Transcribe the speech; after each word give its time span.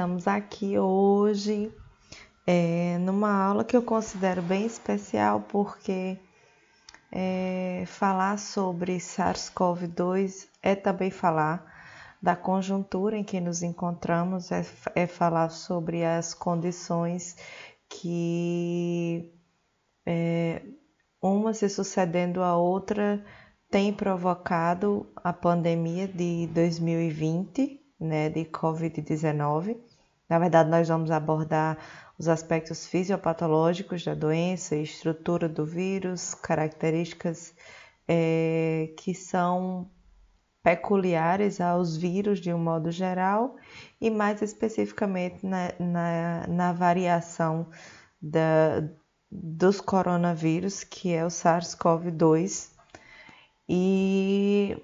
Estamos 0.00 0.26
aqui 0.26 0.78
hoje 0.78 1.70
é, 2.46 2.96
numa 3.00 3.30
aula 3.30 3.62
que 3.62 3.76
eu 3.76 3.82
considero 3.82 4.40
bem 4.40 4.64
especial 4.64 5.42
porque 5.42 6.18
é, 7.12 7.84
falar 7.86 8.38
sobre 8.38 8.96
SARS-CoV-2 8.96 10.48
é 10.62 10.74
também 10.74 11.10
falar 11.10 11.70
da 12.22 12.34
conjuntura 12.34 13.14
em 13.14 13.22
que 13.22 13.42
nos 13.42 13.62
encontramos, 13.62 14.50
é, 14.50 14.64
é 14.94 15.06
falar 15.06 15.50
sobre 15.50 16.02
as 16.02 16.32
condições 16.32 17.36
que 17.86 19.30
é, 20.06 20.62
uma 21.20 21.52
se 21.52 21.68
sucedendo 21.68 22.42
à 22.42 22.56
outra 22.56 23.22
tem 23.70 23.92
provocado 23.92 25.06
a 25.14 25.30
pandemia 25.30 26.08
de 26.08 26.46
2020, 26.54 27.78
né, 28.00 28.30
de 28.30 28.46
Covid-19. 28.46 29.89
Na 30.30 30.38
verdade, 30.38 30.70
nós 30.70 30.86
vamos 30.86 31.10
abordar 31.10 31.76
os 32.16 32.28
aspectos 32.28 32.86
fisiopatológicos 32.86 34.04
da 34.04 34.14
doença, 34.14 34.76
estrutura 34.76 35.48
do 35.48 35.66
vírus, 35.66 36.34
características 36.34 37.52
é, 38.06 38.94
que 38.96 39.12
são 39.12 39.90
peculiares 40.62 41.60
aos 41.60 41.96
vírus 41.96 42.38
de 42.38 42.52
um 42.52 42.58
modo 42.58 42.92
geral 42.92 43.56
e 44.00 44.08
mais 44.08 44.40
especificamente 44.40 45.44
na, 45.44 45.72
na, 45.80 46.46
na 46.46 46.72
variação 46.72 47.66
da, 48.22 48.88
dos 49.30 49.80
coronavírus, 49.80 50.84
que 50.84 51.12
é 51.12 51.24
o 51.24 51.28
SARS-CoV-2, 51.28 52.70
e 53.68 54.76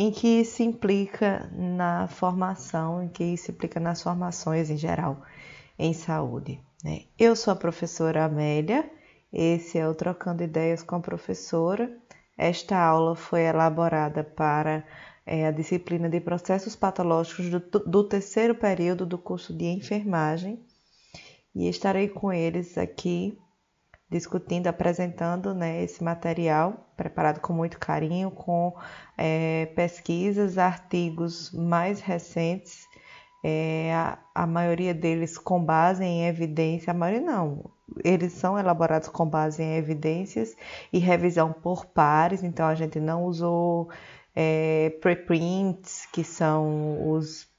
em 0.00 0.10
que 0.10 0.46
se 0.46 0.62
implica 0.62 1.50
na 1.52 2.08
formação, 2.08 3.02
em 3.02 3.08
que 3.08 3.36
se 3.36 3.50
implica 3.50 3.78
nas 3.78 4.00
formações 4.00 4.70
em 4.70 4.76
geral 4.78 5.20
em 5.78 5.92
saúde. 5.92 6.58
Né? 6.82 7.02
Eu 7.18 7.36
sou 7.36 7.52
a 7.52 7.56
professora 7.56 8.24
Amélia, 8.24 8.90
esse 9.30 9.76
é 9.76 9.86
o 9.86 9.94
Trocando 9.94 10.42
Ideias 10.42 10.82
com 10.82 10.96
a 10.96 11.00
Professora. 11.00 11.94
Esta 12.38 12.78
aula 12.78 13.14
foi 13.14 13.42
elaborada 13.42 14.24
para 14.24 14.82
é, 15.26 15.46
a 15.46 15.50
disciplina 15.50 16.08
de 16.08 16.18
processos 16.18 16.74
patológicos 16.74 17.50
do, 17.50 17.60
do 17.60 18.02
terceiro 18.02 18.54
período 18.54 19.04
do 19.04 19.18
curso 19.18 19.52
de 19.52 19.66
enfermagem 19.66 20.64
e 21.54 21.68
estarei 21.68 22.08
com 22.08 22.32
eles 22.32 22.78
aqui 22.78 23.38
discutindo, 24.10 24.66
apresentando 24.66 25.54
né, 25.54 25.82
esse 25.82 26.02
material 26.02 26.90
preparado 26.96 27.40
com 27.40 27.52
muito 27.52 27.78
carinho, 27.78 28.30
com 28.30 28.74
é, 29.16 29.66
pesquisas, 29.76 30.58
artigos 30.58 31.52
mais 31.52 32.00
recentes. 32.00 32.88
É, 33.42 33.94
a, 33.94 34.18
a, 34.34 34.46
maioria 34.46 34.92
deles 34.92 35.38
com 35.38 35.64
base 35.64 36.04
em 36.04 36.26
evidência, 36.26 36.90
a 36.90 36.94
maioria 36.94 37.22
não, 37.24 37.70
eles 38.04 38.34
são 38.34 38.58
elaborados 38.58 39.08
com 39.08 39.24
base 39.24 39.62
em 39.62 39.76
evidências 39.76 40.54
e 40.92 40.98
revisão 40.98 41.50
por 41.50 41.86
pares, 41.86 42.42
então 42.42 42.66
a 42.66 42.74
gente 42.74 43.00
não 43.00 43.24
usou 43.24 43.88
é, 44.36 44.90
preprints, 45.00 46.06
que 46.12 46.22
são 46.22 47.10
os 47.10 47.49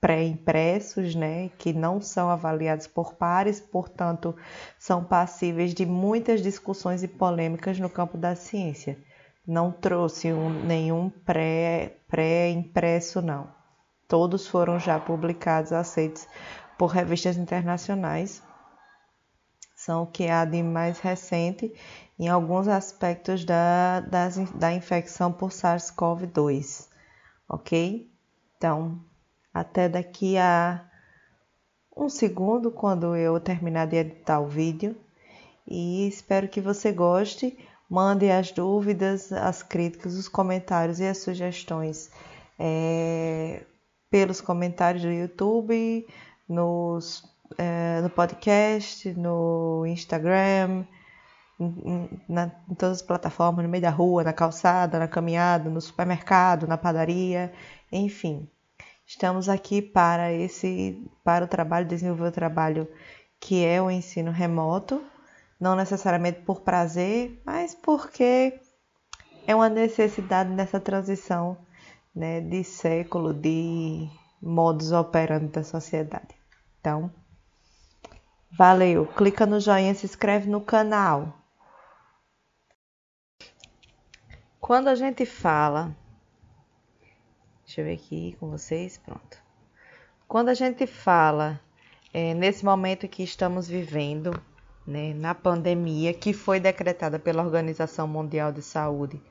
pré-impressos, 0.00 1.14
né, 1.14 1.50
que 1.58 1.72
não 1.72 2.00
são 2.00 2.30
avaliados 2.30 2.86
por 2.86 3.14
pares, 3.14 3.60
portanto, 3.60 4.34
são 4.78 5.04
passíveis 5.04 5.74
de 5.74 5.84
muitas 5.84 6.40
discussões 6.40 7.02
e 7.02 7.08
polêmicas 7.08 7.78
no 7.78 7.90
campo 7.90 8.16
da 8.16 8.34
ciência. 8.34 8.98
Não 9.46 9.70
trouxe 9.70 10.32
um, 10.32 10.48
nenhum 10.64 11.10
pré-impresso, 11.10 13.20
pré 13.20 13.26
não. 13.26 13.48
Todos 14.08 14.46
foram 14.46 14.78
já 14.78 14.98
publicados, 14.98 15.72
aceitos 15.72 16.26
por 16.78 16.86
revistas 16.86 17.36
internacionais. 17.36 18.42
São 19.76 20.04
o 20.04 20.06
que 20.06 20.28
há 20.28 20.44
de 20.44 20.62
mais 20.62 20.98
recente 20.98 21.72
em 22.18 22.28
alguns 22.28 22.68
aspectos 22.68 23.44
da, 23.44 24.00
das, 24.00 24.38
da 24.52 24.72
infecção 24.72 25.32
por 25.32 25.50
SARS-CoV-2, 25.50 26.88
ok? 27.48 28.10
Então, 28.56 29.00
até 29.52 29.88
daqui 29.88 30.36
a 30.38 30.84
um 31.96 32.08
segundo, 32.08 32.70
quando 32.70 33.14
eu 33.16 33.38
terminar 33.40 33.86
de 33.86 33.96
editar 33.96 34.40
o 34.40 34.46
vídeo, 34.46 34.96
e 35.66 36.08
espero 36.08 36.48
que 36.48 36.60
você 36.60 36.92
goste. 36.92 37.58
Mande 37.88 38.30
as 38.30 38.52
dúvidas, 38.52 39.32
as 39.32 39.62
críticas, 39.62 40.14
os 40.14 40.28
comentários 40.28 41.00
e 41.00 41.06
as 41.06 41.18
sugestões 41.18 42.10
é, 42.56 43.64
pelos 44.08 44.40
comentários 44.40 45.02
do 45.02 45.10
YouTube, 45.10 46.06
nos, 46.48 47.24
é, 47.58 48.00
no 48.00 48.10
podcast, 48.10 49.12
no 49.14 49.84
Instagram, 49.86 50.84
na, 52.28 52.50
em 52.70 52.74
todas 52.74 52.98
as 52.98 53.02
plataformas, 53.02 53.64
no 53.64 53.70
meio 53.70 53.82
da 53.82 53.90
rua, 53.90 54.22
na 54.22 54.32
calçada, 54.32 54.98
na 54.98 55.08
caminhada, 55.08 55.68
no 55.68 55.80
supermercado, 55.80 56.66
na 56.66 56.78
padaria, 56.78 57.52
enfim. 57.90 58.48
Estamos 59.10 59.48
aqui 59.48 59.82
para 59.82 60.32
esse 60.32 61.04
para 61.24 61.44
o 61.44 61.48
trabalho, 61.48 61.84
desenvolver 61.84 62.28
o 62.28 62.32
trabalho 62.32 62.88
que 63.40 63.64
é 63.64 63.82
o 63.82 63.90
ensino 63.90 64.30
remoto, 64.30 65.04
não 65.58 65.74
necessariamente 65.74 66.42
por 66.42 66.60
prazer, 66.60 67.42
mas 67.44 67.74
porque 67.74 68.60
é 69.48 69.52
uma 69.52 69.68
necessidade 69.68 70.50
nessa 70.50 70.78
transição 70.78 71.58
né, 72.14 72.40
de 72.40 72.62
século 72.62 73.34
de 73.34 74.08
modus 74.40 74.92
operandi 74.92 75.48
da 75.48 75.64
sociedade. 75.64 76.36
Então, 76.78 77.12
valeu! 78.56 79.08
Clica 79.08 79.44
no 79.44 79.58
joinha, 79.58 79.92
se 79.92 80.06
inscreve 80.06 80.48
no 80.48 80.60
canal. 80.60 81.36
Quando 84.60 84.86
a 84.86 84.94
gente 84.94 85.26
fala, 85.26 85.96
deixa 87.70 87.82
eu 87.82 87.84
ver 87.84 87.92
aqui 87.92 88.36
com 88.40 88.50
vocês, 88.50 88.98
pronto. 88.98 89.38
Quando 90.26 90.48
a 90.48 90.54
gente 90.54 90.88
fala 90.88 91.60
é, 92.12 92.34
nesse 92.34 92.64
momento 92.64 93.06
que 93.06 93.22
estamos 93.22 93.68
vivendo, 93.68 94.32
né, 94.84 95.14
na 95.14 95.36
pandemia 95.36 96.12
que 96.12 96.32
foi 96.32 96.58
decretada 96.58 97.16
pela 97.16 97.44
Organização 97.44 98.08
Mundial 98.08 98.50
de 98.50 98.60
Saúde 98.60 99.22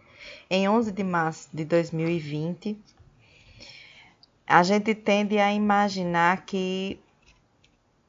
em 0.50 0.70
11 0.70 0.94
de 0.94 1.04
março 1.04 1.50
de 1.54 1.66
2020, 1.66 2.80
a 4.48 4.64
gente 4.64 4.96
tende 4.96 5.38
a 5.38 5.52
imaginar 5.52 6.46
que 6.46 6.98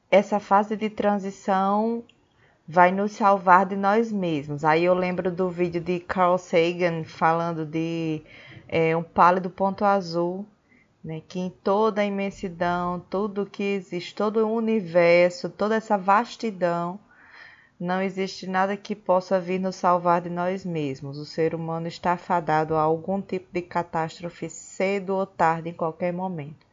essa 0.09 0.39
fase 0.39 0.77
de 0.77 0.89
transição 0.89 2.05
vai 2.65 2.89
nos 2.89 3.11
salvar 3.11 3.65
de 3.65 3.75
nós 3.75 4.13
mesmos. 4.13 4.63
Aí 4.63 4.85
eu 4.85 4.93
lembro 4.93 5.29
do 5.29 5.49
vídeo 5.49 5.81
de 5.81 5.99
Carl 5.99 6.37
Sagan 6.37 7.03
falando 7.03 7.65
de 7.65 8.21
é, 8.71 8.95
um 8.95 9.03
pálido 9.03 9.49
ponto 9.49 9.83
azul, 9.83 10.45
né, 11.03 11.21
que 11.27 11.39
em 11.39 11.49
toda 11.49 12.01
a 12.01 12.05
imensidão, 12.05 12.99
tudo 13.09 13.45
que 13.45 13.61
existe, 13.61 14.15
todo 14.15 14.37
o 14.37 14.55
universo, 14.55 15.49
toda 15.49 15.75
essa 15.75 15.97
vastidão, 15.97 16.97
não 17.79 18.01
existe 18.01 18.47
nada 18.47 18.77
que 18.77 18.95
possa 18.95 19.39
vir 19.39 19.59
nos 19.59 19.75
salvar 19.75 20.21
de 20.21 20.29
nós 20.29 20.63
mesmos. 20.63 21.17
O 21.17 21.25
ser 21.25 21.53
humano 21.53 21.87
está 21.87 22.15
fadado 22.15 22.75
a 22.75 22.81
algum 22.81 23.21
tipo 23.21 23.47
de 23.51 23.61
catástrofe 23.61 24.49
cedo 24.49 25.15
ou 25.15 25.25
tarde, 25.25 25.69
em 25.69 25.73
qualquer 25.73 26.13
momento. 26.13 26.65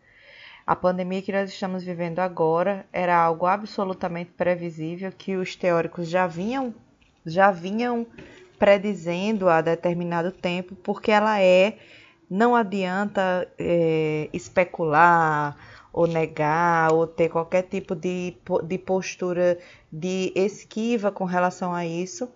A 0.66 0.76
pandemia 0.76 1.22
que 1.22 1.32
nós 1.32 1.50
estamos 1.50 1.82
vivendo 1.82 2.19
agora 2.19 2.87
era 2.92 3.16
algo 3.16 3.47
absolutamente 3.47 4.31
previsível 4.32 5.10
que 5.10 5.34
os 5.34 5.56
teóricos 5.56 6.08
já 6.08 6.26
vinham 6.26 6.75
já 7.25 7.50
vinham 7.50 8.06
predizendo 8.58 9.48
há 9.48 9.60
determinado 9.60 10.32
tempo, 10.32 10.75
porque 10.76 11.10
ela 11.10 11.40
é, 11.40 11.78
não 12.28 12.55
adianta 12.55 13.49
é, 13.58 14.28
especular 14.32 15.56
ou 15.93 16.06
negar, 16.06 16.93
ou 16.93 17.06
ter 17.06 17.28
qualquer 17.28 17.62
tipo 17.62 17.94
de, 17.94 18.37
de 18.64 18.78
postura 18.78 19.58
de 19.90 20.32
esquiva 20.34 21.10
com 21.10 21.25
relação 21.25 21.75
a 21.75 21.87
isso. 21.87 22.28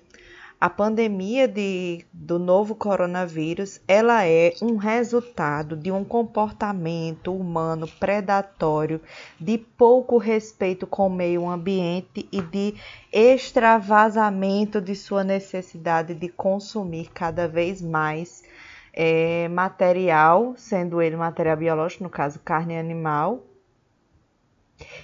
A 0.63 0.71
pandemia 0.71 1.49
de, 1.49 2.07
do 2.13 2.39
novo 2.39 2.77
coronavírus, 2.77 3.81
ela 3.89 4.25
é 4.25 4.55
um 4.63 4.77
resultado 4.77 5.77
de 5.77 5.91
um 5.91 6.05
comportamento 6.05 7.35
humano 7.35 7.89
predatório, 7.99 9.01
de 9.41 9.59
pouco 9.59 10.19
respeito 10.19 10.87
com 10.87 11.09
o 11.09 11.11
meio 11.11 11.49
ambiente 11.49 12.29
e 12.31 12.41
de 12.41 12.77
extravasamento 13.13 14.81
de 14.81 14.95
sua 14.95 15.25
necessidade 15.25 16.15
de 16.15 16.29
consumir 16.29 17.11
cada 17.13 17.49
vez 17.49 17.83
mais 17.83 18.45
é, 18.93 19.49
material, 19.49 20.55
sendo 20.57 21.03
ele 21.03 21.17
material 21.17 21.57
biológico, 21.57 22.05
no 22.05 22.09
caso 22.09 22.39
carne 22.39 22.79
animal, 22.79 23.43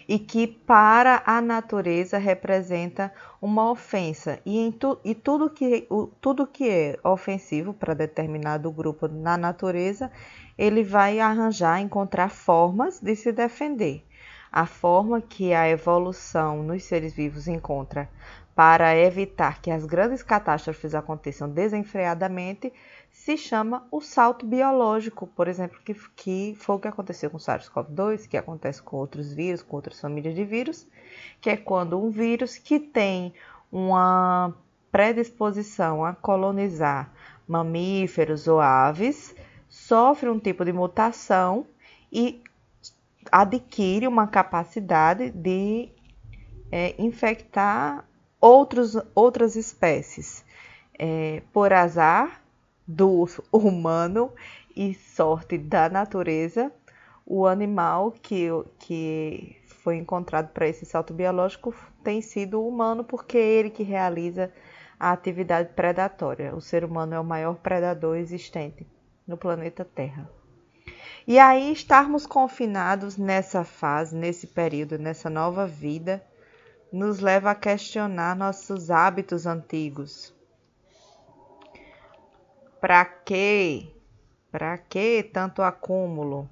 e 0.08 0.18
que 0.18 0.46
para 0.46 1.22
a 1.26 1.40
natureza 1.40 2.18
representa 2.18 3.12
uma 3.40 3.70
ofensa 3.70 4.40
e, 4.44 4.74
tu, 4.78 4.98
e 5.04 5.14
tudo, 5.14 5.50
que, 5.50 5.86
o, 5.90 6.06
tudo 6.20 6.46
que 6.46 6.68
é 6.68 6.98
ofensivo 7.04 7.72
para 7.72 7.94
determinado 7.94 8.70
grupo 8.70 9.08
na 9.08 9.36
natureza, 9.36 10.10
ele 10.56 10.82
vai 10.82 11.20
arranjar, 11.20 11.80
encontrar 11.80 12.30
formas 12.30 13.00
de 13.00 13.14
se 13.14 13.32
defender. 13.32 14.04
a 14.50 14.66
forma 14.66 15.20
que 15.20 15.52
a 15.52 15.68
evolução 15.68 16.62
nos 16.62 16.84
seres 16.84 17.12
vivos 17.12 17.46
encontra 17.48 18.08
para 18.54 18.96
evitar 18.96 19.60
que 19.60 19.70
as 19.70 19.84
grandes 19.84 20.22
catástrofes 20.22 20.94
aconteçam 20.94 21.48
desenfreadamente 21.48 22.72
se 23.28 23.36
chama 23.36 23.86
o 23.90 24.00
salto 24.00 24.46
biológico, 24.46 25.26
por 25.26 25.48
exemplo, 25.48 25.78
que, 25.84 25.92
que 26.16 26.56
foi 26.58 26.76
o 26.76 26.78
que 26.78 26.88
aconteceu 26.88 27.28
com 27.28 27.36
o 27.36 27.40
SARS-CoV-2, 27.40 28.26
que 28.26 28.38
acontece 28.38 28.80
com 28.80 28.96
outros 28.96 29.34
vírus, 29.34 29.62
com 29.62 29.76
outras 29.76 30.00
famílias 30.00 30.34
de 30.34 30.46
vírus, 30.46 30.86
que 31.38 31.50
é 31.50 31.56
quando 31.58 32.02
um 32.02 32.08
vírus 32.08 32.56
que 32.56 32.80
tem 32.80 33.34
uma 33.70 34.54
predisposição 34.90 36.06
a 36.06 36.14
colonizar 36.14 37.12
mamíferos 37.46 38.48
ou 38.48 38.60
aves 38.60 39.36
sofre 39.68 40.30
um 40.30 40.38
tipo 40.38 40.64
de 40.64 40.72
mutação 40.72 41.66
e 42.10 42.42
adquire 43.30 44.08
uma 44.08 44.26
capacidade 44.26 45.28
de 45.32 45.90
é, 46.72 46.94
infectar 46.98 48.06
outros, 48.40 48.96
outras 49.14 49.54
espécies. 49.54 50.46
É, 50.98 51.42
por 51.52 51.74
azar 51.74 52.47
do 52.88 53.28
humano 53.52 54.32
e 54.74 54.94
sorte 54.94 55.58
da 55.58 55.90
natureza, 55.90 56.72
o 57.26 57.46
animal 57.46 58.10
que, 58.10 58.48
que 58.78 59.54
foi 59.66 59.96
encontrado 59.96 60.48
para 60.48 60.66
esse 60.66 60.86
salto 60.86 61.12
biológico 61.12 61.74
tem 62.02 62.22
sido 62.22 62.58
o 62.58 62.66
humano, 62.66 63.04
porque 63.04 63.36
é 63.36 63.46
ele 63.46 63.68
que 63.68 63.82
realiza 63.82 64.50
a 64.98 65.12
atividade 65.12 65.74
predatória. 65.74 66.54
O 66.54 66.60
ser 66.62 66.82
humano 66.82 67.14
é 67.14 67.20
o 67.20 67.24
maior 67.24 67.56
predador 67.56 68.16
existente 68.16 68.86
no 69.26 69.36
planeta 69.36 69.84
Terra. 69.84 70.26
E 71.26 71.38
aí, 71.38 71.70
estarmos 71.70 72.26
confinados 72.26 73.18
nessa 73.18 73.62
fase, 73.62 74.16
nesse 74.16 74.46
período, 74.46 74.98
nessa 74.98 75.28
nova 75.28 75.66
vida, 75.66 76.24
nos 76.90 77.20
leva 77.20 77.50
a 77.50 77.54
questionar 77.54 78.34
nossos 78.34 78.90
hábitos 78.90 79.44
antigos. 79.46 80.34
Para 82.80 83.04
quê? 83.04 83.92
Para 84.52 84.78
que 84.78 85.22
tanto 85.24 85.62
acúmulo? 85.62 86.48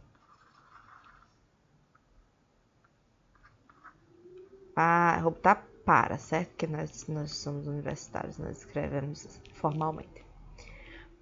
Para, 4.75 5.31
tá 5.43 5.63
para, 5.85 6.19
certo? 6.19 6.57
Que 6.57 6.67
nós, 6.67 7.07
nós 7.07 7.31
somos 7.33 7.67
universitários, 7.69 8.39
nós 8.39 8.59
escrevemos 8.59 9.41
formalmente. 9.55 10.27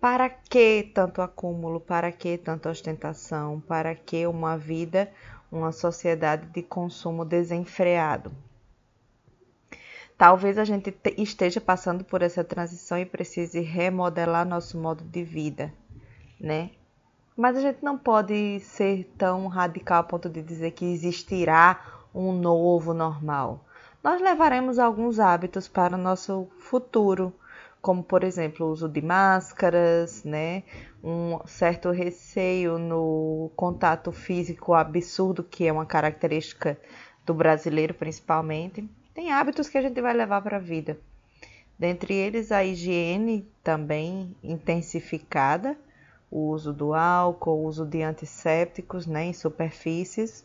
Para 0.01 0.29
que 0.31 0.91
tanto 0.95 1.21
acúmulo? 1.21 1.81
Para 1.81 2.11
que 2.11 2.39
tanta 2.39 2.71
ostentação? 2.71 3.61
Para 3.61 3.95
que 3.95 4.27
uma 4.27 4.57
vida, 4.57 5.13
uma 5.53 5.71
sociedade 5.71 6.47
de 6.47 6.63
consumo 6.63 7.25
desenfreado? 7.25 8.33
Talvez 10.17 10.59
a 10.59 10.65
gente 10.65 10.95
esteja 11.19 11.61
passando 11.61 12.05
por 12.05 12.23
essa 12.23 12.45
transição 12.45 12.99
e 12.99 13.05
precise 13.05 13.61
remodelar 13.61 14.47
nosso 14.47 14.79
modo 14.79 15.03
de 15.03 15.25
vida, 15.25 15.73
né? 16.41 16.71
Mas 17.37 17.57
a 17.57 17.61
gente 17.61 17.83
não 17.83 17.99
pode 17.99 18.61
ser 18.61 19.13
tão 19.19 19.49
radical 19.49 20.01
a 20.01 20.05
ponto 20.05 20.29
de 20.29 20.41
dizer 20.41 20.71
que 20.71 20.85
existirá 20.85 21.81
um 22.15 22.33
novo 22.33 22.95
normal. 22.95 23.65
Nós 24.03 24.21
levaremos 24.21 24.79
alguns 24.79 25.19
hábitos 25.19 25.67
para 25.67 25.97
o 25.97 25.99
nosso 25.99 26.47
futuro, 26.59 27.33
como 27.83 28.05
por 28.05 28.23
exemplo 28.23 28.67
o 28.67 28.71
uso 28.71 28.89
de 28.89 29.03
máscaras, 29.03 30.23
né? 30.23 30.63
um 31.03 31.39
certo 31.47 31.91
receio 31.91 32.79
no 32.79 33.51
contato 33.55 34.11
físico 34.11 34.73
absurdo, 34.73 35.45
que 35.45 35.67
é 35.67 35.73
uma 35.73 35.85
característica 35.85 36.79
do 37.27 37.35
brasileiro 37.35 37.93
principalmente. 37.93 38.89
Tem 39.15 39.31
hábitos 39.31 39.69
que 39.69 39.79
a 39.79 39.83
gente 39.83 40.01
vai 40.01 40.13
levar 40.13 40.43
para 40.43 40.57
a 40.57 40.61
vida. 40.61 40.99
Dentre 41.79 42.15
eles, 42.15 42.51
a 42.51 42.65
higiene 42.65 43.49
também 43.63 44.35
intensificada, 44.43 45.79
o 46.31 46.49
uso 46.49 46.73
do 46.73 46.95
álcool, 46.95 47.63
o 47.63 47.65
uso 47.65 47.87
de 47.87 48.03
antissépticos 48.03 49.07
né, 49.07 49.27
em 49.27 49.33
superfícies. 49.33 50.45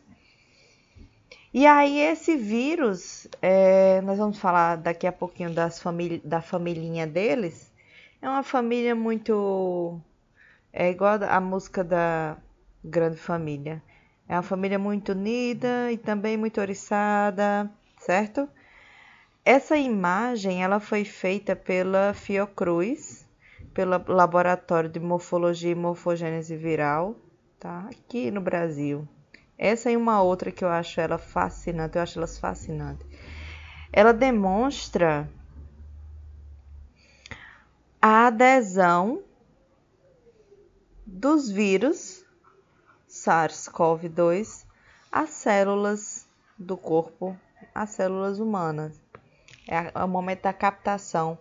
E 1.51 1.65
aí 1.65 1.99
esse 1.99 2.35
vírus, 2.35 3.27
é, 3.41 4.01
nós 4.01 4.19
vamos 4.19 4.37
falar 4.37 4.75
daqui 4.75 5.07
a 5.07 5.11
pouquinho 5.11 5.51
das 5.51 5.83
da 6.23 6.41
familhinha 6.41 7.07
deles. 7.07 7.71
É 8.21 8.29
uma 8.29 8.43
família 8.43 8.93
muito. 8.93 9.99
É 10.71 10.91
igual 10.91 11.17
a 11.27 11.41
música 11.41 11.83
da 11.83 12.37
Grande 12.83 13.17
Família. 13.17 13.81
É 14.27 14.35
uma 14.35 14.43
família 14.43 14.77
muito 14.77 15.13
unida 15.13 15.91
e 15.91 15.97
também 15.97 16.37
muito 16.37 16.61
oriçada, 16.61 17.67
certo? 17.97 18.47
Essa 19.45 19.77
imagem 19.77 20.63
ela 20.63 20.79
foi 20.79 21.05
feita 21.05 21.55
pela 21.55 22.13
Fiocruz, 22.13 23.25
pelo 23.73 24.03
Laboratório 24.07 24.89
de 24.89 24.99
Morfologia 24.99 25.71
e 25.71 25.75
Morfogênese 25.75 26.55
Viral, 26.55 27.15
tá? 27.59 27.87
Aqui 27.89 28.29
no 28.29 28.41
Brasil. 28.41 29.07
Essa 29.57 29.91
e 29.91 29.97
uma 29.97 30.21
outra 30.21 30.51
que 30.51 30.63
eu 30.63 30.69
acho 30.69 31.01
ela 31.01 31.17
fascinante, 31.17 31.97
eu 31.97 32.01
acho 32.01 32.19
elas 32.19 32.37
fascinantes. 32.37 33.05
Ela 33.91 34.13
demonstra 34.13 35.29
a 38.01 38.27
adesão 38.27 39.23
dos 41.05 41.49
vírus 41.49 42.23
SARS-CoV-2 43.09 44.65
às 45.11 45.31
células 45.31 46.27
do 46.57 46.77
corpo, 46.77 47.35
às 47.73 47.89
células 47.89 48.39
humanas. 48.39 49.08
É, 49.69 49.91
é 49.93 50.03
o 50.03 50.07
momento 50.07 50.41
da 50.41 50.53
captação 50.53 51.37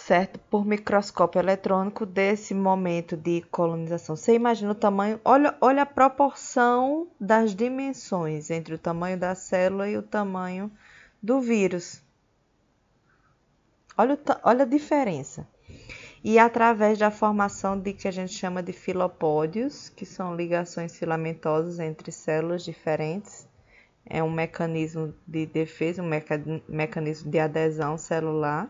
certo? 0.00 0.38
Por 0.50 0.64
microscópio 0.64 1.38
eletrônico 1.38 2.06
desse 2.06 2.54
momento 2.54 3.16
de 3.16 3.42
colonização. 3.42 4.16
Você 4.16 4.34
imagina 4.34 4.72
o 4.72 4.74
tamanho, 4.74 5.20
olha, 5.24 5.54
olha 5.60 5.82
a 5.82 5.86
proporção 5.86 7.08
das 7.20 7.54
dimensões 7.54 8.50
entre 8.50 8.74
o 8.74 8.78
tamanho 8.78 9.18
da 9.18 9.34
célula 9.34 9.88
e 9.88 9.96
o 9.96 10.02
tamanho 10.02 10.70
do 11.22 11.40
vírus. 11.40 12.02
Olha, 13.96 14.18
olha 14.42 14.62
a 14.62 14.68
diferença. 14.68 15.46
E 16.22 16.38
através 16.38 16.98
da 16.98 17.10
formação 17.10 17.78
de 17.78 17.92
que 17.92 18.06
a 18.06 18.10
gente 18.10 18.32
chama 18.32 18.62
de 18.62 18.72
filopódios, 18.72 19.88
que 19.88 20.04
são 20.04 20.34
ligações 20.34 20.96
filamentosas 20.98 21.78
entre 21.78 22.12
células 22.12 22.62
diferentes, 22.62 23.46
é 24.10 24.22
um 24.22 24.30
mecanismo 24.30 25.14
de 25.26 25.46
defesa, 25.46 26.02
um 26.02 26.10
mecanismo 26.68 27.30
de 27.30 27.38
adesão 27.38 27.96
celular 27.96 28.68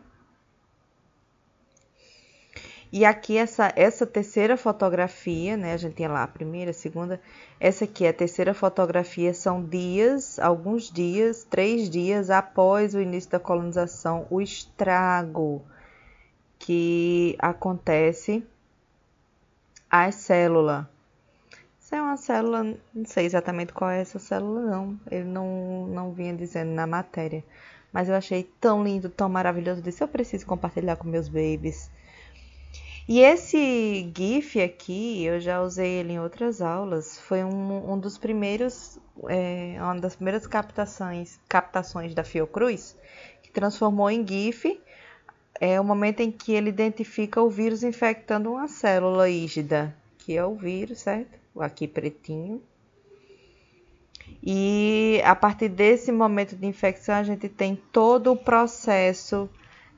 e 2.92 3.04
aqui 3.04 3.36
essa, 3.36 3.72
essa 3.76 4.04
terceira 4.04 4.56
fotografia, 4.56 5.56
né? 5.56 5.74
A 5.74 5.76
gente 5.76 5.94
tem 5.94 6.08
lá 6.08 6.24
a 6.24 6.26
primeira, 6.26 6.72
a 6.72 6.74
segunda. 6.74 7.20
Essa 7.60 7.84
aqui, 7.84 8.04
a 8.04 8.12
terceira 8.12 8.52
fotografia, 8.52 9.32
são 9.32 9.64
dias, 9.64 10.40
alguns 10.40 10.90
dias, 10.90 11.46
três 11.48 11.88
dias 11.88 12.30
após 12.30 12.92
o 12.94 13.00
início 13.00 13.30
da 13.30 13.38
colonização, 13.38 14.26
o 14.28 14.40
estrago 14.40 15.62
que 16.58 17.36
acontece 17.38 18.44
à 19.88 20.10
célula. 20.10 20.90
É 21.90 22.00
uma 22.00 22.16
célula, 22.16 22.76
não 22.94 23.04
sei 23.04 23.26
exatamente 23.26 23.72
qual 23.72 23.90
é 23.90 24.00
essa 24.00 24.18
célula, 24.18 24.60
não. 24.62 25.00
Ele 25.10 25.24
não, 25.24 25.86
não 25.88 26.12
vinha 26.12 26.34
dizendo 26.34 26.70
na 26.70 26.86
matéria. 26.86 27.44
Mas 27.92 28.08
eu 28.08 28.14
achei 28.14 28.44
tão 28.60 28.84
lindo, 28.84 29.08
tão 29.08 29.28
maravilhoso. 29.28 29.82
Disse, 29.82 30.02
eu 30.02 30.08
preciso 30.08 30.46
compartilhar 30.46 30.96
com 30.96 31.08
meus 31.08 31.28
babies 31.28 31.90
e 33.12 33.18
esse 33.22 34.08
GIF 34.16 34.60
aqui, 34.62 35.24
eu 35.24 35.40
já 35.40 35.60
usei 35.60 35.94
ele 35.94 36.12
em 36.12 36.20
outras 36.20 36.62
aulas, 36.62 37.18
foi 37.18 37.42
um, 37.42 37.92
um 37.92 37.98
dos 37.98 38.16
primeiros, 38.16 39.00
é, 39.28 39.74
uma 39.80 39.98
das 39.98 40.14
primeiras 40.14 40.46
captações, 40.46 41.40
captações 41.48 42.14
da 42.14 42.22
Fiocruz, 42.22 42.96
que 43.42 43.50
transformou 43.50 44.08
em 44.08 44.24
GIF 44.24 44.80
é 45.60 45.80
o 45.80 45.82
momento 45.82 46.20
em 46.20 46.30
que 46.30 46.52
ele 46.52 46.68
identifica 46.68 47.42
o 47.42 47.50
vírus 47.50 47.82
infectando 47.82 48.52
uma 48.52 48.68
célula 48.68 49.28
ígida, 49.28 49.92
que 50.18 50.36
é 50.36 50.44
o 50.44 50.54
vírus, 50.54 51.00
certo? 51.00 51.36
Aqui 51.58 51.88
pretinho. 51.88 52.62
E 54.42 55.20
a 55.24 55.34
partir 55.34 55.68
desse 55.68 56.12
momento 56.12 56.56
de 56.56 56.66
infecção, 56.66 57.14
a 57.14 57.22
gente 57.22 57.48
tem 57.48 57.76
todo 57.92 58.32
o 58.32 58.36
processo 58.36 59.48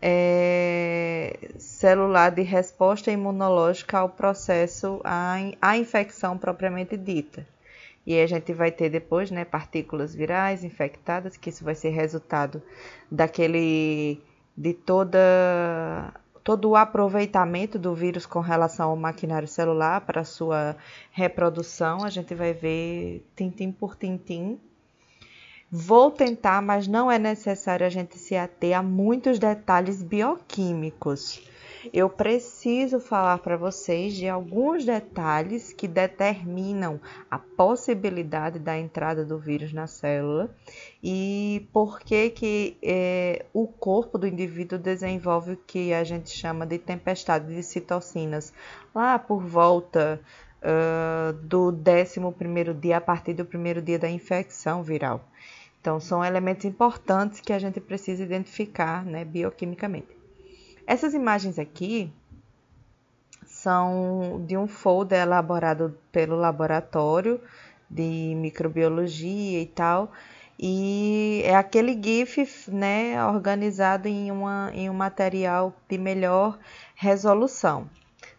é, 0.01 1.51
celular 1.59 2.31
de 2.31 2.43
resposta 2.43 3.11
imunológica 3.13 3.99
ao 3.99 4.09
processo, 4.09 5.01
à, 5.05 5.37
à 5.61 5.77
infecção 5.77 6.37
propriamente 6.37 6.97
dita. 6.97 7.47
E 8.05 8.19
a 8.19 8.27
gente 8.27 8.53
vai 8.53 8.73
ter 8.73 8.91
depois 8.91 9.31
né, 9.31 9.45
partículas 9.45 10.13
virais 10.13 10.65
infectadas, 10.65 11.37
que 11.37 11.51
isso 11.51 11.65
vai 11.65 11.77
ser 11.77 11.91
resultado 11.91 12.61
daquele 13.09 14.21
de 14.57 14.75
toda 14.75 16.13
todo 16.45 16.71
o 16.71 16.77
aproveitamento 16.77 17.79
do 17.79 17.95
vírus 17.95 18.27
com 18.27 18.41
relação 18.41 18.91
ao 18.91 18.97
maquinário 18.97 19.49
celular 19.49 20.01
para 20.03 20.25
sua 20.25 20.77
reprodução. 21.11 22.05
A 22.05 22.11
gente 22.11 22.35
vai 22.35 22.53
ver 22.53 23.27
tintim 23.37 23.71
por 23.73 23.97
tintim 23.97 24.59
Vou 25.75 26.11
tentar, 26.11 26.61
mas 26.61 26.87
não 26.87 27.11
é 27.11 27.19
necessário 27.19 27.87
a 27.87 27.89
gente 27.89 28.19
se 28.19 28.37
ater 28.37 28.77
a 28.77 28.83
muitos 28.83 29.39
detalhes 29.39 30.03
bioquímicos. 30.03 31.41
Eu 31.93 32.09
preciso 32.09 33.01
falar 33.01 33.39
para 33.39 33.57
vocês 33.57 34.15
de 34.15 34.29
alguns 34.29 34.85
detalhes 34.85 35.73
que 35.73 35.89
determinam 35.89 37.01
a 37.31 37.39
possibilidade 37.39 38.59
da 38.59 38.79
entrada 38.79 39.25
do 39.25 39.39
vírus 39.39 39.73
na 39.73 39.87
célula 39.87 40.55
e 41.03 41.67
por 41.73 41.99
que, 42.01 42.31
que 42.31 42.77
é, 42.83 43.47
o 43.53 43.67
corpo 43.67 44.19
do 44.19 44.27
indivíduo 44.27 44.79
desenvolve 44.79 45.53
o 45.53 45.57
que 45.57 45.93
a 45.93 46.05
gente 46.05 46.31
chama 46.31 46.67
de 46.67 46.79
tempestade 46.79 47.53
de 47.53 47.63
citocinas 47.63 48.53
lá 48.95 49.19
por 49.19 49.43
volta 49.43 50.21
uh, 50.63 51.33
do 51.33 51.71
11 51.71 52.75
dia, 52.81 52.99
a 52.99 53.01
partir 53.01 53.35
do 53.35 53.45
primeiro 53.45 53.83
dia 53.83 53.99
da 53.99 54.09
infecção 54.09 54.83
viral. 54.83 55.25
Então, 55.81 55.99
são 55.99 56.25
elementos 56.25 56.65
importantes 56.65 57.41
que 57.41 57.53
a 57.53 57.59
gente 57.59 57.81
precisa 57.81 58.23
identificar 58.23 59.05
né, 59.05 59.25
bioquimicamente. 59.25 60.22
Essas 60.87 61.15
imagens 61.15 61.59
aqui 61.59 62.13
são 63.47 64.45
de 64.47 64.57
um 64.57 64.67
folder 64.67 65.23
elaborado 65.23 65.97
pelo 66.11 66.37
laboratório 66.37 67.41
de 67.89 68.35
microbiologia 68.37 69.61
e 69.61 69.67
tal, 69.67 70.11
e 70.59 71.43
é 71.45 71.55
aquele 71.55 72.01
GIF 72.01 72.71
né, 72.71 73.25
organizado 73.27 74.09
em, 74.09 74.31
uma, 74.31 74.71
em 74.73 74.89
um 74.89 74.95
material 74.95 75.75
de 75.89 75.99
melhor 75.99 76.59
resolução. 76.95 77.89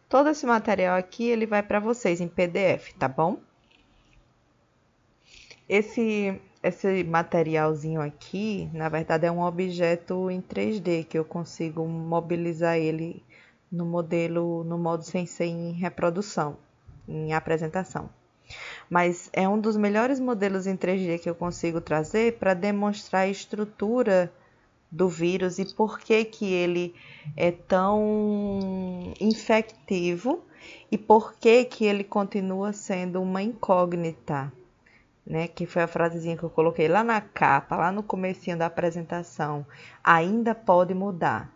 Todo 0.10 0.30
esse 0.30 0.46
material 0.46 0.98
aqui 0.98 1.28
ele 1.28 1.46
vai 1.46 1.64
para 1.64 1.80
vocês 1.80 2.20
em 2.22 2.28
PDF, 2.28 2.94
tá 2.98 3.08
bom? 3.08 3.40
Esse 5.68 6.40
esse 6.64 7.04
materialzinho 7.04 8.00
aqui, 8.00 8.70
na 8.74 8.88
verdade, 8.88 9.26
é 9.26 9.32
um 9.32 9.42
objeto 9.42 10.32
em 10.32 10.42
3D 10.42 11.04
que 11.04 11.20
eu 11.20 11.26
consigo 11.26 11.86
mobilizar 11.86 12.78
ele 12.78 13.22
no 13.70 13.86
modelo, 13.86 14.64
no 14.64 14.78
modo 14.78 15.04
Sensei 15.04 15.50
em 15.50 15.74
reprodução, 15.74 16.58
em 17.06 17.34
apresentação. 17.34 18.10
Mas 18.90 19.30
é 19.34 19.48
um 19.48 19.60
dos 19.60 19.76
melhores 19.76 20.22
modelos 20.22 20.66
em 20.66 20.78
3D 20.78 21.20
que 21.20 21.30
eu 21.30 21.36
consigo 21.36 21.82
trazer 21.82 22.38
para 22.38 22.54
demonstrar 22.54 23.24
a 23.24 23.28
estrutura 23.28 24.32
do 24.90 25.10
vírus 25.10 25.60
e 25.60 25.66
por 25.66 26.00
que, 26.00 26.24
que 26.24 26.46
ele 26.46 26.96
é 27.36 27.52
tão 27.52 29.12
infectivo 29.20 30.44
e 30.90 30.98
por 30.98 31.34
que, 31.34 31.66
que 31.66 31.84
ele 31.84 32.04
continua 32.04 32.72
sendo 32.72 33.22
uma 33.22 33.42
incógnita 33.42 34.52
né, 35.26 35.48
que 35.48 35.66
foi 35.66 35.84
a 35.84 35.88
frasezinha 35.88 36.38
que 36.38 36.44
eu 36.44 36.50
coloquei 36.50 36.88
lá 36.88 37.04
na 37.04 37.22
capa, 37.22 37.78
lá 37.78 37.92
no 37.92 38.04
comecinho 38.04 38.58
da 38.58 38.66
apresentação, 38.66 39.66
ainda 40.04 40.54
pode 40.54 40.94
mudar. 40.94 41.54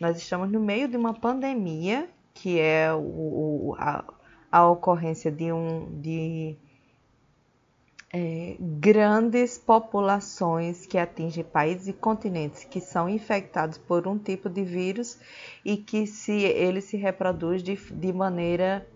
Nós 0.00 0.16
estamos 0.16 0.50
no 0.50 0.60
meio 0.60 0.88
de 0.88 0.96
uma 0.96 1.12
pandemia, 1.12 2.08
que 2.32 2.58
é 2.58 2.92
o, 2.94 3.76
a, 3.78 4.04
a 4.50 4.68
ocorrência 4.68 5.30
de, 5.30 5.52
um, 5.52 6.00
de 6.00 6.56
é, 8.12 8.56
grandes 8.58 9.58
populações 9.58 10.86
que 10.86 10.96
atingem 10.96 11.44
países 11.44 11.88
e 11.88 11.92
continentes 11.92 12.64
que 12.64 12.80
são 12.80 13.08
infectados 13.08 13.76
por 13.76 14.08
um 14.08 14.18
tipo 14.18 14.48
de 14.48 14.64
vírus 14.64 15.18
e 15.64 15.76
que 15.76 16.06
se 16.06 16.32
ele 16.32 16.80
se 16.80 16.96
reproduz 16.96 17.62
de, 17.62 17.76
de 17.76 18.12
maneira 18.12 18.86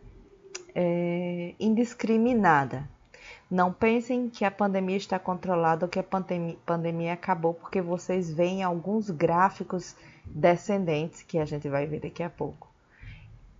é, 0.74 1.54
indiscriminada. 1.60 2.88
Não 3.50 3.72
pensem 3.72 4.28
que 4.28 4.44
a 4.44 4.50
pandemia 4.50 4.96
está 4.96 5.18
controlada 5.18 5.84
ou 5.84 5.88
que 5.88 5.98
a 5.98 6.02
pandemia, 6.02 6.56
pandemia 6.64 7.12
acabou, 7.12 7.54
porque 7.54 7.80
vocês 7.80 8.32
veem 8.32 8.62
alguns 8.62 9.10
gráficos 9.10 9.94
descendentes 10.24 11.22
que 11.22 11.38
a 11.38 11.44
gente 11.44 11.68
vai 11.68 11.86
ver 11.86 12.00
daqui 12.00 12.22
a 12.22 12.30
pouco. 12.30 12.68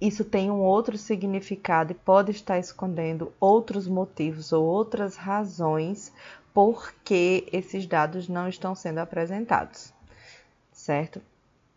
Isso 0.01 0.25
tem 0.25 0.51
um 0.51 0.61
outro 0.61 0.99
significado 0.99 1.93
e 1.93 1.95
pode 1.95 2.31
estar 2.31 2.59
escondendo 2.59 3.33
outros 3.39 3.87
motivos 3.87 4.53
ou 4.53 4.65
outras 4.65 5.17
razões 5.17 6.13
por 6.53 6.93
que 7.05 7.47
esses 7.53 7.87
dados 7.87 8.29
não 8.29 8.49
estão 8.49 8.75
sendo 8.75 8.99
apresentados, 8.99 9.93
certo? 10.73 11.21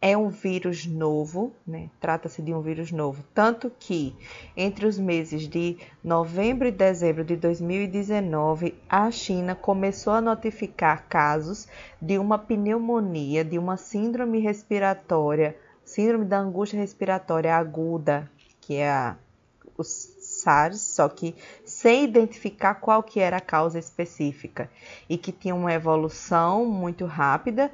É 0.01 0.15
um 0.15 0.29
vírus 0.29 0.85
novo, 0.85 1.51
né? 1.65 1.89
trata-se 1.99 2.41
de 2.41 2.53
um 2.53 2.61
vírus 2.61 2.91
novo, 2.91 3.23
tanto 3.33 3.71
que 3.79 4.15
entre 4.55 4.85
os 4.85 4.99
meses 4.99 5.47
de 5.47 5.77
novembro 6.03 6.67
e 6.67 6.71
dezembro 6.71 7.23
de 7.23 7.35
2019, 7.35 8.75
a 8.87 9.09
China 9.09 9.55
começou 9.55 10.13
a 10.13 10.21
notificar 10.21 11.07
casos 11.07 11.67
de 11.99 12.17
uma 12.19 12.37
pneumonia, 12.37 13.43
de 13.43 13.57
uma 13.57 13.75
síndrome 13.75 14.39
respiratória, 14.39 15.57
síndrome 15.83 16.25
da 16.25 16.37
angústia 16.37 16.79
respiratória 16.79 17.55
aguda, 17.55 18.29
que 18.61 18.75
é 18.75 18.91
a, 18.91 19.15
o 19.75 19.83
SARS, 19.83 20.79
só 20.79 21.09
que 21.09 21.33
sem 21.65 22.03
identificar 22.03 22.75
qual 22.75 23.01
que 23.01 23.19
era 23.19 23.37
a 23.37 23.41
causa 23.41 23.79
específica 23.79 24.69
e 25.09 25.17
que 25.17 25.31
tinha 25.31 25.55
uma 25.55 25.73
evolução 25.73 26.65
muito 26.65 27.05
rápida 27.05 27.71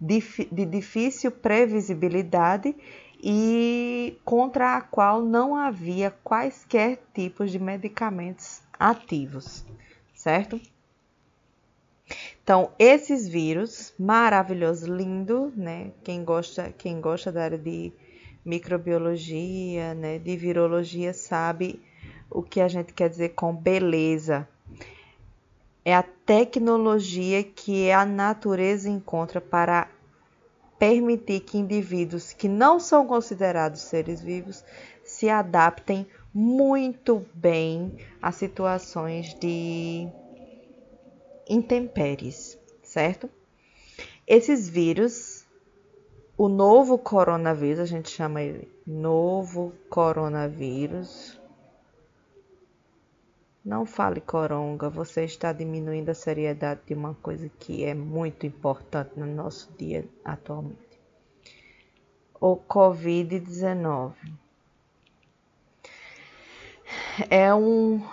de 0.00 0.64
difícil 0.66 1.30
previsibilidade 1.30 2.74
e 3.22 4.18
contra 4.24 4.76
a 4.76 4.80
qual 4.80 5.22
não 5.22 5.54
havia 5.54 6.10
quaisquer 6.24 6.98
tipos 7.14 7.50
de 7.50 7.58
medicamentos 7.58 8.62
ativos, 8.78 9.64
certo? 10.14 10.58
Então, 12.42 12.72
esses 12.78 13.28
vírus 13.28 13.94
maravilhoso, 13.98 14.92
lindo, 14.92 15.52
né? 15.54 15.92
Quem 16.02 16.24
gosta, 16.24 16.72
quem 16.76 17.00
gosta 17.00 17.30
da 17.30 17.44
área 17.44 17.58
de 17.58 17.92
microbiologia, 18.44 19.94
né, 19.94 20.18
de 20.18 20.36
virologia 20.36 21.12
sabe 21.12 21.80
o 22.30 22.42
que 22.42 22.60
a 22.60 22.68
gente 22.68 22.92
quer 22.92 23.08
dizer 23.08 23.30
com 23.30 23.54
beleza, 23.54 24.48
é 25.84 25.94
a 25.94 26.02
tecnologia 26.02 27.42
que 27.42 27.90
a 27.90 28.04
natureza 28.04 28.88
encontra 28.88 29.40
para 29.40 29.88
permitir 30.78 31.40
que 31.40 31.58
indivíduos 31.58 32.32
que 32.32 32.48
não 32.48 32.80
são 32.80 33.06
considerados 33.06 33.82
seres 33.82 34.20
vivos 34.20 34.64
se 35.04 35.28
adaptem 35.28 36.06
muito 36.32 37.26
bem 37.34 37.96
a 38.22 38.30
situações 38.32 39.34
de 39.34 40.08
intempéries, 41.48 42.58
certo? 42.82 43.28
Esses 44.26 44.68
vírus, 44.68 45.44
o 46.36 46.48
novo 46.48 46.96
coronavírus, 46.96 47.80
a 47.80 47.86
gente 47.86 48.08
chama 48.08 48.40
ele 48.40 48.70
novo 48.86 49.72
coronavírus, 49.88 51.39
não 53.70 53.86
fale 53.86 54.20
coronga, 54.20 54.90
você 54.90 55.24
está 55.24 55.52
diminuindo 55.52 56.08
a 56.08 56.14
seriedade 56.14 56.80
de 56.88 56.92
uma 56.92 57.14
coisa 57.14 57.48
que 57.60 57.84
é 57.84 57.94
muito 57.94 58.44
importante 58.44 59.12
no 59.16 59.24
nosso 59.24 59.72
dia 59.78 60.04
atualmente. 60.24 60.98
O 62.40 62.56
Covid-19 62.56 64.14
é 67.30 67.54
um 67.54 68.04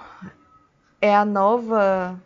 é 1.01 1.15
a 1.15 1.25
nova 1.25 2.21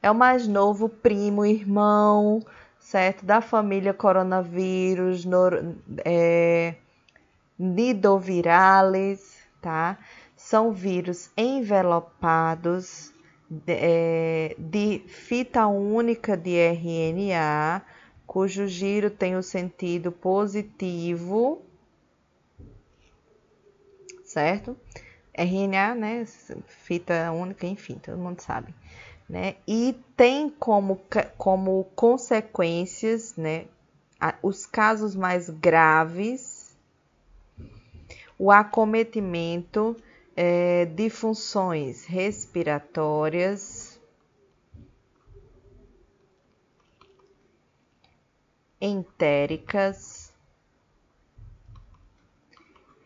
é 0.00 0.08
o 0.08 0.14
mais 0.14 0.46
novo 0.46 0.88
primo, 0.88 1.44
irmão, 1.44 2.46
certo? 2.78 3.26
Da 3.26 3.40
família 3.40 3.92
coronavírus, 3.92 5.24
nor, 5.24 5.74
é, 6.04 6.76
nidovirales, 7.58 9.36
tá? 9.60 9.98
São 10.52 10.70
vírus 10.70 11.30
envelopados 11.34 13.10
de, 13.48 13.72
é, 13.72 14.54
de 14.58 14.98
fita 15.08 15.66
única 15.66 16.36
de 16.36 16.50
RNA, 16.50 17.80
cujo 18.26 18.66
giro 18.66 19.08
tem 19.08 19.34
o 19.34 19.42
sentido 19.42 20.12
positivo, 20.12 21.62
certo? 24.26 24.76
RNA, 25.32 25.94
né? 25.94 26.26
Fita 26.66 27.32
única, 27.32 27.66
enfim, 27.66 27.94
todo 27.94 28.18
mundo 28.18 28.42
sabe. 28.42 28.74
Né? 29.26 29.56
E 29.66 29.98
tem 30.14 30.50
como, 30.50 31.00
como 31.38 31.84
consequências, 31.96 33.36
né? 33.36 33.64
Os 34.42 34.66
casos 34.66 35.16
mais 35.16 35.48
graves, 35.48 36.76
o 38.38 38.50
acometimento 38.50 39.96
é, 40.36 40.86
de 40.86 41.10
funções 41.10 42.06
respiratórias, 42.06 44.00
entéricas, 48.80 50.32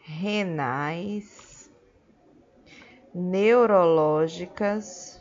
renais, 0.01 1.71
neurológicas, 3.13 5.21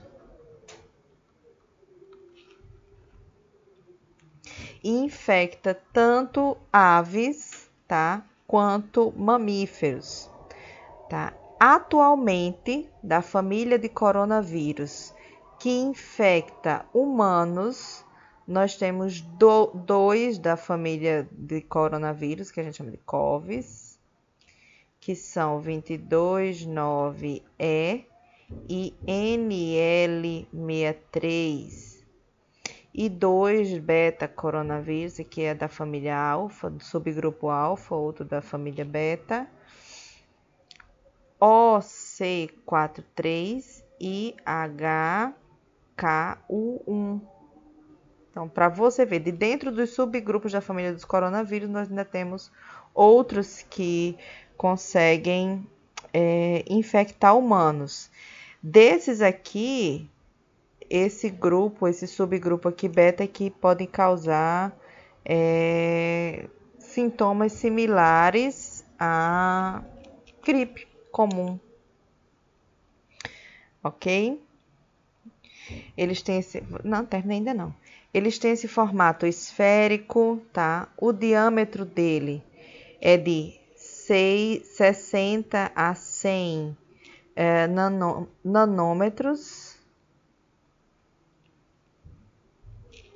infecta 4.83 5.74
tanto 5.91 6.55
aves, 6.71 7.69
tá? 7.88 8.24
Quanto 8.47 9.12
mamíferos, 9.17 10.29
tá? 11.09 11.33
Atualmente, 11.67 12.88
da 13.01 13.24
família 13.24 13.79
de 13.79 13.89
coronavírus 13.89 15.12
que 15.60 15.72
infecta 15.72 16.86
humanos, 16.93 18.05
nós 18.48 18.77
temos 18.77 19.22
do, 19.22 19.72
dois 19.74 20.38
da 20.38 20.55
família 20.55 21.27
de 21.31 21.62
coronavírus, 21.62 22.51
que 22.51 22.60
a 22.60 22.63
gente 22.63 22.77
chama 22.77 22.91
de 22.91 23.00
COVs, 23.00 24.00
que 25.00 25.15
são 25.15 25.60
229E 25.60 28.05
e 28.69 28.93
NL63 29.07 32.05
e 32.93 33.10
dois 33.10 33.75
beta 33.79 34.27
coronavírus, 34.27 35.17
que 35.31 35.41
é 35.41 35.55
da 35.55 35.67
família 35.67 36.15
alfa, 36.15 36.69
do 36.69 36.84
subgrupo 36.84 37.50
alfa, 37.50 37.95
outro 37.95 38.24
da 38.24 38.39
família 38.39 38.86
beta, 38.86 39.50
OC43 41.39 43.84
e 44.00 44.36
HKU1. 44.46 47.22
Então, 48.32 48.50
para 48.50 48.68
você 48.68 49.06
ver, 49.06 49.20
de 49.20 49.32
dentro 49.32 49.72
dos 49.72 49.92
subgrupos 49.92 50.51
da 50.51 50.62
família 50.62 50.92
dos 50.92 51.06
coronavírus, 51.06 51.70
nós 51.70 51.89
ainda 51.89 52.04
temos 52.04 52.51
outros 52.94 53.65
que 53.70 54.18
conseguem 54.58 55.65
é, 56.13 56.65
infectar 56.68 57.38
humanos. 57.38 58.12
Desses 58.62 59.22
aqui, 59.22 60.10
esse 60.89 61.30
grupo, 61.30 61.88
esse 61.88 62.08
subgrupo 62.08 62.68
aqui 62.68 62.89
beta, 62.89 63.24
é 63.24 63.27
que 63.27 63.50
podem 63.50 63.88
causar 63.88 64.77
é, 65.24 66.50
sintomas 66.77 67.54
similares 67.54 68.84
à 69.00 69.82
gripe 70.44 70.94
comum. 71.15 71.57
Ok? 73.81 74.43
Eles 75.95 76.22
têm 76.22 76.39
esse. 76.39 76.62
Não, 76.84 77.05
terminei 77.05 77.38
ainda 77.38 77.53
não. 77.53 77.74
Eles 78.13 78.38
têm 78.38 78.51
esse 78.51 78.67
formato 78.67 79.25
esférico, 79.25 80.41
tá? 80.51 80.89
O 80.98 81.13
diâmetro 81.13 81.86
dele 81.86 82.43
é 83.00 83.15
de 83.15 83.57
6, 83.77 84.67
60 84.67 85.72
a 85.74 85.95
100 85.95 86.77
é, 87.34 87.65
nano, 87.67 88.27
nanômetros. 88.43 89.77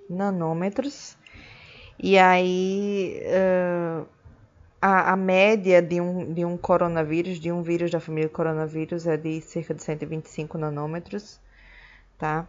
Nanômetros. 0.09 1.17
E 2.01 2.17
aí, 2.17 3.21
uh, 3.25 4.07
a, 4.81 5.13
a, 5.13 5.15
média 5.15 5.81
de 5.81 5.99
um, 5.99 6.33
de 6.33 6.45
um 6.45 6.57
coronavírus, 6.57 7.39
de 7.39 7.51
um 7.51 7.61
vírus 7.61 7.91
da 7.91 7.99
família 7.99 8.29
coronavírus, 8.29 9.05
é 9.05 9.17
de 9.17 9.41
cerca 9.41 9.73
de 9.73 9.83
125 9.83 10.57
nanômetros, 10.57 11.39
tá? 12.17 12.47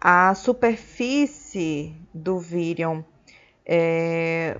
A 0.00 0.34
superfície 0.34 1.94
do 2.14 2.38
vírion 2.38 3.02
é, 3.64 4.58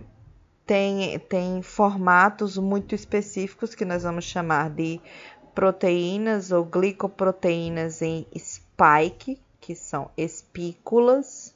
tem, 0.67 1.19
tem 1.21 1.63
formatos 1.63 2.59
muito 2.59 2.95
específicos 2.95 3.75
que 3.75 3.85
nós 3.85 4.03
vamos 4.03 4.25
chamar 4.25 4.71
de 4.71 5.01
proteínas 5.55 6.53
ou 6.53 6.65
glicoproteínas 6.65 8.03
em 8.03 8.27
spike, 8.37 9.41
que 9.61 9.75
são 9.75 10.11
espículas. 10.17 11.55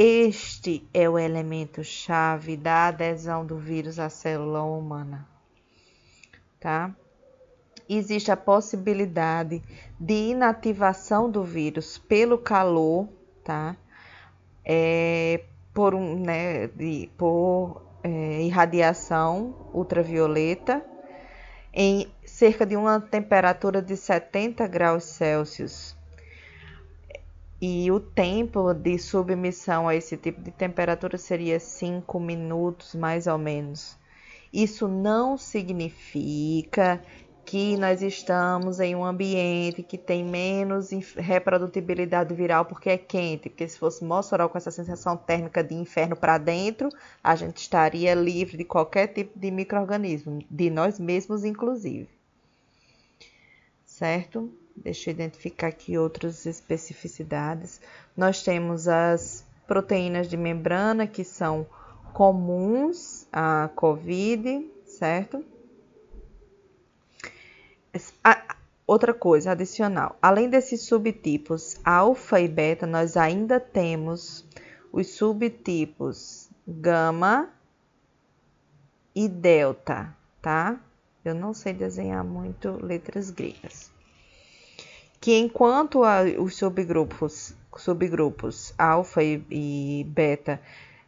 Este 0.00 0.88
é 0.94 1.10
o 1.10 1.18
elemento 1.18 1.82
chave 1.82 2.56
da 2.56 2.86
adesão 2.86 3.44
do 3.44 3.58
vírus 3.58 3.98
à 3.98 4.08
célula 4.08 4.62
humana, 4.62 5.28
tá? 6.60 6.94
Existe 7.88 8.30
a 8.30 8.36
possibilidade 8.36 9.60
de 9.98 10.30
inativação 10.30 11.28
do 11.28 11.42
vírus 11.42 11.98
pelo 11.98 12.38
calor, 12.38 13.08
tá? 13.42 13.76
É, 14.64 15.42
por 15.74 15.96
um, 15.96 16.14
né, 16.20 16.68
de, 16.68 17.10
por 17.18 17.82
é, 18.04 18.42
irradiação 18.42 19.52
ultravioleta 19.74 20.80
em 21.74 22.08
cerca 22.24 22.64
de 22.64 22.76
uma 22.76 23.00
temperatura 23.00 23.82
de 23.82 23.96
70 23.96 24.64
graus 24.68 25.02
Celsius. 25.02 25.97
E 27.60 27.90
o 27.90 27.98
tempo 27.98 28.72
de 28.72 28.98
submissão 28.98 29.88
a 29.88 29.94
esse 29.94 30.16
tipo 30.16 30.40
de 30.40 30.52
temperatura 30.52 31.18
seria 31.18 31.58
5 31.58 32.20
minutos, 32.20 32.94
mais 32.94 33.26
ou 33.26 33.36
menos. 33.36 33.96
Isso 34.52 34.86
não 34.86 35.36
significa 35.36 37.02
que 37.44 37.78
nós 37.78 38.02
estamos 38.02 38.78
em 38.78 38.94
um 38.94 39.02
ambiente 39.02 39.82
que 39.82 39.96
tem 39.96 40.22
menos 40.22 40.90
reprodutibilidade 41.16 42.34
viral 42.34 42.66
porque 42.66 42.90
é 42.90 42.98
quente, 42.98 43.48
porque 43.48 43.66
se 43.66 43.78
fosse 43.78 44.04
Mossoró 44.04 44.50
com 44.50 44.58
essa 44.58 44.70
sensação 44.70 45.16
térmica 45.16 45.64
de 45.64 45.74
inferno 45.74 46.14
para 46.14 46.36
dentro, 46.36 46.90
a 47.24 47.34
gente 47.34 47.56
estaria 47.56 48.14
livre 48.14 48.58
de 48.58 48.64
qualquer 48.64 49.06
tipo 49.08 49.38
de 49.38 49.50
microorganismo, 49.50 50.44
de 50.50 50.68
nós 50.68 50.98
mesmos 50.98 51.42
inclusive. 51.42 52.08
Certo? 53.86 54.52
Deixa 54.82 55.10
eu 55.10 55.14
identificar 55.14 55.68
aqui 55.68 55.98
outras 55.98 56.46
especificidades. 56.46 57.80
Nós 58.16 58.42
temos 58.42 58.86
as 58.86 59.44
proteínas 59.66 60.28
de 60.28 60.36
membrana 60.36 61.06
que 61.06 61.24
são 61.24 61.66
comuns 62.12 63.26
à 63.32 63.68
COVID, 63.74 64.70
certo? 64.86 65.44
outra 68.86 69.12
coisa 69.12 69.50
adicional, 69.50 70.16
além 70.22 70.48
desses 70.48 70.82
subtipos 70.82 71.76
alfa 71.84 72.40
e 72.40 72.48
beta, 72.48 72.86
nós 72.86 73.16
ainda 73.16 73.60
temos 73.60 74.46
os 74.92 75.08
subtipos 75.08 76.48
gama 76.66 77.50
e 79.14 79.28
delta, 79.28 80.16
tá? 80.40 80.80
Eu 81.24 81.34
não 81.34 81.52
sei 81.52 81.72
desenhar 81.72 82.24
muito 82.24 82.78
letras 82.82 83.30
gregas. 83.30 83.97
Que 85.20 85.38
enquanto 85.38 86.04
a, 86.04 86.22
os 86.38 86.56
subgrupos, 86.56 87.54
subgrupos 87.76 88.72
alfa 88.78 89.22
e, 89.22 89.42
e 89.50 90.04
beta 90.08 90.60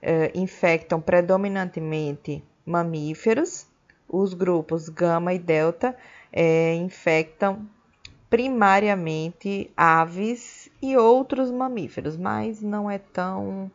eh, 0.02 0.32
infectam 0.34 1.00
predominantemente 1.00 2.42
mamíferos, 2.64 3.66
os 4.08 4.34
grupos 4.34 4.88
gama 4.88 5.32
e 5.32 5.38
delta 5.38 5.96
é, 6.32 6.74
infectam 6.74 7.68
primariamente 8.28 9.70
aves 9.76 10.70
e 10.80 10.96
outros 10.96 11.50
mamíferos, 11.50 12.16
mas 12.16 12.62
não 12.62 12.90
é 12.90 12.98
tão. 12.98 13.70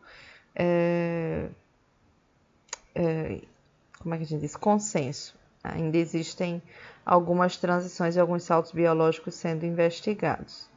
É, 0.55 1.47
é, 2.93 3.41
como 3.99 4.15
é 4.15 4.17
que 4.17 4.23
a 4.23 4.27
gente 4.27 4.41
diz? 4.41 4.55
Consenso. 4.55 5.35
Ainda 5.63 5.97
existem 5.97 6.61
algumas 7.05 7.57
transições 7.57 8.15
e 8.15 8.19
alguns 8.19 8.43
saltos 8.43 8.71
biológicos 8.71 9.35
sendo 9.35 9.65
investigados. 9.65 10.69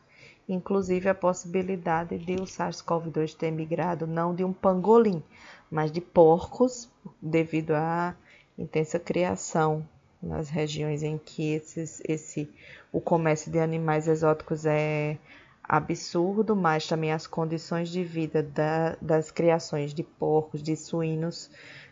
Inclusive 0.48 1.08
a 1.08 1.14
possibilidade 1.14 2.18
de 2.18 2.34
o 2.34 2.44
SARS-CoV-2 2.44 3.34
ter 3.34 3.50
migrado 3.50 4.06
não 4.06 4.34
de 4.34 4.44
um 4.44 4.52
pangolim, 4.52 5.22
mas 5.70 5.90
de 5.90 6.00
porcos, 6.00 6.90
devido 7.20 7.72
à 7.72 8.14
intensa 8.58 8.98
criação 8.98 9.86
nas 10.22 10.48
regiões 10.48 11.02
em 11.02 11.16
que 11.16 11.52
esses, 11.52 12.02
esse, 12.06 12.50
o 12.92 13.00
comércio 13.00 13.52
de 13.52 13.58
animais 13.58 14.08
exóticos 14.08 14.66
é 14.66 15.16
absurdo, 15.62 16.56
mas 16.56 16.86
também 16.86 17.12
as 17.12 17.26
condições 17.26 17.88
de 17.88 18.02
vida 18.02 18.42
da, 18.42 18.96
das 19.00 19.30
criações 19.30 19.92
de 19.92 20.02
porcos, 20.02 20.62
de 20.62 20.74
suínos, 20.74 21.50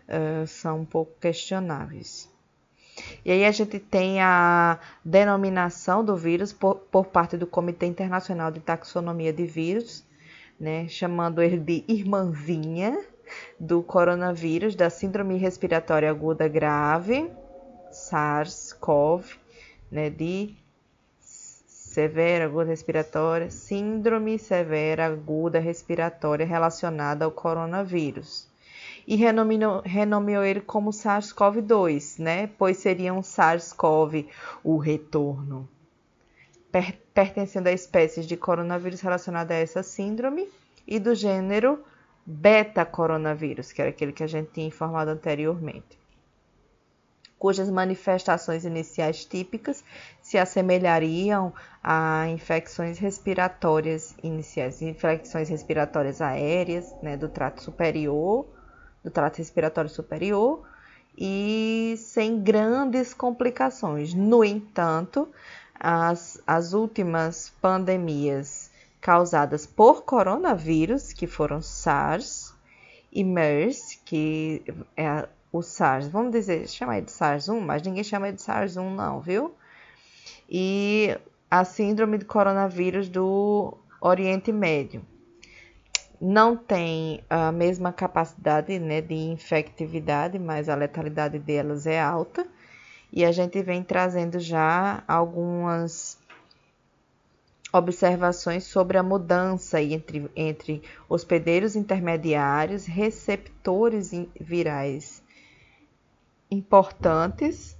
uh, 0.08 0.46
são 0.46 0.80
um 0.80 0.84
pouco 0.84 1.12
questionáveis. 1.20 2.34
E 3.24 3.30
aí 3.30 3.44
a 3.44 3.50
gente 3.50 3.78
tem 3.78 4.20
a 4.20 4.78
denominação 5.04 6.04
do 6.04 6.16
vírus 6.16 6.52
por, 6.52 6.76
por 6.76 7.06
parte 7.06 7.36
do 7.36 7.46
Comitê 7.46 7.86
Internacional 7.86 8.50
de 8.50 8.60
Taxonomia 8.60 9.32
de 9.32 9.44
Vírus, 9.44 10.04
né, 10.58 10.88
chamando 10.88 11.42
ele 11.42 11.58
de 11.58 11.84
irmãzinha 11.86 12.98
do 13.58 13.82
coronavírus, 13.82 14.74
da 14.74 14.88
síndrome 14.88 15.36
respiratória 15.36 16.08
aguda 16.08 16.48
grave, 16.48 17.30
SARS-CoV, 17.90 19.36
né, 19.90 20.08
de 20.08 20.54
severa 21.20 22.44
aguda 22.44 22.70
respiratória, 22.70 23.50
síndrome 23.50 24.38
severa 24.38 25.06
aguda 25.06 25.58
respiratória 25.58 26.46
relacionada 26.46 27.24
ao 27.24 27.30
coronavírus. 27.30 28.48
E 29.06 29.14
renomeou, 29.14 29.82
renomeou 29.84 30.44
ele 30.44 30.60
como 30.60 30.90
SARS-CoV-2, 30.90 32.18
né? 32.18 32.48
Pois 32.58 32.78
seria 32.78 33.14
um 33.14 33.22
SARS-CoV 33.22 34.26
o 34.64 34.76
retorno. 34.78 35.68
Per 36.72 37.06
pertencendo 37.14 37.68
a 37.68 37.72
espécies 37.72 38.26
de 38.26 38.36
coronavírus 38.36 39.00
relacionada 39.00 39.54
a 39.54 39.56
essa 39.56 39.82
síndrome 39.82 40.46
e 40.86 40.98
do 40.98 41.14
gênero 41.14 41.82
beta-coronavírus, 42.26 43.72
que 43.72 43.80
era 43.80 43.88
aquele 43.88 44.12
que 44.12 44.22
a 44.22 44.26
gente 44.26 44.50
tinha 44.52 44.66
informado 44.66 45.12
anteriormente, 45.12 45.98
cujas 47.38 47.70
manifestações 47.70 48.66
iniciais 48.66 49.24
típicas 49.24 49.84
se 50.20 50.36
assemelhariam 50.36 51.54
a 51.82 52.26
infecções 52.28 52.98
respiratórias 52.98 54.14
iniciais, 54.22 54.82
infecções 54.82 55.48
respiratórias 55.48 56.20
aéreas, 56.20 56.94
né, 57.02 57.16
do 57.16 57.28
trato 57.28 57.62
superior, 57.62 58.46
do 59.06 59.10
trato 59.10 59.38
respiratório 59.38 59.88
superior, 59.88 60.64
e 61.16 61.94
sem 61.96 62.42
grandes 62.42 63.14
complicações. 63.14 64.12
No 64.12 64.44
entanto, 64.44 65.28
as, 65.78 66.42
as 66.44 66.72
últimas 66.72 67.52
pandemias 67.62 68.68
causadas 69.00 69.64
por 69.64 70.02
coronavírus, 70.02 71.12
que 71.12 71.28
foram 71.28 71.62
SARS 71.62 72.52
e 73.12 73.22
MERS, 73.22 74.00
que 74.04 74.64
é 74.96 75.28
o 75.52 75.62
SARS, 75.62 76.08
vamos 76.08 76.32
dizer, 76.32 76.68
chamar 76.68 77.00
de 77.00 77.12
SARS-1, 77.12 77.60
mas 77.60 77.82
ninguém 77.82 78.02
chama 78.02 78.32
de 78.32 78.42
SARS-1 78.42 78.92
não, 78.92 79.20
viu? 79.20 79.54
E 80.50 81.16
a 81.48 81.64
síndrome 81.64 82.18
de 82.18 82.24
coronavírus 82.24 83.08
do 83.08 83.72
Oriente 84.00 84.50
Médio. 84.50 85.00
Não 86.20 86.56
tem 86.56 87.22
a 87.28 87.52
mesma 87.52 87.92
capacidade 87.92 88.78
né, 88.78 89.00
de 89.00 89.14
infectividade, 89.14 90.38
mas 90.38 90.68
a 90.68 90.74
letalidade 90.74 91.38
delas 91.38 91.86
é 91.86 92.00
alta. 92.00 92.46
E 93.12 93.24
a 93.24 93.32
gente 93.32 93.62
vem 93.62 93.82
trazendo 93.82 94.38
já 94.40 95.02
algumas 95.06 96.18
observações 97.72 98.64
sobre 98.64 98.96
a 98.96 99.02
mudança 99.02 99.80
entre, 99.82 100.30
entre 100.34 100.82
hospedeiros 101.08 101.76
intermediários, 101.76 102.86
receptores 102.86 104.10
virais 104.40 105.22
importantes, 106.50 107.76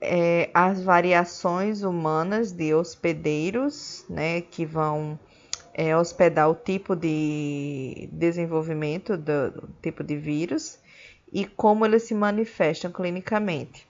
é, 0.00 0.50
as 0.52 0.82
variações 0.82 1.82
humanas 1.82 2.52
de 2.52 2.74
hospedeiros, 2.74 4.04
né, 4.08 4.40
que 4.40 4.66
vão 4.66 5.18
é, 5.74 5.96
hospedar 5.96 6.48
o 6.48 6.54
tipo 6.54 6.94
de 6.94 8.08
desenvolvimento 8.12 9.16
do, 9.16 9.50
do 9.50 9.68
tipo 9.82 10.04
de 10.04 10.16
vírus 10.16 10.78
e 11.32 11.44
como 11.44 11.84
eles 11.84 12.04
se 12.04 12.14
manifestam 12.14 12.92
clinicamente. 12.92 13.86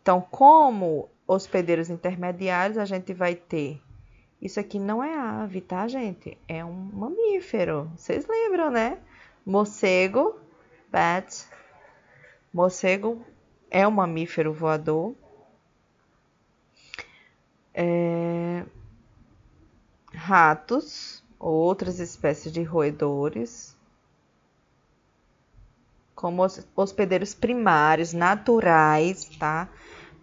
Então, 0.00 0.22
como 0.22 1.10
hospedeiros 1.26 1.90
intermediários, 1.90 2.78
a 2.78 2.86
gente 2.86 3.12
vai 3.12 3.34
ter. 3.34 3.80
Isso 4.40 4.58
aqui 4.58 4.78
não 4.78 5.04
é 5.04 5.14
ave, 5.14 5.60
tá, 5.60 5.86
gente? 5.86 6.38
É 6.48 6.64
um 6.64 6.72
mamífero. 6.72 7.90
Vocês 7.96 8.26
lembram, 8.26 8.70
né? 8.70 8.98
Morcego, 9.44 10.38
bat. 10.90 11.46
Morcego 12.52 13.22
é 13.70 13.86
um 13.86 13.90
mamífero 13.90 14.52
voador. 14.52 15.14
É... 17.74 18.64
Ratos, 20.14 21.22
outras 21.38 21.98
espécies 21.98 22.52
de 22.52 22.62
roedores, 22.62 23.76
como 26.14 26.46
hospedeiros 26.76 27.34
primários, 27.34 28.12
naturais, 28.12 29.24
tá? 29.38 29.68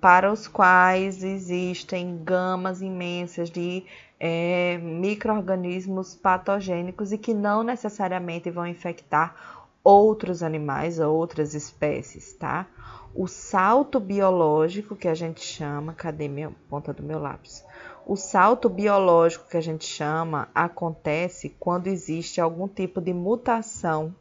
para 0.02 0.32
os 0.32 0.48
quais 0.48 1.24
existem 1.24 2.24
gamas 2.24 2.82
imensas 2.82 3.52
de 3.52 3.86
é, 4.20 4.80
micro-organismos 4.80 6.16
patogênicos 6.16 7.12
e 7.12 7.20
que 7.20 7.36
não 7.36 7.62
necessariamente 7.62 8.50
vão 8.50 8.66
infectar 8.66 9.70
outros 9.84 10.42
animais 10.42 11.00
ou 11.00 11.16
outras 11.16 11.54
espécies, 11.54 12.34
tá? 12.34 12.66
O 13.14 13.28
salto 13.28 14.00
biológico 14.00 14.96
que 14.96 15.08
a 15.08 15.14
gente 15.14 15.42
chama, 15.42 15.94
cadê 15.94 16.28
minha 16.28 16.52
ponta 16.68 16.92
do 16.92 17.04
meu 17.04 17.20
lápis? 17.20 17.64
O 18.06 18.16
salto 18.16 18.70
biológico 18.70 19.48
que 19.48 19.58
a 19.58 19.62
gente 19.62 19.86
chama 19.86 20.50
acontece 20.54 21.56
quando 21.60 21.88
existe 21.88 22.42
algum 22.42 22.68
tipo 22.68 23.00
de 23.00 23.14
mutação, 23.14 24.14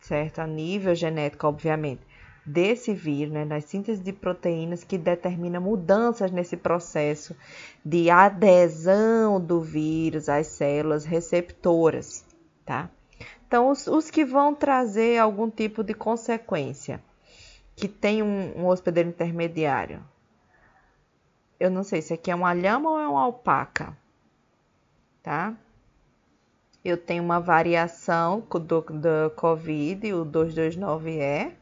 certo? 0.00 0.40
A 0.40 0.46
nível 0.46 0.94
genético, 0.94 1.46
obviamente 1.46 2.02
desse 2.46 2.94
vírus, 2.94 3.34
né, 3.34 3.44
nas 3.44 3.64
síntese 3.64 4.00
de 4.00 4.12
proteínas 4.12 4.84
que 4.84 4.96
determina 4.96 5.58
mudanças 5.58 6.30
nesse 6.30 6.56
processo 6.56 7.34
de 7.84 8.08
adesão 8.08 9.40
do 9.40 9.60
vírus 9.60 10.28
às 10.28 10.46
células 10.46 11.04
receptoras, 11.04 12.24
tá? 12.64 12.88
Então, 13.46 13.70
os, 13.70 13.88
os 13.88 14.10
que 14.10 14.24
vão 14.24 14.54
trazer 14.54 15.18
algum 15.18 15.50
tipo 15.50 15.82
de 15.82 15.92
consequência, 15.92 17.02
que 17.74 17.88
tem 17.88 18.22
um, 18.22 18.52
um 18.56 18.66
hospedeiro 18.66 19.08
intermediário. 19.08 20.02
Eu 21.58 21.70
não 21.70 21.82
sei 21.82 22.02
se 22.02 22.12
aqui 22.12 22.30
é 22.30 22.34
uma 22.34 22.52
lhama 22.52 22.90
ou 22.90 22.98
é 22.98 23.08
uma 23.08 23.22
alpaca, 23.22 23.96
tá? 25.22 25.54
Eu 26.84 26.96
tenho 26.96 27.22
uma 27.22 27.40
variação 27.40 28.40
do, 28.40 28.80
do 28.80 29.30
COVID, 29.34 30.12
o 30.12 30.24
229E, 30.24 31.52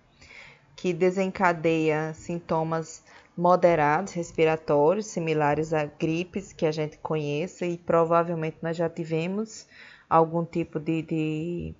que 0.76 0.92
desencadeia 0.92 2.12
sintomas 2.14 3.02
moderados 3.36 4.12
respiratórios, 4.12 5.06
similares 5.06 5.72
a 5.72 5.84
gripes 5.84 6.52
que 6.52 6.66
a 6.66 6.72
gente 6.72 6.98
conheça 6.98 7.66
e 7.66 7.76
provavelmente 7.78 8.58
nós 8.62 8.76
já 8.76 8.88
tivemos 8.88 9.66
algum 10.08 10.44
tipo 10.44 10.78
de, 10.78 11.02
de 11.02 11.74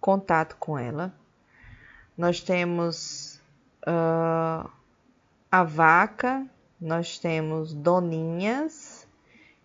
contato 0.00 0.56
com 0.58 0.78
ela. 0.78 1.14
Nós 2.16 2.40
temos 2.40 3.40
uh, 3.86 4.68
a 5.50 5.64
vaca, 5.64 6.46
nós 6.80 7.18
temos 7.18 7.72
doninhas, 7.72 9.06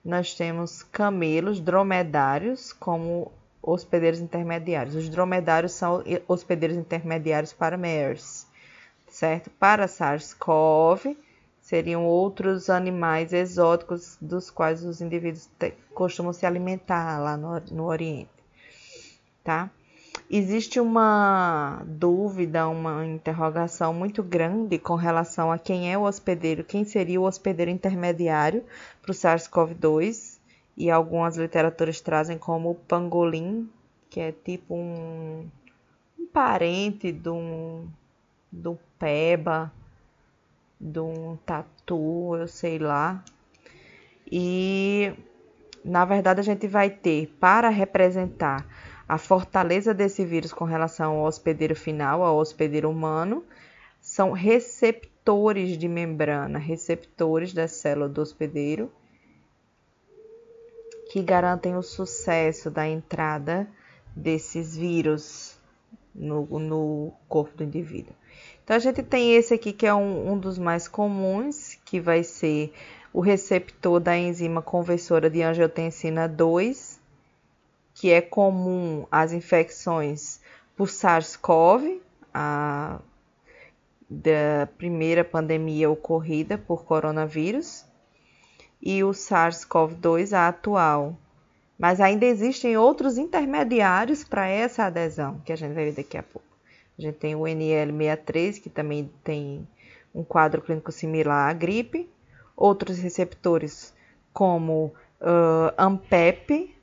nós 0.04 0.34
temos 0.34 0.84
camelos, 0.84 1.60
dromedários, 1.60 2.74
como 2.74 3.32
hospedeiros 3.62 4.20
intermediários. 4.20 4.96
Os 4.96 5.10
dromedários 5.10 5.74
são 5.74 6.04
hospedeiros 6.28 6.78
intermediários 6.78 7.54
para 7.54 7.78
MERS 7.78 8.50
certo? 9.10 9.50
Para 9.52 9.88
SARS-CoV, 9.88 11.18
seriam 11.60 12.06
outros 12.06 12.70
animais 12.70 13.34
exóticos 13.34 14.18
dos 14.22 14.50
quais 14.50 14.84
os 14.84 15.02
indivíduos 15.02 15.50
costumam 15.94 16.34
se 16.34 16.46
alimentar 16.46 17.20
lá 17.20 17.36
no, 17.36 17.60
no 17.72 17.86
Oriente, 17.86 18.30
tá? 19.44 19.70
Existe 20.32 20.80
uma 20.80 21.82
dúvida, 21.88 22.68
uma 22.68 23.04
interrogação 23.04 23.92
muito 23.92 24.22
grande 24.22 24.78
com 24.78 24.94
relação 24.94 25.52
a 25.52 25.58
quem 25.58 25.92
é 25.92 25.98
o 25.98 26.04
hospedeiro, 26.04 26.64
quem 26.64 26.86
seria 26.86 27.20
o 27.20 27.24
hospedeiro 27.24 27.72
intermediário 27.72 28.64
para 29.02 29.12
o 29.12 29.16
SARS-CoV-2, 29.16 30.38
e 30.78 30.92
algumas 30.92 31.36
literaturas 31.36 32.00
trazem 32.00 32.38
como 32.38 32.70
o 32.70 32.76
pangolim, 32.76 33.68
que 34.08 34.20
é 34.20 34.32
tipo 34.32 34.76
um, 34.76 35.48
um 36.18 36.28
parente 36.28 37.12
um 37.26 37.88
do 38.52 38.78
peba, 39.00 39.72
de 40.80 41.00
um 41.00 41.38
tatu, 41.44 42.36
eu 42.36 42.48
sei 42.48 42.78
lá. 42.78 43.24
E 44.32 45.12
na 45.84 46.06
verdade 46.06 46.40
a 46.40 46.44
gente 46.44 46.68
vai 46.68 46.92
ter 46.92 47.36
para 47.40 47.70
representar 47.70 48.64
a 49.10 49.18
fortaleza 49.18 49.92
desse 49.92 50.24
vírus 50.24 50.54
com 50.54 50.66
relação 50.66 51.18
ao 51.18 51.24
hospedeiro 51.24 51.76
final, 51.76 52.22
ao 52.22 52.38
hospedeiro 52.38 52.92
humano, 52.92 53.44
são 54.00 54.34
receptores 54.34 55.80
de 55.80 55.88
membrana, 55.88 56.60
receptores 56.60 57.52
da 57.52 57.68
célula 57.68 58.08
do 58.08 58.22
hospedeiro, 58.22 58.92
que 61.12 61.24
garantem 61.24 61.76
o 61.76 61.82
sucesso 61.82 62.70
da 62.70 62.88
entrada 62.88 63.68
desses 64.16 64.78
vírus 64.78 65.58
no, 66.14 66.46
no 66.60 67.12
corpo 67.28 67.58
do 67.58 67.64
indivíduo. 67.64 68.14
Então, 68.64 68.76
a 68.76 68.80
gente 68.80 69.02
tem 69.02 69.34
esse 69.34 69.56
aqui 69.56 69.74
que 69.74 69.88
é 69.88 69.94
um, 69.94 70.34
um 70.34 70.38
dos 70.38 70.60
mais 70.60 70.88
comuns, 70.88 71.80
que 71.84 72.00
vai 72.00 72.24
ser 72.24 72.72
o 73.12 73.22
receptor 73.22 74.00
da 74.00 74.16
enzima 74.16 74.62
conversora 74.62 75.32
de 75.32 75.42
angiotensina 75.42 76.28
2, 76.28 76.99
que 78.00 78.14
é 78.14 78.22
comum 78.22 79.06
às 79.12 79.34
infecções 79.34 80.40
por 80.74 80.88
SARS-CoV, 80.88 82.02
a 82.34 83.02
da 84.10 84.70
primeira 84.78 85.24
pandemia 85.26 85.90
ocorrida 85.90 86.58
por 86.58 86.86
coronavírus, 86.86 87.84
e 88.82 89.04
o 89.04 89.10
SARS-CoV-2, 89.10 90.32
a 90.32 90.48
atual. 90.48 91.18
Mas 91.78 92.00
ainda 92.00 92.26
existem 92.26 92.78
outros 92.78 93.18
intermediários 93.18 94.24
para 94.24 94.48
essa 94.48 94.86
adesão, 94.86 95.42
que 95.44 95.52
a 95.52 95.58
gente 95.58 95.74
vai 95.74 95.84
ver 95.84 95.96
daqui 95.96 96.18
a 96.18 96.24
pouco. 96.24 96.48
A 96.98 97.02
gente 97.02 97.16
tem 97.16 97.36
o 97.36 97.42
NL63, 97.42 98.62
que 98.62 98.70
também 98.70 99.12
tem 99.26 99.68
um 100.16 100.24
quadro 100.24 100.62
clínico 100.62 100.92
similar 100.94 101.50
à 101.50 101.54
gripe. 101.54 102.10
Outros 102.56 102.98
receptores, 102.98 103.94
como 104.32 104.94
uh, 105.20 105.74
AMPEP, 105.78 106.74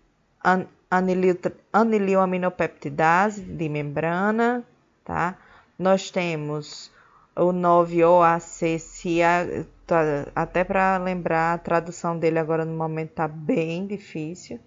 anilioaminopeptidase 1.73 3.43
de 3.43 3.69
membrana, 3.69 4.65
tá? 5.05 5.37
Nós 5.79 6.11
temos 6.11 6.91
o 7.35 7.53
9-OAC, 7.53 8.79
tá, 9.87 10.27
até 10.35 10.65
para 10.65 10.97
lembrar, 10.97 11.55
a 11.55 11.59
tradução 11.59 12.19
dele 12.19 12.39
agora 12.39 12.65
no 12.65 12.75
momento 12.77 13.11
está 13.11 13.29
bem 13.29 13.87
difícil. 13.87 14.59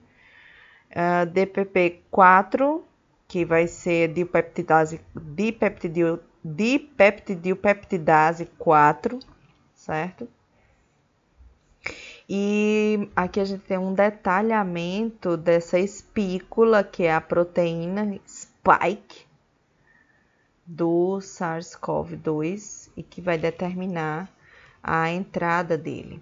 Uh, 0.92 1.26
DPP4, 1.32 2.82
que 3.28 3.44
vai 3.46 3.68
ser 3.68 4.14
dipeptidase, 4.14 5.02
dipeptidil, 5.16 6.20
dipeptidilpeptidase 6.44 8.46
4, 8.58 9.20
certo? 9.74 10.28
E 12.30 13.10
aqui 13.16 13.40
a 13.40 13.46
gente 13.46 13.64
tem 13.64 13.78
um 13.78 13.94
detalhamento 13.94 15.36
dessa 15.36 15.80
espícula, 15.80 16.84
que 16.84 17.04
é 17.04 17.14
a 17.14 17.20
proteína 17.20 18.20
spike 18.28 19.26
do 20.64 21.18
SARS-CoV-2 21.20 22.92
e 22.96 23.02
que 23.02 23.20
vai 23.20 23.38
determinar 23.38 24.32
a 24.84 25.10
entrada 25.10 25.76
dele. 25.76 26.22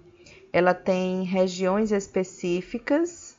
Ela 0.54 0.74
tem 0.74 1.24
regiões 1.24 1.92
específicas, 1.92 3.38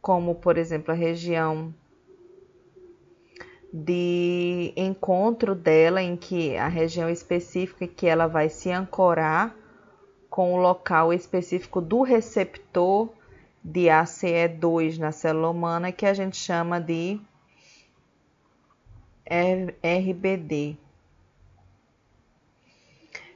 como 0.00 0.34
por 0.34 0.56
exemplo 0.56 0.92
a 0.92 0.96
região 0.96 1.74
de 3.70 4.72
encontro 4.74 5.54
dela, 5.54 6.00
em 6.00 6.16
que 6.16 6.56
a 6.56 6.68
região 6.68 7.10
específica 7.10 7.86
que 7.86 8.06
ela 8.06 8.26
vai 8.26 8.48
se 8.48 8.70
ancorar 8.70 9.54
com 10.36 10.52
o 10.52 10.58
local 10.58 11.14
específico 11.14 11.80
do 11.80 12.02
receptor 12.02 13.08
de 13.64 13.86
ACE2 13.86 14.98
na 14.98 15.10
célula 15.10 15.48
humana, 15.48 15.90
que 15.90 16.04
a 16.04 16.12
gente 16.12 16.36
chama 16.36 16.78
de 16.78 17.18
RBD. 19.82 20.76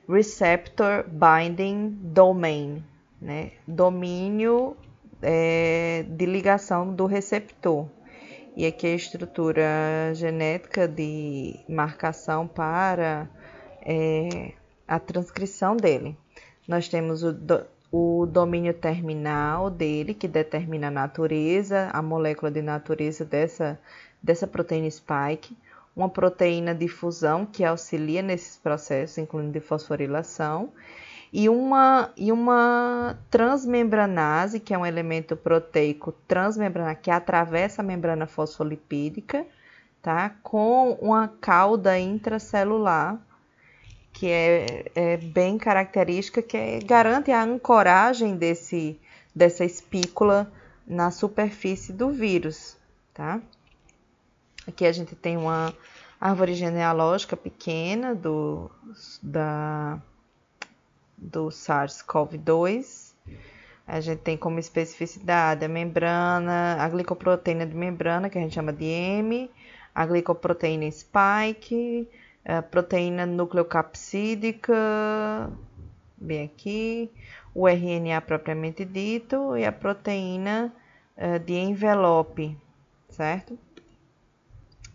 Receptor 0.07 1.07
Binding 1.09 1.89
Domain, 2.03 2.85
né? 3.19 3.53
domínio 3.67 4.77
é, 5.23 6.05
de 6.07 6.27
ligação 6.27 6.95
do 6.95 7.07
receptor. 7.07 7.89
E 8.55 8.67
aqui 8.67 8.89
a 8.89 8.95
estrutura 8.95 10.13
genética 10.13 10.87
de 10.87 11.59
marcação 11.67 12.47
para 12.47 13.27
é, 13.87 14.53
a 14.87 14.99
transcrição 14.99 15.75
dele. 15.75 16.15
Nós 16.71 16.87
temos 16.87 17.25
o, 17.25 17.33
do, 17.33 17.67
o 17.91 18.27
domínio 18.27 18.73
terminal 18.73 19.69
dele, 19.69 20.15
que 20.15 20.29
determina 20.29 20.87
a 20.87 20.91
natureza, 20.93 21.91
a 21.93 22.01
molécula 22.01 22.49
de 22.49 22.63
natureza 22.63 23.25
dessa, 23.25 23.77
dessa 24.23 24.47
proteína 24.47 24.89
spike. 24.89 25.57
Uma 25.97 26.09
proteína 26.09 26.73
de 26.73 26.87
fusão 26.87 27.45
que 27.45 27.65
auxilia 27.65 28.23
nesses 28.23 28.57
processos, 28.57 29.19
incluindo 29.19 29.51
de 29.51 29.59
fosforilação. 29.59 30.73
E 31.33 31.49
uma, 31.49 32.13
e 32.17 32.31
uma 32.31 33.19
transmembranase, 33.29 34.61
que 34.61 34.73
é 34.73 34.79
um 34.79 34.87
elemento 34.87 35.35
proteico 35.35 36.13
transmembrana, 36.29 36.95
que 36.95 37.11
atravessa 37.11 37.83
a 37.83 37.85
membrana 37.85 38.29
fosfolipídica, 38.29 39.45
tá? 40.01 40.37
com 40.41 40.93
uma 41.03 41.27
cauda 41.27 41.99
intracelular 41.99 43.21
que 44.13 44.29
é, 44.29 44.91
é 44.95 45.17
bem 45.17 45.57
característica, 45.59 46.43
que 46.43 46.57
é, 46.57 46.79
garante 46.81 47.31
a 47.31 47.43
ancoragem 47.43 48.37
desse, 48.37 48.99
dessa 49.35 49.65
espícula 49.65 50.51
na 50.87 51.11
superfície 51.11 51.93
do 51.93 52.11
vírus, 52.11 52.77
tá? 53.15 53.41
Aqui 54.67 54.85
a 54.85 54.93
gente 54.93 55.15
tem 55.15 55.37
uma 55.37 55.73
árvore 56.21 56.55
genealógica 56.55 57.37
pequena 57.37 58.15
do, 58.15 58.71
da, 59.23 60.01
do 61.17 61.49
SARS-CoV-2. 61.49 63.13
A 63.87 64.01
gente 64.01 64.21
tem 64.21 64.37
como 64.37 64.59
especificidade 64.59 65.65
a 65.65 65.69
membrana, 65.69 66.77
a 66.79 66.89
glicoproteína 66.89 67.67
de 67.67 67.75
membrana, 67.75 68.29
que 68.29 68.39
a 68.39 68.41
gente 68.41 68.55
chama 68.55 68.73
de 68.73 68.85
M, 68.85 69.51
a 69.95 70.07
glicoproteína 70.07 70.91
spike, 70.91 72.09
a 72.45 72.63
proteína 72.63 73.27
nucleocapsídica, 73.27 74.75
bem 76.17 76.45
aqui, 76.45 77.11
o 77.55 77.69
RNA 77.69 78.21
propriamente 78.21 78.85
dito 78.85 79.57
e 79.57 79.65
a 79.65 79.73
proteína 79.73 80.73
uh, 81.17 81.39
de 81.39 81.55
envelope, 81.55 82.57
certo? 83.09 83.59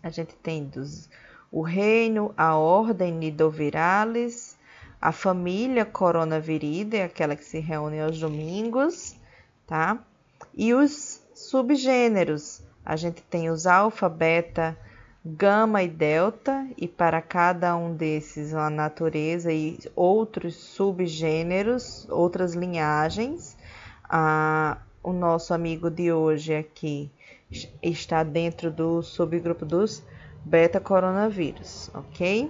A 0.02 0.10
gente 0.10 0.34
tem 0.36 0.64
dos, 0.64 1.08
o 1.50 1.62
reino, 1.62 2.32
a 2.36 2.56
ordem 2.56 3.12
Nidoviralis, 3.12 4.56
a 5.00 5.12
família 5.12 5.84
Coronaviridae, 5.84 7.02
aquela 7.02 7.36
que 7.36 7.44
se 7.44 7.58
reúne 7.58 8.00
aos 8.00 8.18
domingos, 8.18 9.16
tá? 9.66 9.98
E 10.54 10.72
os 10.74 11.22
subgêneros, 11.34 12.62
a 12.84 12.96
gente 12.96 13.22
tem 13.22 13.50
os 13.50 13.66
alfa, 13.66 14.08
beta, 14.08 14.76
gama 15.28 15.82
e 15.82 15.88
delta, 15.88 16.68
e 16.76 16.86
para 16.86 17.20
cada 17.20 17.76
um 17.76 17.96
desses 17.96 18.54
a 18.54 18.70
natureza 18.70 19.52
e 19.52 19.76
outros 19.96 20.54
subgêneros, 20.54 22.06
outras 22.08 22.54
linhagens. 22.54 23.56
Ah, 24.08 24.78
o 25.02 25.12
nosso 25.12 25.52
amigo 25.52 25.90
de 25.90 26.12
hoje 26.12 26.54
aqui 26.54 27.10
está 27.82 28.22
dentro 28.22 28.70
do 28.70 29.02
subgrupo 29.02 29.64
dos 29.64 30.00
beta-coronavírus, 30.44 31.90
ok? 31.92 32.48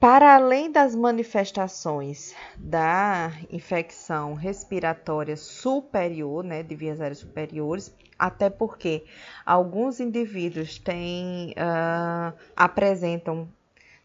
Para 0.00 0.34
além 0.34 0.72
das 0.72 0.94
manifestações 0.94 2.34
da 2.56 3.32
infecção 3.50 4.32
respiratória 4.32 5.36
superior, 5.36 6.42
né, 6.42 6.62
de 6.62 6.74
vias 6.74 7.02
aéreas 7.02 7.18
superiores, 7.18 7.94
até 8.18 8.48
porque 8.48 9.04
alguns 9.44 10.00
indivíduos 10.00 10.78
têm, 10.78 11.50
uh, 11.50 12.34
apresentam 12.56 13.46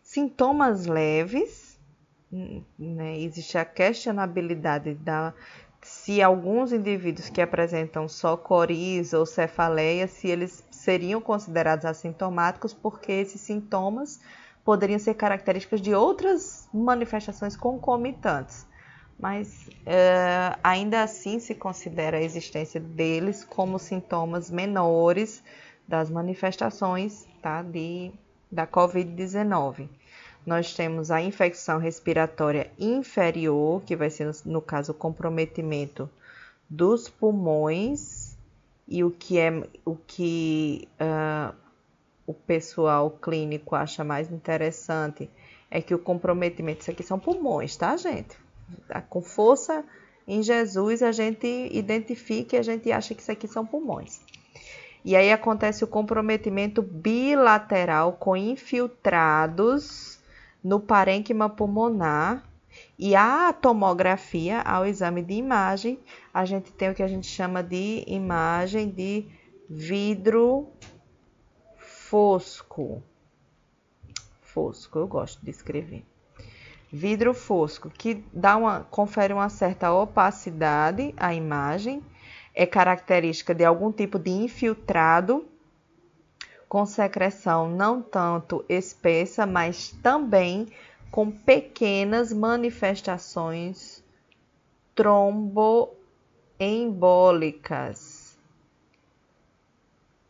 sintomas 0.03 0.85
leves, 0.85 1.79
né, 2.29 3.17
existe 3.21 3.57
a 3.57 3.63
questionabilidade 3.63 4.95
da 4.95 5.33
se 5.81 6.21
alguns 6.21 6.73
indivíduos 6.73 7.29
que 7.29 7.39
apresentam 7.39 8.09
só 8.09 8.35
coriza 8.35 9.17
ou 9.17 9.25
cefaleia, 9.25 10.07
se 10.07 10.27
eles 10.27 10.61
seriam 10.71 11.21
considerados 11.21 11.85
assintomáticos, 11.85 12.73
porque 12.73 13.13
esses 13.13 13.39
sintomas 13.39 14.19
poderiam 14.65 14.97
ser 14.99 15.13
características 15.13 15.79
de 15.79 15.93
outras 15.93 16.67
manifestações 16.73 17.55
concomitantes, 17.55 18.65
mas 19.17 19.69
é, 19.85 20.57
ainda 20.63 21.03
assim 21.03 21.39
se 21.39 21.53
considera 21.53 22.17
a 22.17 22.21
existência 22.21 22.81
deles 22.81 23.45
como 23.45 23.77
sintomas 23.77 24.49
menores 24.49 25.43
das 25.87 26.09
manifestações 26.09 27.27
tá, 27.41 27.61
de, 27.61 28.11
da 28.51 28.65
Covid-19. 28.65 29.87
Nós 30.43 30.73
temos 30.73 31.11
a 31.11 31.21
infecção 31.21 31.77
respiratória 31.77 32.71
inferior, 32.77 33.83
que 33.83 33.95
vai 33.95 34.09
ser, 34.09 34.31
no 34.45 34.61
caso, 34.61 34.91
o 34.91 34.95
comprometimento 34.95 36.09
dos 36.69 37.07
pulmões, 37.07 38.35
e 38.87 39.03
o 39.03 39.09
que 39.09 39.39
é 39.39 39.67
o 39.83 39.95
que 39.95 40.87
uh, 40.99 41.55
o 42.25 42.33
pessoal 42.33 43.11
clínico 43.11 43.75
acha 43.75 44.03
mais 44.03 44.31
interessante 44.31 45.29
é 45.69 45.81
que 45.81 45.93
o 45.93 45.99
comprometimento, 45.99 46.81
isso 46.81 46.91
aqui 46.91 47.03
são 47.03 47.19
pulmões, 47.19 47.75
tá, 47.75 47.95
gente? 47.97 48.37
Tá 48.87 49.01
com 49.01 49.21
força 49.21 49.83
em 50.27 50.41
Jesus 50.41 51.03
a 51.03 51.11
gente 51.11 51.47
identifica 51.71 52.55
e 52.55 52.59
a 52.59 52.63
gente 52.63 52.91
acha 52.91 53.13
que 53.13 53.21
isso 53.21 53.31
aqui 53.31 53.47
são 53.47 53.65
pulmões. 53.65 54.19
E 55.03 55.15
aí 55.15 55.31
acontece 55.31 55.83
o 55.83 55.87
comprometimento 55.87 56.81
bilateral 56.81 58.13
com 58.13 58.35
infiltrados 58.35 60.19
no 60.63 60.79
parênquima 60.79 61.47
pulmonar 61.47 62.43
e 62.97 63.15
a 63.15 63.53
tomografia, 63.53 64.61
ao 64.61 64.85
exame 64.85 65.21
de 65.21 65.35
imagem, 65.35 65.99
a 66.33 66.43
gente 66.43 66.71
tem 66.71 66.89
o 66.89 66.95
que 66.95 67.03
a 67.03 67.07
gente 67.07 67.27
chama 67.27 67.61
de 67.61 68.03
imagem 68.07 68.89
de 68.89 69.25
vidro 69.69 70.67
fosco. 72.09 73.01
Fosco, 74.41 74.99
eu 74.99 75.07
gosto 75.07 75.43
de 75.43 75.49
escrever. 75.49 76.05
Vidro 76.91 77.33
fosco, 77.33 77.89
que 77.89 78.23
dá 78.31 78.55
uma, 78.55 78.81
confere 78.81 79.33
uma 79.33 79.49
certa 79.49 79.91
opacidade 79.91 81.13
à 81.17 81.33
imagem, 81.33 82.03
é 82.53 82.65
característica 82.65 83.53
de 83.53 83.65
algum 83.65 83.91
tipo 83.91 84.19
de 84.19 84.29
infiltrado 84.29 85.45
com 86.69 86.85
secreção 86.85 87.69
não 87.69 88.01
tanto 88.01 88.63
espessa, 88.69 89.45
mas 89.45 89.91
também 90.03 90.67
com 91.11 91.31
pequenas 91.31 92.31
manifestações 92.31 94.03
trombo 94.93 95.93
embólicas, 96.59 98.14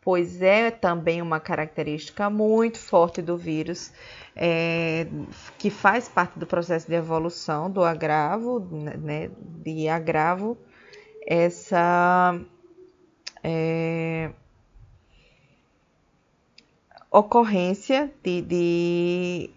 pois 0.06 0.40
é 0.40 0.70
também 0.70 1.20
uma 1.20 1.40
característica 1.40 2.30
muito 2.30 2.78
forte 2.78 3.24
do 3.24 3.36
vírus, 3.36 3.92
é, 4.36 5.08
que 5.58 5.72
faz 5.72 6.08
parte 6.08 6.38
do 6.38 6.46
processo 6.46 6.88
de 6.88 6.94
evolução 6.94 7.72
do 7.72 7.84
agravo, 7.84 8.60
né, 8.60 9.32
de 9.64 9.90
agravo, 9.90 10.56
essa 11.26 12.40
é, 13.44 14.30
ocorrência 17.10 18.14
de, 18.24 18.44
de 18.44 19.50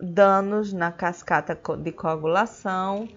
danos 0.00 0.72
na 0.72 0.92
cascata 0.92 1.58
de 1.76 1.90
coagulação 1.90 3.08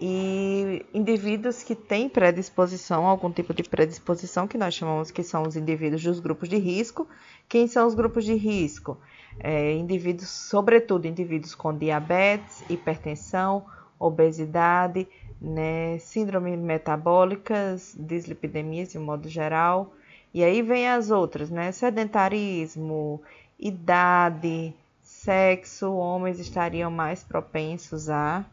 e 0.00 0.86
indivíduos 0.94 1.64
que 1.64 1.74
têm 1.74 2.08
predisposição, 2.08 3.04
algum 3.04 3.32
tipo 3.32 3.52
de 3.52 3.64
predisposição, 3.64 4.46
que 4.46 4.56
nós 4.56 4.74
chamamos 4.74 5.10
que 5.10 5.24
são 5.24 5.42
os 5.42 5.56
indivíduos 5.56 6.02
dos 6.02 6.20
grupos 6.20 6.48
de 6.48 6.56
risco. 6.56 7.08
Quem 7.48 7.66
são 7.66 7.86
os 7.86 7.94
grupos 7.94 8.24
de 8.24 8.34
risco? 8.34 8.96
É, 9.40 9.74
indivíduos, 9.74 10.28
sobretudo 10.28 11.06
indivíduos 11.06 11.54
com 11.54 11.76
diabetes, 11.76 12.62
hipertensão, 12.70 13.64
obesidade, 13.98 15.08
né, 15.40 15.98
síndrome 15.98 16.56
metabólicas, 16.56 17.96
dislipidemias 17.98 18.92
de 18.92 18.98
um 18.98 19.04
modo 19.04 19.28
geral. 19.28 19.92
E 20.32 20.44
aí 20.44 20.62
vem 20.62 20.88
as 20.88 21.10
outras, 21.10 21.50
né? 21.50 21.72
Sedentarismo, 21.72 23.20
idade, 23.58 24.72
sexo, 25.02 25.92
homens 25.92 26.38
estariam 26.38 26.90
mais 26.90 27.24
propensos 27.24 28.08
a, 28.08 28.44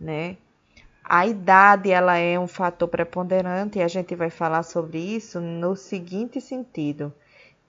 né? 0.00 0.36
A 1.10 1.26
idade 1.26 1.90
ela 1.90 2.18
é 2.18 2.38
um 2.38 2.46
fator 2.46 2.86
preponderante 2.86 3.78
e 3.78 3.82
a 3.82 3.88
gente 3.88 4.14
vai 4.14 4.28
falar 4.28 4.62
sobre 4.62 4.98
isso 4.98 5.40
no 5.40 5.74
seguinte 5.74 6.38
sentido: 6.38 7.14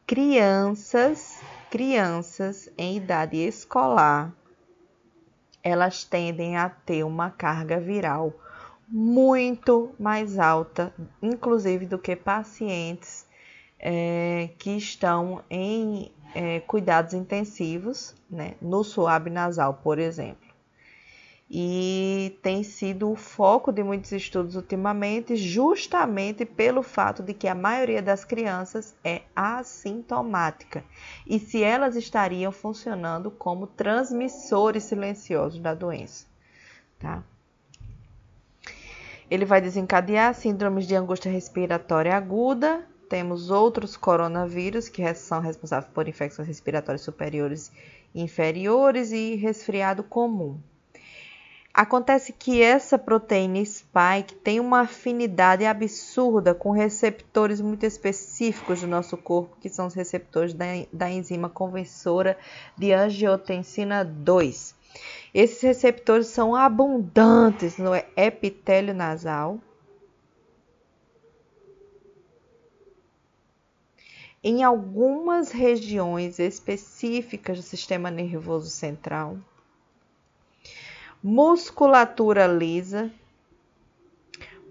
crianças, 0.06 1.40
crianças 1.72 2.70
em 2.78 2.98
idade 2.98 3.38
escolar, 3.38 4.34
elas 5.64 6.04
tendem 6.04 6.58
a 6.58 6.68
ter 6.68 7.06
uma 7.06 7.30
carga 7.30 7.80
viral 7.80 8.34
muito 8.86 9.96
mais 9.98 10.38
alta, 10.38 10.94
inclusive 11.22 11.86
do 11.86 11.98
que 11.98 12.18
pacientes 12.18 13.26
é, 13.80 14.50
que 14.58 14.72
estão 14.72 15.42
em 15.50 16.12
é, 16.36 16.60
cuidados 16.60 17.14
intensivos, 17.14 18.14
né, 18.30 18.56
no 18.62 18.84
suave 18.84 19.30
nasal, 19.30 19.76
por 19.76 19.98
exemplo 19.98 20.49
e 21.52 22.38
tem 22.44 22.62
sido 22.62 23.10
o 23.10 23.16
foco 23.16 23.72
de 23.72 23.84
muitos 23.84 24.12
estudos 24.12 24.56
ultimamente, 24.56 25.36
justamente 25.36 26.46
pelo 26.46 26.84
fato 26.84 27.24
de 27.24 27.34
que 27.34 27.48
a 27.48 27.56
maioria 27.56 28.04
das 28.04 28.24
crianças 28.24 28.96
é 29.04 29.24
assintomática 29.36 30.84
e 31.26 31.40
se 31.40 31.64
elas 31.64 31.96
estariam 31.96 32.52
funcionando 32.52 33.32
como 33.32 33.66
transmissores 33.66 34.84
silenciosos 34.84 35.60
da 35.60 35.74
doença, 35.74 36.28
tá? 37.00 37.24
Ele 39.30 39.46
vai 39.46 39.62
desencadear 39.62 40.34
síndromes 40.34 40.88
de 40.88 40.96
angústia 40.96 41.32
respiratória 41.32 42.16
aguda. 42.16 42.84
Temos 43.08 43.52
outros 43.52 43.96
coronavírus 43.96 44.90
que 44.90 45.14
são 45.14 45.40
responsáveis 45.40 45.92
por 45.94 46.08
infecções 46.08 46.48
respiratórias 46.48 47.02
superiores 47.02 47.72
e 48.14 48.24
inferiores 48.24 49.12
e 49.12 49.36
resfriado 49.36 50.04
comum. 50.04 50.60
Acontece 51.74 52.34
que 52.34 52.62
essa 52.62 52.98
proteína 52.98 53.64
spike 53.64 54.36
tem 54.44 54.60
uma 54.60 54.82
afinidade 54.82 55.66
absurda 55.66 56.54
com 56.54 56.72
receptores 56.72 57.62
muito 57.62 57.86
específicos 57.86 58.82
do 58.82 58.88
nosso 58.88 59.16
corpo, 59.16 59.56
que 59.62 59.70
são 59.70 59.86
os 59.86 59.94
receptores 59.94 60.54
da, 60.54 60.66
da 60.92 61.10
enzima 61.10 61.48
conversora 61.48 62.38
de 62.76 62.92
angiotensina 62.92 64.04
2. 64.04 64.76
Esses 65.32 65.62
receptores 65.62 66.28
são 66.28 66.56
abundantes 66.56 67.78
no 67.78 67.92
epitélio 68.16 68.94
nasal, 68.94 69.60
em 74.44 74.64
algumas 74.64 75.52
regiões 75.52 76.40
específicas 76.40 77.58
do 77.58 77.64
sistema 77.64 78.10
nervoso 78.10 78.70
central 78.70 79.38
musculatura 81.22 82.48
lisa, 82.48 83.12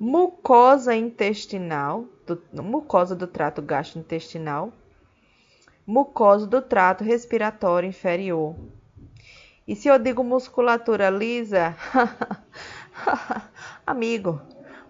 mucosa 0.00 0.94
intestinal, 0.94 2.06
do, 2.26 2.42
mucosa 2.62 3.14
do 3.14 3.26
trato 3.26 3.61
gastrointestinal, 3.61 4.72
mucosa 5.87 6.46
do 6.46 6.62
trato 6.62 7.04
respiratório 7.04 7.88
inferior. 7.88 8.56
E 9.66 9.76
se 9.76 9.88
eu 9.88 9.98
digo 9.98 10.24
musculatura 10.24 11.11
lisa, 11.11 11.76
amigo, 13.87 14.40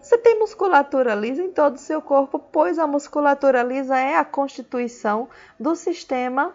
você 0.00 0.16
tem 0.16 0.38
musculatura 0.38 1.12
lisa 1.16 1.42
em 1.42 1.50
todo 1.50 1.74
o 1.74 1.80
seu 1.80 2.00
corpo, 2.00 2.38
pois 2.38 2.78
a 2.78 2.86
musculatura 2.86 3.64
lisa 3.64 3.98
é 3.98 4.16
a 4.16 4.24
constituição 4.24 5.28
do 5.58 5.74
sistema 5.74 6.54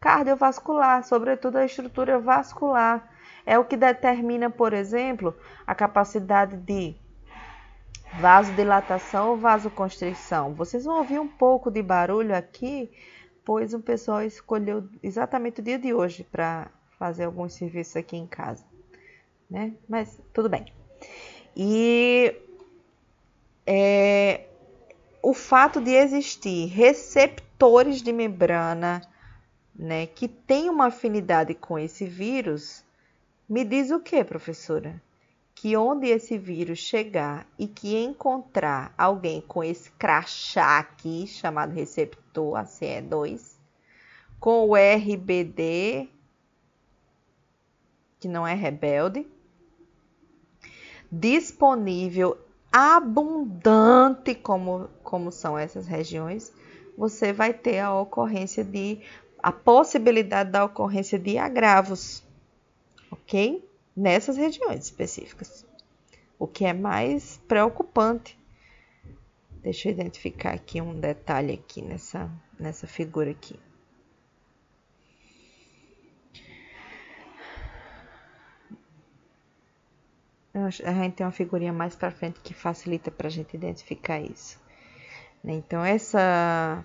cardiovascular, 0.00 1.04
sobretudo 1.04 1.58
a 1.58 1.64
estrutura 1.64 2.18
vascular. 2.18 3.11
É 3.44 3.58
o 3.58 3.64
que 3.64 3.76
determina, 3.76 4.48
por 4.48 4.72
exemplo, 4.72 5.36
a 5.66 5.74
capacidade 5.74 6.56
de 6.56 6.94
vasodilatação 8.20 9.30
ou 9.30 9.36
vasoconstrição. 9.36 10.54
Vocês 10.54 10.84
vão 10.84 10.98
ouvir 10.98 11.18
um 11.18 11.28
pouco 11.28 11.70
de 11.70 11.82
barulho 11.82 12.36
aqui, 12.36 12.90
pois 13.44 13.74
o 13.74 13.80
pessoal 13.80 14.22
escolheu 14.22 14.88
exatamente 15.02 15.60
o 15.60 15.64
dia 15.64 15.78
de 15.78 15.92
hoje 15.92 16.24
para 16.24 16.70
fazer 16.98 17.24
alguns 17.24 17.54
serviços 17.54 17.96
aqui 17.96 18.16
em 18.16 18.26
casa, 18.26 18.64
né? 19.50 19.72
Mas 19.88 20.20
tudo 20.32 20.48
bem. 20.48 20.66
E 21.56 22.36
é, 23.66 24.46
o 25.22 25.32
fato 25.32 25.80
de 25.80 25.92
existir 25.92 26.66
receptores 26.66 28.02
de 28.02 28.12
membrana, 28.12 29.00
né, 29.74 30.06
que 30.06 30.28
tem 30.28 30.68
uma 30.68 30.86
afinidade 30.86 31.54
com 31.54 31.78
esse 31.78 32.04
vírus, 32.04 32.81
me 33.52 33.66
diz 33.66 33.90
o 33.90 34.00
que, 34.00 34.24
professora? 34.24 34.98
Que 35.54 35.76
onde 35.76 36.06
esse 36.06 36.38
vírus 36.38 36.78
chegar 36.78 37.46
e 37.58 37.66
que 37.66 37.94
encontrar 38.02 38.94
alguém 38.96 39.42
com 39.42 39.62
esse 39.62 39.90
crachá 39.90 40.78
aqui, 40.78 41.26
chamado 41.26 41.74
receptor 41.74 42.58
ACE2, 42.58 43.58
com 44.40 44.70
o 44.70 44.74
RBD, 44.74 46.08
que 48.18 48.26
não 48.26 48.46
é 48.46 48.54
rebelde, 48.54 49.26
disponível, 51.10 52.38
abundante, 52.72 54.34
como, 54.34 54.88
como 55.02 55.30
são 55.30 55.58
essas 55.58 55.86
regiões, 55.86 56.50
você 56.96 57.34
vai 57.34 57.52
ter 57.52 57.80
a 57.80 57.92
ocorrência 57.92 58.64
de 58.64 59.02
a 59.42 59.52
possibilidade 59.52 60.50
da 60.50 60.64
ocorrência 60.64 61.18
de 61.18 61.36
agravos 61.36 62.24
ok? 63.12 63.68
Nessas 63.94 64.36
regiões 64.36 64.84
específicas. 64.84 65.66
O 66.38 66.46
que 66.46 66.64
é 66.64 66.72
mais 66.72 67.40
preocupante. 67.46 68.38
Deixa 69.62 69.88
eu 69.88 69.92
identificar 69.92 70.54
aqui 70.54 70.80
um 70.80 70.98
detalhe 70.98 71.52
aqui 71.52 71.82
nessa, 71.82 72.28
nessa 72.58 72.86
figura 72.86 73.30
aqui. 73.30 73.56
A 80.54 80.68
gente 80.70 81.14
tem 81.14 81.24
uma 81.24 81.32
figurinha 81.32 81.72
mais 81.72 81.94
para 81.94 82.10
frente 82.10 82.40
que 82.40 82.52
facilita 82.52 83.10
para 83.10 83.28
a 83.28 83.30
gente 83.30 83.54
identificar 83.54 84.20
isso. 84.20 84.60
Então, 85.44 85.82
essa, 85.82 86.84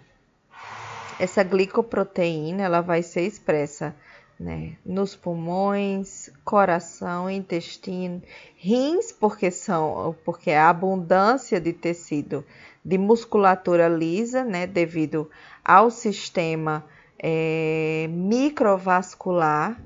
essa 1.19 1.43
glicoproteína 1.43 2.63
ela 2.63 2.81
vai 2.81 3.03
ser 3.03 3.21
expressa 3.21 3.95
né? 4.39 4.77
Nos 4.85 5.15
pulmões, 5.15 6.29
coração, 6.43 7.29
intestino, 7.29 8.21
rins, 8.55 9.11
porque 9.11 9.49
são 9.49 10.15
porque 10.23 10.51
a 10.51 10.69
abundância 10.69 11.59
de 11.59 11.73
tecido 11.73 12.45
de 12.83 12.97
musculatura 12.97 13.87
lisa, 13.87 14.43
né? 14.43 14.67
Devido 14.67 15.29
ao 15.63 15.89
sistema 15.89 16.85
é, 17.19 18.07
microvascular 18.09 19.81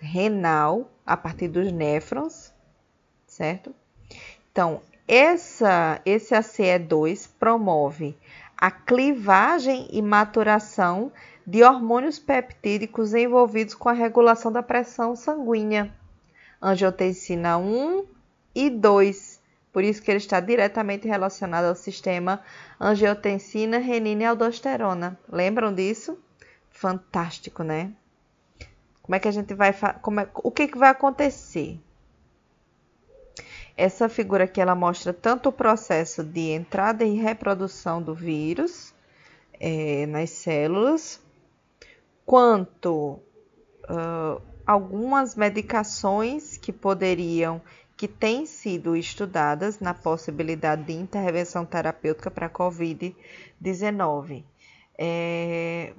renal 0.00 0.90
a 1.04 1.16
partir 1.16 1.48
dos 1.48 1.72
néfrons, 1.72 2.52
certo? 3.26 3.74
Então, 4.50 4.80
essa, 5.06 6.00
esse 6.06 6.34
ACE2 6.34 7.28
promove 7.38 8.16
a 8.64 8.70
clivagem 8.70 9.88
e 9.90 10.00
maturação 10.00 11.12
de 11.46 11.62
hormônios 11.62 12.18
peptídicos 12.18 13.12
envolvidos 13.12 13.74
com 13.74 13.90
a 13.90 13.92
regulação 13.92 14.50
da 14.50 14.62
pressão 14.62 15.14
sanguínea, 15.14 15.94
angiotensina 16.62 17.58
1 17.58 18.06
e 18.54 18.70
2, 18.70 19.42
Por 19.70 19.84
isso 19.84 20.00
que 20.00 20.10
ele 20.10 20.16
está 20.16 20.40
diretamente 20.40 21.06
relacionado 21.06 21.66
ao 21.66 21.74
sistema 21.74 22.40
angiotensina, 22.80 23.76
renina 23.76 24.22
e 24.22 24.24
aldosterona. 24.24 25.20
Lembram 25.30 25.74
disso? 25.74 26.18
Fantástico, 26.70 27.62
né? 27.62 27.92
Como 29.02 29.14
é 29.14 29.18
que 29.18 29.28
a 29.28 29.32
gente 29.32 29.52
vai, 29.52 29.74
como 30.00 30.20
é, 30.20 30.28
o 30.36 30.50
que, 30.50 30.68
que 30.68 30.78
vai 30.78 30.88
acontecer? 30.88 31.78
Essa 33.76 34.08
figura 34.08 34.44
aqui 34.44 34.60
ela 34.60 34.74
mostra 34.74 35.12
tanto 35.12 35.48
o 35.48 35.52
processo 35.52 36.22
de 36.22 36.50
entrada 36.52 37.04
e 37.04 37.16
reprodução 37.16 38.00
do 38.00 38.14
vírus 38.14 38.94
é, 39.58 40.06
nas 40.06 40.30
células, 40.30 41.20
quanto 42.24 43.18
uh, 43.84 44.40
algumas 44.66 45.34
medicações 45.34 46.56
que 46.56 46.72
poderiam, 46.72 47.60
que 47.96 48.06
têm 48.08 48.46
sido 48.46 48.96
estudadas 48.96 49.80
na 49.80 49.92
possibilidade 49.92 50.84
de 50.84 50.92
intervenção 50.92 51.64
terapêutica 51.64 52.30
para 52.30 52.46
a 52.46 52.50
Covid-19. 52.50 54.44
É, 54.96 55.92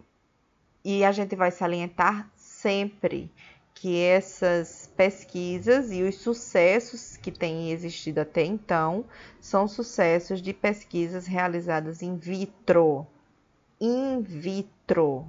e 0.83 1.03
a 1.03 1.11
gente 1.11 1.35
vai 1.35 1.51
salientar 1.51 2.29
sempre 2.35 3.31
que 3.75 4.01
essas 4.01 4.89
pesquisas 4.95 5.91
e 5.91 6.01
os 6.01 6.15
sucessos 6.15 7.17
que 7.17 7.29
têm 7.29 7.71
existido 7.71 8.21
até 8.21 8.43
então 8.43 9.03
são 9.39 9.67
sucessos 9.67 10.41
de 10.41 10.53
pesquisas 10.53 11.27
realizadas 11.27 12.01
in 12.01 12.15
vitro. 12.15 13.05
In 13.79 14.21
vitro. 14.21 15.27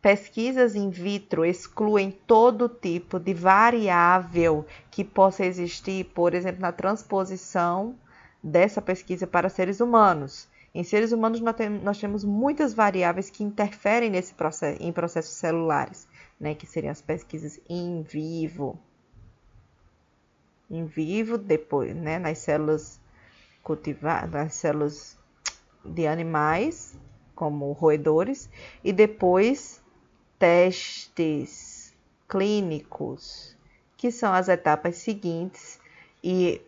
Pesquisas 0.00 0.76
in 0.76 0.88
vitro 0.88 1.44
excluem 1.44 2.12
todo 2.12 2.68
tipo 2.68 3.18
de 3.18 3.34
variável 3.34 4.64
que 4.88 5.02
possa 5.02 5.44
existir, 5.44 6.04
por 6.14 6.32
exemplo, 6.32 6.60
na 6.60 6.70
transposição 6.70 7.96
dessa 8.40 8.80
pesquisa 8.80 9.26
para 9.26 9.48
seres 9.48 9.80
humanos. 9.80 10.48
Em 10.72 10.84
seres 10.84 11.10
humanos, 11.10 11.40
nós 11.82 11.98
temos 11.98 12.22
muitas 12.22 12.72
variáveis 12.72 13.30
que 13.30 13.42
interferem 13.42 14.10
nesse 14.10 14.32
processo, 14.32 14.80
em 14.80 14.92
processos 14.92 15.34
celulares 15.34 16.05
né, 16.38 16.54
que 16.54 16.66
seriam 16.66 16.92
as 16.92 17.00
pesquisas 17.00 17.60
in 17.68 18.02
vivo. 18.02 18.78
Em 20.70 20.84
vivo, 20.84 21.38
depois, 21.38 21.94
né, 21.94 22.18
nas 22.18 22.38
células 22.38 23.00
cultivadas, 23.62 24.30
nas 24.30 24.54
células 24.54 25.18
de 25.84 26.06
animais, 26.06 26.98
como 27.34 27.70
roedores, 27.72 28.50
e 28.82 28.92
depois 28.92 29.82
testes 30.38 31.94
clínicos, 32.28 33.56
que 33.96 34.10
são 34.10 34.32
as 34.32 34.48
etapas 34.48 34.96
seguintes 34.96 35.80
e 36.22 36.60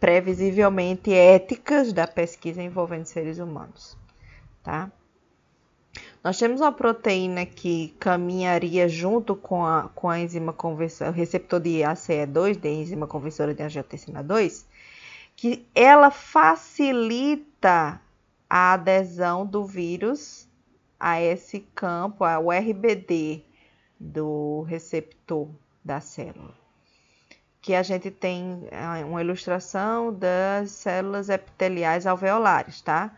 previsivelmente 0.00 1.12
éticas 1.12 1.92
da 1.92 2.06
pesquisa 2.06 2.62
envolvendo 2.62 3.04
seres 3.04 3.38
humanos, 3.38 3.96
tá? 4.62 4.90
Nós 6.26 6.38
temos 6.38 6.60
uma 6.60 6.72
proteína 6.72 7.46
que 7.46 7.94
caminharia 8.00 8.88
junto 8.88 9.36
com 9.36 9.64
a, 9.64 9.88
com 9.94 10.10
a 10.10 10.18
enzima 10.18 10.52
conversora, 10.52 11.12
o 11.12 11.14
receptor 11.14 11.60
de 11.60 11.82
ACE2, 11.82 12.56
de 12.56 12.68
enzima 12.68 13.06
conversora 13.06 13.54
de 13.54 13.62
angiotensina 13.62 14.24
2, 14.24 14.66
que 15.36 15.64
ela 15.72 16.10
facilita 16.10 18.00
a 18.50 18.72
adesão 18.72 19.46
do 19.46 19.64
vírus 19.64 20.48
a 20.98 21.22
esse 21.22 21.60
campo, 21.60 22.24
ao 22.24 22.50
RBD 22.50 23.44
do 24.00 24.62
receptor 24.62 25.48
da 25.84 26.00
célula. 26.00 26.54
Que 27.62 27.72
a 27.72 27.84
gente 27.84 28.10
tem 28.10 28.66
é, 28.72 29.04
uma 29.04 29.20
ilustração 29.20 30.12
das 30.12 30.72
células 30.72 31.28
epiteliais 31.28 32.04
alveolares, 32.04 32.80
tá? 32.80 33.16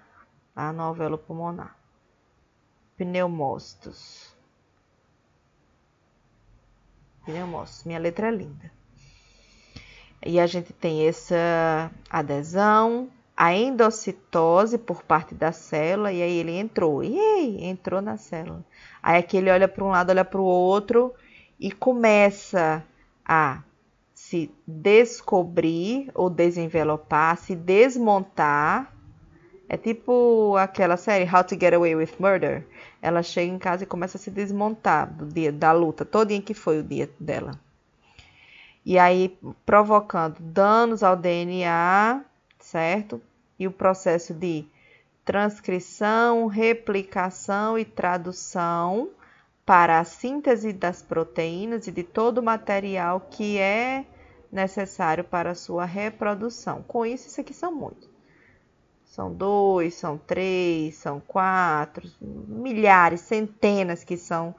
A 0.55 0.75
no 0.75 0.83
alvéolo 0.83 1.17
pulmonar 1.17 1.78
pneumócitos. 2.99 4.37
Pneumócitos, 7.25 7.85
minha 7.85 7.99
letra 7.99 8.29
é 8.29 8.31
linda. 8.31 8.73
E 10.27 10.41
a 10.41 10.47
gente 10.47 10.73
tem 10.73 11.07
essa 11.07 11.91
adesão, 12.11 13.09
a 13.37 13.55
endocitose 13.55 14.77
por 14.77 15.05
parte 15.05 15.33
da 15.33 15.53
célula, 15.53 16.13
e 16.13 16.21
aí 16.21 16.39
ele 16.39 16.53
entrou. 16.53 17.05
E 17.05 17.17
aí, 17.19 17.65
entrou 17.65 18.03
na 18.03 18.17
célula. 18.17 18.65
Aí 19.01 19.19
aqui 19.19 19.37
ele 19.37 19.51
olha 19.51 19.69
para 19.69 19.85
um 19.85 19.91
lado, 19.91 20.11
olha 20.11 20.25
para 20.25 20.41
o 20.41 20.45
outro 20.45 21.15
e 21.59 21.71
começa 21.71 22.85
a 23.25 23.63
se 24.13 24.51
descobrir 24.67 26.11
ou 26.15 26.29
desenvelopar, 26.29 27.39
se 27.39 27.55
desmontar 27.55 28.93
é 29.69 29.77
tipo 29.77 30.57
aquela 30.57 30.97
série 30.97 31.29
How 31.31 31.45
to 31.45 31.55
Get 31.55 31.75
Away 31.75 31.95
with 31.95 32.15
Murder. 32.19 32.67
Ela 33.03 33.23
chega 33.23 33.53
em 33.53 33.59
casa 33.59 33.85
e 33.85 33.87
começa 33.87 34.17
a 34.17 34.21
se 34.21 34.31
desmontar 34.31 35.13
do 35.13 35.27
dia 35.27 35.53
da 35.53 35.73
luta, 35.73 36.07
todo 36.07 36.29
dia 36.29 36.41
que 36.41 36.55
foi 36.55 36.79
o 36.79 36.83
dia 36.83 37.11
dela. 37.21 37.53
E 38.85 38.99
aí 38.99 39.39
provocando 39.67 40.39
danos 40.41 41.03
ao 41.03 41.15
DNA, 41.15 42.25
certo? 42.59 43.21
E 43.59 43.67
o 43.67 43.71
processo 43.71 44.33
de 44.33 44.65
transcrição, 45.23 46.47
replicação 46.47 47.79
e 47.79 47.85
tradução 47.85 49.11
para 49.67 50.01
a 50.01 50.05
síntese 50.05 50.73
das 50.73 51.03
proteínas 51.03 51.87
e 51.87 51.93
de 51.93 52.03
todo 52.03 52.39
o 52.39 52.43
material 52.43 53.21
que 53.31 53.59
é 53.59 54.07
necessário 54.51 55.25
para 55.25 55.51
a 55.51 55.55
sua 55.55 55.85
reprodução. 55.85 56.83
Com 56.89 57.05
isso, 57.05 57.29
isso 57.29 57.43
aqui 57.43 57.53
são 57.53 57.71
muitos 57.71 58.09
são 59.19 59.35
dois, 59.35 59.95
são 59.95 60.17
três, 60.17 60.95
são 60.95 61.19
quatro, 61.19 62.09
milhares, 62.21 63.23
centenas 63.23 64.05
que 64.05 64.17
são 64.17 64.55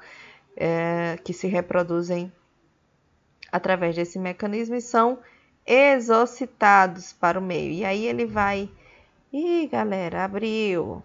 é, 0.53 1.17
que 1.23 1.31
se 1.31 1.47
reproduzem 1.47 2.29
através 3.49 3.95
desse 3.95 4.19
mecanismo 4.19 4.75
e 4.75 4.81
são 4.81 5.19
exocitados 5.65 7.13
para 7.13 7.39
o 7.39 7.41
meio. 7.41 7.71
E 7.71 7.85
aí 7.85 8.05
ele 8.05 8.25
vai, 8.25 8.69
e 9.31 9.65
galera, 9.67 10.25
abriu, 10.25 11.01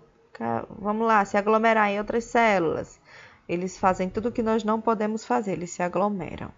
vamos 0.77 1.07
lá, 1.07 1.25
se 1.25 1.37
aglomerar 1.37 1.91
em 1.91 1.99
outras 2.01 2.25
células. 2.25 3.01
Eles 3.49 3.79
fazem 3.79 4.11
tudo 4.11 4.31
o 4.31 4.33
que 4.33 4.43
nós 4.43 4.65
não 4.65 4.81
podemos 4.81 5.25
fazer, 5.25 5.53
eles 5.53 5.71
se 5.71 5.81
aglomeram. 5.81 6.51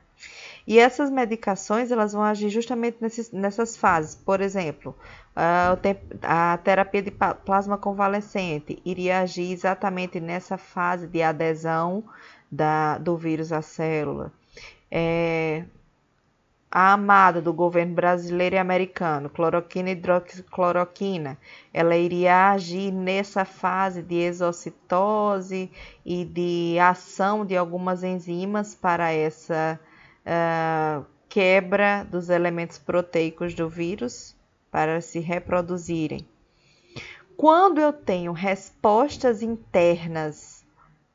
E 0.67 0.79
essas 0.79 1.11
medicações 1.11 1.93
elas 1.93 2.13
vão 2.13 2.23
agir 2.23 2.49
justamente 2.51 2.99
nesses, 3.01 3.31
nessas 3.31 3.77
fases. 3.77 4.15
Por 4.17 4.41
exemplo, 4.41 4.97
a, 5.35 5.77
a 6.23 6.59
terapia 6.59 7.03
de 7.03 7.11
plasma 7.11 7.79
convalescente 7.79 8.81
iria 8.85 9.21
agir 9.21 9.53
exatamente 9.53 10.19
nessa 10.19 10.59
fase 10.59 11.07
de 11.07 11.23
adesão 11.23 12.03
da, 12.51 12.99
do 12.99 13.17
vírus 13.17 13.53
à 13.53 13.63
célula. 13.63 14.33
É, 14.91 15.65
a 16.71 16.93
amada 16.93 17.41
do 17.41 17.53
governo 17.53 17.95
brasileiro 17.95 18.57
e 18.57 18.59
americano, 18.59 19.31
cloroquina 19.31 19.89
e 19.89 19.93
hidroxicloroquina, 19.93 21.39
ela 21.73 21.97
iria 21.97 22.51
agir 22.51 22.93
nessa 22.93 23.45
fase 23.45 24.03
de 24.03 24.17
exocitose 24.17 25.71
e 26.05 26.25
de 26.25 26.77
ação 26.79 27.47
de 27.47 27.57
algumas 27.57 28.03
enzimas 28.03 28.75
para 28.75 29.13
essa 29.13 29.81
uh, 30.27 31.05
quebra 31.29 32.05
dos 32.05 32.29
elementos 32.29 32.79
proteicos 32.79 33.55
do 33.55 33.69
vírus 33.69 34.37
para 34.71 35.01
se 35.01 35.21
reproduzirem. 35.21 36.27
Quando 37.37 37.81
eu 37.81 37.93
tenho 37.93 38.33
respostas 38.33 39.43
internas 39.43 40.65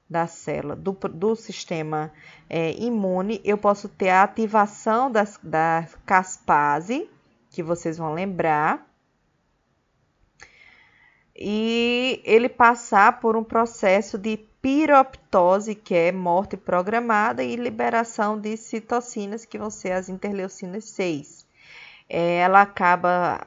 da 0.10 0.28
célula, 0.28 0.76
do, 0.76 0.92
do 0.92 1.36
sistema 1.36 2.12
é, 2.50 2.74
imune, 2.74 3.42
eu 3.44 3.58
posso 3.58 3.88
ter 3.88 4.10
a 4.10 4.24
ativação 4.24 5.10
das, 5.10 5.40
da 5.42 5.88
caspase, 6.06 7.10
que 7.50 7.64
vocês 7.64 7.98
vão 7.98 8.14
lembrar, 8.14 8.86
e 11.36 12.22
ele 12.24 12.50
passar 12.50 13.20
por 13.20 13.36
um 13.36 13.44
processo 13.44 14.18
de 14.18 14.38
piroptose, 14.62 15.76
que 15.76 15.96
é 15.96 16.12
morte 16.12 16.56
programada, 16.56 17.44
e 17.44 17.56
liberação 17.56 18.40
de 18.40 18.56
citocinas, 18.58 19.46
que 19.46 19.58
vão 19.58 19.70
ser 19.70 19.94
as 19.94 20.10
interleucinas 20.10 20.86
6. 20.86 21.46
É, 22.10 22.38
ela 22.38 22.62
acaba 22.62 23.46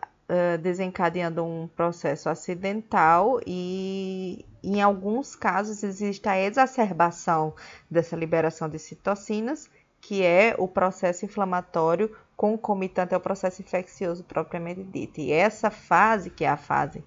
desencadeando 0.62 1.44
um 1.44 1.68
processo 1.68 2.30
acidental 2.30 3.40
e, 3.46 4.44
em 4.62 4.80
alguns 4.80 5.36
casos, 5.36 5.82
existe 5.82 6.26
a 6.28 6.40
exacerbação 6.40 7.54
dessa 7.90 8.16
liberação 8.16 8.68
de 8.68 8.78
citocinas, 8.78 9.70
que 10.00 10.22
é 10.22 10.54
o 10.58 10.66
processo 10.66 11.24
inflamatório 11.24 12.14
concomitante 12.36 13.14
ao 13.14 13.20
processo 13.20 13.60
infeccioso 13.60 14.24
propriamente 14.24 14.82
dito. 14.82 15.20
E 15.20 15.30
essa 15.30 15.70
fase, 15.70 16.30
que 16.30 16.44
é 16.44 16.48
a 16.48 16.56
fase 16.56 17.04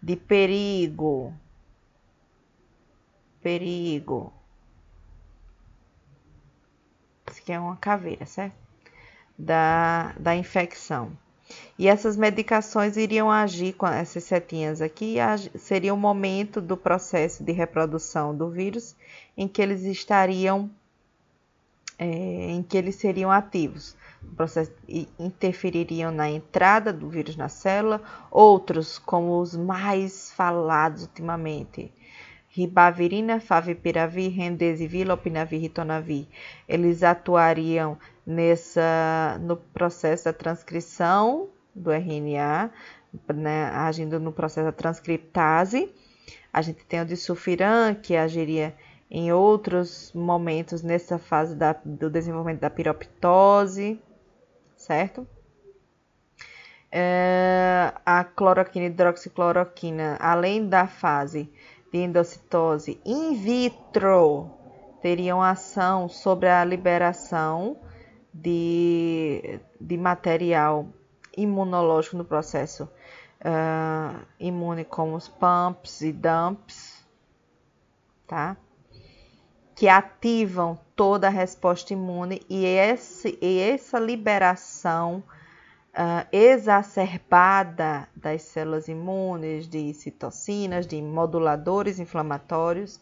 de 0.00 0.14
perigo, 0.14 1.34
perigo. 3.44 4.32
Isso 7.30 7.40
aqui 7.40 7.52
é 7.52 7.60
uma 7.60 7.76
caveira, 7.76 8.24
certo? 8.24 8.56
Da, 9.38 10.14
da 10.18 10.34
infecção. 10.34 11.12
E 11.78 11.86
essas 11.86 12.16
medicações 12.16 12.96
iriam 12.96 13.30
agir 13.30 13.74
com 13.74 13.86
essas 13.86 14.24
setinhas 14.24 14.80
aqui, 14.80 15.16
seria 15.58 15.92
o 15.92 15.96
momento 15.96 16.58
do 16.58 16.74
processo 16.74 17.44
de 17.44 17.52
reprodução 17.52 18.34
do 18.34 18.48
vírus 18.48 18.96
em 19.36 19.46
que 19.46 19.60
eles 19.60 19.82
estariam, 19.82 20.70
é, 21.98 22.06
em 22.06 22.62
que 22.62 22.78
eles 22.78 22.94
seriam 22.94 23.30
ativos. 23.30 23.94
O 24.22 24.34
processo 24.36 24.72
interfeririam 25.18 26.10
na 26.10 26.30
entrada 26.30 26.92
do 26.94 27.10
vírus 27.10 27.36
na 27.36 27.50
célula. 27.50 28.00
Outros, 28.30 28.98
como 28.98 29.38
os 29.38 29.54
mais 29.54 30.32
falados 30.32 31.02
ultimamente, 31.02 31.92
ribavirina, 32.54 33.40
favipiravir, 33.40 34.30
rendesivir, 34.30 35.06
lopinavir, 35.06 35.60
ritonavir, 35.60 36.26
eles 36.68 37.02
atuariam 37.02 37.98
nessa 38.24 39.38
no 39.40 39.56
processo 39.56 40.26
da 40.26 40.32
transcrição 40.32 41.48
do 41.74 41.90
RNA, 41.90 42.70
né, 43.34 43.64
agindo 43.70 44.20
no 44.20 44.32
processo 44.32 44.66
da 44.66 44.72
transcriptase. 44.72 45.92
A 46.52 46.62
gente 46.62 46.84
tem 46.84 47.00
o 47.00 47.04
disulfiram, 47.04 47.92
que 48.00 48.14
agiria 48.14 48.72
em 49.10 49.32
outros 49.32 50.12
momentos 50.14 50.80
nessa 50.80 51.18
fase 51.18 51.56
da, 51.56 51.72
do 51.84 52.08
desenvolvimento 52.08 52.60
da 52.60 52.70
piroptose, 52.70 54.00
certo? 54.76 55.26
É, 56.90 57.92
a 58.06 58.22
cloroquina 58.22 58.86
e 58.86 58.88
hidroxicloroquina, 58.88 60.16
além 60.20 60.68
da 60.68 60.86
fase 60.86 61.52
de 61.94 62.00
endocitose 62.00 63.00
in 63.04 63.34
vitro, 63.36 64.50
teriam 65.00 65.40
ação 65.40 66.08
sobre 66.08 66.48
a 66.48 66.64
liberação 66.64 67.76
de, 68.32 69.60
de 69.80 69.96
material 69.96 70.88
imunológico 71.36 72.16
no 72.16 72.24
processo 72.24 72.90
uh, 73.44 74.20
imune, 74.40 74.84
como 74.84 75.14
os 75.14 75.28
pumps 75.28 76.00
e 76.00 76.10
dumps, 76.10 77.06
tá? 78.26 78.56
Que 79.76 79.86
ativam 79.86 80.76
toda 80.96 81.28
a 81.28 81.30
resposta 81.30 81.92
imune 81.92 82.42
e, 82.50 82.64
esse, 82.64 83.38
e 83.40 83.60
essa 83.60 84.00
liberação 84.00 85.22
uh, 85.94 86.26
exacerbada 86.32 88.08
das 88.14 88.42
células 88.42 88.88
imunes, 88.88 89.68
de 89.68 89.94
citocinas, 89.94 90.86
de 90.86 91.00
moduladores 91.00 91.98
inflamatórios, 91.98 93.00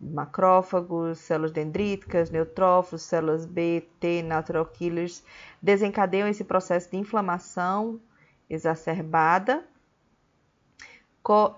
macrófagos, 0.00 1.18
células 1.18 1.52
dendríticas, 1.52 2.30
neutrófilos, 2.30 3.02
células 3.02 3.46
B, 3.46 3.86
T, 3.98 4.22
natural 4.22 4.66
killers, 4.66 5.24
desencadeiam 5.62 6.28
esse 6.28 6.44
processo 6.44 6.90
de 6.90 6.98
inflamação 6.98 8.00
exacerbada, 8.48 9.64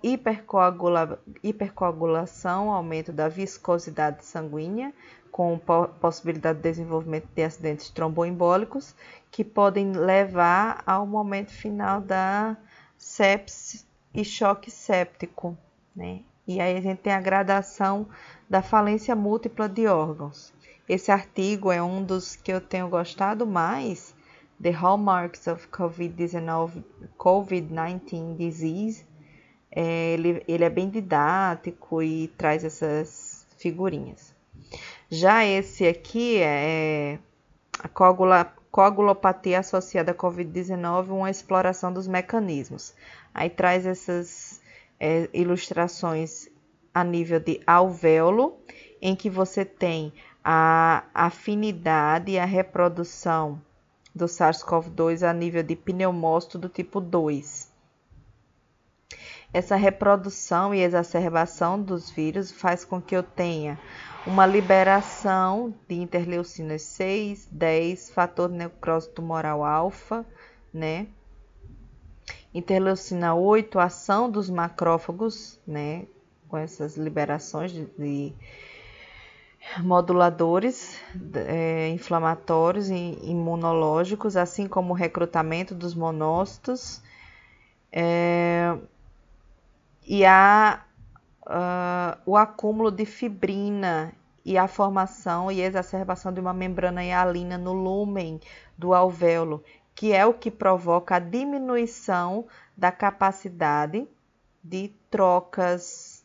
hipercoagula, 0.02 1.20
hipercoagulação, 1.42 2.70
aumento 2.70 3.12
da 3.12 3.28
viscosidade 3.28 4.24
sanguínea, 4.24 4.94
com 5.32 5.60
possibilidade 6.00 6.58
de 6.58 6.62
desenvolvimento 6.62 7.28
de 7.34 7.42
acidentes 7.42 7.90
tromboembólicos, 7.90 8.94
que 9.36 9.44
podem 9.44 9.92
levar 9.92 10.82
ao 10.86 11.06
momento 11.06 11.52
final 11.52 12.00
da 12.00 12.56
sepse 12.96 13.84
e 14.14 14.24
choque 14.24 14.70
séptico, 14.70 15.54
né? 15.94 16.22
E 16.48 16.58
aí 16.58 16.74
a 16.74 16.80
gente 16.80 17.00
tem 17.00 17.12
a 17.12 17.20
gradação 17.20 18.08
da 18.48 18.62
falência 18.62 19.14
múltipla 19.14 19.68
de 19.68 19.86
órgãos. 19.86 20.54
Esse 20.88 21.12
artigo 21.12 21.70
é 21.70 21.82
um 21.82 22.02
dos 22.02 22.34
que 22.34 22.50
eu 22.50 22.62
tenho 22.62 22.88
gostado 22.88 23.46
mais, 23.46 24.14
The 24.62 24.70
Hallmarks 24.70 25.46
of 25.48 25.68
COVID-19 25.68 26.82
COVID 27.18 27.68
Disease. 28.38 29.04
É, 29.70 30.14
ele, 30.14 30.42
ele 30.48 30.64
é 30.64 30.70
bem 30.70 30.88
didático 30.88 32.02
e 32.02 32.28
traz 32.38 32.64
essas 32.64 33.46
figurinhas. 33.58 34.34
Já 35.10 35.44
esse 35.44 35.86
aqui 35.86 36.38
é 36.38 37.18
a 37.78 37.88
coagula, 37.88 38.56
coagulopatia 38.76 39.60
associada 39.60 40.12
à 40.12 40.14
COVID-19, 40.14 41.08
uma 41.08 41.30
exploração 41.30 41.90
dos 41.90 42.06
mecanismos. 42.06 42.92
Aí 43.32 43.48
traz 43.48 43.86
essas 43.86 44.60
é, 45.00 45.30
ilustrações 45.32 46.50
a 46.92 47.02
nível 47.02 47.40
de 47.40 47.58
alvéolo, 47.66 48.58
em 49.00 49.16
que 49.16 49.30
você 49.30 49.64
tem 49.64 50.12
a 50.44 51.04
afinidade 51.14 52.32
e 52.32 52.38
a 52.38 52.44
reprodução 52.44 53.62
do 54.14 54.26
SARS-CoV-2 54.26 55.26
a 55.26 55.32
nível 55.32 55.62
de 55.62 55.74
pneumócito 55.74 56.58
do 56.58 56.68
tipo 56.68 57.00
2. 57.00 57.72
Essa 59.54 59.76
reprodução 59.76 60.74
e 60.74 60.82
exacerbação 60.82 61.80
dos 61.80 62.10
vírus 62.10 62.50
faz 62.50 62.84
com 62.84 63.00
que 63.00 63.16
eu 63.16 63.22
tenha 63.22 63.78
uma 64.26 64.44
liberação 64.44 65.72
de 65.88 65.94
interleucinas 65.94 66.82
6, 66.82 67.48
10, 67.50 68.10
fator 68.10 68.48
necrose 68.48 69.08
tumoral 69.10 69.64
alfa, 69.64 70.26
né? 70.74 71.06
Interleucina 72.52 73.34
8, 73.34 73.78
ação 73.78 74.28
dos 74.28 74.50
macrófagos, 74.50 75.60
né? 75.66 76.06
Com 76.48 76.56
essas 76.56 76.96
liberações 76.96 77.70
de, 77.70 77.86
de 77.98 78.34
moduladores 79.78 81.00
é, 81.34 81.88
inflamatórios 81.90 82.90
e 82.90 83.18
imunológicos, 83.22 84.36
assim 84.36 84.66
como 84.66 84.92
o 84.92 84.96
recrutamento 84.96 85.74
dos 85.74 85.94
monócitos. 85.94 87.00
É, 87.92 88.76
e 90.04 90.24
há 90.24 90.85
uh, 91.46 92.18
o 92.26 92.36
acúmulo 92.36 92.90
de 92.90 93.04
fibrina 93.04 94.12
e 94.44 94.56
a 94.58 94.68
formação 94.68 95.50
e 95.50 95.60
exacerbação 95.60 96.32
de 96.32 96.40
uma 96.40 96.52
membrana 96.52 97.04
hialina 97.04 97.56
no 97.56 97.72
lúmen 97.72 98.40
do 98.76 98.94
alvéolo, 98.94 99.62
que 99.94 100.12
é 100.12 100.24
o 100.26 100.34
que 100.34 100.50
provoca 100.50 101.16
a 101.16 101.18
diminuição 101.18 102.46
da 102.76 102.92
capacidade 102.92 104.06
de 104.62 104.92
trocas 105.10 106.24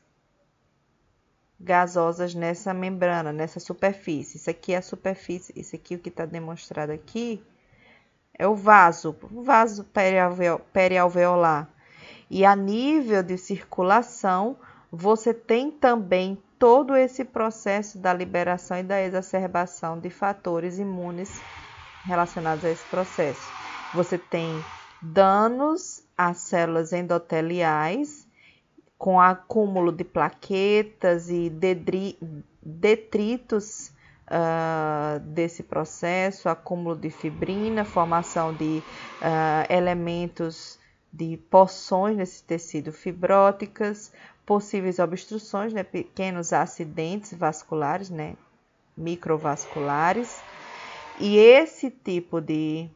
gasosas 1.59 2.33
nessa 2.33 2.73
membrana, 2.73 3.31
nessa 3.31 3.59
superfície. 3.59 4.37
Isso 4.37 4.49
aqui 4.49 4.73
é 4.73 4.77
a 4.77 4.81
superfície, 4.81 5.53
isso 5.55 5.75
aqui 5.75 5.95
o 5.95 5.99
que 5.99 6.09
está 6.09 6.25
demonstrado 6.25 6.91
aqui 6.91 7.43
é 8.33 8.47
o 8.47 8.55
vaso, 8.55 9.15
o 9.31 9.43
vaso 9.43 9.85
perialveolar. 10.73 11.69
E 12.29 12.43
a 12.43 12.55
nível 12.55 13.21
de 13.21 13.37
circulação, 13.37 14.57
você 14.91 15.33
tem 15.33 15.71
também 15.71 16.37
todo 16.59 16.95
esse 16.95 17.23
processo 17.23 17.97
da 17.97 18.13
liberação 18.13 18.77
e 18.77 18.83
da 18.83 19.01
exacerbação 19.01 19.97
de 19.97 20.09
fatores 20.09 20.77
imunes 20.77 21.41
relacionados 22.03 22.65
a 22.65 22.69
esse 22.69 22.85
processo. 22.85 23.41
Você 23.93 24.17
tem 24.17 24.63
danos 25.01 26.03
às 26.17 26.37
células 26.39 26.91
endoteliais, 26.93 28.27
com 28.97 29.19
acúmulo 29.19 29.91
de 29.91 30.03
plaquetas 30.03 31.29
e 31.29 31.49
detritos 32.61 33.91
uh, 34.27 35.19
desse 35.21 35.63
processo, 35.63 36.47
acúmulo 36.47 36.95
de 36.95 37.09
fibrina, 37.09 37.83
formação 37.83 38.53
de 38.53 38.83
uh, 39.21 39.73
elementos 39.73 40.79
de 41.11 41.35
porções 41.49 42.15
nesse 42.15 42.43
tecido 42.43 42.91
fibróticas, 42.91 44.13
possíveis 44.45 44.99
obstruções, 44.99 45.73
né, 45.73 45.83
pequenos 45.83 46.53
acidentes 46.53 47.33
vasculares, 47.33 48.09
né, 48.09 48.35
microvasculares. 48.95 50.41
E 51.19 51.37
esse 51.37 51.89
tipo 51.89 52.41
de 52.41 52.89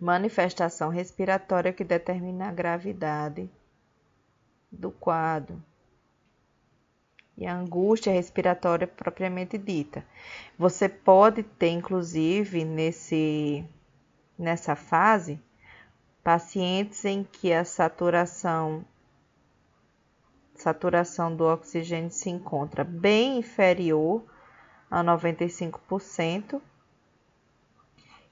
manifestação 0.00 0.90
respiratória 0.90 1.72
que 1.72 1.84
determina 1.84 2.48
a 2.48 2.52
gravidade 2.52 3.48
do 4.70 4.90
quadro. 4.90 5.62
E 7.36 7.46
a 7.46 7.54
angústia 7.54 8.12
respiratória 8.12 8.86
propriamente 8.86 9.58
dita. 9.58 10.04
Você 10.58 10.88
pode 10.88 11.42
ter, 11.42 11.70
inclusive, 11.70 12.64
nesse, 12.64 13.64
nessa 14.38 14.76
fase, 14.76 15.40
pacientes 16.22 17.04
em 17.04 17.24
que 17.24 17.52
a 17.52 17.64
saturação, 17.64 18.84
saturação 20.64 21.36
do 21.36 21.44
oxigênio 21.44 22.10
se 22.10 22.30
encontra 22.30 22.82
bem 22.82 23.38
inferior 23.38 24.24
a 24.90 25.04
95%, 25.04 26.60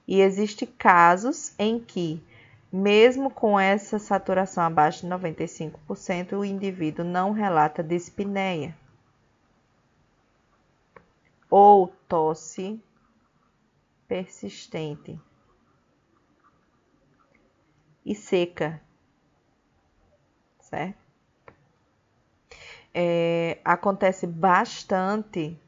e 0.09 0.21
existem 0.21 0.67
casos 0.67 1.55
em 1.59 1.79
que, 1.79 2.23
mesmo 2.73 3.31
com 3.31 3.61
essa 3.61 3.99
saturação 3.99 4.65
abaixo 4.65 5.03
de 5.03 5.13
95%, 5.13 6.33
o 6.39 6.45
indivíduo 6.45 7.05
não 7.05 7.33
relata 7.33 7.83
dispneia 7.83 8.75
ou 11.51 11.89
tosse 12.09 12.83
persistente. 14.09 15.21
e 18.05 18.15
seca, 18.15 18.83
certo? 20.61 21.02
É, 22.95 23.59
acontece 23.65 24.27
bastante 24.27 25.59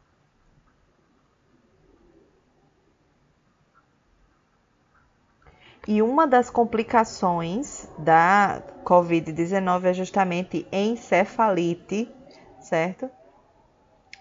E 5.86 6.02
uma 6.02 6.26
das 6.26 6.50
complicações 6.50 7.88
da 7.98 8.60
COVID-19 8.84 9.84
é 9.84 9.94
justamente 9.94 10.66
encefalite, 10.72 12.12
certo? 12.60 13.08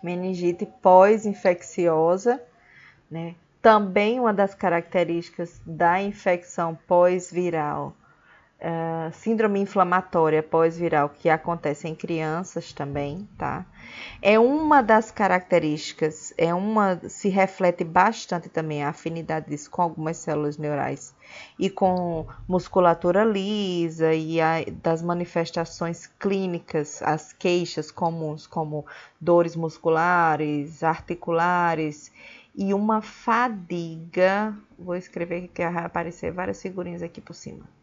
Meningite 0.04 0.68
pós-infecciosa, 0.82 2.40
né? 3.10 3.34
Também 3.68 4.18
uma 4.18 4.34
das 4.34 4.56
características 4.56 5.60
da 5.66 6.02
infecção 6.02 6.80
pós-viral 6.88 7.94
uh, 8.62 9.14
síndrome 9.14 9.60
inflamatória 9.60 10.42
pós-viral 10.42 11.10
que 11.10 11.28
acontece 11.28 11.86
em 11.86 11.94
crianças 11.94 12.72
também, 12.72 13.28
tá? 13.38 13.66
É 14.22 14.40
uma 14.40 14.82
das 14.82 15.12
características, 15.12 16.34
é 16.38 16.54
uma 16.54 16.98
se 17.10 17.28
reflete 17.28 17.84
bastante 17.84 18.48
também 18.48 18.86
a 18.86 18.88
afinidade 18.88 19.50
disso 19.50 19.70
com 19.70 19.82
algumas 19.82 20.16
células 20.16 20.58
neurais 20.58 21.14
e 21.60 21.70
com 21.70 22.26
musculatura 22.48 23.26
lisa 23.26 24.14
e 24.14 24.40
a, 24.40 24.64
das 24.82 25.02
manifestações 25.02 26.08
clínicas, 26.08 27.02
as 27.02 27.34
queixas 27.34 27.92
comuns 27.92 28.48
como 28.48 28.86
dores 29.20 29.58
musculares, 29.58 30.86
articulares 30.86 32.14
e 32.58 32.74
uma 32.74 33.02
fadiga. 33.02 34.54
Vou 34.78 34.96
escrever 34.96 35.48
que 35.48 35.62
aparecer 35.62 36.32
várias 36.34 36.62
figurinhas 36.62 37.02
aqui 37.02 37.22
por 37.22 37.34
cima 37.34 37.78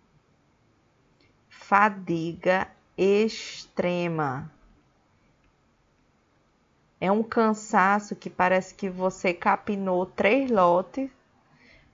fadiga 1.65 2.69
extrema. 2.97 4.51
É 7.01 7.11
um 7.11 7.23
cansaço 7.23 8.15
que 8.15 8.29
parece 8.29 8.75
que 8.75 8.89
você 8.89 9.33
capinou 9.33 10.05
três 10.05 10.51
lotes 10.51 11.11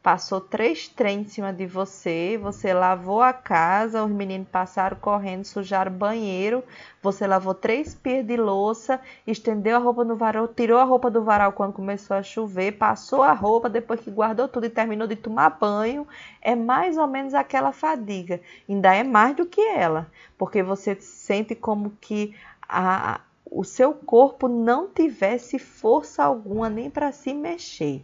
passou 0.03 0.41
três 0.41 0.89
trens 0.89 1.27
em 1.27 1.29
cima 1.29 1.53
de 1.53 1.67
você, 1.67 2.39
você 2.41 2.73
lavou 2.73 3.21
a 3.21 3.35
casa, 3.35 4.03
os 4.03 4.11
meninos 4.11 4.49
passaram 4.49 4.97
correndo, 4.97 5.45
sujaram 5.45 5.93
o 5.93 5.95
banheiro, 5.95 6.65
você 7.03 7.27
lavou 7.27 7.53
três 7.55 7.95
pias 7.95 8.27
de 8.27 8.37
louça, 8.37 8.99
estendeu 9.27 9.77
a 9.77 9.79
roupa 9.79 10.03
no 10.03 10.17
varal, 10.17 10.49
tirou 10.49 10.79
a 10.79 10.85
roupa 10.85 11.11
do 11.11 11.23
varal 11.23 11.53
quando 11.53 11.75
começou 11.75 12.17
a 12.17 12.23
chover, 12.23 12.79
passou 12.79 13.23
a 13.23 13.33
roupa 13.33 13.69
depois 13.69 14.01
que 14.01 14.11
guardou 14.11 14.49
tudo 14.49 14.65
e 14.67 14.71
terminou 14.71 15.07
de 15.07 15.17
tomar 15.17 15.51
banho, 15.51 16.09
é 16.41 16.55
mais 16.55 16.97
ou 16.97 17.07
menos 17.07 17.35
aquela 17.35 17.71
fadiga. 17.71 18.41
Ainda 18.67 18.95
é 18.95 19.05
mais 19.05 19.37
do 19.37 19.45
que 19.45 19.61
ela, 19.61 20.11
porque 20.39 20.63
você 20.63 20.95
sente 20.95 21.55
como 21.55 21.91
que 22.01 22.35
a, 22.67 23.21
o 23.45 23.65
seu 23.65 23.93
corpo 23.93 24.49
não 24.49 24.89
tivesse 24.89 25.59
força 25.59 26.25
alguma 26.25 26.71
nem 26.71 26.89
para 26.89 27.13
se 27.13 27.35
mexer. 27.35 28.03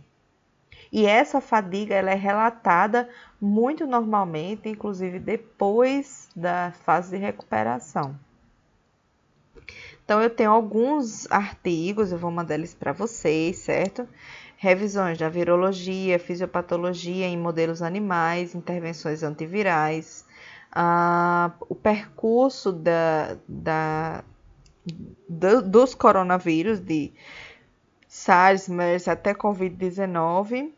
E 0.93 1.07
essa 1.07 1.41
fadiga 1.41 1.95
ela 1.95 2.11
é 2.11 2.15
relatada 2.15 3.09
muito 3.41 3.87
normalmente, 3.87 4.69
inclusive 4.69 5.19
depois 5.19 6.29
da 6.35 6.73
fase 6.85 7.17
de 7.17 7.17
recuperação. 7.17 8.17
Então 10.05 10.23
eu 10.23 10.31
tenho 10.31 10.53
alguns 10.53 11.31
artigos, 11.33 12.13
eu 12.13 12.19
vou 12.19 12.31
mandar 12.31 12.55
eles 12.55 12.73
para 12.73 12.93
vocês, 12.93 13.59
certo? 13.59 14.09
Revisões 14.57 15.19
da 15.19 15.29
virologia, 15.29 16.19
fisiopatologia 16.19 17.27
em 17.27 17.37
modelos 17.37 17.83
animais, 17.83 18.55
intervenções 18.55 19.25
antivirais, 19.25 20.25
o 21.69 21.75
percurso 21.75 22.73
da, 22.73 23.37
da, 23.49 24.25
do, 25.29 25.63
dos 25.63 25.95
coronavírus, 25.95 26.79
de 26.79 27.13
SARS, 28.27 28.67
MERS 28.67 29.07
até 29.07 29.33
Covid-19, 29.33 30.73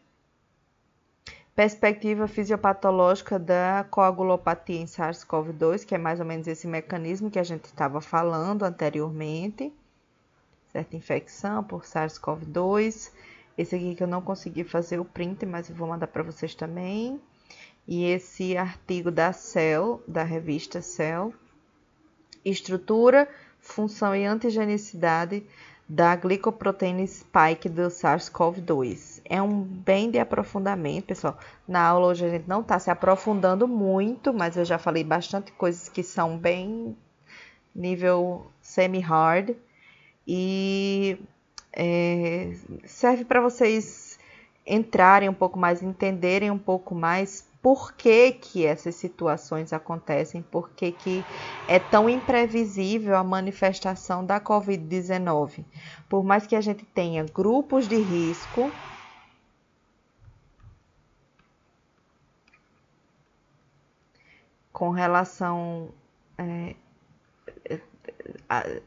perspectiva 1.57 2.28
fisiopatológica 2.28 3.38
da 3.38 3.86
coagulopatia 3.90 4.78
em 4.78 4.84
SARS-CoV-2, 4.84 5.86
que 5.86 5.94
é 5.94 5.99
mais 5.99 6.20
ou 6.20 6.26
menos 6.26 6.46
esse 6.46 6.66
mecanismo 6.66 7.30
que 7.30 7.38
a 7.38 7.42
gente 7.42 7.64
estava 7.64 8.03
falando 8.03 8.64
anteriormente, 8.64 9.72
certa 10.70 10.94
infecção 10.94 11.64
por 11.64 11.84
SARS-CoV-2. 11.84 13.11
Esse 13.57 13.76
aqui 13.76 13.94
que 13.94 14.03
eu 14.03 14.07
não 14.07 14.20
consegui 14.20 14.62
fazer 14.62 15.01
o 15.01 15.05
print, 15.07 15.46
mas 15.46 15.70
eu 15.70 15.74
vou 15.74 15.88
mandar 15.88 16.09
para 16.09 16.22
vocês 16.22 16.55
também. 16.55 17.18
E 17.86 18.05
esse 18.05 18.59
artigo 18.59 19.11
da 19.11 19.32
Cell, 19.32 20.03
da 20.07 20.22
revista 20.22 20.82
Cell, 20.82 21.32
estrutura, 22.44 23.26
função 23.59 24.14
e 24.14 24.26
antigenicidade 24.26 25.46
da 25.89 26.14
glicoproteína 26.14 27.07
spike 27.07 27.68
do 27.68 27.89
SARS-CoV-2 27.89 29.22
é 29.24 29.41
um 29.41 29.62
bem 29.62 30.11
de 30.11 30.18
aprofundamento, 30.18 31.07
pessoal. 31.07 31.39
Na 31.66 31.80
aula 31.82 32.09
hoje 32.09 32.26
a 32.26 32.28
gente 32.28 32.47
não 32.47 32.61
está 32.61 32.78
se 32.78 32.91
aprofundando 32.91 33.66
muito, 33.66 34.34
mas 34.34 34.57
eu 34.57 34.66
já 34.66 34.78
falei 34.78 35.03
bastante 35.03 35.51
coisas 35.53 35.89
que 35.89 36.03
são 36.03 36.36
bem 36.36 36.95
nível 37.74 38.51
semi-hard 38.61 39.57
e 40.26 41.18
é, 41.72 42.53
serve 42.84 43.24
para 43.24 43.41
vocês 43.41 44.18
entrarem 44.66 45.30
um 45.30 45.34
pouco 45.34 45.59
mais, 45.59 45.82
entenderem 45.82 46.51
um 46.51 46.59
pouco 46.59 46.95
mais 46.95 47.47
por 47.61 47.92
que, 47.92 48.32
que 48.32 48.64
essas 48.64 48.94
situações 48.94 49.72
acontecem, 49.72 50.42
por 50.42 50.70
que, 50.70 50.92
que 50.92 51.24
é 51.66 51.78
tão 51.78 52.09
imprevisível 52.09 53.16
a 53.16 53.24
manifestação 53.24 54.24
da 54.24 54.40
Covid-19. 54.40 55.64
Por 56.09 56.22
mais 56.24 56.46
que 56.46 56.54
a 56.54 56.61
gente 56.61 56.84
tenha 56.84 57.24
grupos 57.24 57.88
de 57.88 57.96
risco, 57.96 58.72
com 64.72 64.90
relação 64.90 65.88
é, 66.38 66.76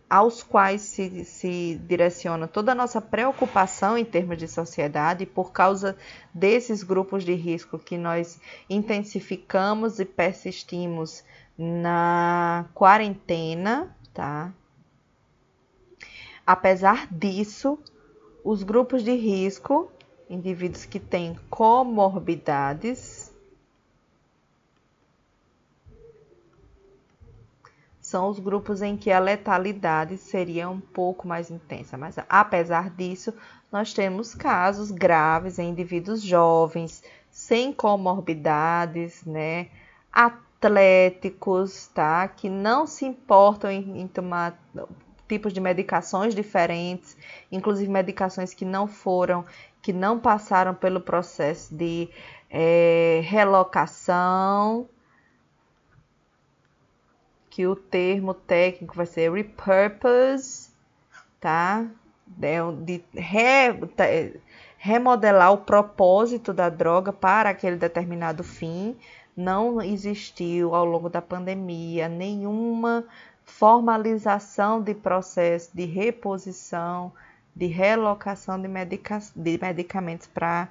aos 0.09 0.43
quais 0.43 0.81
se, 0.81 1.25
se 1.25 1.81
direciona 1.87 2.47
toda 2.47 2.71
a 2.71 2.75
nossa 2.75 2.99
preocupação 2.99 3.97
em 3.97 4.05
termos 4.05 4.37
de 4.37 4.47
sociedade, 4.47 5.25
por 5.25 5.51
causa 5.51 5.97
desses 6.33 6.83
grupos 6.83 7.23
de 7.23 7.33
risco 7.33 7.79
que 7.79 7.97
nós 7.97 8.39
intensificamos 8.69 9.99
e 9.99 10.05
persistimos 10.05 11.23
na 11.57 12.65
quarentena, 12.73 13.95
tá? 14.13 14.53
Apesar 16.45 17.07
disso, 17.11 17.77
os 18.43 18.63
grupos 18.63 19.03
de 19.03 19.13
risco, 19.13 19.91
indivíduos 20.29 20.85
que 20.85 20.99
têm 20.99 21.37
comorbidades, 21.49 23.20
são 28.11 28.27
os 28.27 28.39
grupos 28.39 28.81
em 28.81 28.97
que 28.97 29.09
a 29.09 29.19
letalidade 29.19 30.17
seria 30.17 30.69
um 30.69 30.81
pouco 30.81 31.25
mais 31.25 31.49
intensa. 31.49 31.97
Mas 31.97 32.17
apesar 32.27 32.89
disso, 32.89 33.33
nós 33.71 33.93
temos 33.93 34.35
casos 34.35 34.91
graves 34.91 35.57
em 35.57 35.69
indivíduos 35.69 36.21
jovens, 36.21 37.01
sem 37.29 37.71
comorbidades, 37.71 39.23
né? 39.23 39.69
Atléticos, 40.11 41.87
tá? 41.87 42.27
Que 42.27 42.49
não 42.49 42.85
se 42.85 43.05
importam 43.05 43.71
em, 43.71 44.01
em 44.01 44.07
tomar 44.07 44.61
tipos 45.25 45.53
de 45.53 45.61
medicações 45.61 46.35
diferentes, 46.35 47.15
inclusive 47.49 47.89
medicações 47.89 48.53
que 48.53 48.65
não 48.65 48.87
foram, 48.87 49.45
que 49.81 49.93
não 49.93 50.19
passaram 50.19 50.75
pelo 50.75 50.99
processo 50.99 51.73
de 51.73 52.09
é, 52.49 53.21
relocação, 53.23 54.89
que 57.51 57.67
o 57.67 57.75
termo 57.75 58.33
técnico 58.33 58.95
vai 58.95 59.05
ser 59.05 59.31
repurpose, 59.31 60.71
tá? 61.39 61.85
né, 62.37 62.57
de 62.83 63.03
re, 63.13 64.39
remodelar 64.77 65.53
o 65.53 65.57
propósito 65.57 66.53
da 66.53 66.69
droga 66.69 67.11
para 67.11 67.49
aquele 67.49 67.75
determinado 67.75 68.43
fim. 68.43 68.95
Não 69.35 69.81
existiu 69.81 70.73
ao 70.75 70.85
longo 70.85 71.09
da 71.09 71.21
pandemia 71.21 72.07
nenhuma 72.07 73.05
formalização 73.43 74.81
de 74.81 74.93
processo 74.93 75.71
de 75.73 75.85
reposição, 75.85 77.11
de 77.55 77.65
relocação 77.67 78.61
de, 78.61 78.67
medica 78.67 79.19
de 79.35 79.59
medicamentos 79.61 80.27
para 80.27 80.69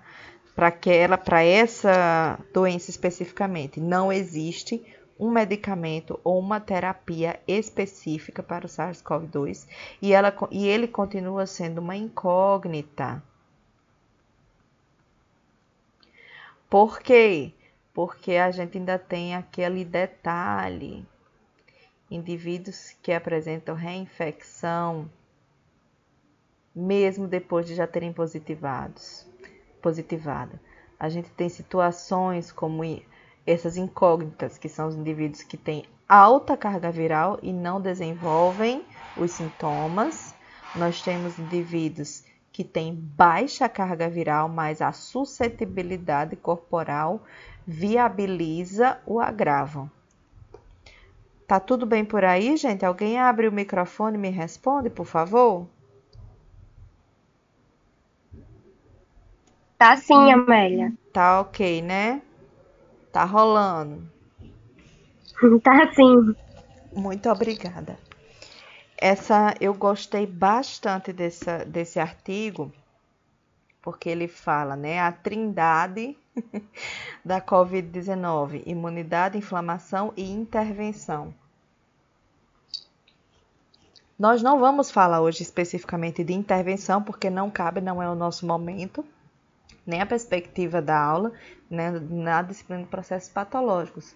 aquela, 0.57 1.18
para 1.18 1.43
essa 1.43 2.39
doença 2.55 2.91
especificamente. 2.91 3.81
Não 3.81 4.12
existe 4.12 4.83
um 5.21 5.31
medicamento 5.31 6.18
ou 6.25 6.39
uma 6.39 6.59
terapia 6.59 7.39
específica 7.47 8.43
para 8.43 8.64
o 8.64 8.68
SARS-CoV-2 8.68 9.68
e, 10.01 10.14
ela, 10.14 10.35
e 10.51 10.66
ele 10.66 10.89
continua 10.89 11.47
sendo 11.47 11.79
uma 11.79 11.95
incógnita. 11.95 13.23
Por 16.71 17.01
quê? 17.01 17.53
Porque 17.93 18.37
a 18.37 18.51
gente 18.51 18.79
ainda 18.79 18.99
tem 18.99 19.35
aquele 19.35 19.85
detalhe: 19.85 21.07
indivíduos 22.11 22.97
que 23.03 23.12
apresentam 23.12 23.75
reinfecção, 23.75 25.11
mesmo 26.75 27.29
depois 27.29 27.66
de 27.66 27.75
já 27.75 27.87
terem 27.87 28.12
positivados, 28.12 29.27
positivado. 29.83 30.59
A 30.99 31.11
gente 31.11 31.31
tem 31.31 31.49
situações 31.49 32.51
como 32.53 32.85
essas 33.47 33.76
incógnitas, 33.76 34.59
que 34.59 34.68
são 34.68 34.88
os 34.88 34.95
indivíduos 34.97 35.43
que 35.43 35.57
têm 35.57 35.84
alta 36.09 36.57
carga 36.57 36.91
viral 36.91 37.38
e 37.43 37.53
não 37.53 37.80
desenvolvem 37.80 38.84
os 39.16 39.32
sintomas. 39.32 40.34
Nós 40.74 41.03
temos 41.03 41.38
indivíduos 41.38 42.24
que 42.53 42.64
têm 42.64 42.95
baixa 42.95 43.68
carga 43.68 44.09
viral, 44.09 44.49
mas 44.49 44.82
a 44.82 44.93
suscetibilidade 44.93 46.36
corporal 46.36 47.22
viabiliza 47.66 49.01
o 49.07 49.20
agravo. 49.20 49.91
Tá 51.47 51.61
tudo 51.61 51.84
bem 51.84 52.05
por 52.05 52.24
aí, 52.24 52.57
gente? 52.57 52.84
Alguém 52.84 53.18
abre 53.18 53.47
o 53.49 53.53
microfone 53.53 54.16
e 54.16 54.20
me 54.20 54.30
responde, 54.30 54.88
por 54.88 55.05
favor? 55.05 55.66
Tá 59.78 59.97
sim, 59.97 60.30
Amélia. 60.30 60.93
Tá 61.12 61.41
ok, 61.41 61.82
né? 61.82 62.22
Tá 63.12 63.24
rolando. 63.24 64.08
Tá 65.62 65.90
sim. 65.94 66.34
Muito 66.92 67.30
obrigada. 67.30 67.98
Essa 68.96 69.54
eu 69.61 69.72
gostei 69.72 70.26
bastante 70.26 71.12
dessa, 71.12 71.64
desse 71.64 71.98
artigo, 71.98 72.70
porque 73.80 74.11
ele 74.11 74.28
fala, 74.28 74.76
né, 74.76 75.00
a 75.00 75.11
trindade 75.11 76.14
da 77.24 77.40
COVID-19: 77.40 78.62
imunidade, 78.66 79.38
inflamação 79.38 80.12
e 80.16 80.30
intervenção. 80.30 81.32
Nós 84.18 84.42
não 84.42 84.61
vamos 84.61 84.90
falar 84.90 85.22
hoje 85.22 85.42
especificamente 85.42 86.22
de 86.22 86.34
intervenção, 86.34 87.02
porque 87.02 87.30
não 87.30 87.50
cabe, 87.50 87.80
não 87.80 88.02
é 88.02 88.11
o 88.11 88.14
nosso 88.14 88.44
momento 88.44 89.02
nem 89.87 90.01
a 90.01 90.07
perspectiva 90.07 90.81
da 90.81 90.99
aula, 90.99 91.33
né, 91.70 91.91
na 91.91 92.43
disciplina 92.43 92.83
de 92.83 92.89
processos 92.89 93.28
patológicos. 93.28 94.14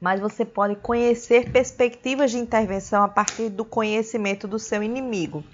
Mas 0.00 0.20
você 0.20 0.44
pode 0.44 0.76
conhecer 0.76 1.50
perspectivas 1.50 2.30
de 2.30 2.38
intervenção 2.38 3.02
a 3.04 3.08
partir 3.08 3.48
do 3.48 3.64
conhecimento 3.64 4.48
do 4.48 4.58
seu 4.58 4.82
inimigo. 4.82 5.44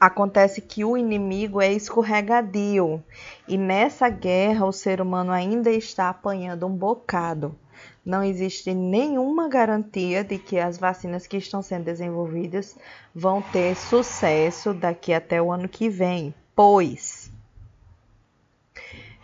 Acontece 0.00 0.60
que 0.60 0.84
o 0.84 0.96
inimigo 0.96 1.60
é 1.60 1.72
escorregadio 1.72 3.00
e 3.46 3.56
nessa 3.56 4.08
guerra 4.08 4.66
o 4.66 4.72
ser 4.72 5.00
humano 5.00 5.30
ainda 5.30 5.70
está 5.70 6.08
apanhando 6.08 6.66
um 6.66 6.76
bocado. 6.76 7.56
Não 8.04 8.22
existe 8.22 8.74
nenhuma 8.74 9.48
garantia 9.48 10.24
de 10.24 10.38
que 10.38 10.58
as 10.58 10.76
vacinas 10.76 11.26
que 11.26 11.36
estão 11.36 11.62
sendo 11.62 11.84
desenvolvidas 11.84 12.76
vão 13.14 13.40
ter 13.40 13.76
sucesso 13.76 14.74
daqui 14.74 15.14
até 15.14 15.40
o 15.40 15.52
ano 15.52 15.68
que 15.68 15.88
vem, 15.88 16.34
pois 16.54 17.32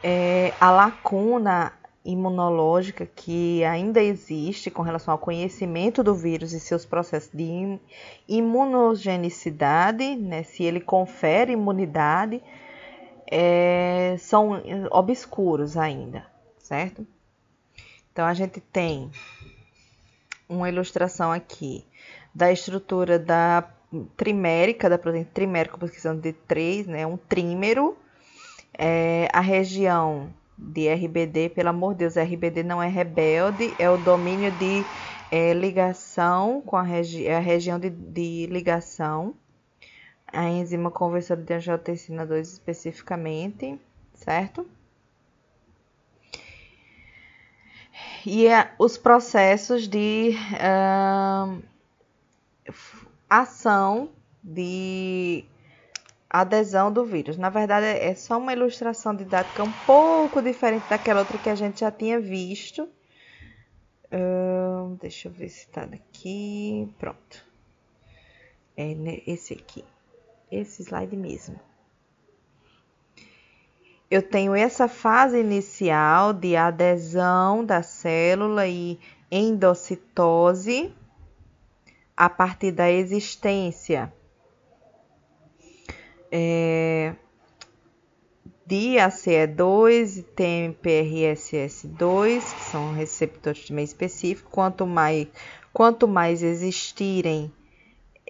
é, 0.02 0.52
a 0.60 0.70
lacuna 0.70 1.72
imunológica 2.04 3.04
que 3.04 3.64
ainda 3.64 4.00
existe 4.00 4.70
com 4.70 4.82
relação 4.82 5.12
ao 5.12 5.18
conhecimento 5.18 6.02
do 6.02 6.14
vírus 6.14 6.52
e 6.52 6.60
seus 6.60 6.86
processos 6.86 7.30
de 7.32 7.78
imunogenicidade, 8.26 10.16
né, 10.16 10.42
se 10.42 10.62
ele 10.62 10.80
confere 10.80 11.52
imunidade, 11.52 12.42
é, 13.30 14.16
são 14.18 14.62
obscuros 14.90 15.76
ainda, 15.76 16.24
certo? 16.58 17.06
Então 18.18 18.26
a 18.26 18.34
gente 18.34 18.60
tem 18.60 19.12
uma 20.48 20.68
ilustração 20.68 21.30
aqui 21.30 21.84
da 22.34 22.50
estrutura 22.50 23.16
da 23.16 23.62
trimérica, 24.16 24.90
da 24.90 24.98
proteína 24.98 25.28
trimérica, 25.32 25.78
precisando 25.78 26.20
de 26.20 26.32
três, 26.32 26.88
né? 26.88 27.06
Um 27.06 27.16
trímero. 27.16 27.96
É, 28.76 29.28
a 29.32 29.38
região 29.38 30.34
de 30.58 30.88
RBD, 30.88 31.50
pelo 31.50 31.68
amor 31.68 31.92
de 31.92 31.98
Deus, 32.00 32.16
RBD 32.16 32.64
não 32.64 32.82
é 32.82 32.88
rebelde, 32.88 33.72
é 33.78 33.88
o 33.88 33.96
domínio 33.96 34.50
de 34.50 34.82
é, 35.30 35.54
ligação 35.54 36.60
com 36.60 36.74
a, 36.74 36.82
regi 36.82 37.28
a 37.28 37.38
região 37.38 37.78
de, 37.78 37.88
de, 37.88 38.46
ligação, 38.46 39.32
a 40.26 40.48
enzima 40.48 40.90
conversora 40.90 41.40
de 41.40 41.54
angiotensina 41.54 42.26
2 42.26 42.54
especificamente, 42.54 43.80
certo? 44.12 44.66
E 48.24 48.46
é 48.46 48.72
os 48.78 48.98
processos 48.98 49.88
de 49.88 50.34
uh, 50.54 51.62
ação 53.28 54.10
de 54.42 55.44
adesão 56.28 56.92
do 56.92 57.04
vírus. 57.04 57.36
Na 57.36 57.48
verdade, 57.48 57.86
é 57.86 58.14
só 58.14 58.38
uma 58.38 58.52
ilustração 58.52 59.14
didática 59.14 59.62
um 59.62 59.72
pouco 59.86 60.42
diferente 60.42 60.88
daquela 60.88 61.20
outra 61.20 61.38
que 61.38 61.48
a 61.48 61.54
gente 61.54 61.80
já 61.80 61.90
tinha 61.90 62.20
visto. 62.20 62.88
Uh, 64.12 64.96
deixa 65.00 65.28
eu 65.28 65.32
ver 65.32 65.48
se 65.48 65.66
está 65.66 65.82
aqui. 65.82 66.88
Pronto. 66.98 67.46
É 68.76 68.94
esse 69.26 69.54
aqui. 69.54 69.84
Esse 70.50 70.82
slide 70.82 71.16
mesmo 71.16 71.58
eu 74.10 74.22
tenho 74.22 74.54
essa 74.54 74.88
fase 74.88 75.38
inicial 75.38 76.32
de 76.32 76.56
adesão 76.56 77.62
da 77.64 77.82
célula 77.82 78.66
e 78.66 78.98
endocitose 79.30 80.92
a 82.16 82.28
partir 82.28 82.72
da 82.72 82.90
existência 82.90 84.12
é, 86.32 87.14
de 88.66 88.96
ACE2 88.96 90.18
e 90.18 90.22
TMPRSS2, 90.22 92.40
que 92.40 92.64
são 92.64 92.92
receptores 92.92 93.66
também 93.66 93.84
específicos. 93.84 94.52
Quanto 94.52 94.86
mais, 94.86 95.28
quanto 95.72 96.08
mais 96.08 96.42
existirem 96.42 97.52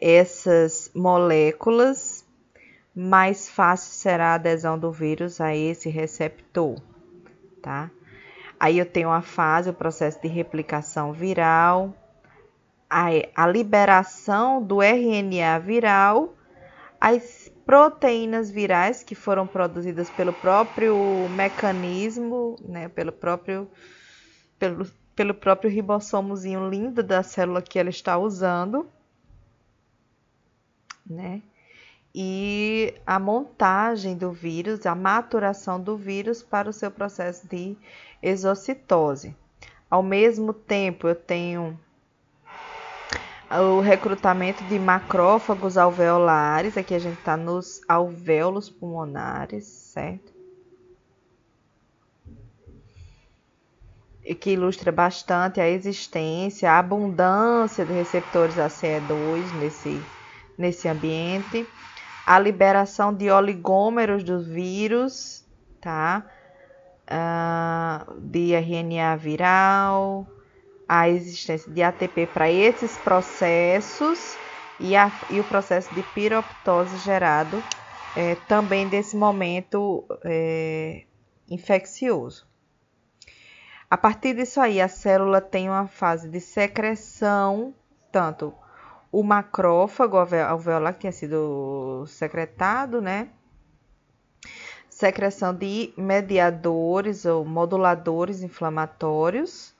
essas 0.00 0.90
moléculas, 0.94 2.17
mais 2.98 3.48
fácil 3.48 3.92
será 3.92 4.32
a 4.32 4.34
adesão 4.34 4.76
do 4.76 4.90
vírus 4.90 5.40
a 5.40 5.54
esse 5.54 5.88
receptor, 5.88 6.82
tá? 7.62 7.88
Aí 8.58 8.76
eu 8.76 8.84
tenho 8.84 9.08
a 9.08 9.22
fase, 9.22 9.70
o 9.70 9.72
processo 9.72 10.20
de 10.20 10.26
replicação 10.26 11.12
viral, 11.12 11.94
a, 12.90 13.06
a 13.36 13.46
liberação 13.46 14.60
do 14.60 14.82
RNA 14.82 15.60
viral, 15.60 16.34
as 17.00 17.48
proteínas 17.64 18.50
virais 18.50 19.04
que 19.04 19.14
foram 19.14 19.46
produzidas 19.46 20.10
pelo 20.10 20.32
próprio 20.32 21.28
mecanismo, 21.30 22.56
né, 22.66 22.88
pelo 22.88 23.12
próprio 23.12 23.70
pelo, 24.58 24.84
pelo 25.14 25.34
próprio 25.34 25.70
ribossomozinho 25.70 26.68
lindo 26.68 27.00
da 27.04 27.22
célula 27.22 27.62
que 27.62 27.78
ela 27.78 27.90
está 27.90 28.18
usando, 28.18 28.90
né? 31.06 31.40
E 32.14 32.94
a 33.06 33.18
montagem 33.18 34.16
do 34.16 34.32
vírus, 34.32 34.86
a 34.86 34.94
maturação 34.94 35.80
do 35.80 35.96
vírus 35.96 36.42
para 36.42 36.68
o 36.68 36.72
seu 36.72 36.90
processo 36.90 37.46
de 37.46 37.76
exocitose. 38.22 39.36
Ao 39.90 40.02
mesmo 40.02 40.52
tempo, 40.52 41.08
eu 41.08 41.14
tenho 41.14 41.78
o 43.50 43.80
recrutamento 43.80 44.62
de 44.64 44.78
macrófagos 44.78 45.78
alveolares, 45.78 46.76
aqui 46.76 46.94
a 46.94 46.98
gente 46.98 47.18
está 47.18 47.36
nos 47.36 47.80
alvéolos 47.88 48.68
pulmonares, 48.68 49.64
certo? 49.64 50.32
E 54.22 54.34
que 54.34 54.50
ilustra 54.50 54.92
bastante 54.92 55.58
a 55.58 55.68
existência, 55.68 56.70
a 56.70 56.78
abundância 56.78 57.86
de 57.86 57.92
receptores 57.94 58.56
ACE2 58.56 59.52
nesse 59.58 60.02
nesse 60.58 60.88
ambiente, 60.88 61.66
a 62.28 62.38
liberação 62.38 63.14
de 63.14 63.30
oligômeros 63.30 64.22
do 64.22 64.38
vírus, 64.38 65.46
tá? 65.80 66.26
Uh, 67.10 68.20
de 68.20 68.52
RNA 68.54 69.16
viral, 69.16 70.26
a 70.86 71.08
existência 71.08 71.72
de 71.72 71.82
ATP 71.82 72.26
para 72.26 72.50
esses 72.50 72.98
processos 72.98 74.36
e, 74.78 74.94
a, 74.94 75.10
e, 75.30 75.40
o 75.40 75.44
processo 75.44 75.94
de 75.94 76.02
piroptose 76.02 76.98
gerado 76.98 77.64
é, 78.14 78.34
também 78.46 78.86
desse 78.86 79.16
momento 79.16 80.04
é, 80.22 81.04
infeccioso. 81.48 82.46
A 83.90 83.96
partir 83.96 84.34
disso 84.34 84.60
aí, 84.60 84.82
a 84.82 84.88
célula 84.88 85.40
tem 85.40 85.70
uma 85.70 85.86
fase 85.86 86.28
de 86.28 86.40
secreção, 86.40 87.72
tanto 88.12 88.52
o 89.10 89.22
macrófago 89.22 90.16
alveolar 90.16 90.94
que 90.94 91.00
tinha 91.00 91.12
sido 91.12 92.04
secretado, 92.06 93.00
né? 93.00 93.28
Secreção 94.90 95.54
de 95.54 95.92
mediadores 95.96 97.24
ou 97.24 97.44
moduladores 97.44 98.42
inflamatórios 98.42 99.74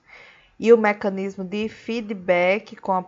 e 0.58 0.72
o 0.72 0.78
mecanismo 0.78 1.44
de 1.44 1.68
feedback 1.68 2.74
com, 2.76 2.92
a, 2.92 3.04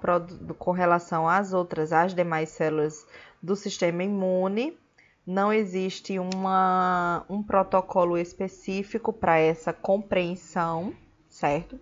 com 0.58 0.70
relação 0.70 1.28
às 1.28 1.52
outras, 1.52 1.92
às 1.92 2.14
demais 2.14 2.50
células 2.50 3.06
do 3.42 3.56
sistema 3.56 4.02
imune. 4.04 4.76
Não 5.26 5.52
existe 5.52 6.18
uma, 6.18 7.24
um 7.28 7.42
protocolo 7.42 8.18
específico 8.18 9.12
para 9.12 9.38
essa 9.38 9.72
compreensão, 9.72 10.92
certo? 11.28 11.78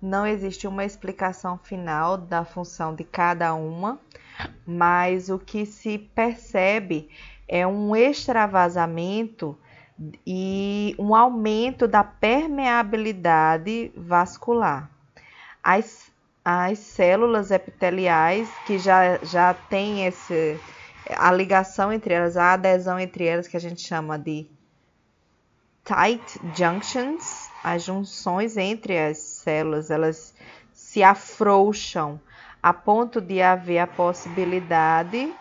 Não 0.00 0.26
existe 0.26 0.66
uma 0.66 0.84
explicação 0.84 1.58
final 1.58 2.16
da 2.16 2.44
função 2.44 2.94
de 2.94 3.04
cada 3.04 3.52
uma, 3.54 4.00
mas 4.66 5.28
o 5.28 5.38
que 5.38 5.66
se 5.66 5.98
percebe 5.98 7.10
é 7.46 7.66
um 7.66 7.94
extravasamento 7.94 9.58
e 10.26 10.94
um 10.98 11.14
aumento 11.14 11.86
da 11.86 12.02
permeabilidade 12.02 13.92
vascular. 13.94 14.90
As, 15.62 16.10
as 16.42 16.78
células 16.78 17.50
epiteliais 17.50 18.48
que 18.66 18.78
já, 18.78 19.18
já 19.22 19.52
têm 19.52 20.06
esse, 20.06 20.58
a 21.14 21.30
ligação 21.30 21.92
entre 21.92 22.14
elas, 22.14 22.36
a 22.38 22.54
adesão 22.54 22.98
entre 22.98 23.26
elas, 23.26 23.46
que 23.46 23.56
a 23.56 23.60
gente 23.60 23.82
chama 23.82 24.18
de 24.18 24.46
tight 25.84 26.40
junctions, 26.56 27.49
as 27.62 27.82
junções 27.82 28.56
entre 28.56 28.98
as 28.98 29.18
células 29.18 29.90
elas 29.90 30.34
se 30.72 31.02
afrouxam 31.02 32.20
a 32.62 32.72
ponto 32.72 33.20
de 33.20 33.40
haver 33.40 33.78
a 33.78 33.86
possibilidade 33.86 35.32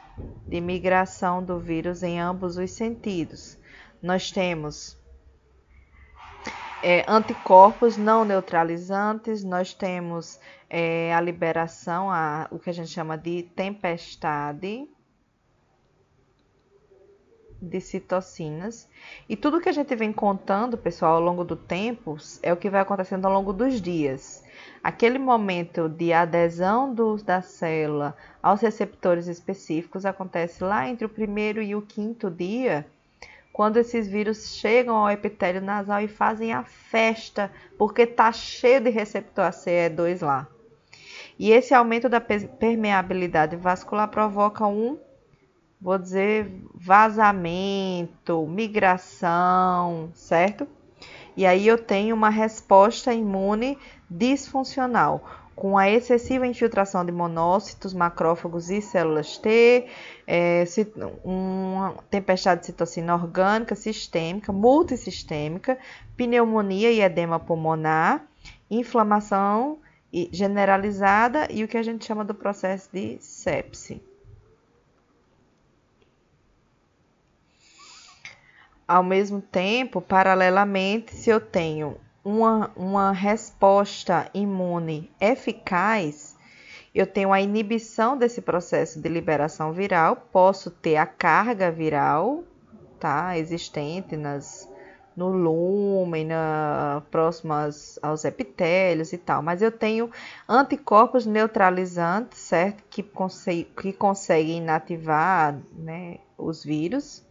de 0.47 0.61
migração 0.61 1.43
do 1.43 1.59
vírus 1.59 2.03
em 2.03 2.19
ambos 2.19 2.57
os 2.57 2.71
sentidos. 2.71 3.57
Nós 4.01 4.31
temos 4.31 4.97
é, 6.81 7.03
anticorpos 7.07 7.97
não 7.97 8.23
neutralizantes, 8.23 9.43
nós 9.43 9.73
temos 9.73 10.39
é, 10.69 11.13
a 11.13 11.19
liberação, 11.19 12.09
a, 12.09 12.47
o 12.51 12.59
que 12.59 12.69
a 12.69 12.73
gente 12.73 12.89
chama 12.89 13.17
de 13.17 13.43
tempestade 13.43 14.87
de 17.61 17.81
citocinas. 17.81 18.87
E 19.27 19.35
tudo 19.35 19.59
que 19.59 19.69
a 19.69 19.73
gente 19.73 19.95
vem 19.95 20.13
contando, 20.13 20.77
pessoal, 20.77 21.15
ao 21.15 21.21
longo 21.21 21.43
do 21.43 21.55
tempo, 21.55 22.17
é 22.41 22.51
o 22.53 22.57
que 22.57 22.69
vai 22.69 22.81
acontecendo 22.81 23.25
ao 23.25 23.33
longo 23.33 23.51
dos 23.51 23.81
dias. 23.81 24.43
Aquele 24.83 25.19
momento 25.19 25.89
de 25.89 26.13
adesão 26.13 26.93
do, 26.93 27.17
da 27.17 27.41
célula 27.41 28.15
aos 28.41 28.61
receptores 28.61 29.27
específicos 29.27 30.05
acontece 30.05 30.63
lá 30.63 30.87
entre 30.87 31.05
o 31.05 31.09
primeiro 31.09 31.61
e 31.61 31.75
o 31.75 31.81
quinto 31.81 32.29
dia, 32.29 32.85
quando 33.51 33.77
esses 33.77 34.07
vírus 34.07 34.55
chegam 34.55 34.95
ao 34.95 35.11
epitélio 35.11 35.61
nasal 35.61 36.01
e 36.01 36.07
fazem 36.07 36.53
a 36.53 36.63
festa, 36.63 37.51
porque 37.77 38.05
tá 38.05 38.31
cheio 38.31 38.79
de 38.79 38.89
receptor 38.89 39.45
ACE2 39.45 40.25
lá. 40.25 40.47
E 41.37 41.51
esse 41.51 41.73
aumento 41.73 42.07
da 42.07 42.21
permeabilidade 42.21 43.55
vascular 43.55 44.09
provoca 44.09 44.65
um 44.65 44.97
vou 45.81 45.97
dizer 45.97 46.51
vazamento, 46.73 48.45
migração, 48.47 50.09
certo? 50.13 50.67
E 51.37 51.45
aí 51.45 51.67
eu 51.67 51.77
tenho 51.77 52.15
uma 52.15 52.29
resposta 52.29 53.13
imune 53.13 53.77
disfuncional, 54.09 55.23
com 55.55 55.77
a 55.77 55.89
excessiva 55.89 56.47
infiltração 56.47 57.05
de 57.05 57.11
monócitos, 57.11 57.93
macrófagos 57.93 58.69
e 58.69 58.81
células 58.81 59.37
T, 59.37 59.87
é, 60.25 60.63
uma 61.23 61.95
tempestade 62.09 62.61
de 62.61 62.67
citocina 62.67 63.13
orgânica 63.13 63.75
sistêmica, 63.75 64.51
multissistêmica, 64.51 65.77
pneumonia 66.15 66.91
e 66.91 67.01
edema 67.01 67.39
pulmonar, 67.39 68.25
inflamação 68.69 69.79
generalizada 70.31 71.47
e 71.51 71.63
o 71.63 71.67
que 71.67 71.77
a 71.77 71.83
gente 71.83 72.05
chama 72.05 72.25
do 72.25 72.33
processo 72.33 72.89
de 72.91 73.17
sepse. 73.19 74.08
Ao 78.89 79.03
mesmo 79.03 79.39
tempo, 79.39 80.01
paralelamente, 80.01 81.13
se 81.13 81.29
eu 81.29 81.39
tenho 81.39 81.95
uma, 82.25 82.71
uma 82.75 83.11
resposta 83.11 84.27
imune 84.33 85.11
eficaz, 85.21 86.35
eu 86.95 87.05
tenho 87.05 87.31
a 87.31 87.39
inibição 87.39 88.17
desse 88.17 88.41
processo 88.41 88.99
de 88.99 89.07
liberação 89.07 89.71
viral, 89.71 90.15
posso 90.33 90.71
ter 90.71 90.95
a 90.95 91.05
carga 91.05 91.69
viral, 91.69 92.43
tá, 92.99 93.37
existente 93.37 94.17
nas 94.17 94.67
no 95.15 95.27
lumen, 95.27 96.25
na, 96.25 97.03
próximas 97.11 97.99
aos 98.01 98.25
epitélios 98.25 99.13
e 99.13 99.19
tal, 99.19 99.43
mas 99.43 99.61
eu 99.61 99.71
tenho 99.71 100.09
anticorpos 100.47 101.27
neutralizantes, 101.27 102.39
certo, 102.39 102.83
que, 102.89 103.05
que 103.79 103.93
conseguem 103.93 104.57
inativar 104.57 105.59
né, 105.77 106.17
os 106.35 106.63
vírus 106.63 107.28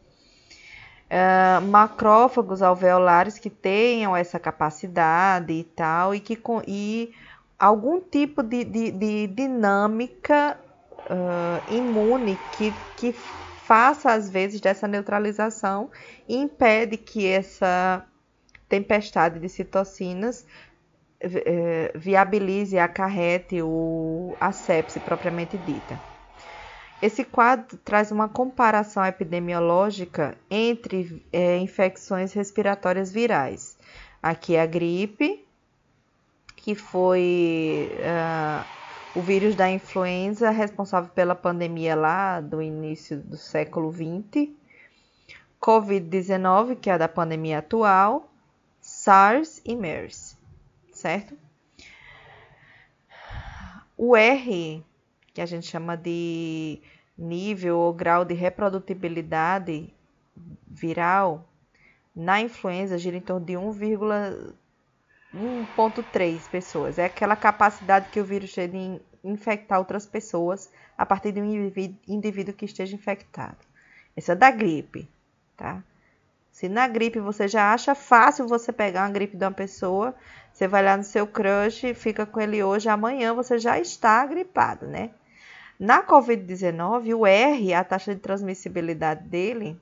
uh, 1.11 1.61
macrófagos 1.66 2.62
alveolares 2.62 3.38
que 3.38 3.50
tenham 3.50 4.16
essa 4.16 4.38
capacidade 4.38 5.52
e 5.52 5.64
tal, 5.64 6.14
e 6.14 6.20
que 6.20 6.38
e 6.66 7.12
algum 7.59 8.00
tipo 8.00 8.42
de, 8.42 8.64
de, 8.64 8.90
de 8.90 9.26
dinâmica 9.26 10.59
uh, 11.11 11.62
imune 11.66 12.36
que, 12.36 12.72
que 12.94 13.12
faça 13.12 14.12
às 14.12 14.30
vezes 14.30 14.61
dessa 14.61 14.88
neutralização 14.88 15.90
e 16.28 16.36
impede 16.36 16.96
que 16.96 17.26
essa 17.26 18.04
tempestade 18.68 19.38
de 19.40 19.48
citocinas 19.48 20.46
eh, 21.20 21.90
viabilize 21.94 22.76
e 22.76 22.78
acarrete 22.78 23.61
o, 23.62 24.36
a 24.40 24.52
sepse 24.52 25.00
propriamente 25.00 25.59
dita. 25.59 26.00
Esse 27.01 27.24
quadro 27.24 27.76
traz 27.78 28.11
uma 28.11 28.28
comparação 28.28 29.05
epidemiológica 29.05 30.36
entre 30.51 31.24
é, 31.32 31.57
infecções 31.59 32.32
respiratórias 32.32 33.12
virais. 33.12 33.78
Aqui 34.20 34.57
é 34.57 34.62
a 34.62 34.66
gripe, 34.66 35.46
que 36.57 36.74
foi 36.74 37.88
uh, 38.01 39.18
o 39.18 39.22
vírus 39.22 39.55
da 39.55 39.70
influenza 39.70 40.51
responsável 40.51 41.09
pela 41.14 41.36
pandemia 41.36 41.94
lá 41.94 42.40
do 42.40 42.61
início 42.61 43.16
do 43.16 43.36
século 43.36 43.92
XX. 43.92 44.51
Covid-19, 45.62 46.76
que 46.76 46.90
é 46.90 46.94
a 46.94 46.99
da 46.99 47.09
pandemia 47.09 47.59
atual. 47.59 48.28
SARS 48.80 49.61
e 49.64 49.76
MERS, 49.76 50.36
certo? 50.92 51.36
O 53.96 54.16
R 54.16 54.84
que 55.39 55.43
a 55.43 55.47
gente 55.47 55.68
chama 55.68 55.97
de 55.97 56.80
nível 57.16 57.78
ou 57.78 57.95
grau 57.95 58.24
de 58.24 58.34
reprodutibilidade 58.34 59.95
viral, 60.66 61.49
na 62.12 62.41
influenza 62.41 62.99
gira 62.99 63.16
em 63.16 63.20
torno 63.20 63.47
de 63.47 63.53
1,1.3 63.53 66.51
pessoas. 66.51 66.99
É 66.99 67.05
aquela 67.05 67.36
capacidade 67.36 68.11
que 68.11 68.18
o 68.18 68.24
vírus 68.24 68.53
tem 68.53 68.68
de 68.68 69.01
infectar 69.22 69.78
outras 69.78 70.07
pessoas 70.07 70.72
a 70.97 71.07
partir 71.07 71.30
de 71.30 71.41
um 71.41 71.70
indivíduo 72.09 72.53
que 72.53 72.64
esteja 72.64 72.97
infectado. 72.97 73.59
Essa 74.16 74.32
é 74.32 74.34
da 74.34 74.51
gripe, 74.51 75.09
tá? 75.57 75.84
Se 76.51 76.68
na 76.68 76.89
gripe 76.89 77.20
você 77.20 77.47
já 77.47 77.72
acha 77.72 77.95
fácil 77.95 78.49
você 78.49 78.72
pegar 78.72 79.07
uma 79.07 79.12
gripe 79.12 79.36
de 79.36 79.45
uma 79.45 79.53
pessoa, 79.53 80.16
você 80.53 80.66
vai 80.66 80.82
lá 80.82 80.97
no 80.97 81.05
seu 81.05 81.28
crush, 81.28 81.95
fica 81.95 82.26
com 82.26 82.41
ele 82.41 82.61
hoje, 82.61 82.89
amanhã 82.89 83.32
você 83.32 83.57
já 83.57 83.78
está 83.78 84.26
gripado, 84.26 84.89
né? 84.89 85.11
Na 85.79 86.03
Covid-19, 86.03 87.14
o 87.14 87.24
R, 87.24 87.72
a 87.72 87.85
taxa 87.85 88.12
de 88.12 88.20
transmissibilidade 88.20 89.29
dele, 89.29 89.81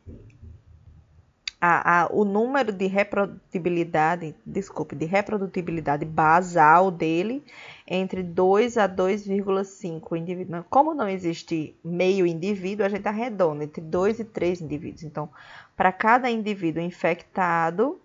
a, 1.58 2.02
a, 2.02 2.12
o 2.12 2.22
número 2.22 2.70
de 2.70 2.86
reprodutibilidade, 2.86 4.34
desculpe, 4.44 4.94
de 4.94 5.06
reprodutibilidade 5.06 6.04
basal 6.04 6.90
dele 6.90 7.42
entre 7.86 8.22
2 8.22 8.76
a 8.76 8.86
2,5 8.86 10.18
indivíduos. 10.18 10.66
Como 10.68 10.92
não 10.92 11.08
existe 11.08 11.74
meio 11.82 12.26
indivíduo, 12.26 12.84
a 12.84 12.90
gente 12.90 13.08
arredonda 13.08 13.64
entre 13.64 13.80
2 13.80 14.20
e 14.20 14.24
3 14.24 14.60
indivíduos. 14.60 15.02
Então, 15.02 15.30
para 15.74 15.90
cada 15.90 16.30
indivíduo 16.30 16.82
infectado, 16.82 17.98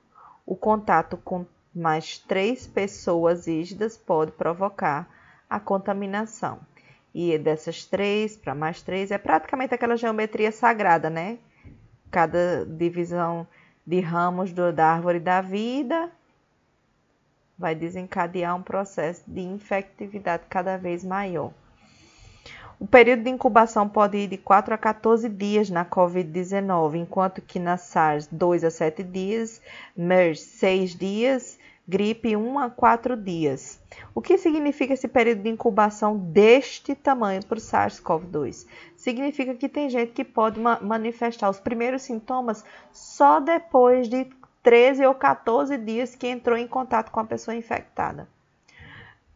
o 0.46 0.56
contato 0.56 1.18
com 1.18 1.46
mais 1.76 2.20
três 2.20 2.66
pessoas 2.66 3.48
ígidas 3.48 3.98
pode 3.98 4.32
provocar 4.32 5.10
a 5.50 5.60
contaminação. 5.60 6.60
E 7.14 7.38
dessas 7.38 7.86
três 7.86 8.38
para 8.38 8.56
mais 8.56 8.82
três 8.82 9.12
é 9.12 9.18
praticamente 9.18 9.74
aquela 9.74 9.98
geometria 9.98 10.52
sagrada, 10.52 11.10
né? 11.10 11.38
Cada 12.10 12.66
divisão 12.66 13.46
de 13.86 14.00
ramos 14.00 14.54
do, 14.54 14.72
da 14.72 14.88
árvore 14.88 15.20
da 15.20 15.42
vida 15.42 16.10
vai 17.58 17.76
desencadear 17.76 18.56
um 18.56 18.64
processo 18.64 19.24
de 19.28 19.42
infectividade 19.42 20.44
cada 20.50 20.78
vez 20.78 21.04
maior. 21.04 21.52
O 22.80 22.88
período 22.88 23.24
de 23.24 23.30
incubação 23.30 23.88
pode 23.88 24.18
ir 24.18 24.28
de 24.28 24.38
4 24.38 24.74
a 24.74 24.78
14 24.78 25.30
dias 25.30 25.70
na 25.70 25.86
COVID-19, 25.86 26.96
enquanto 26.96 27.40
que 27.40 27.60
na 27.60 27.78
SARS 27.78 28.28
2 28.32 28.64
a 28.64 28.72
7 28.72 29.04
dias, 29.04 29.62
MERS 29.96 30.42
6 30.42 30.96
dias 30.96 31.60
gripe 31.88 32.36
1 32.36 32.58
a 32.58 32.70
4 32.70 33.16
dias. 33.16 33.81
O 34.14 34.22
que 34.22 34.38
significa 34.38 34.94
esse 34.94 35.08
período 35.08 35.44
de 35.44 35.50
incubação 35.50 36.18
deste 36.18 36.94
tamanho 36.94 37.46
para 37.46 37.58
o 37.58 37.62
SARS-CoV-2? 37.62 38.68
Significa 38.96 39.56
que 39.56 39.70
tem 39.70 39.90
gente 39.90 40.12
que 40.12 40.26
pode 40.26 40.60
ma 40.60 40.80
manifestar 40.82 41.50
os 41.50 41.60
primeiros 41.60 42.02
sintomas 42.02 42.66
só 42.92 43.40
depois 43.40 44.10
de 44.10 44.28
13 44.62 45.06
ou 45.06 45.16
14 45.16 45.78
dias 45.78 46.14
que 46.14 46.28
entrou 46.28 46.58
em 46.58 46.68
contato 46.68 47.10
com 47.10 47.20
a 47.20 47.26
pessoa 47.26 47.56
infectada. 47.56 48.28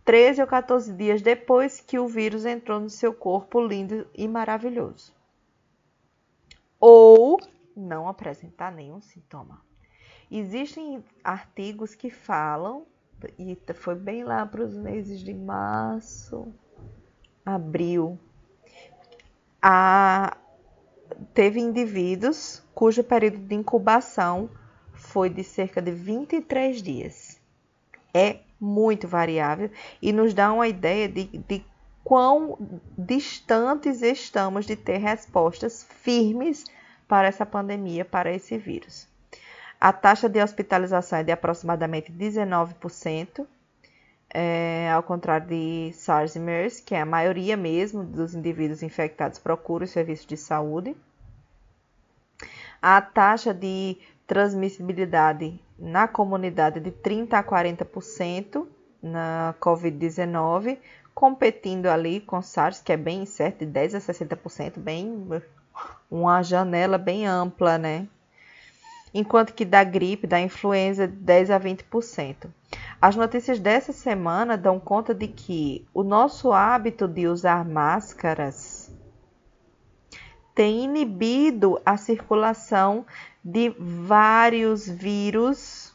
13 0.03 0.41
ou 0.41 0.47
14 0.47 0.93
dias 0.93 1.21
depois 1.21 1.79
que 1.79 1.97
o 1.97 2.07
vírus 2.07 2.45
entrou 2.45 2.79
no 2.79 2.89
seu 2.89 3.13
corpo 3.13 3.59
lindo 3.59 4.05
e 4.13 4.27
maravilhoso. 4.27 5.13
Ou 6.79 7.39
não 7.75 8.07
apresentar 8.07 8.71
nenhum 8.71 9.01
sintoma. 9.01 9.61
Existem 10.29 11.03
artigos 11.23 11.95
que 11.95 12.09
falam, 12.09 12.85
e 13.37 13.57
foi 13.73 13.95
bem 13.95 14.23
lá 14.23 14.45
para 14.45 14.63
os 14.63 14.75
meses 14.75 15.19
de 15.19 15.33
março, 15.33 16.47
abril, 17.45 18.17
a, 19.61 20.37
teve 21.33 21.59
indivíduos 21.59 22.63
cujo 22.73 23.03
período 23.03 23.37
de 23.37 23.55
incubação 23.55 24.49
foi 24.93 25.29
de 25.29 25.43
cerca 25.43 25.81
de 25.81 25.91
23 25.91 26.81
dias. 26.81 27.39
É 28.13 28.39
muito 28.59 29.07
variável 29.07 29.69
e 30.01 30.13
nos 30.13 30.33
dá 30.33 30.51
uma 30.51 30.67
ideia 30.67 31.07
de, 31.09 31.25
de 31.25 31.65
quão 32.03 32.57
distantes 32.97 34.01
estamos 34.01 34.65
de 34.65 34.75
ter 34.75 34.97
respostas 34.97 35.83
firmes 35.83 36.63
para 37.07 37.27
essa 37.27 37.45
pandemia, 37.45 38.05
para 38.05 38.31
esse 38.31 38.57
vírus. 38.57 39.07
A 39.85 39.93
taxa 39.93 40.27
de 40.27 40.41
hospitalização 40.41 41.19
é 41.19 41.23
de 41.23 41.31
aproximadamente 41.31 42.11
19%, 42.11 43.45
é, 44.33 44.89
ao 44.91 45.03
contrário 45.03 45.45
de 45.45 45.91
SARS 45.93 46.35
e 46.35 46.39
MERS, 46.39 46.79
que 46.79 46.95
é 46.95 47.01
a 47.01 47.05
maioria 47.05 47.55
mesmo 47.55 48.03
dos 48.03 48.33
indivíduos 48.33 48.81
infectados 48.81 49.37
procuram 49.37 49.85
o 49.85 49.87
serviço 49.87 50.27
de 50.27 50.37
saúde. 50.37 50.97
A 52.81 52.99
taxa 52.99 53.53
de 53.53 53.95
transmissibilidade 54.25 55.61
na 55.77 56.07
comunidade 56.07 56.79
de 56.79 56.89
30% 56.89 57.33
a 57.33 57.43
40% 57.43 58.65
na 59.03 59.53
Covid-19, 59.61 60.79
competindo 61.13 61.85
ali 61.85 62.21
com 62.21 62.41
SARS, 62.41 62.81
que 62.81 62.91
é 62.91 62.97
bem 62.97 63.21
incerto, 63.21 63.63
de 63.63 63.71
10% 63.71 63.97
a 63.97 63.99
60%, 63.99 64.79
bem 64.79 65.27
uma 66.09 66.41
janela 66.41 66.97
bem 66.97 67.27
ampla, 67.27 67.77
né? 67.77 68.07
Enquanto 69.15 69.53
que 69.53 69.63
da 69.63 69.81
gripe, 69.81 70.27
da 70.27 70.41
influenza, 70.41 71.07
10 71.07 71.49
a 71.49 71.57
20%. 71.57 72.47
As 73.01 73.15
notícias 73.15 73.59
dessa 73.59 73.93
semana 73.93 74.57
dão 74.57 74.77
conta 74.77 75.15
de 75.15 75.29
que 75.29 75.87
o 75.93 76.03
nosso 76.03 76.51
hábito 76.51 77.07
de 77.07 77.25
usar 77.25 77.63
máscaras 77.63 78.93
tem 80.53 80.83
inibido 80.83 81.81
a 81.85 81.95
circulação 81.95 83.05
de 83.41 83.73
vários 83.79 84.85
vírus, 84.85 85.93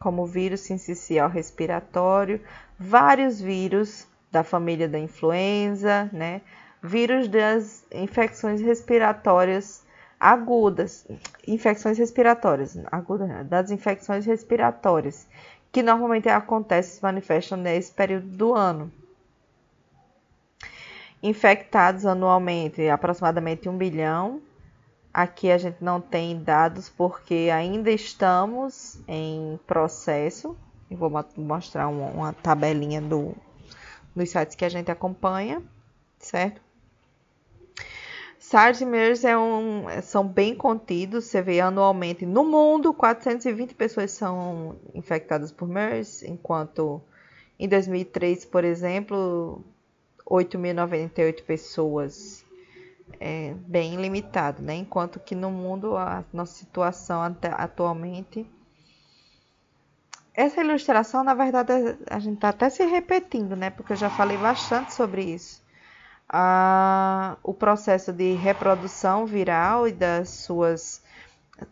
como 0.00 0.22
o 0.22 0.26
vírus 0.26 0.60
sincicial 0.60 1.28
respiratório, 1.28 2.40
vários 2.78 3.42
vírus 3.42 4.08
da 4.32 4.42
família 4.42 4.88
da 4.88 4.98
influenza, 4.98 6.08
né? 6.14 6.40
Vírus 6.82 7.28
das 7.28 7.84
infecções 7.92 8.62
respiratórias 8.62 9.83
agudas, 10.24 11.06
infecções 11.46 11.98
respiratórias, 11.98 12.78
agudas, 12.90 13.46
das 13.46 13.70
infecções 13.70 14.24
respiratórias, 14.24 15.28
que 15.70 15.82
normalmente 15.82 16.30
acontecem, 16.30 16.94
se 16.94 17.02
manifestam 17.02 17.58
nesse 17.58 17.92
período 17.92 18.28
do 18.28 18.54
ano. 18.54 18.90
Infectados 21.22 22.06
anualmente, 22.06 22.88
aproximadamente 22.88 23.68
1 23.68 23.76
bilhão. 23.76 24.40
Aqui 25.12 25.50
a 25.50 25.58
gente 25.58 25.84
não 25.84 26.00
tem 26.00 26.42
dados 26.42 26.88
porque 26.88 27.50
ainda 27.52 27.90
estamos 27.90 28.98
em 29.06 29.60
processo. 29.66 30.56
Eu 30.90 30.96
vou 30.96 31.12
mostrar 31.36 31.88
uma, 31.88 32.06
uma 32.06 32.32
tabelinha 32.32 33.02
do, 33.02 33.36
dos 34.16 34.30
sites 34.30 34.56
que 34.56 34.64
a 34.64 34.70
gente 34.70 34.90
acompanha, 34.90 35.62
certo? 36.18 36.63
SARS 38.46 38.82
e 38.82 38.84
MERS 38.84 39.24
é 39.24 39.38
um, 39.38 39.86
são 40.02 40.28
bem 40.28 40.54
contidos. 40.54 41.24
Você 41.24 41.40
vê 41.40 41.60
anualmente 41.60 42.26
no 42.26 42.44
mundo 42.44 42.92
420 42.92 43.74
pessoas 43.74 44.10
são 44.10 44.76
infectadas 44.94 45.50
por 45.50 45.66
MERS, 45.66 46.22
enquanto 46.24 47.00
em 47.58 47.66
2003, 47.66 48.44
por 48.44 48.62
exemplo, 48.62 49.64
8.098 50.26 51.42
pessoas. 51.42 52.44
É 53.18 53.54
bem 53.66 53.96
limitado, 53.96 54.62
né? 54.62 54.74
Enquanto 54.74 55.18
que 55.18 55.34
no 55.34 55.50
mundo 55.50 55.96
a 55.96 56.22
nossa 56.30 56.52
situação 56.52 57.22
atualmente 57.52 58.46
essa 60.34 60.60
ilustração, 60.60 61.24
na 61.24 61.32
verdade, 61.32 61.72
a 62.10 62.18
gente 62.18 62.34
está 62.34 62.50
até 62.50 62.68
se 62.68 62.84
repetindo, 62.84 63.56
né? 63.56 63.70
Porque 63.70 63.94
eu 63.94 63.96
já 63.96 64.10
falei 64.10 64.36
bastante 64.36 64.92
sobre 64.92 65.22
isso 65.22 65.63
a, 66.28 67.36
o 67.42 67.52
processo 67.52 68.12
de 68.12 68.32
reprodução 68.34 69.26
viral 69.26 69.86
e 69.86 69.92
das 69.92 70.30
suas 70.30 71.02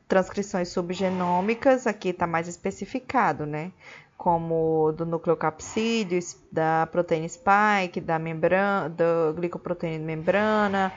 transcrições 0.07 0.69
subgenômicas, 0.69 1.87
aqui 1.87 2.11
está 2.11 2.27
mais 2.27 2.49
especificado, 2.49 3.47
né? 3.47 3.73
Como 4.17 4.93
do 4.93 5.05
nucleocapsídeo, 5.05 6.21
da 6.51 6.87
proteína 6.87 7.29
spike, 7.29 8.01
da 8.01 8.19
membrana, 8.19 8.89
do 8.89 9.35
glicoproteína 9.35 9.99
de 9.99 10.05
membrana, 10.05 10.93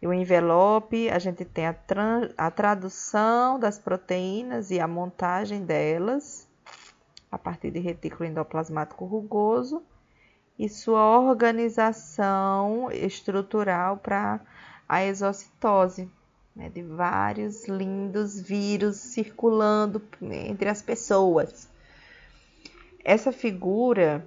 e 0.00 0.06
o 0.06 0.12
envelope, 0.12 1.08
a 1.10 1.18
gente 1.18 1.44
tem 1.44 1.66
a, 1.66 1.74
a 2.36 2.50
tradução 2.50 3.58
das 3.58 3.78
proteínas 3.78 4.70
e 4.70 4.78
a 4.78 4.86
montagem 4.86 5.64
delas 5.64 6.46
a 7.30 7.38
partir 7.38 7.70
de 7.70 7.80
retículo 7.80 8.28
endoplasmático 8.28 9.04
rugoso 9.04 9.82
e 10.58 10.68
sua 10.68 11.20
organização 11.20 12.90
estrutural 12.90 13.96
para 13.98 14.40
a 14.88 15.04
exocitose, 15.04 16.10
né, 16.56 16.68
de 16.68 16.82
vários 16.82 17.68
lindos 17.68 18.40
vírus 18.40 18.96
circulando 18.96 20.02
entre 20.20 20.68
as 20.68 20.82
pessoas. 20.82 21.68
Essa 23.04 23.30
figura, 23.30 24.26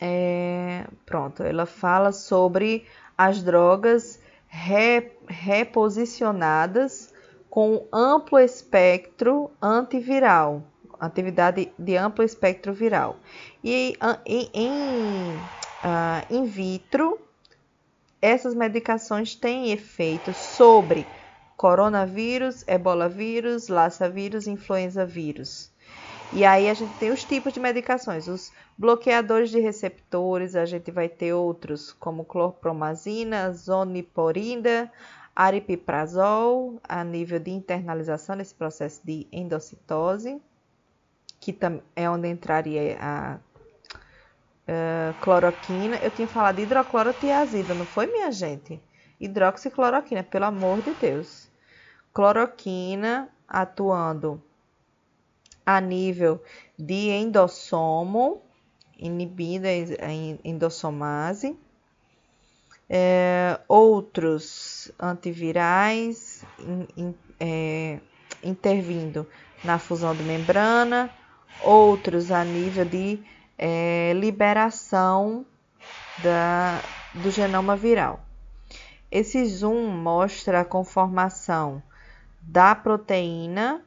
é, 0.00 0.86
pronto, 1.06 1.42
ela 1.42 1.66
fala 1.66 2.10
sobre 2.10 2.84
as 3.16 3.42
drogas 3.42 4.20
re, 4.48 5.12
reposicionadas 5.28 7.14
com 7.48 7.86
amplo 7.92 8.38
espectro 8.38 9.50
antiviral, 9.62 10.62
atividade 11.00 11.72
de 11.78 11.96
amplo 11.96 12.24
espectro 12.24 12.72
viral. 12.72 13.16
E 13.62 13.96
em, 14.26 14.50
em 14.54 15.36
uh, 15.84 16.34
in 16.34 16.44
vitro, 16.44 17.18
essas 18.20 18.54
medicações 18.54 19.34
têm 19.34 19.70
efeito 19.70 20.32
sobre 20.32 21.06
coronavírus, 21.56 22.64
ebola 22.66 23.08
vírus, 23.08 23.68
lassa 23.68 24.08
vírus, 24.08 24.46
influenza 24.46 25.04
vírus. 25.04 25.70
E 26.32 26.44
aí 26.44 26.68
a 26.68 26.74
gente 26.74 26.92
tem 26.98 27.10
os 27.10 27.24
tipos 27.24 27.54
de 27.54 27.60
medicações, 27.60 28.28
os 28.28 28.52
bloqueadores 28.76 29.50
de 29.50 29.60
receptores, 29.60 30.54
a 30.54 30.66
gente 30.66 30.90
vai 30.90 31.08
ter 31.08 31.32
outros 31.32 31.90
como 31.92 32.24
clorpromazina, 32.24 33.50
zoniporina, 33.52 34.92
aripiprazol 35.34 36.78
a 36.86 37.02
nível 37.02 37.38
de 37.38 37.50
internalização 37.50 38.36
nesse 38.36 38.54
processo 38.54 39.00
de 39.04 39.26
endocitose, 39.32 40.40
que 41.40 41.56
é 41.94 42.08
onde 42.08 42.28
entraria 42.28 42.98
a 43.00 43.38
cloroquina. 45.22 45.96
Eu 45.96 46.10
tinha 46.10 46.28
falado 46.28 46.56
de 46.56 46.62
hidroclorotiazida, 46.62 47.74
não 47.74 47.86
foi, 47.86 48.06
minha 48.06 48.30
gente? 48.30 48.80
Hidroxicloroquina, 49.18 50.22
pelo 50.22 50.44
amor 50.44 50.82
de 50.82 50.92
Deus. 50.94 51.48
Cloroquina 52.12 53.28
atuando 53.48 54.42
a 55.64 55.80
nível 55.80 56.42
de 56.78 57.10
endossomo, 57.10 58.42
inibindo 58.98 59.66
a 59.66 60.12
endossomase 60.44 61.56
é, 62.88 63.60
outros 63.68 64.90
antivirais 64.98 66.42
in, 66.58 66.86
in, 66.96 67.14
é, 67.38 68.00
intervindo 68.42 69.26
na 69.62 69.78
fusão 69.78 70.14
de 70.14 70.22
membrana, 70.22 71.10
outros 71.62 72.30
a 72.30 72.44
nível 72.44 72.84
de 72.84 73.20
é, 73.56 74.12
liberação 74.14 75.44
da, 76.22 76.82
do 77.14 77.30
genoma 77.30 77.76
viral. 77.76 78.20
Esse 79.10 79.44
zoom 79.46 79.88
mostra 79.88 80.60
a 80.60 80.64
conformação 80.64 81.82
da 82.40 82.74
proteína 82.74 83.82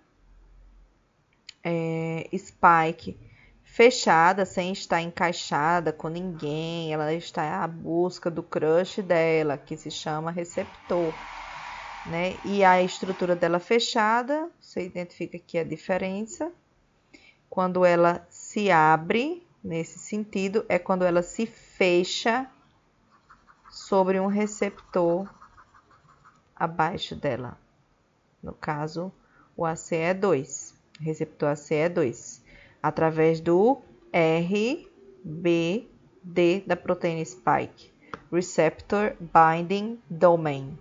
é, 1.64 2.30
spike 2.36 3.18
fechada, 3.64 4.46
sem 4.46 4.74
estar 4.74 5.02
encaixada 5.02 5.94
com 5.94 6.10
ninguém. 6.10 6.94
Ela 6.94 7.14
está 7.14 7.64
à 7.64 7.68
busca 7.68 8.30
do 8.30 8.44
crush 8.44 9.02
dela, 9.02 9.58
que 9.58 9.78
se 9.78 9.90
chama 9.90 10.32
receptor. 10.32 11.14
Né? 12.08 12.36
E 12.44 12.64
a 12.64 12.82
estrutura 12.82 13.36
dela 13.36 13.60
fechada, 13.60 14.50
você 14.60 14.86
identifica 14.86 15.38
aqui 15.38 15.58
a 15.58 15.64
diferença. 15.64 16.52
Quando 17.52 17.84
ela 17.84 18.26
se 18.30 18.72
abre, 18.72 19.46
nesse 19.62 20.00
sentido, 20.00 20.66
é 20.70 20.80
quando 20.80 21.04
ela 21.04 21.22
se 21.22 21.46
fecha 21.46 22.50
sobre 23.70 24.18
um 24.22 24.28
receptor 24.28 25.30
abaixo 26.56 27.14
dela. 27.14 27.58
No 28.42 28.54
caso, 28.54 29.12
o 29.58 29.64
ACE2, 29.64 30.74
receptor 31.02 31.52
ACE2 31.52 32.42
através 32.82 33.42
do 33.42 33.82
RBD 34.14 34.88
da 36.66 36.78
proteína 36.78 37.26
spike, 37.26 37.92
Receptor 38.32 39.18
Binding 39.20 40.00
Domain. 40.10 40.80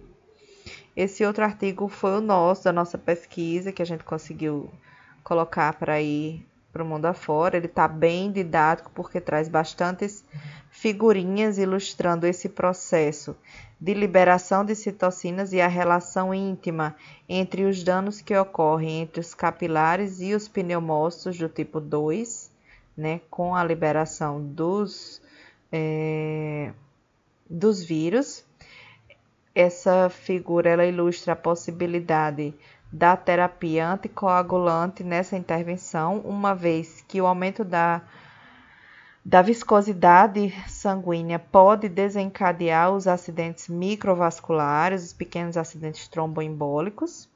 Esse 0.94 1.24
outro 1.24 1.42
artigo 1.42 1.88
foi 1.88 2.18
o 2.18 2.20
nosso, 2.20 2.62
da 2.62 2.72
nossa 2.72 2.96
pesquisa, 2.96 3.72
que 3.72 3.82
a 3.82 3.84
gente 3.84 4.04
conseguiu 4.04 4.70
colocar 5.24 5.72
para 5.72 6.00
ir 6.00 6.48
para 6.72 6.82
o 6.82 6.86
mundo 6.86 7.06
afora. 7.06 7.56
Ele 7.56 7.66
está 7.66 7.86
bem 7.86 8.30
didático 8.30 8.90
porque 8.94 9.20
traz 9.20 9.48
bastantes 9.48 10.24
figurinhas 10.70 11.58
ilustrando 11.58 12.26
esse 12.26 12.48
processo 12.48 13.36
de 13.80 13.94
liberação 13.94 14.64
de 14.64 14.74
citocinas 14.74 15.52
e 15.52 15.60
a 15.60 15.66
relação 15.66 16.34
íntima 16.34 16.94
entre 17.28 17.64
os 17.64 17.82
danos 17.82 18.20
que 18.20 18.36
ocorrem 18.36 19.00
entre 19.00 19.20
os 19.20 19.34
capilares 19.34 20.20
e 20.20 20.34
os 20.34 20.48
pneumócitos 20.48 21.38
do 21.38 21.48
tipo 21.48 21.80
2, 21.80 22.50
né, 22.96 23.20
com 23.30 23.54
a 23.54 23.64
liberação 23.64 24.44
dos, 24.44 25.22
é, 25.72 26.72
dos 27.48 27.82
vírus. 27.82 28.44
Essa 29.54 30.10
figura 30.10 30.68
ela 30.68 30.84
ilustra 30.84 31.32
a 31.32 31.36
possibilidade 31.36 32.54
da 32.92 33.16
terapia 33.16 33.88
anticoagulante 33.88 35.04
nessa 35.04 35.36
intervenção, 35.36 36.18
uma 36.18 36.54
vez 36.54 37.04
que 37.06 37.20
o 37.20 37.26
aumento 37.26 37.64
da 37.64 38.02
da 39.24 39.42
viscosidade 39.42 40.50
sanguínea 40.66 41.38
pode 41.38 41.88
desencadear 41.88 42.90
os 42.90 43.06
acidentes 43.06 43.68
microvasculares, 43.68 45.04
os 45.04 45.12
pequenos 45.12 45.56
acidentes 45.58 46.08
tromboembólicos. 46.08 47.28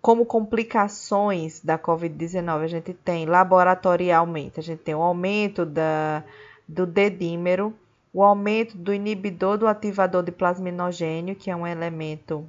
Como 0.00 0.26
complicações 0.26 1.60
da 1.60 1.78
Covid-19, 1.78 2.62
a 2.62 2.66
gente 2.66 2.92
tem 2.92 3.26
laboratorialmente, 3.26 4.60
a 4.60 4.62
gente 4.62 4.80
tem 4.80 4.94
o 4.94 5.02
aumento 5.02 5.64
da, 5.64 6.22
do 6.68 6.86
dedímero, 6.86 7.74
o 8.12 8.22
aumento 8.22 8.76
do 8.76 8.92
inibidor 8.92 9.58
do 9.58 9.66
ativador 9.66 10.22
de 10.22 10.30
plasminogênio, 10.30 11.34
que 11.34 11.50
é 11.50 11.56
um 11.56 11.66
elemento 11.66 12.48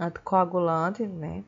anticoagulante, 0.00 1.06
né? 1.06 1.44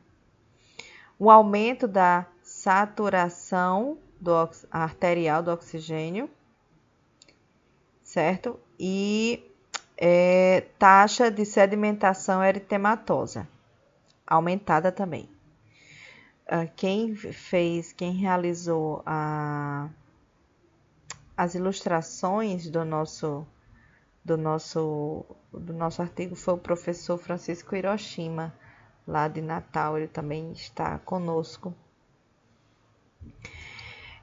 O 1.17 1.31
aumento 1.31 1.87
da 1.87 2.25
saturação 2.43 3.97
do 4.19 4.31
arterial 4.71 5.41
do 5.41 5.51
oxigênio, 5.51 6.29
certo? 8.03 8.59
E 8.79 9.43
é, 9.97 10.65
taxa 10.77 11.31
de 11.31 11.45
sedimentação 11.45 12.43
eritematosa 12.43 13.47
aumentada 14.25 14.91
também. 14.91 15.29
Uh, 16.45 16.69
quem 16.75 17.15
fez, 17.15 17.93
quem 17.93 18.11
realizou 18.13 19.01
a, 19.05 19.89
as 21.37 21.55
ilustrações 21.55 22.69
do 22.69 22.83
nosso 22.83 23.45
do 24.23 24.37
nosso 24.37 25.25
do 25.51 25.73
nosso 25.73 26.01
artigo 26.01 26.35
foi 26.35 26.53
o 26.55 26.57
professor 26.57 27.17
Francisco 27.17 27.75
Hiroshima, 27.75 28.53
lá 29.07 29.27
de 29.27 29.41
Natal, 29.41 29.97
ele 29.97 30.07
também 30.07 30.51
está 30.51 30.97
conosco. 30.99 31.73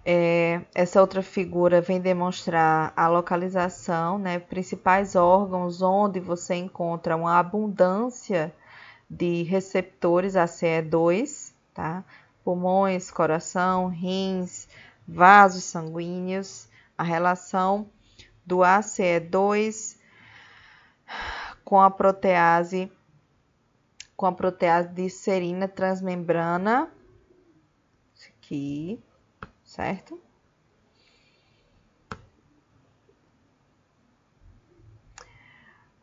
É, 0.05 0.62
essa 0.74 1.01
outra 1.01 1.22
figura 1.22 1.80
vem 1.80 2.01
demonstrar 2.01 2.92
a 2.96 3.07
localização, 3.07 4.18
né, 4.18 4.38
principais 4.38 5.14
órgãos 5.14 5.82
onde 5.82 6.18
você 6.18 6.55
encontra 6.55 7.14
uma 7.14 7.38
abundância 7.38 8.53
de 9.09 9.42
receptores 9.42 10.34
ACE2, 10.34 11.53
tá? 11.74 12.03
Pulmões, 12.42 13.11
coração, 13.11 13.88
rins, 13.88 14.68
vasos 15.07 15.64
sanguíneos, 15.64 16.68
a 16.97 17.02
relação 17.02 17.86
do 18.51 18.59
ACE2 18.59 19.97
com 21.64 21.81
a 21.81 21.89
protease 21.89 22.90
com 24.16 24.27
a 24.27 24.32
protease 24.32 24.89
de 24.90 25.09
serina 25.09 25.66
transmembrana, 25.66 26.93
aqui, 28.28 29.02
certo? 29.64 30.20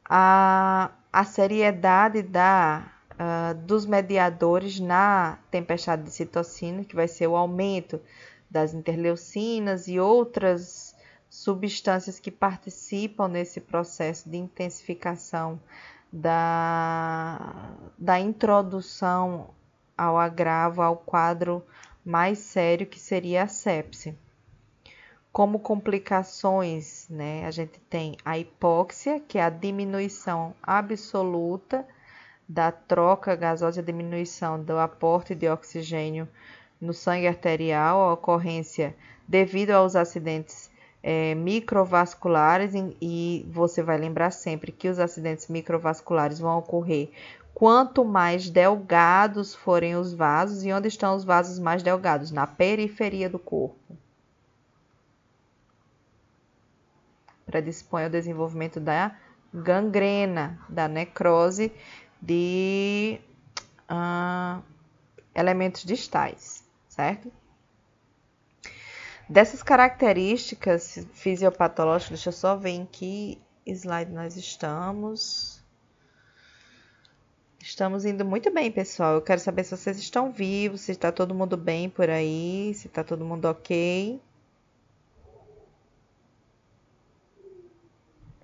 A, 0.03 0.89
a 1.13 1.23
seriedade 1.25 2.23
da, 2.23 2.91
uh, 3.11 3.53
dos 3.65 3.85
mediadores 3.85 4.79
na 4.79 5.37
tempestade 5.51 6.01
de 6.03 6.11
citocina, 6.11 6.83
que 6.83 6.95
vai 6.95 7.07
ser 7.07 7.27
o 7.27 7.35
aumento 7.35 8.01
das 8.49 8.73
interleucinas 8.73 9.87
e 9.87 9.99
outras 9.99 10.86
substâncias 11.29 12.19
que 12.19 12.31
participam 12.31 13.27
nesse 13.27 13.59
processo 13.59 14.29
de 14.29 14.37
intensificação 14.37 15.59
da, 16.11 17.71
da 17.97 18.19
introdução 18.19 19.49
ao 19.97 20.17
agravo, 20.17 20.81
ao 20.81 20.95
quadro 20.95 21.65
mais 22.05 22.39
sério 22.39 22.87
que 22.87 22.99
seria 22.99 23.43
a 23.43 23.47
sepse. 23.47 24.17
Como 25.31 25.59
complicações, 25.59 27.07
né, 27.09 27.45
a 27.45 27.51
gente 27.51 27.79
tem 27.89 28.15
a 28.23 28.37
hipóxia, 28.37 29.19
que 29.19 29.37
é 29.37 29.43
a 29.43 29.49
diminuição 29.49 30.55
absoluta 30.63 31.85
da 32.47 32.71
troca 32.71 33.35
gasosa, 33.35 33.81
a 33.81 33.83
diminuição 33.83 34.63
do 34.63 34.77
aporte 34.79 35.35
de 35.35 35.49
oxigênio 35.49 36.27
no 36.79 36.93
sangue 36.93 37.27
arterial, 37.27 38.01
a 38.01 38.13
ocorrência 38.13 38.95
devido 39.27 39.71
aos 39.71 39.95
acidentes 39.95 40.66
é, 41.09 41.33
microvasculares, 41.35 42.73
e 43.01 43.45
você 43.49 43.81
vai 43.81 43.97
lembrar 43.97 44.29
sempre 44.29 44.73
que 44.73 44.89
os 44.89 44.99
acidentes 44.99 45.47
microvasculares 45.47 46.37
vão 46.37 46.57
ocorrer 46.57 47.11
quanto 47.53 48.03
mais 48.03 48.49
delgados 48.49 49.55
forem 49.55 49.95
os 49.95 50.13
vasos, 50.13 50.65
e 50.65 50.73
onde 50.73 50.89
estão 50.89 51.15
os 51.15 51.23
vasos 51.23 51.59
mais 51.59 51.81
delgados? 51.81 52.29
Na 52.29 52.45
periferia 52.45 53.29
do 53.29 53.39
corpo. 53.39 53.97
Predispõe 57.45 58.03
ao 58.03 58.09
desenvolvimento 58.09 58.77
da 58.81 59.15
gangrena, 59.53 60.59
da 60.67 60.89
necrose 60.89 61.71
de 62.21 63.17
uh, 63.89 64.61
elementos 65.33 65.85
distais, 65.85 66.65
certo? 66.89 67.31
Dessas 69.29 69.61
características 69.61 71.05
fisiopatológicas, 71.13 72.09
deixa 72.19 72.29
eu 72.29 72.33
só 72.33 72.55
ver 72.55 72.69
em 72.69 72.85
que 72.85 73.41
slide 73.65 74.11
nós 74.11 74.37
estamos. 74.37 75.61
Estamos 77.59 78.05
indo 78.05 78.23
muito 78.23 78.49
bem, 78.49 78.71
pessoal. 78.71 79.15
Eu 79.15 79.21
quero 79.21 79.41
saber 79.41 79.65
se 79.65 79.75
vocês 79.75 79.97
estão 79.97 80.31
vivos, 80.31 80.81
se 80.81 80.93
está 80.93 81.11
todo 81.11 81.35
mundo 81.35 81.57
bem 81.57 81.89
por 81.89 82.09
aí, 82.09 82.71
se 82.73 82.87
está 82.87 83.03
todo 83.03 83.25
mundo 83.25 83.45
ok. 83.45 84.21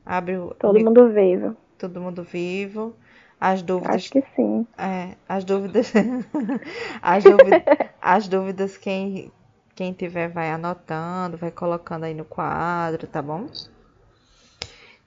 Abre 0.06 0.38
o. 0.38 0.54
Todo 0.56 0.78
mundo 0.84 1.10
vivo. 1.10 1.56
Todo 1.78 2.02
mundo 2.02 2.24
vivo. 2.24 2.94
As 3.40 3.62
dúvidas. 3.62 3.96
Acho 3.96 4.12
que 4.12 4.22
sim. 4.36 4.68
É, 4.78 5.16
as 5.28 5.46
dúvidas. 5.46 5.94
as 7.02 7.24
dúvidas, 7.24 7.64
as 8.02 8.28
dúvidas 8.28 8.78
quem, 8.78 9.32
quem 9.76 9.94
tiver 9.94 10.30
vai 10.30 10.50
anotando, 10.50 11.38
vai 11.38 11.52
colocando 11.52 12.04
aí 12.04 12.14
no 12.14 12.26
quadro, 12.26 13.08
tá 13.08 13.22
bom? 13.22 13.48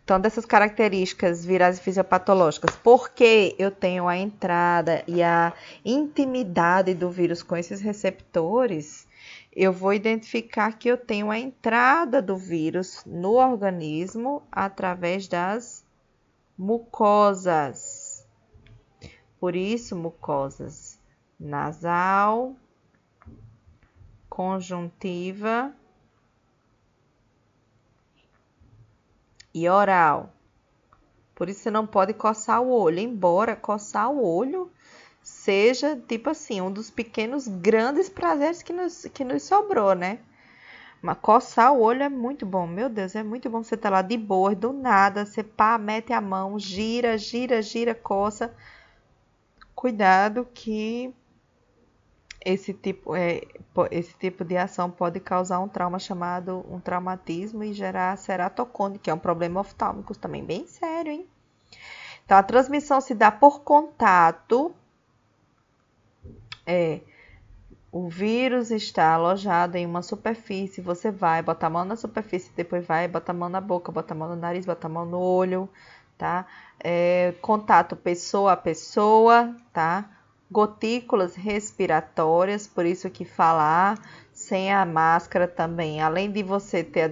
Então, 0.07 0.21
dessas 0.21 0.45
características 0.45 1.45
virais 1.45 1.79
e 1.79 1.83
fisiopatológicas, 1.83 2.77
porque 2.77 3.57
eu 3.59 3.73
tenho 3.73 4.07
a 4.07 4.17
entrada 4.17 5.03
e 5.07 5.21
a 5.21 5.53
intimidade 5.85 6.95
do 6.95 7.11
vírus 7.11 7.43
com 7.43 7.57
esses 7.57 7.81
receptores, 7.81 9.05
eu 9.53 9.73
vou 9.73 9.93
identificar 9.93 10.79
que 10.79 10.89
eu 10.89 10.97
tenho 10.97 11.29
a 11.29 11.39
entrada 11.39 12.23
do 12.23 12.37
vírus 12.37 13.03
no 13.05 13.33
organismo 13.33 14.45
através 14.53 15.27
das 15.27 15.85
mucosas. 16.57 18.25
Por 19.41 19.57
isso, 19.57 19.97
mucosas 19.97 21.01
nasal, 21.39 22.55
conjuntiva 24.37 25.73
e 29.55 29.67
oral. 29.67 30.31
Por 31.35 31.49
isso 31.49 31.61
você 31.61 31.71
não 31.71 31.87
pode 31.87 32.13
coçar 32.13 32.61
o 32.61 32.69
olho, 32.69 32.99
embora 32.99 33.57
coçar 33.57 34.11
o 34.11 34.23
olho 34.23 34.71
seja 35.23 35.97
tipo 35.97 36.29
assim, 36.29 36.61
um 36.61 36.71
dos 36.71 36.91
pequenos 36.91 37.49
grandes 37.49 38.11
prazeres 38.11 38.63
que 38.63 38.75
nos, 38.75 39.07
que 39.07 39.25
nos 39.25 39.43
sobrou, 39.43 39.95
né? 39.95 40.19
Mas 41.01 41.17
coçar 41.17 41.73
o 41.73 41.81
olho 41.81 42.03
é 42.03 42.09
muito 42.11 42.45
bom, 42.45 42.67
meu 42.67 42.91
Deus, 42.91 43.15
é 43.15 43.23
muito 43.23 43.49
bom 43.49 43.63
você 43.63 43.75
tá 43.75 43.89
lá 43.89 44.03
de 44.03 44.19
boa, 44.19 44.55
do 44.55 44.71
nada, 44.71 45.25
você 45.25 45.43
pá, 45.43 45.79
mete 45.79 46.13
a 46.13 46.21
mão, 46.21 46.59
gira, 46.59 47.17
gira, 47.17 47.63
gira, 47.63 47.95
coça. 47.95 48.55
Cuidado 49.75 50.47
que 50.53 51.15
esse 52.47 52.73
tipo, 52.73 53.17
é, 53.17 53.43
esse 53.91 54.15
tipo 54.15 54.45
de 54.45 54.57
ação 54.57 54.89
pode 54.89 55.19
causar 55.19 55.59
um 55.59 55.67
trauma 55.67 55.99
chamado 55.99 56.65
um 56.71 56.79
traumatismo 56.79 57.65
e 57.65 57.73
gerar 57.73 58.17
ceratocone, 58.17 59.01
que 59.01 59.11
é 59.11 59.15
um 59.15 59.19
problema 59.19 59.59
oftálmico 59.59 60.17
também 60.17 60.45
bem 60.45 60.65
sério, 60.65 61.11
hein? 61.11 61.27
Então, 62.25 62.39
a 62.39 62.45
transmissão 62.45 63.01
se 63.01 63.17
dá 63.17 63.33
por 63.33 63.63
contato. 63.63 64.73
É, 66.65 67.01
o 67.91 68.09
vírus 68.09 68.71
está 68.71 69.15
alojado 69.15 69.77
em 69.77 69.85
uma 69.85 70.03
superfície, 70.03 70.81
você 70.81 71.11
vai, 71.11 71.43
bota 71.43 71.67
a 71.67 71.71
mão 71.71 71.85
na 71.85 71.97
superfície, 71.97 72.53
depois 72.55 72.87
vai, 72.87 73.09
bota 73.09 73.33
a 73.33 73.35
mão 73.35 73.49
na 73.49 73.61
boca, 73.61 73.91
bota 73.91 74.15
a 74.15 74.17
mão 74.17 74.29
no 74.29 74.37
nariz, 74.37 74.65
bota 74.65 74.87
a 74.87 74.91
mão 74.91 75.05
no 75.05 75.19
olho, 75.19 75.69
tá? 76.17 76.47
É, 76.79 77.35
contato 77.43 77.97
pessoa 77.97 78.53
a 78.53 78.57
pessoa, 78.57 79.53
tá? 79.73 80.16
Gotículas 80.51 81.35
respiratórias, 81.35 82.67
por 82.67 82.87
isso 82.87 83.11
que 83.11 83.25
falar 83.25 83.99
sem 84.33 84.73
a 84.73 84.85
máscara 84.85 85.49
também, 85.49 86.01
além 86.01 86.31
de 86.31 86.43
você 86.43 86.85
ter, 86.85 87.11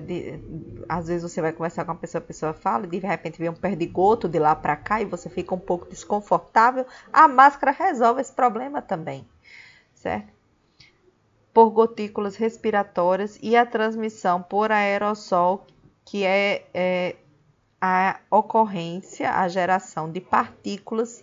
às 0.88 1.08
vezes 1.08 1.22
você 1.22 1.40
vai 1.40 1.52
conversar 1.52 1.84
com 1.84 1.92
uma 1.92 1.98
pessoa, 1.98 2.22
a 2.22 2.26
pessoa 2.26 2.52
fala, 2.52 2.84
e 2.84 2.88
de 2.88 2.98
repente 2.98 3.38
vem 3.38 3.48
um 3.48 3.54
perdigoto 3.54 4.28
de 4.28 4.38
lá 4.38 4.54
para 4.54 4.76
cá 4.76 5.00
e 5.00 5.06
você 5.06 5.28
fica 5.30 5.54
um 5.54 5.58
pouco 5.58 5.88
desconfortável, 5.88 6.86
a 7.12 7.26
máscara 7.26 7.72
resolve 7.72 8.20
esse 8.20 8.32
problema 8.32 8.82
também, 8.82 9.26
certo? 9.94 10.32
Por 11.52 11.70
gotículas 11.70 12.36
respiratórias 12.36 13.38
e 13.42 13.56
a 13.56 13.64
transmissão 13.64 14.42
por 14.42 14.70
aerossol, 14.70 15.66
que 16.04 16.24
é, 16.24 16.66
é 16.74 17.16
a 17.80 18.20
ocorrência, 18.30 19.30
a 19.30 19.48
geração 19.48 20.10
de 20.10 20.20
partículas 20.20 21.22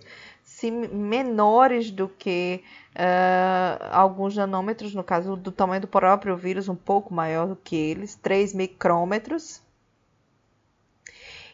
menores 0.69 1.89
do 1.89 2.07
que 2.09 2.63
uh, 2.95 3.88
alguns 3.91 4.35
nanômetros, 4.35 4.93
no 4.93 5.03
caso 5.03 5.35
do 5.35 5.51
tamanho 5.51 5.81
do 5.81 5.88
próprio 5.88 6.35
vírus, 6.35 6.69
um 6.69 6.75
pouco 6.75 7.13
maior 7.13 7.47
do 7.47 7.55
que 7.55 7.75
eles, 7.75 8.15
3 8.15 8.53
micrômetros. 8.53 9.61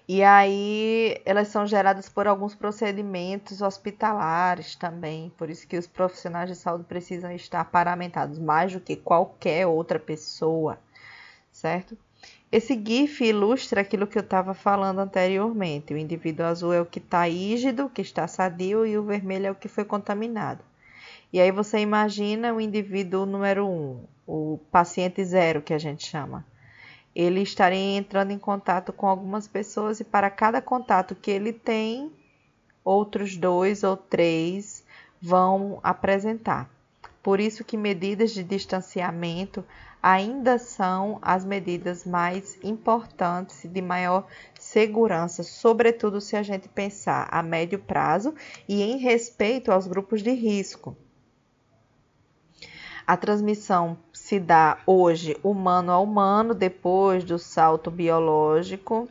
E 0.08 0.24
aí 0.24 1.22
elas 1.26 1.50
são 1.50 1.68
geradas 1.68 2.08
por 2.08 2.28
alguns 2.28 2.56
procedimentos 2.56 3.62
hospitalares 3.62 4.76
também, 4.76 5.30
por 5.38 5.50
isso 5.50 5.68
que 5.68 5.78
os 5.78 5.86
profissionais 5.86 6.50
de 6.50 6.56
saúde 6.56 6.86
precisam 6.86 7.32
estar 7.32 7.66
paramentados 7.66 8.40
mais 8.40 8.72
do 8.72 8.80
que 8.80 8.96
qualquer 8.96 9.68
outra 9.68 10.00
pessoa, 10.00 10.80
certo? 11.52 11.98
Esse 12.50 12.82
GIF 12.82 13.26
ilustra 13.26 13.82
aquilo 13.82 14.08
que 14.08 14.18
eu 14.18 14.22
estava 14.22 14.54
falando 14.54 15.00
anteriormente. 15.00 15.94
O 15.94 15.98
indivíduo 15.98 16.46
azul 16.46 16.72
é 16.72 16.80
o 16.80 16.86
que 16.86 17.00
está 17.00 17.28
rígido, 17.28 17.90
que 17.90 18.02
está 18.02 18.26
sadio, 18.26 18.86
e 18.86 18.98
o 18.98 19.04
vermelho 19.04 19.48
é 19.48 19.52
o 19.52 19.56
que 19.56 19.68
foi 19.68 19.84
contaminado. 19.84 20.64
E 21.32 21.42
aí 21.42 21.52
você 21.52 21.80
imagina 21.80 22.54
o 22.54 22.62
indivíduo 22.62 23.26
número 23.26 23.68
1, 23.68 23.70
um, 23.70 24.04
o 24.26 24.60
paciente 24.72 25.24
zero, 25.26 25.62
que 25.62 25.74
a 25.74 25.78
gente 25.78 26.06
chama. 26.06 26.46
Ele 27.14 27.42
estaria 27.42 27.98
entrando 27.98 28.32
em 28.32 28.40
contato 28.40 28.94
com 28.94 29.08
algumas 29.08 29.46
pessoas 29.46 30.00
e 30.00 30.06
para 30.06 30.30
cada 30.30 30.62
contato 30.62 31.16
que 31.16 31.30
ele 31.30 31.52
tem, 31.52 32.10
outros 32.82 33.36
dois 33.36 33.84
ou 33.84 33.98
três 33.98 34.86
vão 35.22 35.80
apresentar. 35.84 36.70
Por 37.22 37.42
isso 37.42 37.66
que 37.66 37.76
medidas 37.76 38.32
de 38.32 38.42
distanciamento 38.42 39.66
ainda 40.10 40.58
são 40.58 41.20
as 41.22 41.44
medidas 41.44 42.06
mais 42.06 42.58
importantes 42.64 43.66
e 43.66 43.68
de 43.68 43.82
maior 43.82 44.26
segurança, 44.58 45.44
sobretudo 45.44 46.22
se 46.22 46.38
a 46.38 46.42
gente 46.42 46.70
pensar 46.70 47.28
a 47.30 47.44
médio 47.44 47.78
prazo 47.78 48.34
e 48.70 48.82
em 48.82 49.00
respeito 49.00 49.70
aos 49.70 49.86
grupos 49.86 50.24
de 50.24 50.32
risco. 50.32 50.96
A 53.06 53.18
transmissão 53.18 53.98
se 54.14 54.40
dá 54.40 54.78
hoje 54.88 55.36
humano 55.44 55.92
a 55.92 56.00
humano, 56.00 56.54
depois 56.54 57.26
do 57.26 57.38
salto 57.38 57.92
biológico 57.92 59.10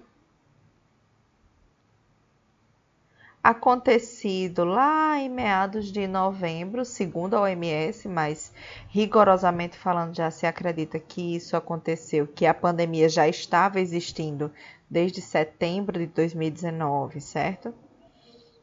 acontecido 3.48 4.64
lá 4.64 5.20
em 5.20 5.28
meados 5.28 5.92
de 5.92 6.08
novembro, 6.08 6.84
segundo 6.84 7.36
a 7.36 7.42
OMS, 7.42 8.08
mas 8.08 8.52
rigorosamente 8.88 9.78
falando, 9.78 10.16
já 10.16 10.32
se 10.32 10.48
acredita 10.48 10.98
que 10.98 11.36
isso 11.36 11.56
aconteceu, 11.56 12.26
que 12.26 12.44
a 12.44 12.52
pandemia 12.52 13.08
já 13.08 13.28
estava 13.28 13.78
existindo 13.78 14.50
desde 14.90 15.20
setembro 15.22 15.96
de 15.96 16.08
2019, 16.08 17.20
certo? 17.20 17.72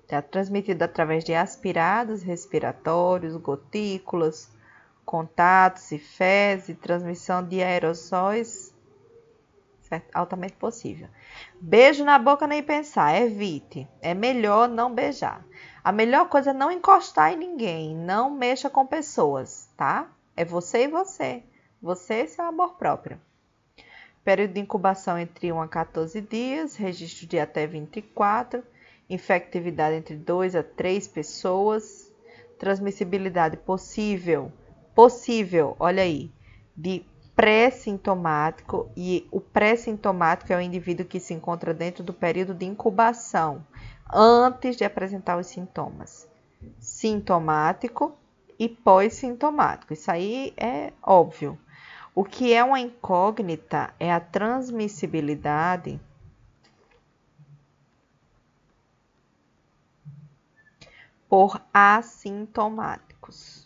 Está 0.01 0.21
transmitido 0.21 0.83
através 0.83 1.23
de 1.23 1.33
aspirados 1.33 2.21
respiratórios, 2.21 3.37
gotículas, 3.37 4.51
contatos 5.05 5.93
e 5.93 5.97
fezes, 5.97 6.77
transmissão 6.77 7.41
de 7.41 7.63
aerossóis? 7.63 8.72
Altamente 10.13 10.53
possível. 10.53 11.07
Beijo 11.59 12.03
na 12.03 12.17
boca 12.17 12.47
nem 12.47 12.63
pensar, 12.63 13.19
evite. 13.19 13.87
É 14.01 14.13
melhor 14.13 14.69
não 14.69 14.93
beijar. 14.93 15.45
A 15.83 15.91
melhor 15.91 16.29
coisa 16.29 16.51
é 16.51 16.53
não 16.53 16.71
encostar 16.71 17.33
em 17.33 17.37
ninguém, 17.37 17.95
não 17.95 18.29
mexa 18.29 18.69
com 18.69 18.85
pessoas, 18.85 19.69
tá? 19.75 20.09
É 20.35 20.45
você 20.45 20.85
e 20.85 20.87
você. 20.87 21.43
Você 21.81 22.23
e 22.23 22.27
seu 22.27 22.45
amor 22.45 22.75
próprio. 22.75 23.19
Período 24.23 24.53
de 24.53 24.61
incubação 24.61 25.19
entre 25.19 25.51
1 25.51 25.61
a 25.61 25.67
14 25.67 26.21
dias, 26.21 26.77
registro 26.77 27.27
de 27.27 27.37
até 27.37 27.67
24, 27.67 28.63
infectividade 29.09 29.97
entre 29.97 30.15
2 30.15 30.55
a 30.55 30.63
3 30.63 31.07
pessoas, 31.09 32.09
transmissibilidade 32.57 33.57
possível, 33.57 34.49
possível, 34.95 35.75
olha 35.77 36.03
aí, 36.03 36.31
de 36.75 37.05
pré-sintomático 37.35 38.91
e 38.95 39.27
o 39.31 39.41
pré-sintomático 39.41 40.53
é 40.53 40.57
o 40.57 40.61
indivíduo 40.61 41.05
que 41.05 41.19
se 41.19 41.33
encontra 41.33 41.73
dentro 41.73 42.03
do 42.03 42.13
período 42.13 42.53
de 42.53 42.65
incubação, 42.65 43.65
antes 44.11 44.75
de 44.75 44.83
apresentar 44.83 45.37
os 45.37 45.47
sintomas. 45.47 46.27
Sintomático 46.79 48.15
e 48.59 48.69
pós-sintomático. 48.69 49.93
Isso 49.93 50.11
aí 50.11 50.53
é 50.55 50.93
óbvio. 51.01 51.57
O 52.15 52.23
que 52.23 52.53
é 52.53 52.63
uma 52.63 52.79
incógnita 52.79 53.93
é 53.99 54.13
a 54.13 54.19
transmissibilidade 54.19 55.99
por 61.27 61.59
assintomáticos. 61.73 63.62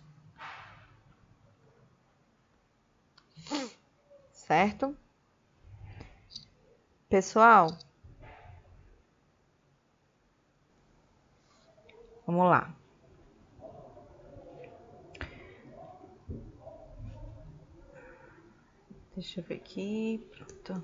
Certo? 4.47 4.95
Pessoal, 7.09 7.67
vamos 12.25 12.45
lá. 12.49 12.73
Deixa 19.15 19.39
eu 19.41 19.43
ver 19.43 19.55
aqui. 19.55 20.25
Pronto. 20.31 20.83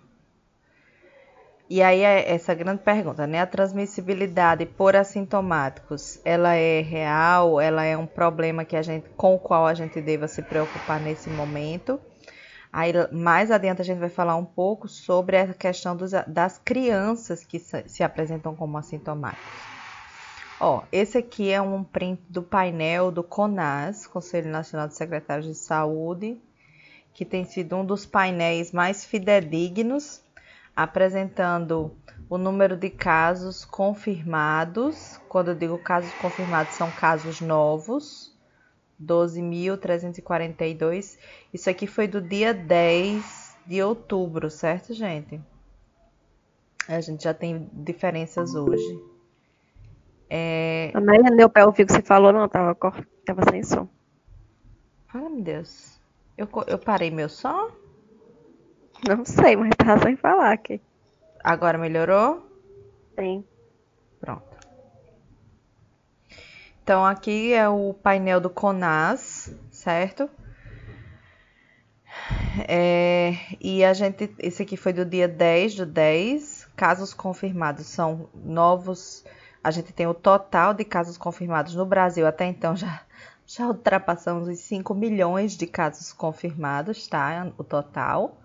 E 1.70 1.82
aí 1.82 2.02
é 2.02 2.32
essa 2.34 2.54
grande 2.54 2.82
pergunta, 2.84 3.26
né? 3.26 3.40
A 3.40 3.48
transmissibilidade 3.48 4.66
por 4.66 4.96
assintomáticos, 4.96 6.20
ela 6.26 6.54
é 6.56 6.82
real? 6.82 7.60
Ela 7.62 7.84
é 7.86 7.96
um 7.98 8.06
problema 8.06 8.66
que 8.66 8.76
a 8.76 8.82
gente, 8.82 9.10
com 9.12 9.36
o 9.36 9.40
qual 9.40 9.66
a 9.66 9.74
gente 9.74 10.02
deva 10.02 10.28
se 10.28 10.42
preocupar 10.42 11.00
nesse 11.00 11.30
momento? 11.30 12.00
Aí 12.74 12.92
mais 13.12 13.52
adiante 13.52 13.84
a 13.84 13.86
gente 13.86 14.00
vai 14.00 14.10
falar 14.10 14.36
um 14.36 14.44
pouco 14.44 14.88
sobre 14.88 15.38
a 15.38 15.54
questão 15.54 15.96
dos, 15.96 16.12
das 16.28 16.58
crianças 16.58 17.46
que 17.46 17.60
se, 17.60 17.84
se 17.88 18.04
apresentam 18.04 18.56
como 18.56 18.76
assintomáticos. 18.80 19.46
Ó, 20.60 20.82
esse 20.92 21.20
aqui 21.20 21.52
é 21.52 21.62
um 21.62 21.84
print 21.84 22.20
do 22.28 22.42
painel 22.42 23.12
do 23.12 23.22
CONAS, 23.22 24.08
Conselho 24.08 24.50
Nacional 24.50 24.88
de 24.88 24.96
Secretários 24.96 25.46
de 25.46 25.54
Saúde, 25.54 26.42
que 27.14 27.24
tem 27.24 27.46
sido 27.46 27.76
um 27.76 27.86
dos 27.86 28.08
painéis 28.08 28.72
mais 28.72 29.06
fidedignos, 29.06 30.24
apresentando 30.76 31.96
o 32.28 32.40
número 32.40 32.76
de 32.76 32.90
casos 32.90 33.64
confirmados. 33.64 35.20
Quando 35.30 35.50
eu 35.50 35.56
digo 35.56 35.78
casos 35.78 36.16
confirmados, 36.16 36.74
são 36.74 36.92
casos 36.92 37.40
novos, 37.40 38.33
12.342. 39.02 41.18
Isso 41.54 41.70
aqui 41.70 41.88
foi 41.88 42.08
do 42.08 42.22
dia 42.22 42.54
10 42.54 43.56
de 43.66 43.82
outubro, 43.82 44.50
certo, 44.50 44.94
gente? 44.94 45.42
A 46.88 47.00
gente 47.00 47.24
já 47.24 47.34
tem 47.34 47.70
diferenças 47.72 48.56
hoje. 48.56 49.02
É... 50.30 50.92
Deu 51.38 51.50
pé 51.50 51.66
ouvir 51.66 51.84
o 51.84 51.88
que 51.88 51.94
você 51.94 52.02
falou, 52.02 52.34
não, 52.34 52.50
tava, 52.50 52.76
tava 53.26 53.50
sem 53.50 53.64
som. 53.64 53.88
Fala, 55.08 55.30
meu 55.30 55.42
Deus. 55.42 56.02
Eu, 56.38 56.50
eu 56.68 56.80
parei 56.80 57.12
meu 57.12 57.30
som? 57.30 57.72
Não 59.08 59.24
sei, 59.26 59.56
mas 59.56 59.72
tá 59.78 59.98
sem 60.00 60.16
falar 60.16 60.52
aqui. 60.52 60.82
Agora 61.44 61.78
melhorou? 61.78 62.46
Sim. 63.18 63.44
Pronto. 64.20 64.54
Então 66.84 67.06
aqui 67.06 67.54
é 67.54 67.68
o 67.70 67.94
painel 67.94 68.42
do 68.42 68.50
CONAS, 68.50 69.56
certo? 69.72 70.30
É, 72.68 73.36
e 73.60 73.86
a 73.86 73.94
gente, 73.94 74.36
esse 74.38 74.64
aqui 74.64 74.76
foi 74.76 74.92
do 74.92 75.06
dia 75.06 75.26
10 75.28 75.76
do 75.76 75.86
10. 75.86 76.68
Casos 76.76 77.14
confirmados 77.14 77.86
são 77.88 78.30
novos. 78.36 79.24
A 79.64 79.72
gente 79.72 79.94
tem 79.94 80.08
o 80.08 80.14
total 80.14 80.74
de 80.74 80.84
casos 80.84 81.18
confirmados 81.18 81.74
no 81.74 81.86
Brasil 81.86 82.28
até 82.28 82.46
então 82.46 82.76
já 82.76 83.02
já 83.46 83.68
ultrapassamos 83.68 84.48
os 84.48 84.60
5 84.60 84.94
milhões 84.94 85.56
de 85.56 85.68
casos 85.68 86.12
confirmados, 86.12 87.08
tá? 87.08 87.52
O 87.58 87.64
total. 87.64 88.38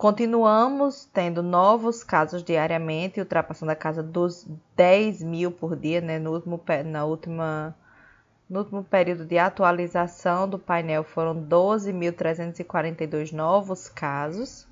Continuamos 0.00 1.04
tendo 1.04 1.42
novos 1.42 2.02
casos 2.02 2.42
diariamente, 2.42 3.20
ultrapassando 3.20 3.70
a 3.70 3.76
casa 3.76 4.02
dos 4.02 4.46
10 4.74 5.22
mil 5.22 5.52
por 5.52 5.76
dia, 5.76 6.00
né? 6.00 6.18
No 6.18 6.32
último, 6.32 6.58
na 6.86 7.04
última, 7.04 7.76
no 8.48 8.60
último 8.60 8.82
período 8.82 9.26
de 9.26 9.36
atualização 9.36 10.48
do 10.48 10.58
painel 10.58 11.04
foram 11.04 11.34
12.342 11.46 13.30
novos 13.32 13.90
casos 13.90 14.66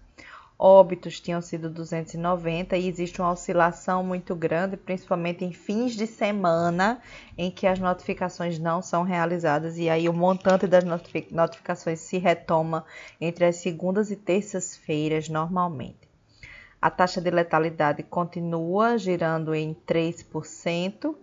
óbitos 0.59 1.21
tinham 1.21 1.41
sido 1.41 1.71
290 1.71 2.77
e 2.77 2.89
existe 2.89 3.21
uma 3.21 3.31
oscilação 3.31 4.03
muito 4.03 4.35
grande, 4.35 4.77
principalmente 4.77 5.45
em 5.45 5.53
fins 5.53 5.95
de 5.95 6.07
semana, 6.07 7.01
em 7.37 7.51
que 7.51 7.67
as 7.67 7.79
notificações 7.79 8.59
não 8.59 8.83
são 8.83 9.05
realizadas 9.05 9.79
e 9.79 9.89
aí 9.89 10.09
o 10.09 10.13
montante 10.13 10.67
das 10.67 10.85
notificações 11.31 12.01
se 12.01 12.19
retoma 12.19 12.85
entre 13.21 13.45
as 13.45 13.57
segundas 13.57 14.11
e 14.11 14.17
terças-feiras 14.17 15.29
normalmente. 15.29 16.09
A 16.81 16.91
taxa 16.91 17.21
de 17.21 17.31
letalidade 17.31 18.03
continua 18.03 18.99
girando 18.99 19.55
em 19.55 19.75
3%, 19.87 21.15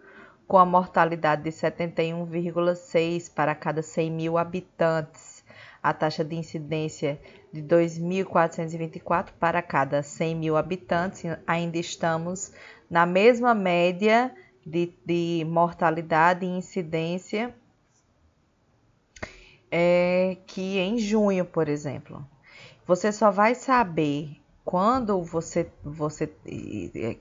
com 0.48 0.58
a 0.58 0.66
mortalidade 0.66 1.44
de 1.44 1.50
71,6 1.50 3.34
para 3.34 3.56
cada 3.56 3.82
100 3.82 4.12
mil 4.12 4.38
habitantes. 4.38 5.44
A 5.82 5.94
taxa 5.94 6.24
de 6.24 6.36
incidência 6.36 7.20
de 7.56 7.64
2.424 7.64 9.30
para 9.40 9.62
cada 9.62 10.04
100 10.04 10.36
mil 10.36 10.58
habitantes, 10.58 11.24
ainda 11.48 11.78
estamos 11.78 12.52
na 12.90 13.06
mesma 13.06 13.54
média 13.56 14.30
de, 14.66 14.92
de 15.06 15.46
mortalidade 15.48 16.46
e 16.46 16.50
incidência 16.50 17.56
é, 19.72 20.38
que 20.46 20.80
em 20.80 20.98
junho, 20.98 21.46
por 21.46 21.70
exemplo. 21.70 22.26
Você 22.86 23.12
só 23.12 23.32
vai 23.32 23.56
saber 23.56 24.38
quando 24.66 25.22
você, 25.24 25.72
você 25.82 26.28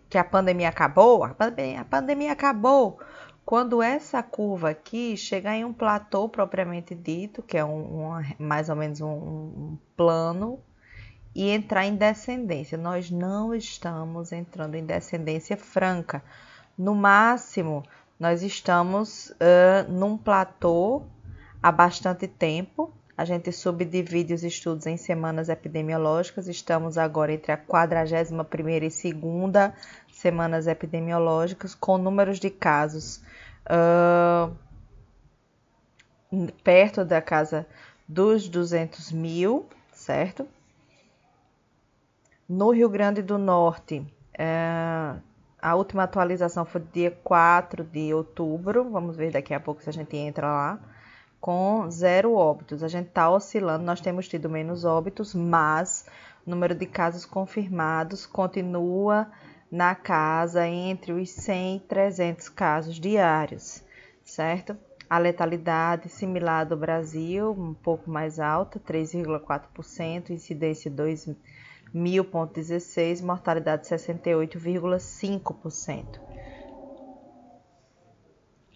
que 0.09 0.19
a 0.19 0.25
pandemia 0.25 0.69
acabou, 0.69 1.23
a 1.23 1.29
pandemia, 1.29 1.81
a 1.81 1.85
pandemia 1.85 2.33
acabou, 2.33 2.99
quando 3.45 3.83
essa 3.83 4.23
curva 4.23 4.71
aqui 4.71 5.17
chegar 5.17 5.55
em 5.55 5.65
um 5.65 5.73
platô 5.73 6.29
propriamente 6.29 6.95
dito, 6.95 7.43
que 7.43 7.59
é 7.59 7.65
um, 7.65 8.23
mais 8.39 8.69
ou 8.69 8.77
menos 8.77 9.01
um, 9.01 9.09
um 9.09 9.79
plano, 9.97 10.59
e 11.35 11.51
entrar 11.51 11.85
em 11.85 11.97
descendência. 11.97 12.79
Nós 12.79 13.11
não 13.11 13.55
estamos 13.55 14.33
entrando 14.33 14.77
em 14.77 14.85
descendência 14.85 15.57
franca. 15.57 16.23
No 16.79 16.95
máximo, 16.95 17.83
nós 18.19 18.43
estamos 18.43 19.31
uh, 19.31 19.91
num 19.91 20.17
platô 20.17 21.03
há 21.63 21.73
bastante 21.73 22.29
tempo. 22.29 22.93
A 23.17 23.25
gente 23.25 23.53
subdivide 23.53 24.33
os 24.33 24.43
estudos 24.43 24.87
em 24.87 24.97
semanas 24.97 25.49
epidemiológicas. 25.49 26.49
Estamos 26.49 26.97
agora 26.97 27.33
entre 27.33 27.53
a 27.53 27.59
41ª 27.59 28.83
e 28.83 28.91
segunda 28.91 29.75
semanas 30.15 30.67
epidemiológicas, 30.67 31.75
com 31.75 31.99
números 31.99 32.39
de 32.39 32.51
casos 32.51 33.21
uh, 33.67 34.55
perto 36.63 37.05
da 37.05 37.21
casa 37.21 37.67
dos 38.09 38.49
200 38.49 39.13
mil, 39.13 39.67
certo? 39.93 40.47
No 42.49 42.71
Rio 42.71 42.89
Grande 42.89 43.23
do 43.23 43.39
Norte, 43.39 44.01
uh, 44.39 45.21
a 45.61 45.75
última 45.75 46.05
atualização 46.05 46.65
foi 46.65 46.83
dia 46.93 47.11
4 47.25 47.85
de 47.85 48.13
outubro, 48.13 48.91
vamos 48.91 49.17
ver 49.17 49.33
daqui 49.33 49.55
a 49.55 49.61
pouco 49.61 49.83
se 49.83 49.89
a 49.89 49.93
gente 49.93 50.17
entra 50.17 50.47
lá, 50.47 50.79
com 51.41 51.91
zero 51.91 52.35
óbitos. 52.35 52.83
A 52.83 52.89
gente 52.89 53.09
está 53.09 53.31
oscilando, 53.31 53.85
nós 53.85 54.01
temos 54.01 54.29
tido 54.29 54.49
menos 54.49 54.85
óbitos, 54.85 55.35
mas 55.35 56.07
o 56.47 56.51
número 56.51 56.75
de 56.75 56.87
casos 56.87 57.25
confirmados 57.25 58.27
continua 58.27 59.27
na 59.75 59.95
casa 59.97 60.67
entre 60.69 61.13
os 61.13 61.31
100 61.31 61.79
e 61.79 61.81
300 61.81 62.49
casos 62.49 62.95
diários, 62.95 63.83
certo? 64.23 64.77
A 65.11 65.19
letalidade 65.19 66.09
similar 66.09 66.65
do 66.65 66.77
Brasil, 66.77 67.51
um 67.51 67.75
pouco 67.75 68.09
mais 68.09 68.39
alta, 68.39 68.79
3,4%, 68.79 70.31
incidência 70.31 70.89
2.000,16, 70.89 73.21
mortalidade 73.21 73.89
68,5%. 73.89 76.21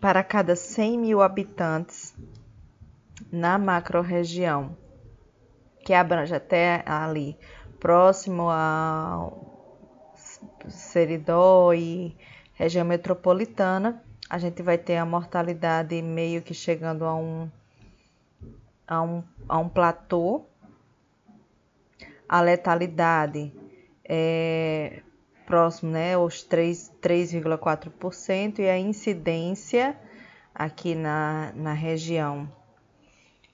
Para 0.00 0.24
cada 0.24 0.56
100 0.56 0.98
mil 0.98 1.22
habitantes 1.22 2.12
na 3.30 3.56
macro-região, 3.56 4.76
que 5.84 5.94
abrange 5.94 6.34
até 6.34 6.82
ali, 6.84 7.38
próximo 7.78 8.50
ao 8.50 9.47
Seridó 10.68 11.72
e 11.72 12.16
região 12.54 12.84
metropolitana, 12.84 14.02
a 14.28 14.38
gente 14.38 14.60
vai 14.62 14.76
ter 14.76 14.96
a 14.96 15.06
mortalidade 15.06 16.02
meio 16.02 16.42
que 16.42 16.52
chegando 16.52 17.04
a 17.04 17.14
um, 17.14 17.48
a 18.86 19.02
um, 19.02 19.22
a 19.48 19.58
um 19.58 19.68
platô. 19.68 20.44
A 22.28 22.40
letalidade 22.40 23.52
é 24.04 25.02
próximo, 25.46 25.92
né, 25.92 26.18
os 26.18 26.46
3,4% 26.46 28.58
e 28.58 28.68
a 28.68 28.78
incidência 28.78 29.96
aqui 30.54 30.94
na, 30.94 31.52
na 31.54 31.72
região 31.72 32.52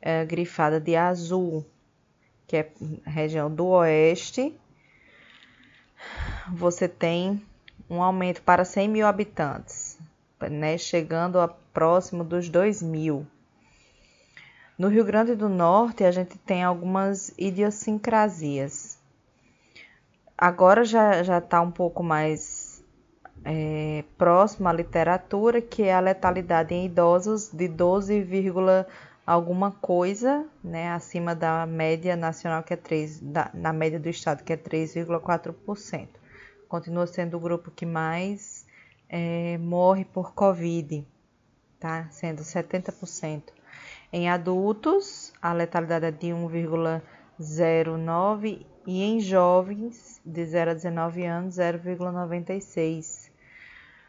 é, 0.03 0.25
grifada 0.25 0.81
de 0.81 0.97
azul, 0.97 1.65
que 2.49 2.57
é 2.57 2.69
região 3.07 3.49
do 3.49 3.67
oeste, 3.67 4.59
você 6.49 6.89
tem 6.89 7.43
um 7.89 8.03
aumento 8.03 8.43
para 8.43 8.65
100 8.65 8.89
mil 8.89 9.07
habitantes, 9.07 9.99
né, 10.51 10.77
chegando 10.79 11.41
a 11.41 11.49
próximo 11.49 12.25
dos 12.25 12.49
2 12.49 12.83
mil. 12.83 13.27
No 14.77 14.89
Rio 14.89 15.05
Grande 15.05 15.35
do 15.35 15.49
Norte, 15.49 16.05
a 16.05 16.11
gente 16.11 16.37
tem 16.39 16.65
algumas 16.65 17.33
idiosincrasias. 17.39 18.99
Agora 20.37 20.85
já 20.85 21.39
está 21.39 21.61
um 21.61 21.71
pouco 21.71 22.03
mais 22.03 22.83
é, 23.45 24.03
próximo 24.19 24.69
à 24.69 24.73
literatura, 24.73 25.61
que 25.61 25.85
é 25.85 25.95
a 25.95 26.01
letalidade 26.01 26.75
em 26.75 26.87
idosos 26.87 27.51
de 27.53 27.69
12, 27.69 28.23
alguma 29.27 29.73
coisa, 29.73 30.47
né, 30.63 30.91
acima 30.91 31.35
da 31.35 31.67
média 31.67 32.15
nacional 32.17 32.63
que 32.63 32.75
é 32.75 32.77
3, 32.77 33.21
da, 33.21 33.51
na 33.55 33.73
média 33.73 33.99
do 33.99 34.09
estado 34.09 34.45
que 34.45 34.53
é 34.53 34.57
3,4%. 34.57 36.09
Continua 36.69 37.07
sendo 37.07 37.37
o 37.37 37.41
grupo 37.41 37.71
que 37.71 37.87
mais 37.87 38.67
é, 39.09 39.57
morre 39.59 40.05
por 40.05 40.35
Covid, 40.35 41.07
tá? 41.79 42.09
Sendo 42.11 42.43
70%. 42.43 43.45
Em 44.13 44.29
adultos, 44.29 45.33
a 45.41 45.53
letalidade 45.53 46.07
é 46.07 46.11
de 46.11 46.27
1,09 46.29 48.67
e 48.87 49.03
em 49.03 49.21
jovens 49.21 50.21
de 50.25 50.45
0 50.45 50.71
a 50.71 50.75
19 50.75 51.25
anos 51.25 51.57
0,96. 51.57 53.31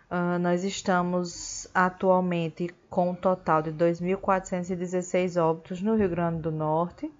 Uh, 0.10 0.40
nós 0.40 0.64
estamos 0.64 1.55
atualmente 1.76 2.74
com 2.90 3.10
um 3.10 3.16
total 3.16 3.62
de 3.62 3.74
2.416 3.74 5.40
óbitos 5.40 5.82
no 5.82 5.98
Rio 5.98 6.08
Grande 6.08 6.42
do 6.42 6.50
Norte. 6.50 7.12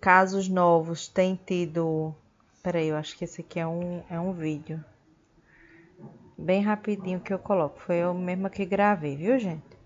Casos 0.00 0.48
novos 0.48 1.06
têm 1.06 1.38
tido. 1.46 2.12
Peraí, 2.64 2.88
eu 2.88 2.96
acho 2.96 3.16
que 3.16 3.24
esse 3.24 3.42
aqui 3.42 3.60
é 3.60 3.66
um, 3.66 4.02
é 4.10 4.18
um 4.18 4.32
vídeo. 4.32 4.84
Bem 6.36 6.62
rapidinho 6.62 7.20
que 7.20 7.32
eu 7.32 7.38
coloco. 7.38 7.78
Foi 7.78 7.96
eu 7.96 8.12
mesma 8.12 8.50
que 8.50 8.66
gravei, 8.66 9.14
viu, 9.14 9.38
gente? 9.38 9.78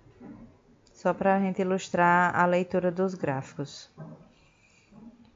Só 0.94 1.12
para 1.12 1.36
a 1.36 1.40
gente 1.40 1.60
ilustrar 1.60 2.34
a 2.34 2.46
leitura 2.46 2.90
dos 2.90 3.14
gráficos. 3.14 3.90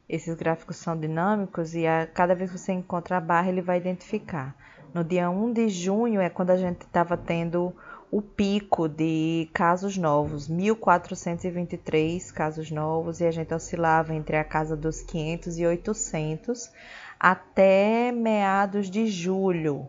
Esses 0.09 0.35
gráficos 0.35 0.77
são 0.77 0.99
dinâmicos 0.99 1.75
e 1.75 1.87
a, 1.87 2.07
cada 2.07 2.35
vez 2.35 2.51
que 2.51 2.59
você 2.59 2.73
encontra 2.73 3.19
a 3.19 3.21
barra, 3.21 3.51
ele 3.51 3.61
vai 3.61 3.77
identificar. 3.77 4.57
No 4.95 5.03
dia 5.03 5.31
1 5.31 5.55
de 5.55 5.71
junho 5.71 6.21
é 6.21 6.29
quando 6.29 6.51
a 6.51 6.57
gente 6.59 6.83
estava 6.83 7.17
tendo 7.17 7.75
o 8.11 8.21
pico 8.21 8.87
de 8.87 9.49
casos 9.55 9.97
novos, 9.97 10.51
1.423 10.51 12.31
casos 12.31 12.71
novos, 12.71 13.19
e 13.19 13.25
a 13.25 13.31
gente 13.31 13.55
oscilava 13.55 14.15
entre 14.15 14.37
a 14.37 14.45
casa 14.45 14.77
dos 14.77 15.01
500 15.01 15.59
e 15.59 15.67
800 15.67 16.71
até 17.19 18.13
meados 18.13 18.91
de 18.91 19.07
julho. 19.07 19.89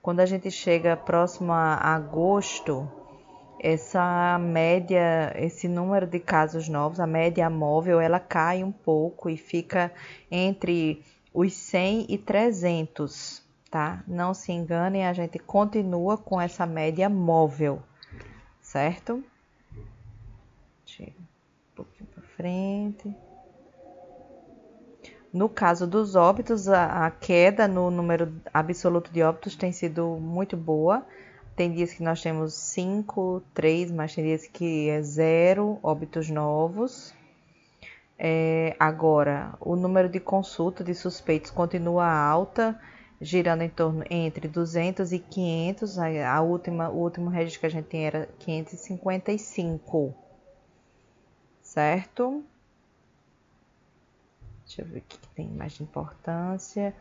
Quando 0.00 0.20
a 0.20 0.26
gente 0.26 0.50
chega 0.50 0.96
próximo 0.96 1.52
a 1.52 1.74
agosto, 1.74 2.90
essa 3.60 4.38
média, 4.38 5.30
esse 5.36 5.68
número 5.68 6.06
de 6.06 6.20
casos 6.20 6.70
novos, 6.70 7.00
a 7.00 7.06
média 7.06 7.50
móvel, 7.50 8.00
ela 8.00 8.18
cai 8.18 8.64
um 8.64 8.72
pouco 8.72 9.28
e 9.28 9.36
fica 9.36 9.92
entre 10.30 11.04
os 11.34 11.52
100 11.52 12.06
e 12.08 12.16
300, 12.16 13.45
tá? 13.76 14.02
Não 14.08 14.32
se 14.32 14.52
enganem, 14.52 15.06
a 15.06 15.12
gente 15.12 15.38
continua 15.38 16.16
com 16.16 16.40
essa 16.40 16.64
média 16.64 17.10
móvel, 17.10 17.82
certo? 18.62 19.22
Um 20.98 21.74
pouquinho 21.74 22.08
para 22.14 22.22
frente. 22.22 23.14
No 25.30 25.50
caso 25.50 25.86
dos 25.86 26.16
óbitos, 26.16 26.68
a, 26.68 27.04
a 27.04 27.10
queda 27.10 27.68
no 27.68 27.90
número 27.90 28.32
absoluto 28.54 29.12
de 29.12 29.22
óbitos 29.22 29.54
tem 29.54 29.72
sido 29.72 30.16
muito 30.18 30.56
boa 30.56 31.04
tem 31.54 31.72
dias 31.72 31.94
que 31.94 32.02
nós 32.02 32.20
temos 32.20 32.52
5, 32.52 33.42
3, 33.54 33.90
mas 33.90 34.14
tem 34.14 34.24
dias 34.24 34.46
que 34.46 34.90
é 34.90 35.00
zero 35.00 35.78
óbitos 35.82 36.28
novos. 36.28 37.14
É, 38.18 38.76
agora, 38.78 39.54
o 39.58 39.74
número 39.74 40.06
de 40.06 40.20
consulta 40.20 40.84
de 40.84 40.94
suspeitos 40.94 41.50
continua 41.50 42.06
alta, 42.06 42.78
girando 43.20 43.62
em 43.62 43.68
torno 43.68 44.04
entre 44.10 44.48
200 44.48 45.12
e 45.12 45.18
500. 45.18 45.98
A, 45.98 46.40
última, 46.40 46.90
o 46.90 46.96
último 46.96 47.30
registro 47.30 47.60
que 47.60 47.66
a 47.66 47.70
gente 47.70 47.86
tem 47.86 48.06
era 48.06 48.28
555, 48.38 50.14
certo? 51.62 52.44
Deixa 54.64 54.82
eu 54.82 54.86
ver 54.86 54.98
o 54.98 55.02
que 55.02 55.18
tem 55.34 55.48
mais 55.48 55.72
de 55.72 55.82
importância 55.82 56.94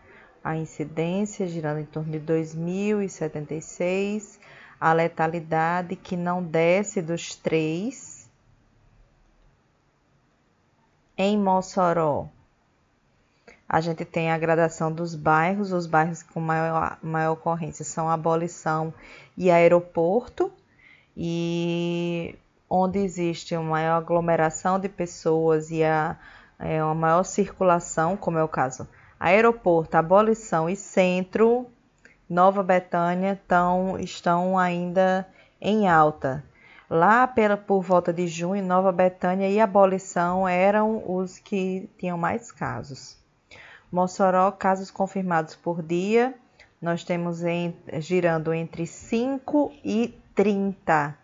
a 0.46 0.56
incidência 0.56 1.46
girando 1.48 1.80
em 1.80 1.86
torno 1.86 2.12
de 2.12 2.20
2.076, 2.20 4.40
a 4.80 4.94
letalidade 4.94 5.96
que 5.96 6.16
não 6.16 6.44
desce 6.44 7.02
dos 7.02 7.36
3. 7.36 8.30
Em 11.18 11.36
Mossoró, 11.36 12.30
a 13.76 13.82
gente 13.82 14.06
tem 14.06 14.32
a 14.32 14.38
gradação 14.38 14.90
dos 14.90 15.16
bairros, 15.16 15.74
os 15.74 15.86
bairros 15.86 16.24
com 16.24 16.40
maior, 16.40 16.98
maior 17.04 17.34
ocorrência 17.34 17.84
são 17.84 18.10
Abolição 18.10 18.94
e 19.38 19.52
Aeroporto, 19.52 20.50
e 21.18 22.40
onde 22.70 23.00
existe 23.00 23.54
uma 23.54 23.72
maior 23.72 23.98
aglomeração 23.98 24.80
de 24.80 24.88
pessoas 24.88 25.72
e 25.72 25.84
a, 25.84 26.18
é, 26.58 26.82
uma 26.82 26.96
maior 26.96 27.24
circulação, 27.24 28.16
como 28.16 28.38
é 28.38 28.44
o 28.46 28.48
caso 28.48 28.88
Aeroporto, 29.20 29.98
Abolição 29.98 30.70
e 30.70 30.76
Centro, 30.78 31.66
Nova 32.30 32.64
Betânia 32.64 33.38
tão, 33.46 34.00
estão 34.00 34.58
ainda 34.58 35.28
em 35.60 35.86
alta. 35.90 36.46
Lá 36.90 37.28
pela, 37.28 37.58
por 37.58 37.82
volta 37.82 38.14
de 38.14 38.26
junho, 38.26 38.64
Nova 38.64 38.94
Betânia 38.94 39.50
e 39.50 39.60
Abolição 39.60 40.48
eram 40.48 41.04
os 41.06 41.38
que 41.40 41.90
tinham 41.98 42.18
mais 42.18 42.54
casos. 42.54 43.25
Mossoró, 43.96 44.52
casos 44.52 44.92
confirmados 44.92 45.56
por 45.56 45.82
dia, 45.82 46.36
nós 46.82 47.06
temos 47.06 47.46
em, 47.46 47.74
girando 48.02 48.54
entre 48.54 48.86
5 48.86 49.72
e 49.86 50.14
30, 50.36 51.18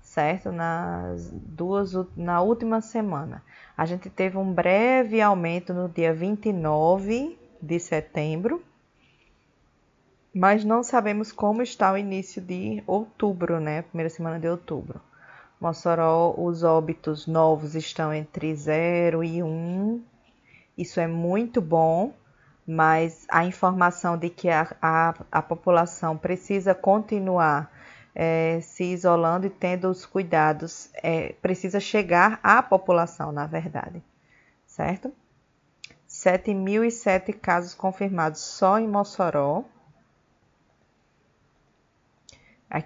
certo? 0.00 0.50
Nas 0.50 1.30
duas, 1.30 1.92
na 2.16 2.40
última 2.40 2.80
semana. 2.80 3.42
A 3.76 3.84
gente 3.84 4.08
teve 4.08 4.38
um 4.38 4.50
breve 4.50 5.20
aumento 5.20 5.74
no 5.74 5.86
dia 5.86 6.14
29 6.14 7.38
de 7.60 7.78
setembro, 7.78 8.64
mas 10.34 10.64
não 10.64 10.82
sabemos 10.82 11.30
como 11.30 11.60
está 11.60 11.92
o 11.92 11.98
início 11.98 12.40
de 12.40 12.82
outubro, 12.86 13.60
né? 13.60 13.82
Primeira 13.82 14.08
semana 14.08 14.40
de 14.40 14.48
outubro. 14.48 14.98
Mossoró, 15.60 16.34
os 16.38 16.62
óbitos 16.62 17.26
novos 17.26 17.74
estão 17.74 18.14
entre 18.14 18.54
0 18.54 19.22
e 19.22 19.42
1. 19.42 20.13
Isso 20.76 20.98
é 20.98 21.06
muito 21.06 21.60
bom, 21.60 22.12
mas 22.66 23.26
a 23.30 23.44
informação 23.44 24.16
de 24.16 24.28
que 24.28 24.48
a, 24.48 24.74
a, 24.82 25.14
a 25.30 25.42
população 25.42 26.16
precisa 26.16 26.74
continuar 26.74 27.70
é, 28.14 28.60
se 28.60 28.84
isolando 28.84 29.46
e 29.46 29.50
tendo 29.50 29.88
os 29.88 30.06
cuidados, 30.06 30.90
é, 31.02 31.32
precisa 31.42 31.80
chegar 31.80 32.38
à 32.42 32.62
população, 32.62 33.32
na 33.32 33.46
verdade, 33.46 34.02
certo? 34.66 35.12
7.007 36.08 37.34
casos 37.34 37.74
confirmados 37.74 38.40
só 38.40 38.78
em 38.78 38.86
Mossoró. 38.86 39.64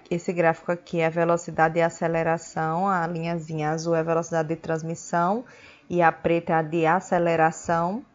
Esse 0.09 0.31
gráfico 0.31 0.71
aqui 0.71 0.99
é 0.99 1.07
a 1.07 1.09
velocidade 1.09 1.75
de 1.75 1.81
aceleração, 1.81 2.87
a 2.87 3.07
linhazinha 3.07 3.71
azul 3.71 3.95
é 3.95 3.99
a 3.99 4.03
velocidade 4.03 4.49
de 4.49 4.55
transmissão 4.55 5.45
e 5.89 6.01
a 6.01 6.11
preta 6.11 6.53
é 6.53 6.55
a 6.55 6.61
de 6.61 6.85
aceleração. 6.85 8.05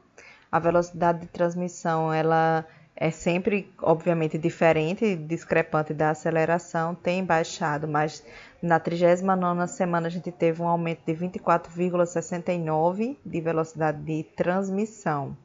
A 0.51 0.59
velocidade 0.59 1.21
de 1.23 1.27
transmissão, 1.27 2.13
ela 2.13 2.67
é 2.97 3.11
sempre, 3.11 3.73
obviamente, 3.83 4.39
diferente, 4.39 5.17
discrepante 5.17 5.93
da 5.93 6.11
aceleração, 6.11 6.95
tem 6.95 7.25
baixado, 7.25 7.89
mas 7.89 8.25
na 8.63 8.79
39 8.79 9.67
semana 9.67 10.07
a 10.07 10.11
gente 10.11 10.31
teve 10.31 10.63
um 10.63 10.69
aumento 10.69 11.01
de 11.05 11.13
24,69 11.13 13.17
de 13.27 13.41
velocidade 13.41 14.01
de 14.03 14.23
transmissão. 14.23 15.37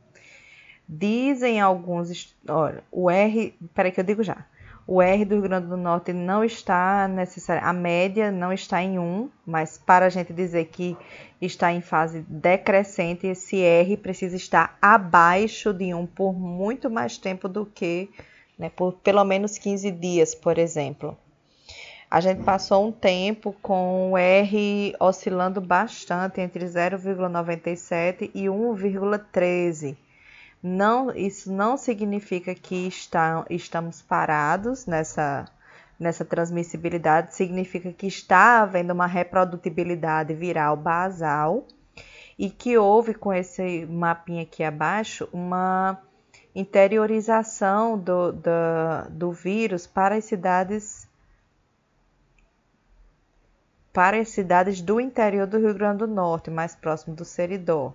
Dizem 0.88 1.60
alguns, 1.60 2.36
olha, 2.48 2.84
o 2.92 3.10
R, 3.10 3.56
peraí 3.74 3.92
que 3.92 4.00
eu 4.00 4.04
digo 4.04 4.22
já. 4.24 4.46
O 4.92 5.04
R 5.04 5.24
do 5.24 5.36
Rio 5.36 5.44
Grande 5.44 5.68
do 5.68 5.78
Norte 5.78 6.12
não 6.12 6.44
está 6.44 7.08
necessário, 7.08 7.64
a 7.64 7.72
média 7.72 8.32
não 8.32 8.52
está 8.52 8.82
em 8.82 8.98
1, 8.98 9.30
mas 9.46 9.78
para 9.78 10.08
a 10.08 10.10
gente 10.10 10.34
dizer 10.34 10.66
que 10.66 10.98
está 11.40 11.72
em 11.72 11.80
fase 11.80 12.26
decrescente, 12.28 13.28
esse 13.28 13.62
R 13.62 13.96
precisa 13.98 14.36
estar 14.36 14.80
abaixo 14.82 15.72
de 15.72 15.94
1 15.94 16.08
por 16.08 16.34
muito 16.34 16.90
mais 16.90 17.20
tempo 17.20 17.48
do 17.48 17.68
que, 17.68 18.10
né, 18.58 18.72
por 18.76 18.94
pelo 18.94 19.24
menos 19.24 19.60
15 19.60 19.92
dias, 19.92 20.34
por 20.34 20.58
exemplo. 20.58 21.16
A 22.10 22.20
gente 22.20 22.42
passou 22.42 22.88
um 22.88 22.92
tempo 22.92 23.56
com 23.62 24.14
o 24.14 24.18
R 24.18 24.96
oscilando 25.00 25.62
bastante 25.62 26.42
entre 26.42 26.66
0,97 26.66 28.32
e 28.34 28.46
1,13 28.46 29.96
não, 30.62 31.12
isso 31.12 31.52
não 31.52 31.78
significa 31.78 32.54
que 32.54 32.88
está, 32.88 33.46
estamos 33.50 34.02
parados 34.02 34.86
nessa, 34.86 35.46
nessa 36.00 36.26
transmissibilidade, 36.26 37.36
significa 37.36 37.92
que 37.94 38.08
está 38.08 38.62
havendo 38.62 38.94
uma 38.94 39.08
reprodutibilidade 39.08 40.34
viral 40.34 40.76
basal 40.76 41.66
e 42.38 42.50
que 42.50 42.78
houve 42.78 43.14
com 43.14 43.34
esse 43.34 43.86
mapinha 43.86 44.44
aqui 44.44 44.64
abaixo 44.64 45.28
uma 45.32 46.02
interiorização 46.54 47.98
do, 47.98 48.32
do, 48.32 49.10
do 49.10 49.32
vírus 49.32 49.88
para 49.88 50.16
as 50.16 50.26
cidades 50.26 51.08
para 53.92 54.18
as 54.18 54.30
cidades 54.30 54.82
do 54.82 55.00
interior 55.00 55.48
do 55.48 55.58
Rio 55.58 55.74
Grande 55.74 56.00
do 56.00 56.08
Norte, 56.08 56.50
mais 56.50 56.76
próximo 56.76 57.16
do 57.16 57.26
Seridó. 57.26 57.94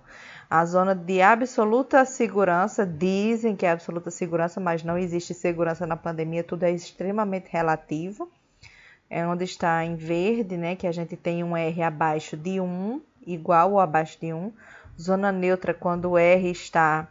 A 0.48 0.64
zona 0.66 0.94
de 0.94 1.22
absoluta 1.22 2.04
segurança, 2.04 2.86
dizem 2.86 3.56
que 3.56 3.66
é 3.66 3.70
absoluta 3.70 4.10
segurança, 4.10 4.60
mas 4.60 4.82
não 4.82 4.98
existe 4.98 5.34
segurança 5.34 5.86
na 5.86 5.96
pandemia, 5.96 6.44
tudo 6.44 6.64
é 6.64 6.70
extremamente 6.70 7.48
relativo. 7.50 8.30
É 9.08 9.26
onde 9.26 9.44
está 9.44 9.84
em 9.84 9.96
verde, 9.96 10.56
né, 10.56 10.76
que 10.76 10.86
a 10.86 10.92
gente 10.92 11.16
tem 11.16 11.42
um 11.42 11.56
R 11.56 11.82
abaixo 11.82 12.36
de 12.36 12.60
1, 12.60 13.00
igual 13.26 13.72
ou 13.72 13.80
abaixo 13.80 14.18
de 14.20 14.32
1. 14.32 14.52
Zona 15.00 15.32
neutra, 15.32 15.74
quando 15.74 16.10
o 16.10 16.18
R 16.18 16.50
está 16.50 17.08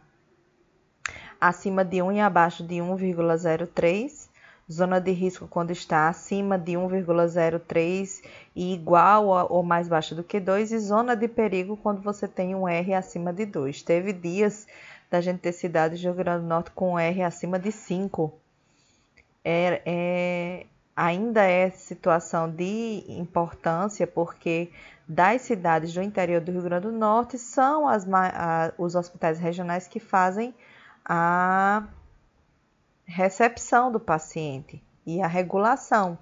acima 1.40 1.84
de 1.84 2.00
1 2.00 2.12
e 2.12 2.20
abaixo 2.20 2.66
de 2.66 2.76
1,03 2.76 4.23
zona 4.70 5.00
de 5.00 5.12
risco 5.12 5.46
quando 5.46 5.70
está 5.70 6.08
acima 6.08 6.58
de 6.58 6.72
1,03 6.72 8.22
e 8.56 8.72
igual 8.74 9.46
ou 9.50 9.62
mais 9.62 9.88
baixo 9.88 10.14
do 10.14 10.24
que 10.24 10.40
2, 10.40 10.72
e 10.72 10.78
zona 10.78 11.14
de 11.14 11.28
perigo 11.28 11.76
quando 11.76 12.00
você 12.00 12.26
tem 12.26 12.54
um 12.54 12.66
R 12.66 12.94
acima 12.94 13.32
de 13.32 13.44
2. 13.44 13.82
Teve 13.82 14.12
dias 14.12 14.66
da 15.10 15.20
gente 15.20 15.40
ter 15.40 15.52
cidades 15.52 16.00
de 16.00 16.06
Rio 16.06 16.14
Grande 16.14 16.42
do 16.42 16.48
Norte 16.48 16.70
com 16.70 16.98
R 16.98 17.22
acima 17.22 17.58
de 17.58 17.70
5. 17.70 18.32
É, 19.44 19.82
é, 19.84 20.66
ainda 20.96 21.42
é 21.44 21.70
situação 21.70 22.50
de 22.50 23.04
importância 23.08 24.06
porque 24.06 24.70
das 25.06 25.42
cidades 25.42 25.92
do 25.92 26.02
interior 26.02 26.40
do 26.40 26.50
Rio 26.50 26.62
Grande 26.62 26.86
do 26.86 26.92
Norte 26.92 27.38
são 27.38 27.86
as, 27.86 28.06
a, 28.10 28.72
os 28.78 28.94
hospitais 28.94 29.38
regionais 29.38 29.86
que 29.86 30.00
fazem 30.00 30.54
a 31.04 31.84
recepção 33.06 33.92
do 33.92 34.00
paciente 34.00 34.82
e 35.06 35.20
a 35.20 35.26
regulação. 35.26 36.18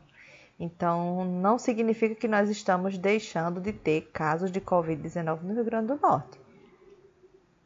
Então, 0.59 1.25
não 1.25 1.59
significa 1.59 2.15
que 2.15 2.29
nós 2.29 2.49
estamos 2.49 2.97
deixando 2.97 3.61
de 3.61 3.73
ter 3.73 4.11
casos 4.13 4.51
de 4.51 4.61
Covid-19 4.61 5.43
no 5.43 5.55
Rio 5.55 5.65
Grande 5.65 5.89
do 5.89 6.01
Norte. 6.01 6.41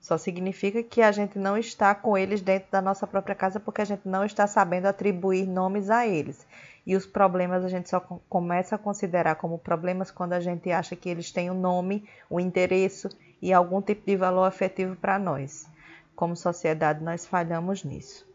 Só 0.01 0.17
significa 0.17 0.83
que 0.83 1.03
a 1.03 1.11
gente 1.11 1.39
não 1.39 1.59
está 1.59 1.95
com 1.95 2.17
eles 2.17 2.41
dentro 2.41 2.71
da 2.71 2.81
nossa 2.81 3.07
própria 3.07 3.35
casa 3.35 3.59
porque 3.59 3.83
a 3.83 3.85
gente 3.85 4.07
não 4.07 4.25
está 4.25 4.47
sabendo 4.47 4.87
atribuir 4.87 5.47
nomes 5.47 5.91
a 5.91 6.07
eles. 6.07 6.47
E 6.87 6.95
os 6.95 7.05
problemas 7.05 7.65
a 7.65 7.69
gente 7.69 7.91
só 7.91 7.99
começa 8.29 8.77
a 8.77 8.79
considerar 8.79 9.35
como 9.35 9.59
problemas 9.59 10.11
quando 10.11 10.35
a 10.35 10.41
gente 10.41 10.71
acha 10.71 10.95
que 10.95 11.09
eles 11.09 11.33
têm 11.33 11.51
um 11.51 11.61
nome, 11.61 12.09
um 12.31 12.39
endereço 12.39 13.09
e 13.43 13.53
algum 13.53 13.83
tipo 13.83 14.07
de 14.07 14.17
valor 14.17 14.45
afetivo 14.45 14.95
para 14.95 15.19
nós. 15.19 15.67
Como 16.15 16.37
sociedade, 16.37 17.03
nós 17.03 17.27
falhamos 17.27 17.83
nisso. 17.83 18.26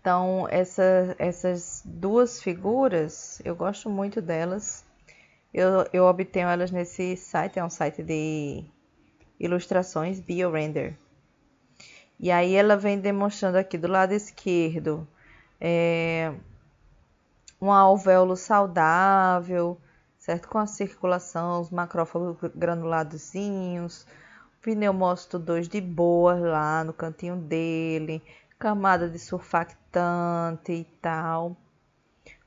Então, 0.00 0.46
essa, 0.50 1.14
essas 1.18 1.82
duas 1.84 2.42
figuras, 2.42 3.40
eu 3.44 3.54
gosto 3.54 3.90
muito 3.90 4.22
delas. 4.22 4.84
Eu, 5.52 5.86
eu 5.92 6.04
obtenho 6.04 6.48
elas 6.48 6.70
nesse 6.70 7.16
site, 7.16 7.58
é 7.58 7.64
um 7.64 7.68
site 7.68 8.02
de 8.02 8.64
ilustrações, 9.38 10.18
BioRender. 10.18 10.96
E 12.18 12.30
aí 12.30 12.54
ela 12.54 12.76
vem 12.76 12.98
demonstrando 12.98 13.58
aqui 13.58 13.76
do 13.76 13.88
lado 13.88 14.12
esquerdo 14.12 15.06
é, 15.60 16.32
um 17.60 17.70
alvéolo 17.70 18.36
saudável, 18.36 19.78
certo? 20.18 20.48
Com 20.48 20.58
a 20.58 20.66
circulação, 20.66 21.60
os 21.60 21.70
macrófagos 21.70 22.36
granuladozinhos, 22.54 24.06
pneumócito 24.62 25.38
2 25.38 25.68
de 25.68 25.80
boa 25.80 26.34
lá 26.34 26.84
no 26.84 26.92
cantinho 26.92 27.36
dele, 27.36 28.22
camada 28.60 29.08
de 29.08 29.18
surfactante 29.18 30.70
e 30.70 30.84
tal. 31.00 31.56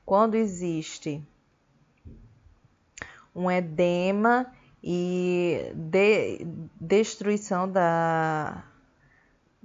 Quando 0.06 0.36
existe 0.36 1.20
um 3.34 3.50
edema 3.50 4.46
e 4.80 5.72
de, 5.74 6.46
destruição 6.80 7.68
da, 7.68 8.64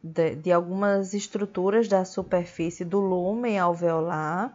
de, 0.03 0.35
de, 0.37 0.51
algumas 0.51 1.13
estruturas 1.13 1.87
da 1.87 2.03
superfície 2.03 2.83
do 2.83 2.99
lumen 2.99 3.59
alveolar, 3.59 4.51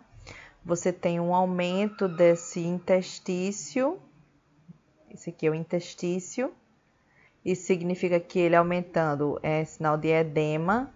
você 0.64 0.92
tem 0.92 1.20
um 1.20 1.32
aumento 1.32 2.08
desse 2.08 2.58
intestício. 2.58 4.00
Esse 5.08 5.30
aqui 5.30 5.46
é 5.46 5.50
o 5.50 5.54
intestício. 5.54 6.52
Isso 7.44 7.66
significa 7.66 8.18
que 8.18 8.40
ele 8.40 8.56
aumentando 8.56 9.38
é 9.44 9.64
sinal 9.64 9.96
de 9.96 10.08
edema 10.08 10.92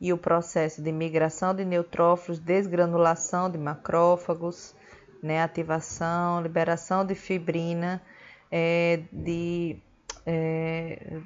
e 0.00 0.12
o 0.12 0.18
processo 0.18 0.82
de 0.82 0.92
migração 0.92 1.54
de 1.54 1.64
neutrófilos, 1.64 2.38
desgranulação 2.38 3.50
de 3.50 3.58
macrófagos, 3.58 4.74
né, 5.22 5.42
ativação, 5.42 6.42
liberação 6.42 7.04
de 7.04 7.14
fibrina, 7.14 8.02
é, 8.50 9.00
de 9.10 9.78
é, 10.26 11.18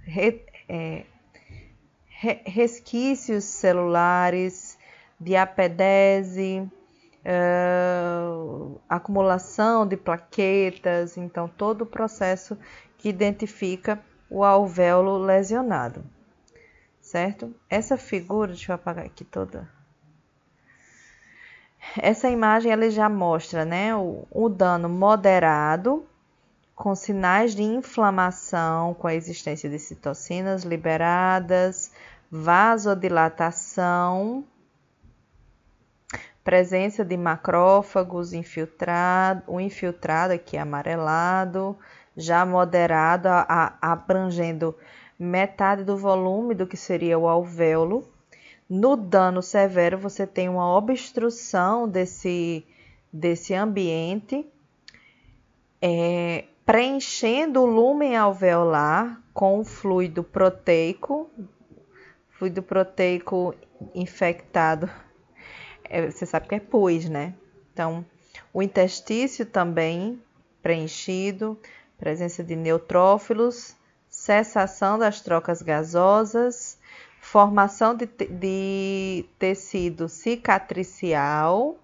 re, 0.00 0.44
é, 0.68 1.04
resquícios 2.44 3.44
celulares, 3.44 4.78
de 5.18 5.36
apedese, 5.36 6.68
uh, 7.24 8.80
acumulação 8.88 9.86
de 9.86 9.96
plaquetas, 9.96 11.16
então 11.16 11.48
todo 11.48 11.82
o 11.82 11.86
processo 11.86 12.58
que 12.98 13.08
identifica 13.08 14.00
o 14.28 14.42
alvéolo 14.44 15.16
lesionado 15.18 16.04
certo? 17.12 17.54
Essa 17.68 17.98
figura, 17.98 18.52
deixa 18.52 18.72
eu 18.72 18.76
apagar 18.76 19.04
aqui 19.04 19.22
toda. 19.22 19.68
Essa 21.98 22.30
imagem 22.30 22.72
ela 22.72 22.88
já 22.88 23.06
mostra, 23.06 23.66
né, 23.66 23.94
o, 23.94 24.26
o 24.30 24.48
dano 24.48 24.88
moderado 24.88 26.06
com 26.74 26.94
sinais 26.94 27.54
de 27.54 27.62
inflamação, 27.62 28.94
com 28.94 29.06
a 29.06 29.14
existência 29.14 29.68
de 29.68 29.78
citocinas 29.78 30.62
liberadas, 30.62 31.92
vasodilatação, 32.30 34.42
presença 36.42 37.04
de 37.04 37.18
macrófagos 37.18 38.32
infiltrado, 38.32 39.42
o 39.46 39.60
infiltrado 39.60 40.32
aqui 40.32 40.56
amarelado, 40.56 41.76
já 42.16 42.46
moderado, 42.46 43.28
a, 43.28 43.44
a, 43.46 43.92
abrangendo 43.92 44.74
metade 45.22 45.84
do 45.84 45.96
volume 45.96 46.54
do 46.54 46.66
que 46.66 46.76
seria 46.76 47.18
o 47.18 47.28
alvéolo. 47.28 48.08
No 48.68 48.96
dano 48.96 49.42
severo, 49.42 49.96
você 49.96 50.26
tem 50.26 50.48
uma 50.48 50.76
obstrução 50.76 51.88
desse, 51.88 52.66
desse 53.12 53.54
ambiente, 53.54 54.46
é, 55.80 56.44
preenchendo 56.64 57.62
o 57.62 57.66
lumen 57.66 58.16
alveolar 58.16 59.20
com 59.32 59.64
fluido 59.64 60.24
proteico, 60.24 61.30
fluido 62.30 62.62
proteico 62.62 63.54
infectado. 63.94 64.90
É, 65.84 66.10
você 66.10 66.24
sabe 66.26 66.48
que 66.48 66.54
é 66.54 66.60
pus, 66.60 67.08
né? 67.08 67.34
Então, 67.72 68.04
o 68.52 68.62
intestício 68.62 69.44
também 69.44 70.20
preenchido, 70.62 71.58
presença 71.98 72.42
de 72.42 72.56
neutrófilos 72.56 73.76
cessação 74.22 75.00
das 75.00 75.20
trocas 75.20 75.62
gasosas, 75.62 76.78
formação 77.20 77.92
de, 77.92 78.06
de 78.06 79.24
tecido 79.36 80.08
cicatricial, 80.08 81.76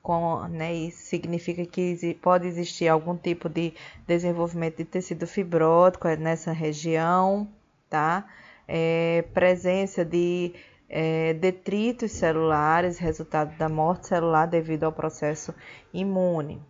com, 0.00 0.46
né, 0.46 0.88
significa 0.90 1.66
que 1.66 2.16
pode 2.22 2.46
existir 2.46 2.86
algum 2.86 3.16
tipo 3.16 3.48
de 3.48 3.74
desenvolvimento 4.06 4.76
de 4.76 4.84
tecido 4.84 5.26
fibrótico 5.26 6.06
nessa 6.10 6.52
região, 6.52 7.48
tá? 7.90 8.24
É, 8.68 9.24
presença 9.34 10.04
de 10.04 10.54
é, 10.88 11.34
detritos 11.34 12.12
celulares, 12.12 12.98
resultado 12.98 13.58
da 13.58 13.68
morte 13.68 14.06
celular 14.06 14.46
devido 14.46 14.84
ao 14.84 14.92
processo 14.92 15.52
imune. 15.92 16.62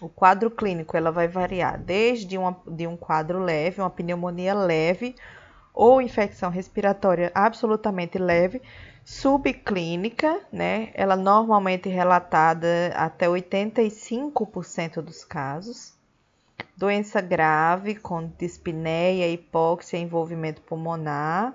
O 0.00 0.08
quadro 0.08 0.50
clínico 0.50 0.96
ela 0.96 1.10
vai 1.10 1.26
variar 1.26 1.78
desde 1.78 2.36
uma, 2.36 2.60
de 2.66 2.86
um 2.86 2.96
quadro 2.96 3.38
leve, 3.38 3.80
uma 3.80 3.88
pneumonia 3.88 4.52
leve 4.52 5.14
ou 5.72 6.02
infecção 6.02 6.50
respiratória 6.50 7.30
absolutamente 7.34 8.18
leve, 8.18 8.60
subclínica, 9.04 10.40
né? 10.52 10.90
Ela 10.94 11.16
normalmente 11.16 11.88
relatada 11.88 12.92
até 12.94 13.26
85% 13.26 15.00
dos 15.00 15.24
casos. 15.24 15.94
Doença 16.76 17.20
grave 17.20 17.94
com 17.94 18.30
dispneia, 18.38 19.28
hipóxia, 19.28 19.98
envolvimento 19.98 20.60
pulmonar, 20.62 21.54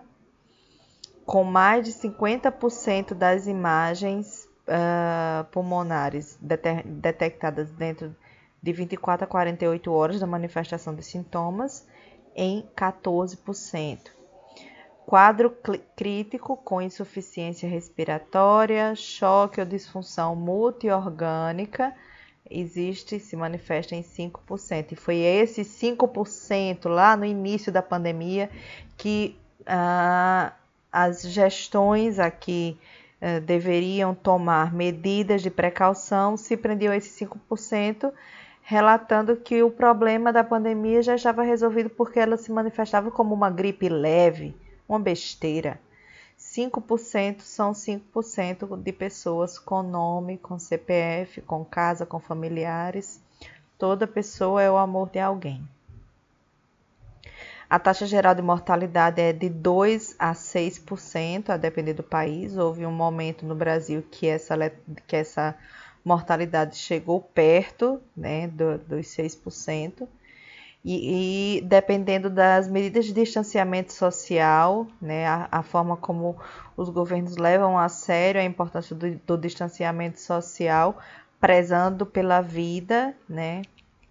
com 1.26 1.44
mais 1.44 1.86
de 1.86 1.94
50% 1.94 3.14
das 3.14 3.48
imagens 3.48 4.48
uh, 4.68 5.44
pulmonares 5.52 6.38
detectadas 6.42 7.72
dentro 7.72 8.16
de 8.62 8.72
24 8.74 9.26
a 9.26 9.28
48 9.28 9.92
horas 9.92 10.20
da 10.20 10.28
manifestação 10.28 10.94
de 10.94 11.04
sintomas 11.04 11.88
em 12.36 12.68
14%. 12.76 14.12
Quadro 15.06 15.56
crítico 15.96 16.56
com 16.56 16.82
insuficiência 16.82 17.68
respiratória, 17.68 18.96
choque 18.96 19.60
ou 19.60 19.66
disfunção 19.66 20.36
multiorgânica 20.36 21.94
existe 22.50 23.20
se 23.20 23.36
manifesta 23.36 23.96
em 23.96 24.04
5%. 24.04 24.92
E 24.92 24.96
foi 24.96 25.18
esse 25.18 25.62
5% 25.62 26.88
lá 26.88 27.18
no 27.18 27.26
início 27.26 27.72
da 27.72 27.82
pandemia 27.82 28.50
que 28.98 29.38
ah, 29.66 30.54
as 30.92 31.24
gestões 31.24 32.20
aqui 32.20 32.78
ah, 33.22 33.40
deveriam 33.40 34.14
tomar 34.14 34.74
medidas 34.74 35.42
de 35.42 35.50
precaução, 35.50 36.38
se 36.38 36.56
prendiam 36.56 36.94
esse 36.94 37.26
5%, 37.26 38.12
relatando 38.72 39.36
que 39.36 39.62
o 39.62 39.70
problema 39.70 40.32
da 40.32 40.46
pandemia 40.46 41.04
já 41.04 41.14
estava 41.14 41.44
resolvido 41.44 41.90
porque 41.90 42.18
ela 42.18 42.38
se 42.38 42.50
manifestava 42.50 43.12
como 43.12 43.36
uma 43.36 43.50
gripe 43.50 43.90
leve, 43.90 44.56
uma 44.88 44.98
besteira. 44.98 45.78
5% 46.40 47.42
são 47.42 47.74
5% 47.74 48.82
de 48.82 48.94
pessoas 48.94 49.60
com 49.60 49.84
nome, 49.84 50.38
com 50.38 50.58
CPF, 50.58 51.42
com 51.42 51.66
casa, 51.66 52.06
com 52.06 52.18
familiares. 52.18 53.22
Toda 53.78 54.08
pessoa 54.08 54.62
é 54.62 54.72
o 54.72 54.78
amor 54.78 55.10
de 55.10 55.20
alguém. 55.20 55.62
A 57.70 57.78
taxa 57.78 58.06
geral 58.06 58.34
de 58.34 58.42
mortalidade 58.42 59.20
é 59.20 59.34
de 59.34 59.50
2 59.50 60.16
a 60.18 60.32
6%, 60.32 61.50
a 61.50 61.58
depender 61.58 61.94
do 61.94 62.04
país. 62.04 62.56
Houve 62.56 62.86
um 62.86 62.92
momento 62.94 63.46
no 63.46 63.54
Brasil 63.54 64.02
que 64.10 64.28
essa, 64.28 64.56
que 65.06 65.18
essa 65.18 65.58
mortalidade 66.04 66.78
chegou 66.78 67.22
perto 67.22 68.02
né, 68.16 68.48
do, 68.48 68.78
dos 68.80 69.08
6%. 69.08 70.08
E, 70.84 71.58
e, 71.58 71.62
dependendo 71.62 72.28
das 72.28 72.68
medidas 72.68 73.06
de 73.06 73.14
distanciamento 73.14 73.94
social, 73.94 74.88
né, 75.00 75.28
a, 75.28 75.48
a, 75.52 75.62
forma 75.62 75.96
como 75.96 76.36
os 76.76 76.90
governos 76.90 77.38
levam 77.38 77.78
a 77.78 77.88
sério 77.88 78.42
a 78.42 78.44
importância 78.44 78.96
do, 78.96 79.16
do 79.28 79.38
distanciamento 79.38 80.20
social, 80.20 80.98
prezando 81.40 82.04
pela 82.04 82.42
vida, 82.42 83.16
né, 83.30 83.62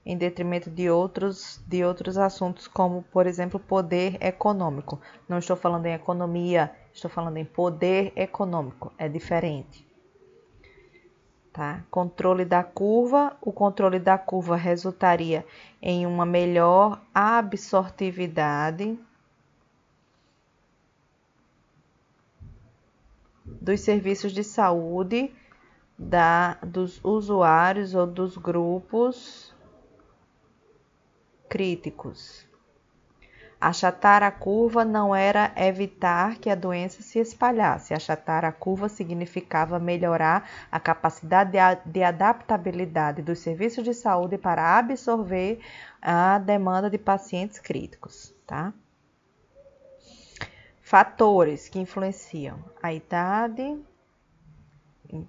em 0.07 0.17
detrimento 0.17 0.71
de 0.71 0.89
outros, 0.89 1.61
de 1.67 1.85
outros 1.85 2.17
assuntos, 2.17 2.69
como, 2.69 3.03
por 3.13 3.27
exemplo, 3.27 3.59
poder 3.59 4.17
econômico. 4.21 5.01
Não 5.29 5.39
estou 5.39 5.57
falando 5.57 5.87
em 5.87 5.95
economia, 5.95 6.71
estou 6.95 7.11
falando 7.11 7.37
em 7.37 7.45
poder 7.45 8.13
econômico, 8.15 8.93
é 8.97 9.09
diferente. 9.09 9.90
Tá? 11.53 11.85
Controle 11.91 12.45
da 12.45 12.63
curva, 12.63 13.37
o 13.41 13.53
controle 13.53 13.99
da 13.99 14.17
curva 14.17 14.55
resultaria 14.55 15.45
em 15.83 16.07
uma 16.07 16.25
melhor 16.25 17.01
absortividade 17.13 18.97
dos 23.45 23.81
serviços 23.81 24.33
de 24.33 24.45
saúde 24.45 25.35
da, 25.99 26.55
dos 26.63 27.01
usuários 27.05 27.95
ou 27.95 28.07
dos 28.07 28.37
grupos 28.37 29.53
críticos. 31.49 32.47
Achatar 33.61 34.23
a 34.23 34.31
curva 34.31 34.87
não 34.87 35.15
era 35.15 35.53
evitar 35.55 36.39
que 36.39 36.49
a 36.49 36.55
doença 36.55 37.03
se 37.03 37.19
espalhasse. 37.19 37.93
Achatar 37.93 38.43
a 38.43 38.51
curva 38.51 38.89
significava 38.89 39.79
melhorar 39.79 40.49
a 40.73 40.81
capacidade 40.81 41.53
de 41.85 42.03
adaptabilidade 42.03 43.21
dos 43.21 43.41
serviços 43.41 43.85
de 43.85 43.93
saúde 43.93 44.39
para 44.39 44.79
absorver 44.79 45.61
a 46.01 46.39
demanda 46.39 46.89
de 46.89 46.97
pacientes 46.97 47.59
críticos, 47.59 48.35
tá? 48.47 48.73
Fatores 50.81 51.69
que 51.69 51.79
influenciam 51.79 52.65
a 52.83 52.95
idade, 52.95 53.79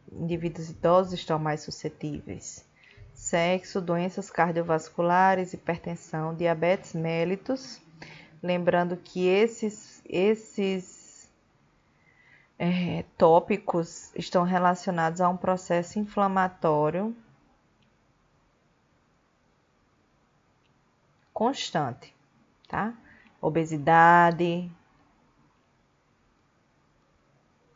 indivíduos 0.09 0.69
idosos 0.69 1.13
estão 1.13 1.37
mais 1.37 1.63
suscetíveis. 1.63 2.65
Sexo, 3.13 3.81
doenças 3.81 4.31
cardiovasculares, 4.31 5.53
hipertensão, 5.53 6.33
diabetes 6.33 6.93
mellitus 6.93 7.81
Lembrando 8.41 8.97
que 8.97 9.27
esses, 9.27 10.01
esses 10.05 11.31
é, 12.57 13.03
tópicos 13.17 14.13
estão 14.15 14.43
relacionados 14.43 15.21
a 15.21 15.29
um 15.29 15.37
processo 15.37 15.99
inflamatório 15.99 17.15
constante, 21.33 22.15
tá? 22.67 22.93
Obesidade, 23.41 24.71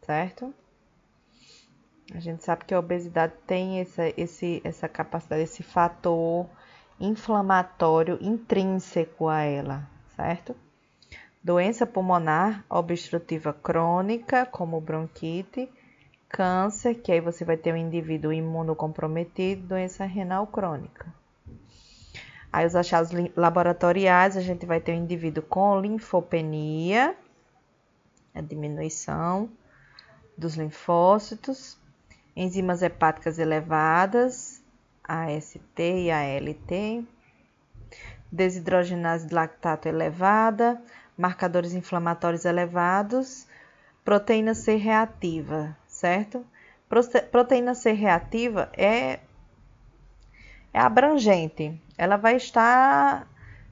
certo? 0.02 0.54
A 2.14 2.20
gente 2.20 2.44
sabe 2.44 2.66
que 2.66 2.74
a 2.74 2.80
obesidade 2.80 3.34
tem 3.48 3.80
essa, 3.80 4.04
esse, 4.16 4.62
essa 4.64 4.88
capacidade, 4.88 5.42
esse 5.42 5.64
fator 5.64 6.48
inflamatório 7.00 8.20
intrínseco 8.22 9.28
a 9.28 9.42
ela, 9.42 9.90
certo? 10.16 10.56
Doença 11.44 11.86
pulmonar 11.86 12.66
obstrutiva 12.70 13.54
crônica, 13.54 14.46
como 14.46 14.82
bronquite, 14.82 15.70
câncer, 16.28 16.96
que 16.96 17.12
aí 17.12 17.22
você 17.22 17.46
vai 17.46 17.56
ter 17.56 17.74
um 17.74 17.78
indivíduo 17.78 18.34
imunocomprometido, 18.34 19.68
doença 19.68 20.06
renal 20.06 20.48
crônica. 20.48 21.14
Aí 22.52 22.66
os 22.66 22.76
achados 22.76 23.12
laboratoriais, 23.36 24.38
a 24.38 24.42
gente 24.42 24.66
vai 24.66 24.80
ter 24.80 24.94
um 24.94 25.04
indivíduo 25.04 25.44
com 25.44 25.80
linfopenia, 25.80 27.16
a 28.34 28.42
diminuição 28.42 29.50
dos 30.38 30.56
linfócitos, 30.56 31.78
enzimas 32.36 32.82
hepáticas 32.82 33.40
elevadas, 33.40 34.62
AST 35.04 35.80
e 35.80 36.12
ALT, 36.12 37.06
desidrogenase 38.32 39.28
de 39.28 39.34
lactato 39.34 39.88
elevada, 39.88 40.82
marcadores 41.18 41.74
inflamatórios 41.74 42.46
elevados, 42.46 43.48
proteína 44.04 44.54
C 44.54 44.76
reativa, 44.76 45.76
certo? 45.88 46.46
Proteína 47.32 47.74
C 47.74 47.92
reativa 47.92 48.70
é, 48.74 49.20
é 50.74 50.80
abrangente, 50.80 51.80
ela 51.98 52.18
vai 52.18 52.36
estar 52.36 53.28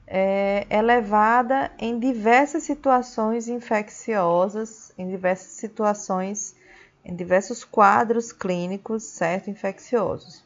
é, 0.06 0.66
elevada 0.70 1.70
em 1.78 1.98
diversas 1.98 2.64
situações 2.64 3.48
infecciosas, 3.48 4.92
em 4.98 5.08
diversas 5.08 5.52
situações, 5.52 6.56
em 7.04 7.14
diversos 7.14 7.64
quadros 7.64 8.32
clínicos, 8.32 9.04
certo? 9.04 9.50
Infecciosos. 9.50 10.44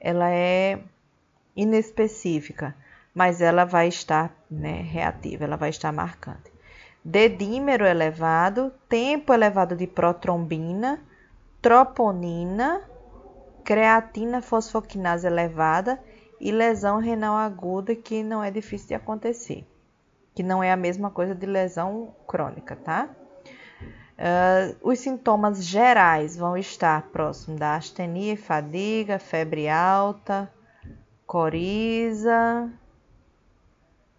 Ela 0.00 0.30
é 0.30 0.80
inespecífica 1.54 2.74
mas 3.16 3.40
ela 3.40 3.64
vai 3.64 3.88
estar 3.88 4.30
né, 4.50 4.82
reativa, 4.82 5.44
ela 5.44 5.56
vai 5.56 5.70
estar 5.70 5.90
marcante. 5.90 6.52
Dedímero 7.02 7.86
elevado, 7.86 8.70
tempo 8.90 9.32
elevado 9.32 9.74
de 9.74 9.86
protrombina, 9.86 11.00
troponina, 11.62 12.82
creatina 13.64 14.42
fosfoquinase 14.42 15.26
elevada 15.26 15.98
e 16.38 16.52
lesão 16.52 16.98
renal 16.98 17.36
aguda 17.36 17.96
que 17.96 18.22
não 18.22 18.44
é 18.44 18.50
difícil 18.50 18.88
de 18.88 18.94
acontecer, 18.96 19.66
que 20.34 20.42
não 20.42 20.62
é 20.62 20.70
a 20.70 20.76
mesma 20.76 21.10
coisa 21.10 21.34
de 21.34 21.46
lesão 21.46 22.14
crônica, 22.26 22.76
tá? 22.76 23.08
Uh, 24.18 24.76
os 24.82 24.98
sintomas 24.98 25.64
gerais 25.64 26.36
vão 26.36 26.54
estar 26.54 27.00
próximo 27.04 27.56
da 27.56 27.76
astenia 27.76 28.36
fadiga, 28.36 29.18
febre 29.18 29.70
alta, 29.70 30.52
coriza, 31.26 32.70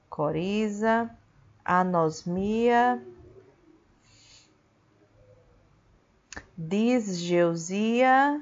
coriza, 0.09 1.09
anosmia, 1.63 3.01
disgeusia, 6.57 8.41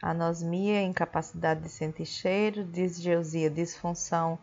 anosmia, 0.00 0.82
incapacidade 0.82 1.62
de 1.62 1.68
sentir 1.68 2.06
cheiro, 2.06 2.64
disgeusia, 2.64 3.50
disfunção 3.50 4.38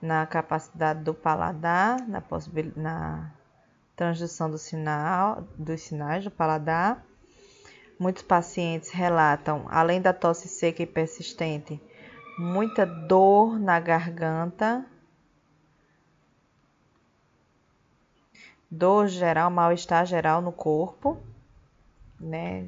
na 0.00 0.26
capacidade 0.26 1.02
do 1.02 1.14
paladar, 1.14 2.06
na, 2.06 2.22
na 2.76 3.32
transdução 3.94 4.50
do 4.50 4.58
sinal, 4.58 5.46
dos 5.56 5.82
sinais 5.82 6.24
do 6.24 6.30
paladar. 6.30 7.04
Muitos 7.98 8.22
pacientes 8.22 8.90
relatam, 8.90 9.66
além 9.68 10.02
da 10.02 10.12
tosse 10.12 10.48
seca 10.48 10.82
e 10.82 10.86
persistente, 10.86 11.80
muita 12.38 12.84
dor 12.84 13.58
na 13.58 13.80
garganta, 13.80 14.84
dor 18.70 19.08
geral, 19.08 19.50
mal-estar 19.50 20.04
geral 20.04 20.42
no 20.42 20.52
corpo, 20.52 21.18
né? 22.20 22.66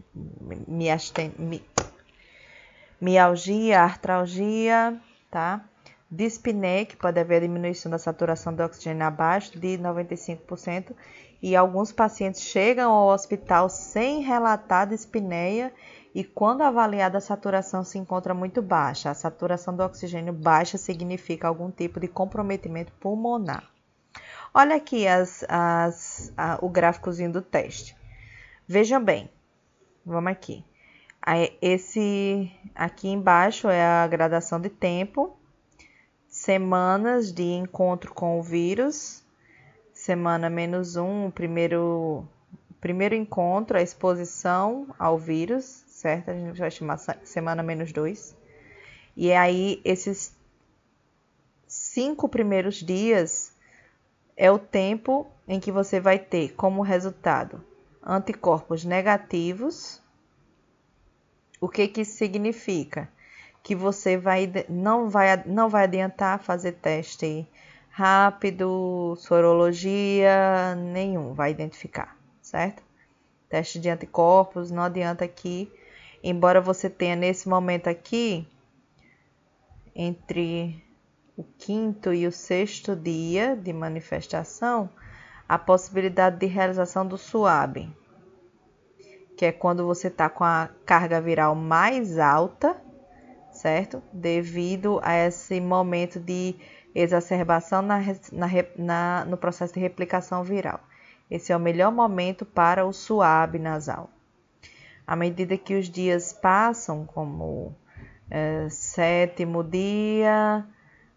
Mialgia, 3.00 3.82
artralgia, 3.82 5.00
tá? 5.30 5.64
Dispneia, 6.10 6.86
que 6.86 6.96
pode 6.96 7.20
haver 7.20 7.42
diminuição 7.42 7.90
da 7.90 7.98
saturação 7.98 8.54
de 8.54 8.62
oxigênio 8.62 9.06
abaixo 9.06 9.58
de 9.58 9.76
95%, 9.78 10.94
e 11.40 11.54
alguns 11.54 11.92
pacientes 11.92 12.42
chegam 12.42 12.90
ao 12.90 13.08
hospital 13.08 13.68
sem 13.68 14.22
relatar 14.22 14.88
dispneia 14.88 15.72
e 16.14 16.24
quando 16.24 16.62
avaliada 16.62 17.18
a 17.18 17.20
saturação 17.20 17.84
se 17.84 17.98
encontra 17.98 18.34
muito 18.34 18.62
baixa. 18.62 19.10
A 19.10 19.14
saturação 19.14 19.74
do 19.74 19.82
oxigênio 19.82 20.32
baixa 20.32 20.78
significa 20.78 21.46
algum 21.46 21.70
tipo 21.70 22.00
de 22.00 22.08
comprometimento 22.08 22.92
pulmonar. 22.94 23.68
Olha 24.52 24.76
aqui 24.76 25.06
as, 25.06 25.44
as, 25.48 26.32
a, 26.36 26.58
o 26.62 26.68
gráficozinho 26.68 27.32
do 27.32 27.42
teste. 27.42 27.96
Vejam 28.66 29.02
bem, 29.02 29.30
vamos 30.04 30.32
aqui. 30.32 30.64
Esse 31.60 32.50
aqui 32.74 33.08
embaixo 33.08 33.68
é 33.68 33.84
a 33.84 34.06
gradação 34.06 34.58
de 34.60 34.70
tempo, 34.70 35.36
semanas 36.26 37.32
de 37.32 37.42
encontro 37.42 38.14
com 38.14 38.38
o 38.38 38.42
vírus, 38.42 39.22
semana 39.92 40.48
menos 40.48 40.96
um, 40.96 41.30
primeiro, 41.30 42.26
primeiro 42.80 43.14
encontro, 43.14 43.76
a 43.76 43.82
exposição 43.82 44.86
ao 44.98 45.18
vírus, 45.18 45.84
certo? 45.98 46.30
A 46.30 46.34
gente 46.34 46.56
vai 46.58 46.70
chamar 46.70 46.96
semana 47.24 47.60
menos 47.60 47.92
dois. 47.92 48.36
E 49.16 49.32
aí, 49.32 49.80
esses 49.84 50.32
cinco 51.66 52.28
primeiros 52.28 52.76
dias 52.76 53.52
é 54.36 54.48
o 54.48 54.60
tempo 54.60 55.26
em 55.48 55.58
que 55.58 55.72
você 55.72 55.98
vai 55.98 56.16
ter 56.16 56.54
como 56.54 56.82
resultado 56.82 57.60
anticorpos 58.00 58.84
negativos. 58.84 60.00
O 61.60 61.68
que, 61.68 61.88
que 61.88 62.04
significa? 62.04 63.08
Que 63.60 63.74
você 63.74 64.16
vai, 64.16 64.48
não, 64.68 65.10
vai, 65.10 65.42
não 65.46 65.68
vai 65.68 65.82
adiantar 65.82 66.38
fazer 66.38 66.72
teste 66.72 67.44
rápido, 67.90 69.16
sorologia, 69.16 70.76
nenhum 70.76 71.34
vai 71.34 71.50
identificar, 71.50 72.16
certo? 72.40 72.84
Teste 73.48 73.80
de 73.80 73.90
anticorpos, 73.90 74.70
não 74.70 74.84
adianta 74.84 75.24
aqui, 75.24 75.68
embora 76.22 76.60
você 76.60 76.88
tenha 76.88 77.16
nesse 77.16 77.48
momento 77.48 77.88
aqui, 77.88 78.46
entre 79.94 80.84
o 81.36 81.44
quinto 81.44 82.12
e 82.12 82.26
o 82.26 82.32
sexto 82.32 82.94
dia 82.96 83.56
de 83.56 83.72
manifestação, 83.72 84.90
a 85.48 85.58
possibilidade 85.58 86.38
de 86.38 86.46
realização 86.46 87.06
do 87.06 87.16
SUAB, 87.16 87.88
que 89.36 89.46
é 89.46 89.52
quando 89.52 89.86
você 89.86 90.08
está 90.08 90.28
com 90.28 90.44
a 90.44 90.68
carga 90.84 91.20
viral 91.20 91.54
mais 91.54 92.18
alta, 92.18 92.76
certo? 93.52 94.02
Devido 94.12 95.00
a 95.02 95.14
esse 95.14 95.60
momento 95.60 96.20
de 96.20 96.56
exacerbação 96.94 97.82
na, 97.82 97.98
na, 98.32 98.48
na, 98.76 99.24
no 99.24 99.36
processo 99.36 99.74
de 99.74 99.80
replicação 99.80 100.42
viral. 100.42 100.80
Esse 101.30 101.52
é 101.52 101.56
o 101.56 101.60
melhor 101.60 101.92
momento 101.92 102.44
para 102.44 102.84
o 102.84 102.92
suave 102.92 103.58
nasal. 103.58 104.10
À 105.08 105.16
medida 105.16 105.56
que 105.56 105.74
os 105.74 105.88
dias 105.88 106.34
passam, 106.34 107.06
como 107.06 107.74
é, 108.30 108.68
sétimo 108.68 109.64
dia, 109.64 110.62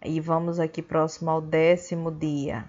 e 0.01 0.17
vamos 0.21 0.61
aqui 0.61 0.81
próximo 0.81 1.29
ao 1.29 1.41
décimo 1.41 2.09
dia. 2.09 2.63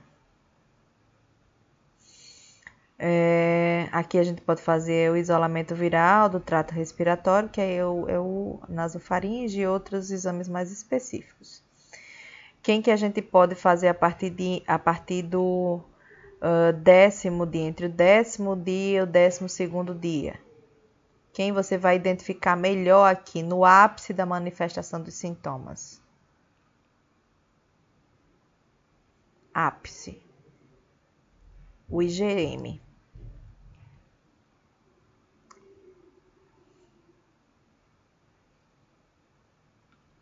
É, 2.99 3.89
aqui 3.93 4.19
a 4.19 4.25
gente 4.25 4.41
pode 4.43 4.61
fazer 4.61 5.13
o 5.13 5.17
isolamento 5.17 5.77
viral 5.77 6.29
do 6.29 6.41
trato 6.41 6.75
respiratório, 6.75 7.49
que 7.49 7.61
é 7.61 7.87
o, 7.87 8.09
é 8.09 8.19
o 8.19 8.59
nasofaringe 8.69 9.61
e 9.61 9.67
outros 9.67 10.11
exames 10.11 10.49
mais 10.49 10.73
específicos. 10.73 11.63
Quem 12.61 12.83
que 12.83 12.91
a 12.91 12.97
gente 12.97 13.23
pode 13.23 13.55
fazer 13.55 13.87
a 13.87 13.95
partir, 13.95 14.31
de, 14.31 14.61
a 14.67 14.77
partir 14.77 15.23
do 15.23 15.81
uh, 16.41 16.73
décimo 16.83 17.47
dia, 17.47 17.63
entre 17.63 17.87
o 17.87 17.89
décimo 17.89 18.57
dia 18.57 18.99
e 18.99 19.03
o 19.03 19.07
décimo 19.07 19.49
segundo 19.49 19.95
dia? 19.95 20.35
Quem 21.33 21.53
você 21.53 21.79
vai 21.79 21.97
identificar 21.97 22.57
melhor 22.57 23.11
aqui 23.11 23.43
no 23.43 23.65
ápice 23.65 24.13
da 24.13 24.27
manifestação 24.27 25.01
dos 25.01 25.15
sintomas? 25.15 26.01
Ápice. 29.55 30.23
O 31.89 32.03
IgM. 32.03 32.81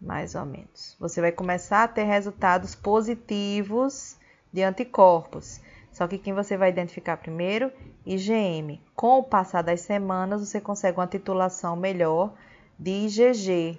mais 0.00 0.34
ou 0.34 0.44
menos. 0.46 0.96
Você 0.98 1.20
vai 1.20 1.30
começar 1.30 1.84
a 1.84 1.88
ter 1.88 2.04
resultados 2.04 2.74
positivos 2.74 4.16
de 4.52 4.62
anticorpos. 4.62 5.60
Só 5.92 6.06
que 6.06 6.18
quem 6.18 6.32
você 6.32 6.56
vai 6.56 6.70
identificar 6.70 7.16
primeiro? 7.16 7.72
IgM. 8.06 8.80
Com 8.94 9.18
o 9.18 9.22
passar 9.22 9.62
das 9.62 9.80
semanas, 9.80 10.48
você 10.48 10.60
consegue 10.60 10.98
uma 10.98 11.06
titulação 11.06 11.76
melhor 11.76 12.34
de 12.78 12.90
IgG. 13.06 13.78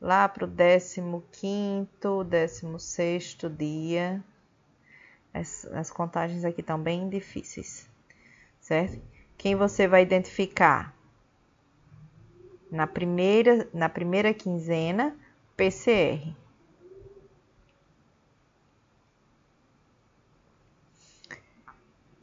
Lá 0.00 0.28
para 0.28 0.44
o 0.44 0.48
15, 1.32 1.88
16 2.28 3.38
dia. 3.56 4.22
As, 5.32 5.64
as 5.66 5.90
contagens 5.90 6.44
aqui 6.44 6.60
estão 6.60 6.78
bem 6.78 7.08
difíceis, 7.08 7.88
certo? 8.60 9.00
Quem 9.36 9.56
você 9.56 9.88
vai 9.88 10.02
identificar? 10.02 10.94
na 12.74 12.88
primeira, 12.88 13.68
na 13.72 13.88
primeira 13.88 14.34
quinzena, 14.34 15.16
PCR. 15.56 16.34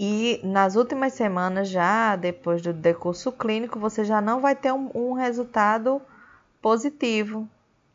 E 0.04 0.42
nas 0.44 0.76
últimas 0.76 1.14
semanas, 1.14 1.70
já 1.70 2.16
depois 2.16 2.60
do 2.60 2.74
decurso 2.74 3.32
clínico, 3.32 3.80
você 3.80 4.04
já 4.04 4.20
não 4.20 4.42
vai 4.42 4.56
ter 4.56 4.74
um, 4.74 4.90
um 4.96 5.14
resultado 5.14 6.02
positivo. 6.60 7.48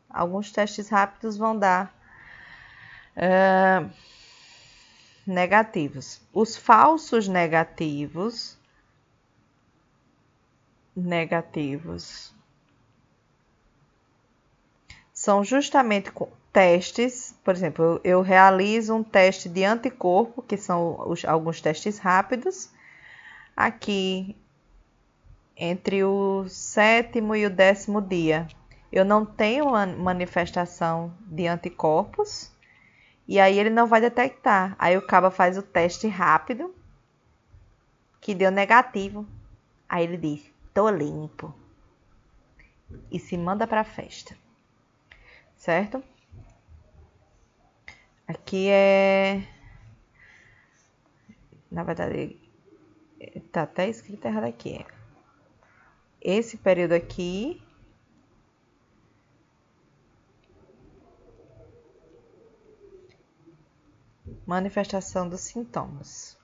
Alguns 0.09 0.49
testes 0.49 0.87
rápidos 0.87 1.35
vão 1.35 1.59
dar 1.59 1.93
uh, 3.17 3.91
negativos. 5.25 6.21
Os 6.31 6.55
falsos 6.55 7.27
negativos, 7.27 8.57
negativos, 10.95 12.33
são 15.13 15.43
justamente 15.43 16.09
testes, 16.53 17.26
por 17.47 17.55
exemplo, 17.55 17.85
eu, 17.85 18.01
eu 18.03 18.21
realizo 18.21 18.93
um 18.93 19.01
teste 19.01 19.47
de 19.47 19.63
anticorpo, 19.63 20.41
que 20.41 20.57
são 20.57 20.99
os, 21.09 21.23
alguns 21.23 21.61
testes 21.61 21.97
rápidos, 21.97 22.69
aqui 23.55 24.35
entre 25.55 26.03
o 26.03 26.45
sétimo 26.49 27.33
e 27.37 27.45
o 27.45 27.49
décimo 27.49 28.01
dia. 28.01 28.49
Eu 28.91 29.05
não 29.05 29.25
tenho 29.25 29.69
uma 29.69 29.85
manifestação 29.85 31.13
de 31.21 31.47
anticorpos, 31.47 32.51
e 33.25 33.39
aí 33.39 33.57
ele 33.57 33.69
não 33.69 33.87
vai 33.87 34.01
detectar. 34.01 34.75
Aí 34.77 34.97
o 34.97 35.07
cabo 35.07 35.31
faz 35.31 35.57
o 35.57 35.61
teste 35.61 36.05
rápido, 36.09 36.75
que 38.19 38.35
deu 38.35 38.51
negativo. 38.51 39.25
Aí 39.87 40.03
ele 40.03 40.17
diz: 40.17 40.51
tô 40.73 40.89
limpo. 40.89 41.55
E 43.09 43.17
se 43.17 43.37
manda 43.37 43.65
para 43.65 43.79
a 43.79 43.85
festa 43.85 44.35
certo? 45.57 46.03
Aqui 48.27 48.67
é. 48.69 49.47
Na 51.71 51.83
verdade, 51.83 52.37
tá 53.53 53.63
até 53.63 53.87
escrito 53.87 54.25
errado 54.25 54.43
aqui. 54.43 54.85
Esse 56.21 56.57
período 56.57 56.91
aqui. 56.93 57.63
Manifestação 64.45 65.27
dos 65.27 65.41
sintomas. 65.41 66.37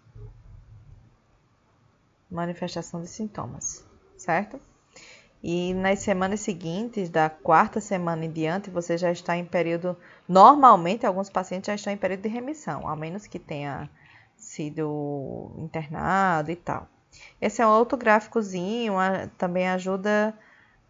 Manifestação 2.31 3.01
dos 3.01 3.10
sintomas, 3.10 3.85
certo? 4.18 4.60
E 5.44 5.74
nas 5.74 5.99
semanas 5.99 6.40
seguintes, 6.40 7.10
da 7.10 7.30
quarta 7.30 7.82
semana 7.82 8.24
em 8.24 8.32
diante, 8.32 8.70
você 8.70 8.98
já 8.98 9.11
está 9.11 9.36
em 9.36 9.44
período. 9.44 9.98
Normalmente, 10.28 11.06
alguns 11.06 11.30
pacientes 11.30 11.68
já 11.68 11.76
estão 11.76 11.91
em 11.91 11.98
período 11.98 12.22
de 12.22 12.30
remissão, 12.30 12.88
a 12.88 12.95
menos 12.95 13.28
que 13.28 13.38
tenha 13.38 13.90
sido 14.38 15.52
internado 15.57 16.49
e 16.49 16.56
tal. 16.56 16.88
Esse 17.41 17.61
é 17.61 17.68
um 17.68 17.72
outro 17.72 17.98
gráficozinho, 17.98 18.94
também 19.38 19.68
ajuda 19.68 20.34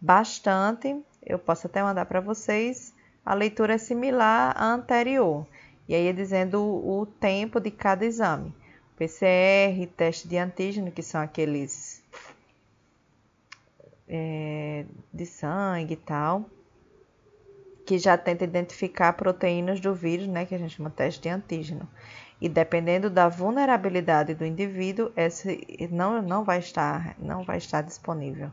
bastante. 0.00 1.02
Eu 1.20 1.38
posso 1.38 1.66
até 1.66 1.82
mandar 1.82 2.06
para 2.06 2.20
vocês. 2.20 2.94
A 3.26 3.34
leitura 3.34 3.74
é 3.74 3.78
similar 3.78 4.54
à 4.56 4.66
anterior. 4.66 5.46
E 5.88 5.94
aí 5.94 6.06
é 6.06 6.12
dizendo 6.12 6.62
o 6.62 7.04
tempo 7.06 7.58
de 7.60 7.70
cada 7.70 8.06
exame. 8.06 8.54
PCR, 8.96 9.86
teste 9.96 10.28
de 10.28 10.38
antígeno, 10.38 10.92
que 10.92 11.02
são 11.02 11.20
aqueles 11.20 11.93
é, 14.08 14.84
de 15.12 15.26
sangue 15.26 15.94
e 15.94 15.96
tal, 15.96 16.48
que 17.86 17.98
já 17.98 18.16
tenta 18.16 18.44
identificar 18.44 19.12
proteínas 19.12 19.80
do 19.80 19.94
vírus, 19.94 20.26
né, 20.26 20.46
que 20.46 20.54
a 20.54 20.58
gente 20.58 20.76
chama 20.76 20.90
teste 20.90 21.20
de 21.20 21.28
antígeno. 21.28 21.88
E 22.40 22.48
dependendo 22.48 23.08
da 23.08 23.28
vulnerabilidade 23.28 24.34
do 24.34 24.44
indivíduo, 24.44 25.12
esse 25.16 25.88
não, 25.90 26.20
não, 26.20 26.44
vai, 26.44 26.58
estar, 26.58 27.14
não 27.18 27.44
vai 27.44 27.58
estar 27.58 27.82
disponível. 27.82 28.50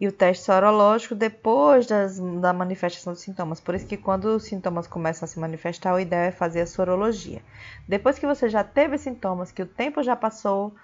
E 0.00 0.08
o 0.08 0.12
teste 0.12 0.44
sorológico 0.44 1.14
depois 1.14 1.86
das, 1.86 2.18
da 2.18 2.52
manifestação 2.52 3.12
dos 3.12 3.22
sintomas. 3.22 3.60
Por 3.60 3.74
isso 3.74 3.86
que 3.86 3.96
quando 3.96 4.24
os 4.24 4.44
sintomas 4.44 4.86
começam 4.86 5.24
a 5.24 5.28
se 5.28 5.38
manifestar, 5.38 5.94
o 5.94 6.00
ideal 6.00 6.24
é 6.24 6.30
fazer 6.32 6.62
a 6.62 6.66
sorologia. 6.66 7.42
Depois 7.88 8.18
que 8.18 8.26
você 8.26 8.48
já 8.48 8.64
teve 8.64 8.98
sintomas, 8.98 9.52
que 9.52 9.62
o 9.62 9.66
tempo 9.66 10.02
já 10.02 10.16
passou, 10.16 10.74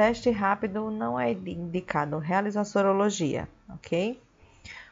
teste 0.00 0.30
rápido 0.30 0.90
não 0.90 1.20
é 1.20 1.30
indicado. 1.30 2.16
Realiza 2.16 2.62
a 2.62 2.64
sorologia, 2.64 3.46
ok? 3.68 4.18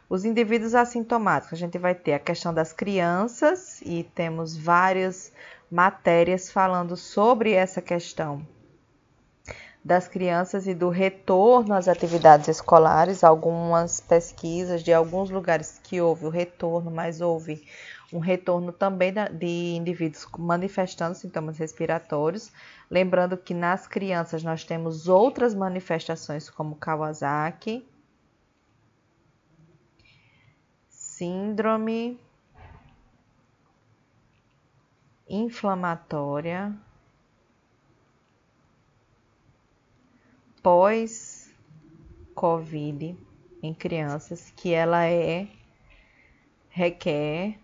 Os 0.07 0.27
indivíduos 0.27 0.75
assintomáticos, 0.75 1.55
a 1.55 1.57
gente 1.57 1.79
vai 1.79 1.95
ter 1.95 2.13
a 2.13 2.19
questão 2.19 2.53
das 2.53 2.75
crianças 2.75 3.81
e 3.81 4.03
temos 4.15 4.55
várias 4.55 5.33
matérias 5.71 6.53
falando 6.53 6.95
sobre 6.95 7.53
essa 7.53 7.81
questão 7.81 8.47
das 9.83 10.07
crianças 10.07 10.67
e 10.67 10.75
do 10.75 10.91
retorno 10.91 11.73
às 11.73 11.89
atividades 11.89 12.47
escolares. 12.47 13.25
Algumas 13.25 14.01
pesquisas 14.01 14.83
de 14.83 14.93
alguns 14.93 15.31
lugares 15.31 15.81
que 15.83 16.03
houve 16.03 16.27
o 16.27 16.31
retorno, 16.31 16.91
mas 16.91 17.23
houve 17.23 17.67
um 18.13 18.19
retorno 18.19 18.73
também 18.73 19.13
de 19.13 19.75
indivíduos 19.77 20.27
manifestando 20.39 21.15
sintomas 21.15 21.59
respiratórios. 21.59 22.51
Lembrando 22.91 23.37
que 23.37 23.53
nas 23.53 23.87
crianças 23.87 24.43
nós 24.43 24.65
temos 24.65 25.09
outras 25.09 25.55
manifestações 25.55 26.49
como 26.49 26.77
Kawasaki, 26.77 27.87
síndrome 30.89 32.19
inflamatória 35.29 36.75
pós-Covid 40.63 41.59
em 43.63 43.75
crianças, 43.75 44.51
que 44.57 44.73
ela 44.73 45.05
é 45.07 45.49
requer 46.71 47.59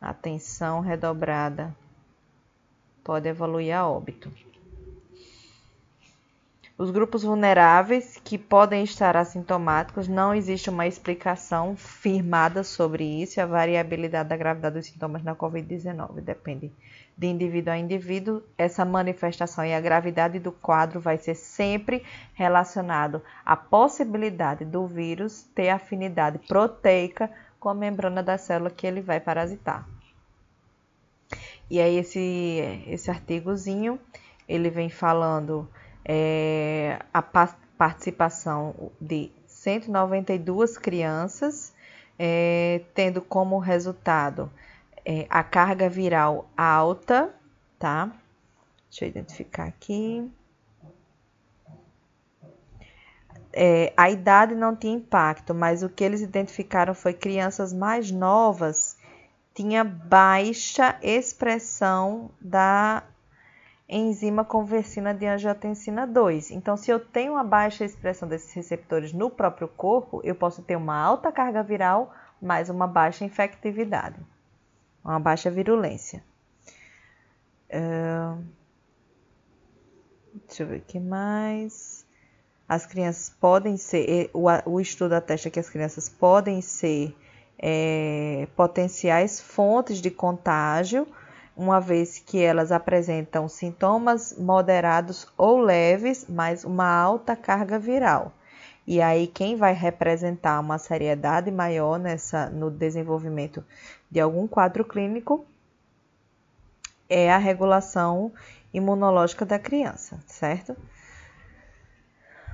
atenção 0.00 0.80
redobrada, 0.80 1.74
pode 3.04 3.28
evoluir 3.28 3.76
a 3.76 3.86
óbito. 3.86 4.32
Os 6.80 6.90
grupos 6.90 7.22
vulneráveis 7.22 8.18
que 8.24 8.38
podem 8.38 8.82
estar 8.82 9.14
assintomáticos, 9.14 10.08
não 10.08 10.34
existe 10.34 10.70
uma 10.70 10.86
explicação 10.86 11.76
firmada 11.76 12.64
sobre 12.64 13.04
isso 13.04 13.38
e 13.38 13.42
a 13.42 13.44
variabilidade 13.44 14.30
da 14.30 14.36
gravidade 14.38 14.76
dos 14.76 14.86
sintomas 14.86 15.22
na 15.22 15.36
Covid-19 15.36 16.22
depende 16.22 16.72
de 17.18 17.26
indivíduo 17.26 17.74
a 17.74 17.76
indivíduo. 17.76 18.42
Essa 18.56 18.82
manifestação 18.82 19.62
e 19.62 19.74
a 19.74 19.80
gravidade 19.80 20.38
do 20.38 20.52
quadro 20.52 20.98
vai 21.00 21.18
ser 21.18 21.34
sempre 21.34 22.02
relacionado 22.32 23.20
à 23.44 23.54
possibilidade 23.54 24.64
do 24.64 24.86
vírus 24.86 25.42
ter 25.54 25.68
afinidade 25.68 26.38
proteica 26.48 27.30
com 27.60 27.68
a 27.68 27.74
membrana 27.74 28.22
da 28.22 28.38
célula 28.38 28.70
que 28.70 28.86
ele 28.86 29.02
vai 29.02 29.20
parasitar. 29.20 29.86
E 31.70 31.80
aí 31.80 31.98
esse, 31.98 32.82
esse 32.88 33.10
artigozinho, 33.10 34.00
ele 34.48 34.70
vem 34.70 34.88
falando 34.88 35.68
é, 36.04 36.98
a 37.14 37.22
participação 37.22 38.90
de 39.00 39.30
192 39.46 40.76
crianças, 40.76 41.72
é, 42.18 42.82
tendo 42.94 43.22
como 43.22 43.58
resultado 43.58 44.50
é, 45.04 45.26
a 45.30 45.44
carga 45.44 45.88
viral 45.88 46.50
alta, 46.56 47.32
tá? 47.78 48.10
Deixa 48.88 49.04
eu 49.04 49.08
identificar 49.08 49.66
aqui. 49.66 50.28
É, 53.52 53.92
a 53.96 54.08
idade 54.08 54.54
não 54.54 54.76
tinha 54.76 54.94
impacto, 54.94 55.54
mas 55.54 55.82
o 55.82 55.88
que 55.88 56.04
eles 56.04 56.20
identificaram 56.20 56.94
foi 56.94 57.12
crianças 57.12 57.72
mais 57.72 58.10
novas 58.10 58.96
tinha 59.54 59.82
baixa 59.84 60.96
expressão 61.02 62.30
da 62.40 63.02
enzima 63.88 64.44
conversina 64.44 65.12
de 65.12 65.26
angiotensina 65.26 66.06
2. 66.06 66.52
Então, 66.52 66.76
se 66.76 66.90
eu 66.90 67.00
tenho 67.00 67.32
uma 67.32 67.42
baixa 67.42 67.84
expressão 67.84 68.28
desses 68.28 68.52
receptores 68.52 69.12
no 69.12 69.28
próprio 69.28 69.66
corpo, 69.66 70.20
eu 70.22 70.34
posso 70.34 70.62
ter 70.62 70.76
uma 70.76 70.96
alta 70.96 71.32
carga 71.32 71.62
viral, 71.62 72.14
mas 72.40 72.70
uma 72.70 72.86
baixa 72.86 73.24
infectividade, 73.24 74.20
uma 75.04 75.18
baixa 75.18 75.50
virulência. 75.50 76.22
Uh... 77.68 78.42
Deixa 80.46 80.62
eu 80.62 80.68
ver 80.68 80.78
o 80.78 80.82
que 80.82 81.00
mais. 81.00 81.99
As 82.70 82.86
crianças 82.86 83.28
podem 83.40 83.76
ser, 83.76 84.30
o, 84.32 84.46
o 84.64 84.80
estudo 84.80 85.14
atesta 85.14 85.50
que 85.50 85.58
as 85.58 85.68
crianças 85.68 86.08
podem 86.08 86.60
ser 86.60 87.12
é, 87.58 88.46
potenciais 88.54 89.40
fontes 89.40 90.00
de 90.00 90.08
contágio 90.08 91.04
uma 91.56 91.80
vez 91.80 92.20
que 92.20 92.40
elas 92.40 92.70
apresentam 92.70 93.48
sintomas 93.48 94.36
moderados 94.38 95.26
ou 95.36 95.58
leves, 95.58 96.26
mas 96.28 96.62
uma 96.62 96.86
alta 96.88 97.34
carga 97.34 97.76
viral. 97.76 98.32
E 98.86 99.02
aí 99.02 99.26
quem 99.26 99.56
vai 99.56 99.72
representar 99.72 100.60
uma 100.60 100.78
seriedade 100.78 101.50
maior 101.50 101.98
nessa 101.98 102.48
no 102.50 102.70
desenvolvimento 102.70 103.64
de 104.08 104.20
algum 104.20 104.46
quadro 104.46 104.84
clínico 104.84 105.44
é 107.08 107.32
a 107.32 107.36
regulação 107.36 108.30
imunológica 108.72 109.44
da 109.44 109.58
criança, 109.58 110.20
certo? 110.24 110.76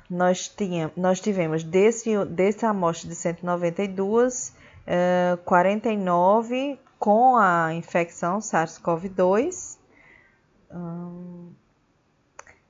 Nós, 0.08 0.48
tínhamos, 0.48 0.96
nós 0.96 1.20
tivemos 1.20 1.64
desse, 1.64 2.24
dessa 2.26 2.68
amostra 2.68 3.08
de 3.08 3.14
192, 3.16 4.54
uh, 4.86 5.36
49 5.44 6.78
com 6.98 7.36
a 7.36 7.74
infecção 7.74 8.38
SARS-CoV-2, 8.38 9.78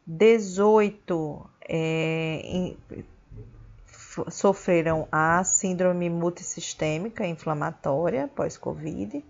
18 0.06 1.50
é, 1.68 2.74
sofreram 4.30 5.08
a 5.10 5.42
síndrome 5.44 6.08
multissistêmica 6.08 7.26
inflamatória 7.26 8.28
pós-Covid, 8.28 9.24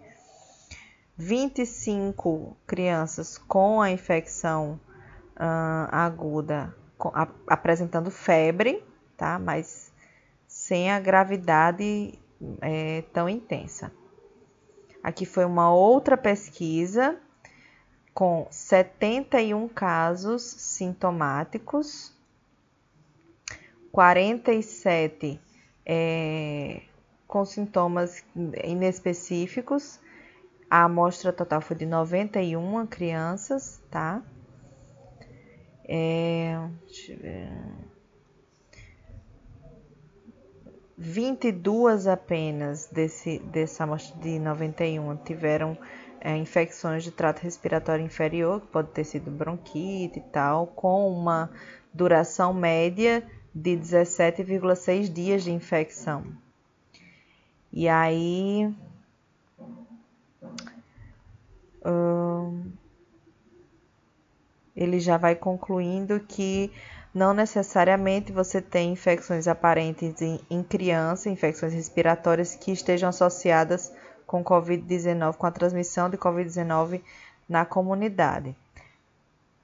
25 1.16 2.56
crianças 2.66 3.38
com 3.38 3.80
a 3.80 3.90
infecção 3.90 4.78
uh, 5.36 5.88
aguda 5.90 6.74
a, 6.98 7.28
apresentando 7.47 8.10
febre, 8.10 8.82
tá? 9.16 9.39
Mas 9.39 9.93
sem 10.47 10.90
a 10.90 10.98
gravidade 11.01 12.18
é, 12.60 13.02
tão 13.12 13.28
intensa. 13.28 13.93
Aqui 15.02 15.24
foi 15.24 15.44
uma 15.44 15.73
outra 15.73 16.16
pesquisa 16.16 17.18
com 18.12 18.47
71 18.51 19.68
casos 19.68 20.43
sintomáticos, 20.43 22.12
47 23.93 25.40
é, 25.85 26.82
com 27.28 27.44
sintomas 27.44 28.24
inespecíficos. 28.64 30.01
A 30.68 30.85
amostra 30.85 31.32
total 31.32 31.60
foi 31.60 31.77
de 31.77 31.86
91 31.86 32.86
crianças, 32.86 33.81
tá? 33.90 34.23
É, 35.88 36.68
deixa 36.86 37.12
eu 37.12 37.18
ver. 37.18 37.48
22 40.98 42.06
apenas 42.06 42.86
desse, 42.86 43.38
dessa 43.38 43.84
amostra 43.84 44.18
de 44.20 44.38
91 44.38 45.16
tiveram 45.18 45.76
é, 46.20 46.36
infecções 46.36 47.04
de 47.04 47.10
trato 47.10 47.40
respiratório 47.40 48.04
inferior, 48.04 48.60
que 48.62 48.66
pode 48.68 48.88
ter 48.88 49.04
sido 49.04 49.30
bronquite 49.30 50.18
e 50.18 50.22
tal, 50.22 50.66
com 50.68 51.12
uma 51.12 51.50
duração 51.92 52.52
média 52.54 53.22
de 53.54 53.76
17,6 53.76 55.12
dias 55.12 55.44
de 55.44 55.52
infecção. 55.52 56.24
E 57.72 57.88
aí. 57.88 58.74
Hum, 61.84 62.72
ele 64.77 65.01
já 65.01 65.16
vai 65.16 65.35
concluindo 65.35 66.20
que 66.20 66.70
não 67.15 67.32
necessariamente 67.32 68.31
você 68.31 68.61
tem 68.61 68.93
infecções 68.93 69.48
aparentes 69.48 70.20
em, 70.20 70.39
em 70.51 70.62
criança, 70.62 71.31
infecções 71.31 71.73
respiratórias 71.73 72.55
que 72.55 72.70
estejam 72.70 73.09
associadas 73.09 73.90
com 74.27 74.44
Covid-19, 74.44 75.36
com 75.36 75.47
a 75.47 75.51
transmissão 75.51 76.11
de 76.11 76.19
Covid-19 76.19 77.01
na 77.48 77.65
comunidade. 77.65 78.55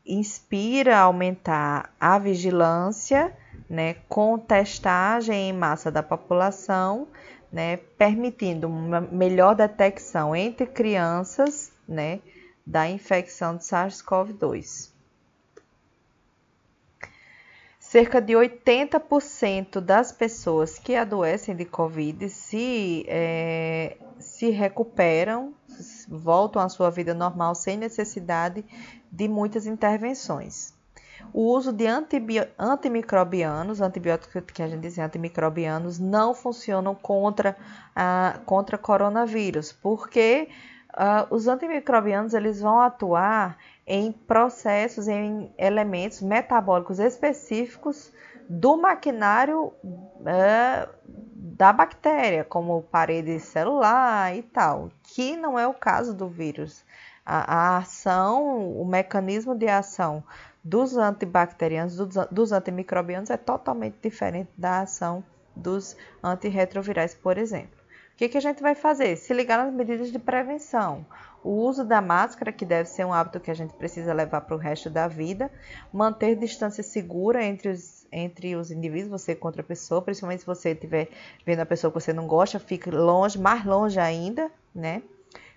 Inspira 0.07 0.97
a 0.97 1.03
aumentar 1.03 1.93
a 2.01 2.19
vigilância 2.19 3.37
né, 3.69 3.97
com 4.09 4.39
testagem 4.39 5.51
em 5.51 5.53
massa 5.53 5.91
da 5.91 6.03
população, 6.03 7.09
né, 7.53 7.77
permitindo 7.99 8.67
uma 8.67 9.01
melhor 9.01 9.55
detecção 9.55 10.35
entre 10.35 10.67
crianças 10.67 11.71
né, 11.87 12.21
da 12.67 12.89
infecção 12.89 13.57
de 13.57 13.65
SARS-CoV-2. 13.65 14.92
Cerca 17.93 18.23
de 18.23 18.33
80% 18.33 19.79
das 19.79 20.13
pessoas 20.13 20.79
que 20.79 20.97
adoecem 20.97 21.55
de 21.55 21.67
Covid 21.67 22.27
se, 22.31 23.05
é, 23.07 23.99
se 24.19 24.49
recuperam, 24.49 25.53
voltam 26.09 26.63
à 26.63 26.71
sua 26.71 26.89
vida 26.89 27.13
normal 27.13 27.55
sem 27.55 27.77
necessidade 27.77 28.65
de 29.13 29.29
muitas 29.29 29.67
intervenções. 29.67 30.73
O 31.35 31.43
uso 31.43 31.71
de 31.71 31.85
antimicrobianos, 32.59 33.83
antibióticos 33.83 34.43
que 34.51 34.63
a 34.63 34.69
gente 34.69 34.81
diz 34.81 34.99
antimicrobianos, 34.99 35.99
não 35.99 36.35
funcionam 36.35 36.95
contra, 36.95 37.55
a, 37.95 38.41
contra 38.47 38.79
coronavírus, 38.79 39.71
porque 39.71 40.49
uh, 40.93 41.27
os 41.35 41.49
antimicrobianos 41.49 42.35
eles 42.35 42.61
vão 42.61 42.81
atuar 42.81 43.59
em 43.87 44.13
processos, 44.13 45.09
em 45.09 45.53
elementos 45.59 46.21
metabólicos 46.23 46.99
específicos 46.99 48.13
do 48.49 48.77
maquinário 48.77 49.73
uh, 49.85 50.89
da 51.05 51.73
bactéria, 51.73 52.45
como 52.45 52.83
parede 52.83 53.39
celular 53.41 54.37
e 54.37 54.43
tal, 54.43 54.91
que 55.03 55.37
não 55.37 55.59
é 55.59 55.67
o 55.67 55.75
caso 55.75 56.15
do 56.15 56.29
vírus. 56.29 56.85
A, 57.25 57.55
a 57.55 57.77
ação, 57.79 58.81
o 58.81 58.85
mecanismo 58.85 59.55
de 59.55 59.69
ação 59.69 60.25
dos 60.63 60.97
antibacterianos, 60.97 61.97
dos, 61.97 62.27
dos 62.31 62.53
antimicrobianos 62.53 63.31
é 63.31 63.37
totalmente 63.37 63.97
diferente 64.03 64.51
da 64.57 64.81
ação 64.81 65.25
dos 65.55 65.97
antirretrovirais, 66.23 67.15
por 67.15 67.37
exemplo. 67.37 67.82
Que, 68.23 68.29
que 68.29 68.39
a 68.39 68.41
gente 68.41 68.63
vai 68.63 68.77
fazer? 68.77 69.17
Se 69.17 69.35
ligar 69.35 69.59
nas 69.59 69.75
medidas 69.75 70.13
de 70.13 70.19
prevenção. 70.21 71.05
O 71.43 71.51
uso 71.67 71.85
da 71.85 72.01
máscara, 72.01 72.53
que 72.53 72.65
deve 72.65 72.89
ser 72.89 73.05
um 73.05 73.13
hábito 73.13 73.41
que 73.41 73.51
a 73.51 73.55
gente 73.55 73.75
precisa 73.75 74.13
levar 74.13 74.43
para 74.43 74.55
o 74.55 74.59
resto 74.59 74.89
da 74.89 75.09
vida. 75.09 75.51
Manter 75.93 76.37
distância 76.37 76.85
segura 76.85 77.45
entre 77.45 77.71
os, 77.71 78.07
entre 78.13 78.55
os 78.55 78.71
indivíduos, 78.71 79.23
você 79.23 79.35
contra 79.35 79.61
a 79.61 79.65
pessoa, 79.65 80.01
principalmente 80.01 80.43
se 80.43 80.47
você 80.47 80.71
estiver 80.71 81.09
vendo 81.45 81.63
a 81.63 81.67
pessoa 81.67 81.91
que 81.91 82.01
você 82.01 82.13
não 82.13 82.29
gosta, 82.29 82.61
fique 82.61 82.93
longe, 82.93 83.37
mais 83.41 83.65
longe 83.65 83.99
ainda, 83.99 84.53
né? 84.73 85.03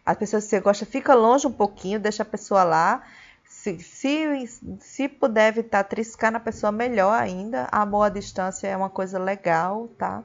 As 0.03 0.17
pessoas 0.17 0.45
que 0.45 0.49
você 0.49 0.59
gosta, 0.59 0.87
fica 0.87 1.13
longe 1.13 1.45
um 1.45 1.53
pouquinho, 1.53 1.99
deixa 1.99 2.23
a 2.23 2.25
pessoa 2.25 2.63
lá. 2.63 3.03
Se, 3.43 3.77
se, 3.77 4.47
se 4.79 5.07
puder 5.07 5.49
evitar 5.49 5.83
triscar 5.83 6.31
na 6.31 6.39
pessoa, 6.39 6.71
melhor 6.71 7.13
ainda. 7.13 7.67
A 7.71 7.85
boa 7.85 8.09
distância 8.09 8.67
é 8.67 8.75
uma 8.75 8.89
coisa 8.89 9.19
legal, 9.19 9.87
tá? 9.99 10.23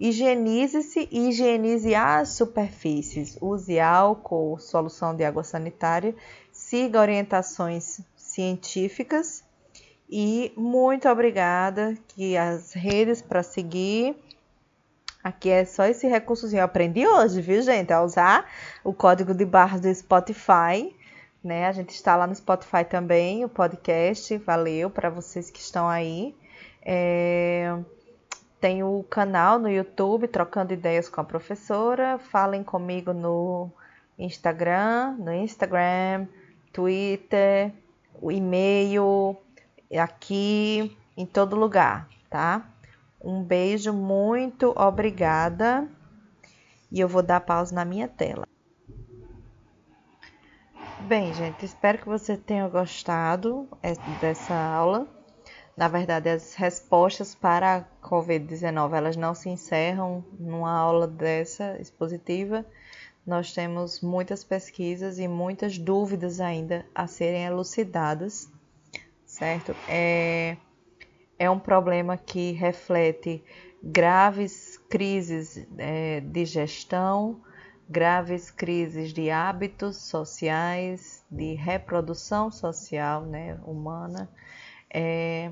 Higienize-se 0.00 1.06
e 1.10 1.28
higienize 1.28 1.94
as 1.94 2.30
superfícies. 2.30 3.36
Use 3.38 3.78
álcool, 3.78 4.58
solução 4.58 5.14
de 5.14 5.22
água 5.22 5.44
sanitária. 5.44 6.14
Siga 6.50 6.98
orientações 6.98 8.00
científicas. 8.16 9.44
E 10.08 10.52
muito 10.56 11.06
obrigada 11.06 11.94
que 12.08 12.34
as 12.34 12.72
redes 12.72 13.20
para 13.20 13.42
seguir. 13.42 14.16
Aqui 15.22 15.50
é 15.50 15.66
só 15.66 15.84
esse 15.84 16.06
recursozinho. 16.06 16.60
Eu 16.60 16.64
aprendi 16.64 17.06
hoje, 17.06 17.42
viu, 17.42 17.60
gente? 17.60 17.92
A 17.92 18.02
usar 18.02 18.50
o 18.82 18.94
código 18.94 19.34
de 19.34 19.44
barras 19.44 19.82
do 19.82 19.94
Spotify. 19.94 20.96
Né? 21.44 21.66
A 21.66 21.72
gente 21.72 21.90
está 21.90 22.16
lá 22.16 22.26
no 22.26 22.34
Spotify 22.34 22.84
também, 22.88 23.44
o 23.44 23.50
podcast. 23.50 24.34
Valeu 24.38 24.88
para 24.88 25.10
vocês 25.10 25.50
que 25.50 25.60
estão 25.60 25.86
aí. 25.86 26.34
É... 26.80 27.78
Tem 28.60 28.82
o 28.82 29.02
canal 29.04 29.58
no 29.58 29.70
YouTube 29.70 30.28
Trocando 30.28 30.74
Ideias 30.74 31.08
com 31.08 31.18
a 31.18 31.24
Professora. 31.24 32.18
Falem 32.18 32.62
comigo 32.62 33.14
no 33.14 33.70
Instagram, 34.18 35.16
no 35.18 35.32
Instagram, 35.32 36.26
Twitter, 36.70 37.72
o 38.20 38.30
e-mail, 38.30 39.34
aqui, 39.98 40.94
em 41.16 41.24
todo 41.24 41.56
lugar, 41.56 42.06
tá? 42.28 42.68
Um 43.18 43.42
beijo, 43.42 43.94
muito 43.94 44.74
obrigada. 44.76 45.88
E 46.92 47.00
eu 47.00 47.08
vou 47.08 47.22
dar 47.22 47.40
pausa 47.40 47.74
na 47.74 47.84
minha 47.84 48.08
tela. 48.08 48.46
Bem, 51.08 51.32
gente, 51.32 51.64
espero 51.64 51.96
que 51.96 52.06
você 52.06 52.36
tenha 52.36 52.68
gostado 52.68 53.66
é, 53.82 53.94
dessa 54.20 54.54
aula. 54.54 55.06
Na 55.76 55.88
verdade, 55.88 56.28
as 56.28 56.54
respostas 56.54 57.34
para 57.34 57.76
a 57.76 58.08
COVID-19 58.08 58.92
elas 58.94 59.16
não 59.16 59.34
se 59.34 59.48
encerram 59.48 60.24
numa 60.38 60.72
aula 60.72 61.06
dessa 61.06 61.80
expositiva. 61.80 62.66
Nós 63.26 63.52
temos 63.52 64.00
muitas 64.00 64.42
pesquisas 64.42 65.18
e 65.18 65.28
muitas 65.28 65.78
dúvidas 65.78 66.40
ainda 66.40 66.84
a 66.94 67.06
serem 67.06 67.44
elucidadas, 67.44 68.50
certo? 69.24 69.74
É, 69.88 70.56
é 71.38 71.48
um 71.48 71.58
problema 71.58 72.16
que 72.16 72.52
reflete 72.52 73.42
graves 73.82 74.76
crises 74.88 75.66
é, 75.78 76.20
de 76.20 76.44
gestão, 76.44 77.40
graves 77.88 78.50
crises 78.50 79.12
de 79.12 79.30
hábitos 79.30 79.96
sociais, 79.96 81.24
de 81.30 81.54
reprodução 81.54 82.50
social 82.50 83.22
né, 83.22 83.58
humana. 83.64 84.28
É, 84.92 85.50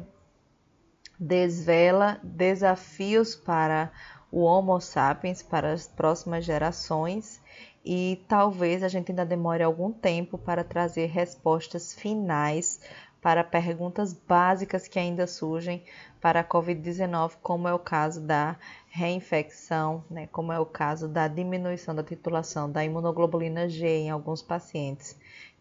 desvela 1.18 2.20
desafios 2.22 3.34
para 3.34 3.90
o 4.30 4.42
Homo 4.42 4.80
sapiens, 4.80 5.42
para 5.42 5.72
as 5.72 5.88
próximas 5.88 6.44
gerações, 6.44 7.40
e 7.84 8.22
talvez 8.28 8.82
a 8.82 8.88
gente 8.88 9.10
ainda 9.10 9.24
demore 9.24 9.62
algum 9.62 9.90
tempo 9.90 10.36
para 10.36 10.62
trazer 10.62 11.06
respostas 11.06 11.94
finais 11.94 12.80
para 13.20 13.42
perguntas 13.42 14.12
básicas 14.12 14.86
que 14.86 14.98
ainda 14.98 15.26
surgem 15.26 15.82
para 16.20 16.40
a 16.40 16.44
Covid-19, 16.44 17.32
como 17.42 17.66
é 17.66 17.74
o 17.74 17.78
caso 17.78 18.20
da 18.20 18.56
reinfecção, 18.90 20.04
né, 20.10 20.28
como 20.30 20.52
é 20.52 20.58
o 20.58 20.66
caso 20.66 21.08
da 21.08 21.26
diminuição 21.26 21.94
da 21.94 22.02
titulação 22.02 22.70
da 22.70 22.84
imunoglobulina 22.84 23.68
G 23.68 23.86
em 23.86 24.10
alguns 24.10 24.42
pacientes 24.42 25.16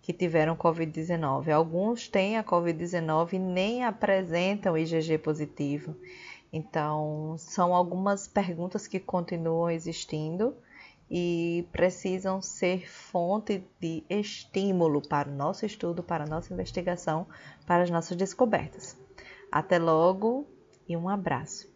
que 0.08 0.14
tiveram 0.14 0.56
Covid-19. 0.56 1.50
Alguns 1.50 2.08
têm 2.08 2.38
a 2.38 2.44
Covid-19 2.44 3.34
e 3.34 3.40
nem 3.40 3.84
apresentam 3.84 4.78
IgG 4.78 5.18
positivo. 5.18 5.98
Então, 6.52 7.36
são 7.38 7.76
algumas 7.76 8.26
perguntas 8.26 8.88
que 8.88 9.02
continuam 9.02 9.70
existindo 9.70 10.56
e 11.12 11.68
precisam 11.74 12.42
ser 12.42 12.90
fonte 12.90 13.62
de 13.82 14.02
estímulo 14.10 15.02
para 15.02 15.28
o 15.28 15.36
nosso 15.36 15.66
estudo, 15.66 16.02
para 16.02 16.24
a 16.24 16.28
nossa 16.28 16.54
investigação, 16.54 17.28
para 17.66 17.84
as 17.84 17.90
nossas 17.90 18.16
descobertas. 18.16 18.98
Até 19.52 19.78
logo 19.78 20.48
e 20.88 20.96
um 20.96 21.10
abraço. 21.10 21.70